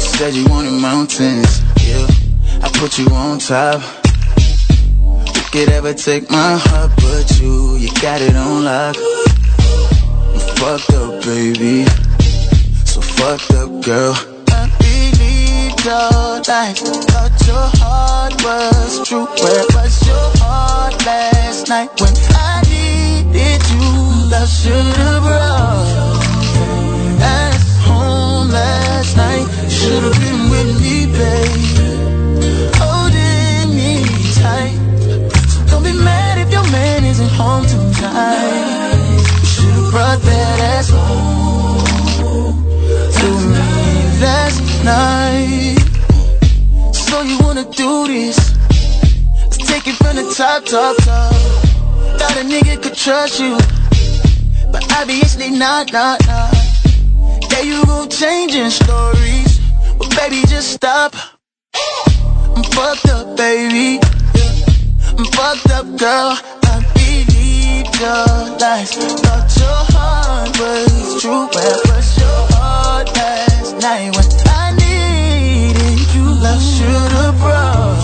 Said 0.00 0.32
you 0.32 0.48
wanted 0.48 0.72
mountains. 0.72 1.60
Yeah, 1.86 2.06
I 2.64 2.68
put 2.80 2.98
you 2.98 3.06
on 3.12 3.38
top. 3.38 3.80
You 5.34 5.42
could 5.52 5.68
ever 5.78 5.92
take 5.92 6.30
my 6.30 6.56
heart, 6.64 6.90
but 7.04 7.26
you, 7.38 7.76
you 7.76 7.90
got 8.00 8.20
it 8.22 8.34
on 8.34 8.64
lock. 8.64 8.96
You 10.34 10.40
fucked 10.58 10.90
up, 11.02 11.12
baby. 11.24 11.84
So 12.90 13.00
fucked 13.18 13.52
up, 13.60 13.70
girl. 13.84 14.14
I 14.58 14.64
believed 14.80 15.84
your 15.84 16.40
lies. 16.48 16.80
Thought 17.10 17.36
your 17.50 17.68
heart 17.80 18.32
was 18.42 19.06
true. 19.06 19.26
Where 19.42 19.66
was 19.76 19.94
your 20.08 20.28
heart 20.40 20.94
last 21.04 21.68
night 21.68 21.90
when 22.00 22.14
I 22.34 22.77
Love 24.30 24.46
should've 24.46 25.22
brought 25.22 25.88
ass 27.18 27.76
home 27.86 28.50
last 28.50 29.16
night. 29.16 29.46
Should've 29.70 30.12
been 30.20 30.50
with 30.50 30.80
me, 30.82 31.06
babe. 31.06 32.72
Holding 32.76 33.74
me 33.74 34.04
tight. 34.34 34.76
Don't 35.70 35.82
be 35.82 35.94
mad 35.94 36.36
if 36.38 36.52
your 36.52 36.64
man 36.70 37.04
isn't 37.04 37.30
home 37.30 37.64
tonight. 37.64 39.22
Should've 39.44 39.90
brought 39.90 40.20
that 40.20 40.60
ass 40.76 40.90
home 40.90 42.64
to 43.18 43.28
me 43.54 44.20
last 44.20 44.60
night. 44.84 45.78
So 46.92 47.22
you 47.22 47.38
wanna 47.38 47.64
do 47.64 48.06
this? 48.06 48.36
Let's 49.40 49.56
take 49.56 49.86
it 49.86 49.96
from 49.96 50.16
the 50.16 50.34
top, 50.36 50.66
top, 50.66 50.96
top. 50.98 51.32
Thought 52.18 52.36
a 52.36 52.44
nigga 52.44 52.82
could 52.82 52.94
trust 52.94 53.40
you, 53.40 53.56
but 54.72 54.84
obviously 55.00 55.50
not, 55.50 55.92
not, 55.92 56.26
not. 56.26 56.54
Yeah, 57.50 57.60
you 57.62 57.84
gon' 57.86 58.08
changing 58.08 58.70
stories, 58.70 59.60
but 59.98 60.10
baby, 60.16 60.42
just 60.46 60.72
stop. 60.72 61.14
I'm 62.56 62.62
fucked 62.64 63.08
up, 63.08 63.36
baby. 63.36 64.00
I'm 65.18 65.24
fucked 65.36 65.70
up, 65.70 65.86
girl. 65.96 66.38
I 66.70 66.84
believed 66.94 67.94
your 68.00 68.58
lies. 68.62 68.92
Thought 69.22 69.50
your 69.62 69.80
heart 69.94 70.58
was 70.60 71.22
true. 71.22 71.46
Where 71.54 71.78
was 71.88 72.18
your 72.18 72.42
heart 72.54 73.06
last 73.16 73.76
night 73.82 74.10
when 74.16 74.28
I 74.46 74.72
needed 74.78 76.00
you? 76.14 76.24
Love 76.44 76.62
should've 76.62 77.38
brought 77.38 77.98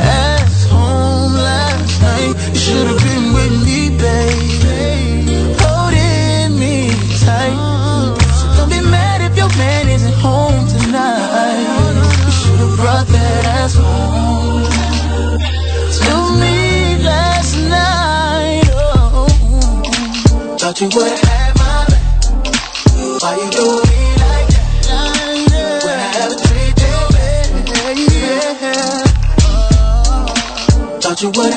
ass 0.00 0.66
home 0.66 1.32
last 1.34 2.02
night. 2.02 2.34
You 2.52 2.60
should've 2.60 3.02
been 3.04 3.17
brought 12.78 13.08
that 13.08 13.44
ass 13.58 13.74
home 13.74 14.62
to 15.98 16.14
me 16.38 16.56
last 17.02 17.56
night. 17.66 18.70
Oh, 18.72 19.26
thought 20.58 20.80
you 20.80 20.86
would 20.86 21.18
have 21.26 21.54
my 21.58 21.86
back. 21.90 22.02
Why 23.20 23.32
you 23.34 23.48
do 23.50 23.66
me 23.88 24.00
like 24.22 24.48
that? 24.54 24.62
When 25.84 25.98
I 25.98 26.08
ever 26.22 26.38
treat 26.46 26.76
you 26.84 26.98
bad, 27.14 27.48
yeah. 28.14 29.02
Thought 31.00 31.18
you 31.22 31.30
would 31.30 31.54